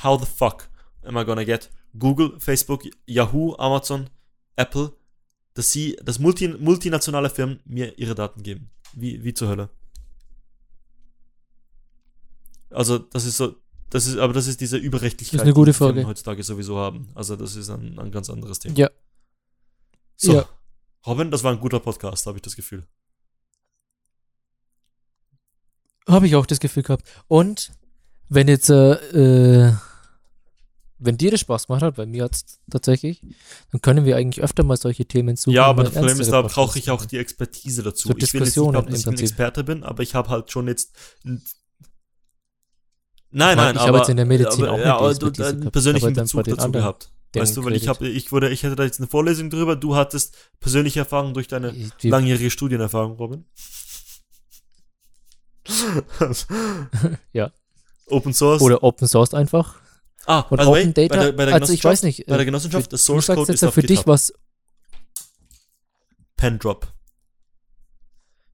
how 0.04 0.20
the 0.20 0.28
fuck 0.28 0.70
am 1.04 1.18
I 1.18 1.24
gonna 1.24 1.44
get 1.44 1.70
Google, 1.98 2.40
Facebook, 2.40 2.84
Yahoo, 3.06 3.56
Amazon, 3.58 4.10
Apple 4.56 4.94
dass 5.54 5.72
sie, 5.72 5.96
dass 6.04 6.20
multi, 6.20 6.48
multinationale 6.48 7.30
Firmen 7.30 7.60
mir 7.66 7.98
ihre 7.98 8.16
Daten 8.16 8.44
geben. 8.44 8.70
Wie, 8.94 9.24
wie 9.24 9.34
zur 9.34 9.50
Hölle. 9.50 9.70
Also, 12.70 12.98
das 12.98 13.26
ist 13.26 13.38
so, 13.38 13.56
das 13.90 14.08
ist, 14.08 14.18
aber 14.18 14.34
das 14.34 14.48
ist 14.48 14.60
diese 14.62 14.78
Überrechtlichkeit, 14.78 15.36
ist 15.40 15.44
eine 15.44 15.54
gute 15.54 15.72
die 15.72 15.78
Firmen 15.78 15.96
Frage. 15.98 16.08
heutzutage 16.08 16.44
sowieso 16.44 16.78
haben. 16.78 17.10
Also, 17.14 17.36
das 17.36 17.56
ist 17.56 17.70
ein, 17.70 18.00
ein 18.00 18.12
ganz 18.12 18.30
anderes 18.30 18.60
Thema. 18.60 18.76
Ja. 18.78 18.90
So, 20.16 20.34
Ja. 20.34 20.50
Robin, 21.06 21.30
das 21.32 21.44
war 21.44 21.52
ein 21.52 21.60
guter 21.60 21.80
Podcast, 21.80 22.26
habe 22.26 22.38
ich 22.38 22.42
das 22.42 22.56
Gefühl. 22.56 22.88
Habe 26.08 26.28
ich 26.28 26.36
auch 26.36 26.46
das 26.46 26.60
Gefühl 26.60 26.84
gehabt. 26.84 27.06
Und 27.28 27.72
wenn 28.30 28.48
jetzt, 28.48 28.70
äh, 28.70 28.94
äh, 29.68 29.74
wenn 31.06 31.18
dir 31.18 31.32
das 31.32 31.42
Spaß 31.42 31.68
gemacht 31.68 31.82
hat, 31.84 31.96
bei 31.96 32.06
mir 32.06 32.24
hat 32.24 32.36
es 32.36 32.60
tatsächlich, 32.70 33.22
dann 33.72 33.82
können 33.82 34.06
wir 34.06 34.16
eigentlich 34.16 34.44
öfter 34.44 34.64
mal 34.64 34.78
solche 34.78 35.06
Themen 35.06 35.36
suchen. 35.36 35.54
ja, 35.54 35.66
aber 35.66 35.84
das 35.84 35.94
Problem 35.94 36.20
ist, 36.20 36.32
da 36.32 36.42
brauche 36.42 36.80
ich 36.80 36.90
auch 36.90 37.06
die 37.06 37.18
Expertise 37.18 37.84
dazu. 37.84 38.08
So 38.08 38.18
ich 38.18 38.34
will 38.34 38.44
jetzt 38.44 38.56
nicht 38.56 38.72
behaupten, 38.72 38.92
dass 38.92 39.02
ich 39.02 39.08
ein. 39.08 39.20
Experte 39.20 39.64
bin, 39.64 39.84
aber 39.84 40.02
ich 40.04 40.16
habe 40.16 40.30
halt 40.30 40.52
schon 40.52 40.68
jetzt. 40.68 40.94
Nein, 43.36 43.58
nein, 43.58 43.76
ich 43.76 43.82
aber, 43.82 43.88
habe 43.88 43.98
jetzt 44.00 44.10
in 44.10 44.18
der 44.18 44.26
Medizin 44.26 44.66
aber, 44.66 44.74
auch 44.74 44.80
ja, 44.80 44.98
aber 44.98 45.14
du, 45.16 45.26
einen 45.26 45.34
gehabt, 45.34 45.72
persönlichen 45.72 46.14
Bezug 46.14 46.44
dazu 46.44 46.62
anderen 46.62 46.84
gehabt. 46.84 47.12
Weißt 47.36 47.58
du, 47.58 47.66
weil 47.66 47.76
ich 47.76 47.88
habe, 47.88 48.08
ich 48.08 48.32
wurde, 48.32 48.50
ich 48.50 48.62
hätte 48.62 48.76
da 48.76 48.84
jetzt 48.84 49.00
eine 49.00 49.08
Vorlesung 49.08 49.50
drüber. 49.50 49.76
Du 49.76 49.96
hattest 49.96 50.36
persönliche 50.60 51.00
Erfahrung 51.00 51.34
durch 51.34 51.48
deine 51.48 51.74
Die- 51.74 52.10
langjährige 52.10 52.52
Studienerfahrung, 52.52 53.14
Robin. 53.18 53.46
Ja. 57.32 57.52
Open 58.08 58.34
Source. 58.34 58.62
Oder 58.62 58.84
Open 58.84 59.08
Source 59.08 59.34
einfach. 59.34 59.83
Ah, 60.26 60.40
Und 60.50 60.60
way, 60.60 60.66
Open 60.82 60.94
Data, 60.94 61.16
bei 61.16 61.24
der, 61.24 61.32
bei 61.34 61.46
der 61.46 61.54
also 61.56 61.74
ich 61.74 61.82
Genossenschaft- 61.82 61.86
weiß 61.86 62.04
nicht, 62.04 62.26
Bei 62.28 62.34
der 62.34 62.42
äh, 62.42 62.46
Genossenschaft, 62.46 62.92
du 62.92 62.98
Source 62.98 63.28
Code 63.28 63.40
jetzt 63.42 63.50
ist 63.56 63.62
ja 63.62 63.68
auf 63.70 63.74
für 63.74 63.82
dich 63.82 63.90
GitHub. 63.90 64.08
was, 64.08 64.34
Pendrop. 66.36 66.92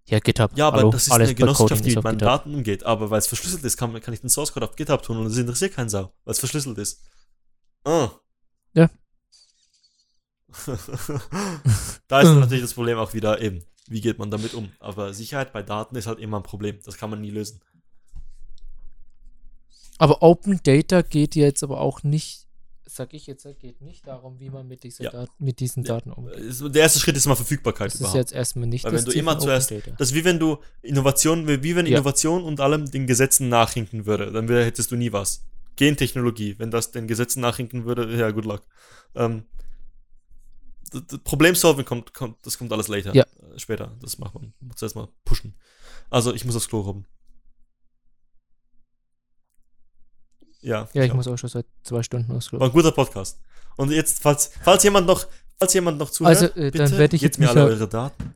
ja 0.08 0.20
GitHub, 0.20 0.52
Ja, 0.56 0.68
aber 0.68 0.78
hallo, 0.80 0.92
das 0.92 1.04
ist 1.08 1.12
eine 1.12 1.34
Genossenschaft, 1.34 1.84
die 1.86 1.96
mit 1.96 2.04
meinen 2.04 2.18
GitHub. 2.18 2.30
Daten 2.44 2.56
umgeht. 2.56 2.84
Aber 2.84 3.10
weil 3.10 3.20
es 3.20 3.28
verschlüsselt 3.28 3.64
ist, 3.64 3.78
kann, 3.78 4.00
kann 4.02 4.14
ich 4.14 4.22
den 4.22 4.30
Source 4.30 4.52
Code 4.54 4.68
auf 4.68 4.76
GitHub 4.76 5.02
tun 5.02 5.18
und 5.18 5.26
das 5.26 5.38
interessiert 5.38 5.74
keinen 5.74 5.90
Sau, 5.90 6.14
weil 6.24 6.32
es 6.32 6.40
verschlüsselt 6.40 6.78
ist. 6.78 7.02
Ah. 7.84 8.10
Ja. 8.74 8.90
da 12.08 12.22
ist 12.22 12.30
natürlich 12.36 12.62
das 12.64 12.74
Problem 12.74 12.98
auch 12.98 13.14
wieder 13.14 13.42
eben, 13.42 13.64
wie 13.88 14.02
geht 14.02 14.20
man 14.20 14.30
damit 14.30 14.54
um? 14.54 14.72
Aber 14.80 15.14
Sicherheit 15.14 15.52
bei 15.54 15.64
Daten 15.64 15.96
ist 15.96 16.06
halt 16.08 16.20
immer 16.20 16.38
ein 16.38 16.44
Problem. 16.44 16.80
Das 16.84 16.98
kann 16.98 17.10
man 17.10 17.22
nie 17.22 17.32
lösen. 17.32 17.60
Aber 20.00 20.24
Open 20.24 20.60
Data 20.64 21.02
geht 21.04 21.36
jetzt 21.36 21.62
aber 21.64 21.80
auch 21.82 22.02
nicht, 22.04 22.48
sag 22.88 23.14
ich 23.14 23.28
jetzt, 23.28 23.46
geht 23.60 23.82
nicht 23.82 24.08
darum, 24.08 24.40
wie 24.40 24.50
man 24.50 24.68
mit, 24.68 24.84
dieser 24.84 25.04
Ja. 25.04 25.12
Dat 25.12 25.30
mit 25.40 25.60
diesen 25.60 25.84
Ja. 25.84 25.96
Daten 25.96 26.12
umgeht. 26.12 26.36
Der 26.74 26.82
erste 26.82 27.00
Schritt 27.00 27.16
ist 27.18 27.28
mal 27.28 27.36
Verfügbarkeit 27.36 27.88
Das 27.88 27.96
ist 27.96 28.00
überhaupt. 28.00 28.18
jetzt 28.18 28.32
erstmal 28.34 28.68
nicht 28.68 28.84
Weil 28.86 28.94
das 28.94 29.02
wenn 29.02 29.06
du 29.06 29.12
Ziel 29.12 29.20
immer 29.20 29.38
zuerst- 29.38 29.70
Data. 29.72 29.92
Das 29.98 30.10
ist 30.10 30.16
wie 30.16 30.24
wenn 30.26 30.40
du 30.40 30.58
Innovation, 30.82 31.48
wie 31.48 31.76
wenn 31.76 31.86
Ja. 31.86 31.98
Innovation 31.98 32.44
und 32.44 32.60
allem 32.62 32.90
den 32.90 33.06
Gesetzen 33.06 33.50
nachhinken 33.50 34.06
würde. 34.06 34.32
Dann 34.32 34.48
hättest 34.48 34.90
du 34.92 34.96
nie 34.96 35.12
was. 35.12 35.44
Gentechnologie, 35.76 36.56
wenn 36.58 36.72
das 36.72 36.92
den 36.92 37.08
Gesetzen 37.08 37.42
nachhinken 37.42 37.86
würde, 37.86 38.14
ja, 38.18 38.32
good 38.32 38.46
luck. 38.46 38.64
Ähm, 39.16 39.44
Problemsolving 41.24 41.86
kommt, 41.86 42.14
kommt, 42.14 42.38
das 42.46 42.58
kommt 42.58 42.72
alles 42.74 42.88
later. 42.88 43.14
Ja. 43.14 43.24
Äh, 43.24 43.60
Später. 43.60 43.96
Das 44.02 44.18
macht 44.18 44.34
man. 44.34 44.54
Man 44.60 44.70
muss 44.70 44.82
erstmal 44.82 45.08
pushen. 45.24 45.54
Also, 46.10 46.34
ich 46.34 46.46
muss 46.46 46.56
aufs 46.56 46.68
Klo 46.68 46.82
robben. 46.82 47.06
Ja. 50.62 50.88
Ja, 50.94 51.04
ich 51.04 51.12
auch. 51.12 51.16
muss 51.16 51.28
auch 51.28 51.38
schon 51.38 51.50
seit 51.50 51.66
zwei 51.84 52.04
Stunden 52.04 52.30
War 52.30 52.38
ausgehen. 52.38 52.62
ein 52.62 52.72
guter 52.72 52.92
Podcast. 52.92 53.40
Und 53.78 53.92
jetzt, 53.92 54.22
falls, 54.22 54.52
falls 54.62 54.84
jemand 54.84 55.08
noch, 55.08 55.26
falls 55.58 55.74
jemand 55.74 55.98
noch 55.98 56.10
zuhört, 56.10 56.36
Also, 56.38 56.46
äh, 56.56 56.72
dann 56.72 56.86
bitte 56.86 56.98
werde 56.98 57.16
ich 57.16 57.22
jetzt 57.22 57.40
mir 57.40 57.50
alle 57.50 57.64
eure 57.66 57.88
Daten. 57.88 58.34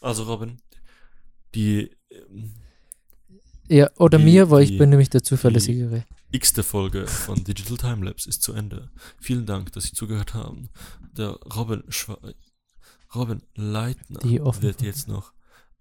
Also 0.00 0.24
Robin, 0.24 0.58
die 1.54 1.90
ähm, 2.10 2.52
Ja, 3.68 3.88
oder 3.98 4.18
die- 4.18 4.24
mir, 4.24 4.50
weil 4.50 4.64
ich 4.64 4.70
die- 4.70 4.78
bin 4.78 4.90
nämlich 4.90 5.10
der 5.10 5.22
zuverlässigere. 5.22 6.04
x-te 6.32 6.62
Folge 6.62 7.06
von 7.06 7.44
Digital 7.44 7.76
Timelapse 7.76 8.28
ist 8.28 8.42
zu 8.42 8.52
Ende. 8.52 8.90
Vielen 9.20 9.46
Dank, 9.46 9.72
dass 9.72 9.84
Sie 9.84 9.92
zugehört 9.92 10.34
haben. 10.34 10.70
Der 11.16 11.30
Robin 11.56 11.84
Schwa 11.90 12.18
Robin 13.14 13.42
Leitner 13.54 14.20
wird 14.62 14.80
jetzt 14.82 15.06
noch 15.06 15.32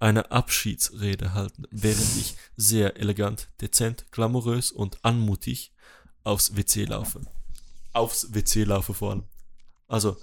eine 0.01 0.31
Abschiedsrede 0.31 1.33
halten, 1.33 1.65
während 1.69 2.17
ich 2.17 2.35
sehr 2.57 2.97
elegant, 2.97 3.49
dezent, 3.61 4.11
glamourös 4.11 4.71
und 4.71 4.97
anmutig 5.03 5.73
aufs 6.23 6.55
WC 6.55 6.85
laufe. 6.85 7.21
Aufs 7.93 8.33
WC 8.33 8.63
laufe 8.63 8.93
vor 8.95 9.11
allem. 9.11 9.23
Also, 9.87 10.17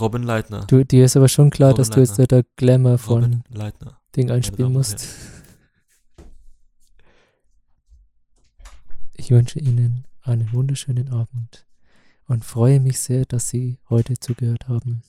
Robin 0.00 0.24
Leitner. 0.24 0.66
Du, 0.66 0.84
dir 0.84 1.04
ist 1.04 1.16
aber 1.16 1.28
schon 1.28 1.50
klar, 1.50 1.70
Robin 1.70 1.80
dass 1.80 1.90
du 1.90 2.00
jetzt 2.00 2.18
Leitner. 2.18 2.26
der 2.26 2.44
Glamour 2.56 2.98
von 2.98 3.22
Robin 3.24 3.44
Leitner. 3.48 4.00
Ding 4.16 4.30
einspielen 4.30 4.72
musst. 4.72 5.06
Ich 9.14 9.30
wünsche 9.30 9.60
Ihnen 9.60 10.06
einen 10.22 10.52
wunderschönen 10.52 11.10
Abend 11.10 11.66
und 12.26 12.44
freue 12.44 12.80
mich 12.80 12.98
sehr, 12.98 13.26
dass 13.26 13.48
Sie 13.48 13.78
heute 13.90 14.18
zugehört 14.18 14.68
haben. 14.68 15.02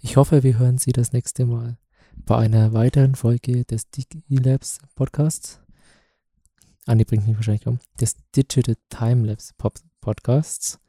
Ich 0.00 0.16
hoffe, 0.16 0.44
wir 0.44 0.58
hören 0.58 0.78
Sie 0.78 0.92
das 0.92 1.12
nächste 1.12 1.46
Mal 1.46 1.78
bei 2.24 2.36
einer 2.38 2.72
weiteren 2.72 3.14
Folge 3.14 3.64
des 3.64 3.90
DigiLabs 3.90 4.78
Podcasts. 4.94 5.60
Andi 6.86 7.04
bringt 7.04 7.26
mich 7.26 7.36
wahrscheinlich 7.36 7.66
um. 7.66 7.78
Des 8.00 8.16
Digital 8.34 8.76
Timelapse 8.88 9.52
Podcasts 10.00 10.80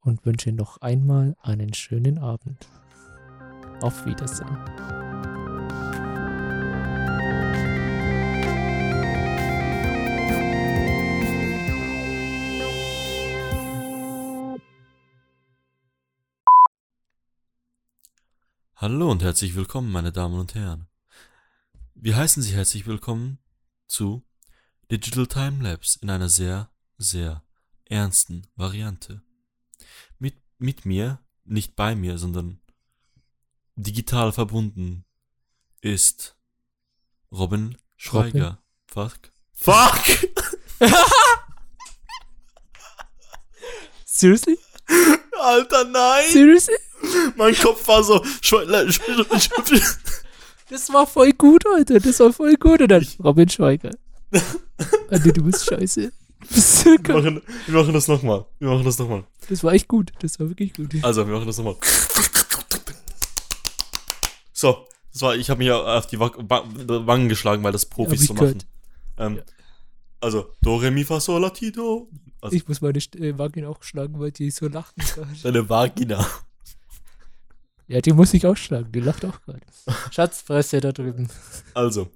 und 0.00 0.24
wünsche 0.24 0.52
noch 0.52 0.78
einmal 0.80 1.36
einen 1.42 1.74
schönen 1.74 2.18
Abend. 2.18 2.68
Auf 3.80 4.06
Wiedersehen. 4.06 5.07
Hallo 18.80 19.10
und 19.10 19.24
herzlich 19.24 19.56
willkommen, 19.56 19.90
meine 19.90 20.12
Damen 20.12 20.38
und 20.38 20.54
Herren. 20.54 20.86
Wir 21.96 22.16
heißen 22.16 22.44
Sie 22.44 22.54
herzlich 22.54 22.86
willkommen 22.86 23.40
zu 23.88 24.22
Digital 24.88 25.26
Timelapse 25.26 25.98
in 26.00 26.10
einer 26.10 26.28
sehr, 26.28 26.70
sehr 26.96 27.42
ernsten 27.86 28.46
Variante. 28.54 29.20
Mit, 30.20 30.36
mit 30.58 30.84
mir, 30.84 31.18
nicht 31.42 31.74
bei 31.74 31.96
mir, 31.96 32.18
sondern 32.18 32.60
digital 33.74 34.30
verbunden 34.30 35.04
ist 35.80 36.36
Robin 37.32 37.76
Schweiger. 37.96 38.62
Fuck. 38.86 39.32
Fuck! 39.54 40.04
Seriously? 44.04 44.56
Alter, 45.36 45.82
nein! 45.82 46.30
Seriously? 46.30 46.76
Mein 47.36 47.54
Kopf 47.56 47.86
war 47.88 48.02
so. 48.02 48.22
Das 50.70 50.92
war 50.92 51.06
voll 51.06 51.32
gut, 51.32 51.64
Alter. 51.66 51.98
Das 52.00 52.20
war 52.20 52.32
voll 52.32 52.54
gut. 52.56 52.80
Und 52.82 52.88
dann 52.88 53.06
Robin 53.24 53.48
Schweiger. 53.48 53.90
Andi, 55.10 55.32
du 55.32 55.42
bist 55.44 55.64
scheiße. 55.64 56.12
Wir 56.50 57.14
machen, 57.14 57.42
wir 57.66 57.74
machen 57.74 57.92
das 57.94 58.06
nochmal. 58.08 58.44
Wir 58.58 58.68
machen 58.68 58.84
das 58.84 58.98
nochmal. 58.98 59.24
das 59.48 59.64
war 59.64 59.72
echt 59.72 59.88
gut. 59.88 60.12
Das 60.20 60.38
war 60.38 60.48
wirklich 60.48 60.72
gut. 60.74 60.94
Also, 61.02 61.26
wir 61.26 61.34
machen 61.34 61.46
das 61.46 61.56
nochmal. 61.58 61.76
So, 64.52 64.86
das 65.12 65.22
war, 65.22 65.36
ich 65.36 65.50
habe 65.50 65.58
mir 65.62 65.76
auf 65.76 66.06
die 66.06 66.18
Wa- 66.18 66.32
Wa- 66.36 66.64
Wangen 67.06 67.28
geschlagen, 67.28 67.62
weil 67.62 67.72
das 67.72 67.86
Profis 67.86 68.22
ich 68.22 68.28
so 68.28 68.34
machen. 68.34 68.58
Ähm, 69.18 69.36
Ja. 69.36 69.42
Also, 70.20 70.52
Do, 70.62 70.76
Re, 70.76 70.90
Mi, 70.90 71.04
Fa, 71.04 71.20
Sol, 71.20 71.40
La, 71.40 71.50
Ti, 71.50 71.70
Do. 71.70 72.10
Also, 72.40 72.56
Ich 72.56 72.66
muss 72.66 72.80
meine 72.80 72.98
äh, 72.98 73.38
Vagina 73.38 73.68
auch 73.68 73.82
schlagen, 73.82 74.18
weil 74.18 74.32
die 74.32 74.50
so 74.50 74.66
lachen 74.68 74.94
gerade. 75.14 75.28
deine 75.42 75.68
Vagina. 75.68 76.26
Ja, 77.88 78.00
die 78.02 78.12
muss 78.12 78.34
ich 78.34 78.46
auch 78.46 78.56
schlagen. 78.56 78.92
Die 78.92 79.00
lacht 79.00 79.24
auch 79.24 79.40
gerade. 79.42 79.62
Schatzfresse 80.10 80.80
da 80.80 80.92
drüben. 80.92 81.28
Also, 81.74 82.10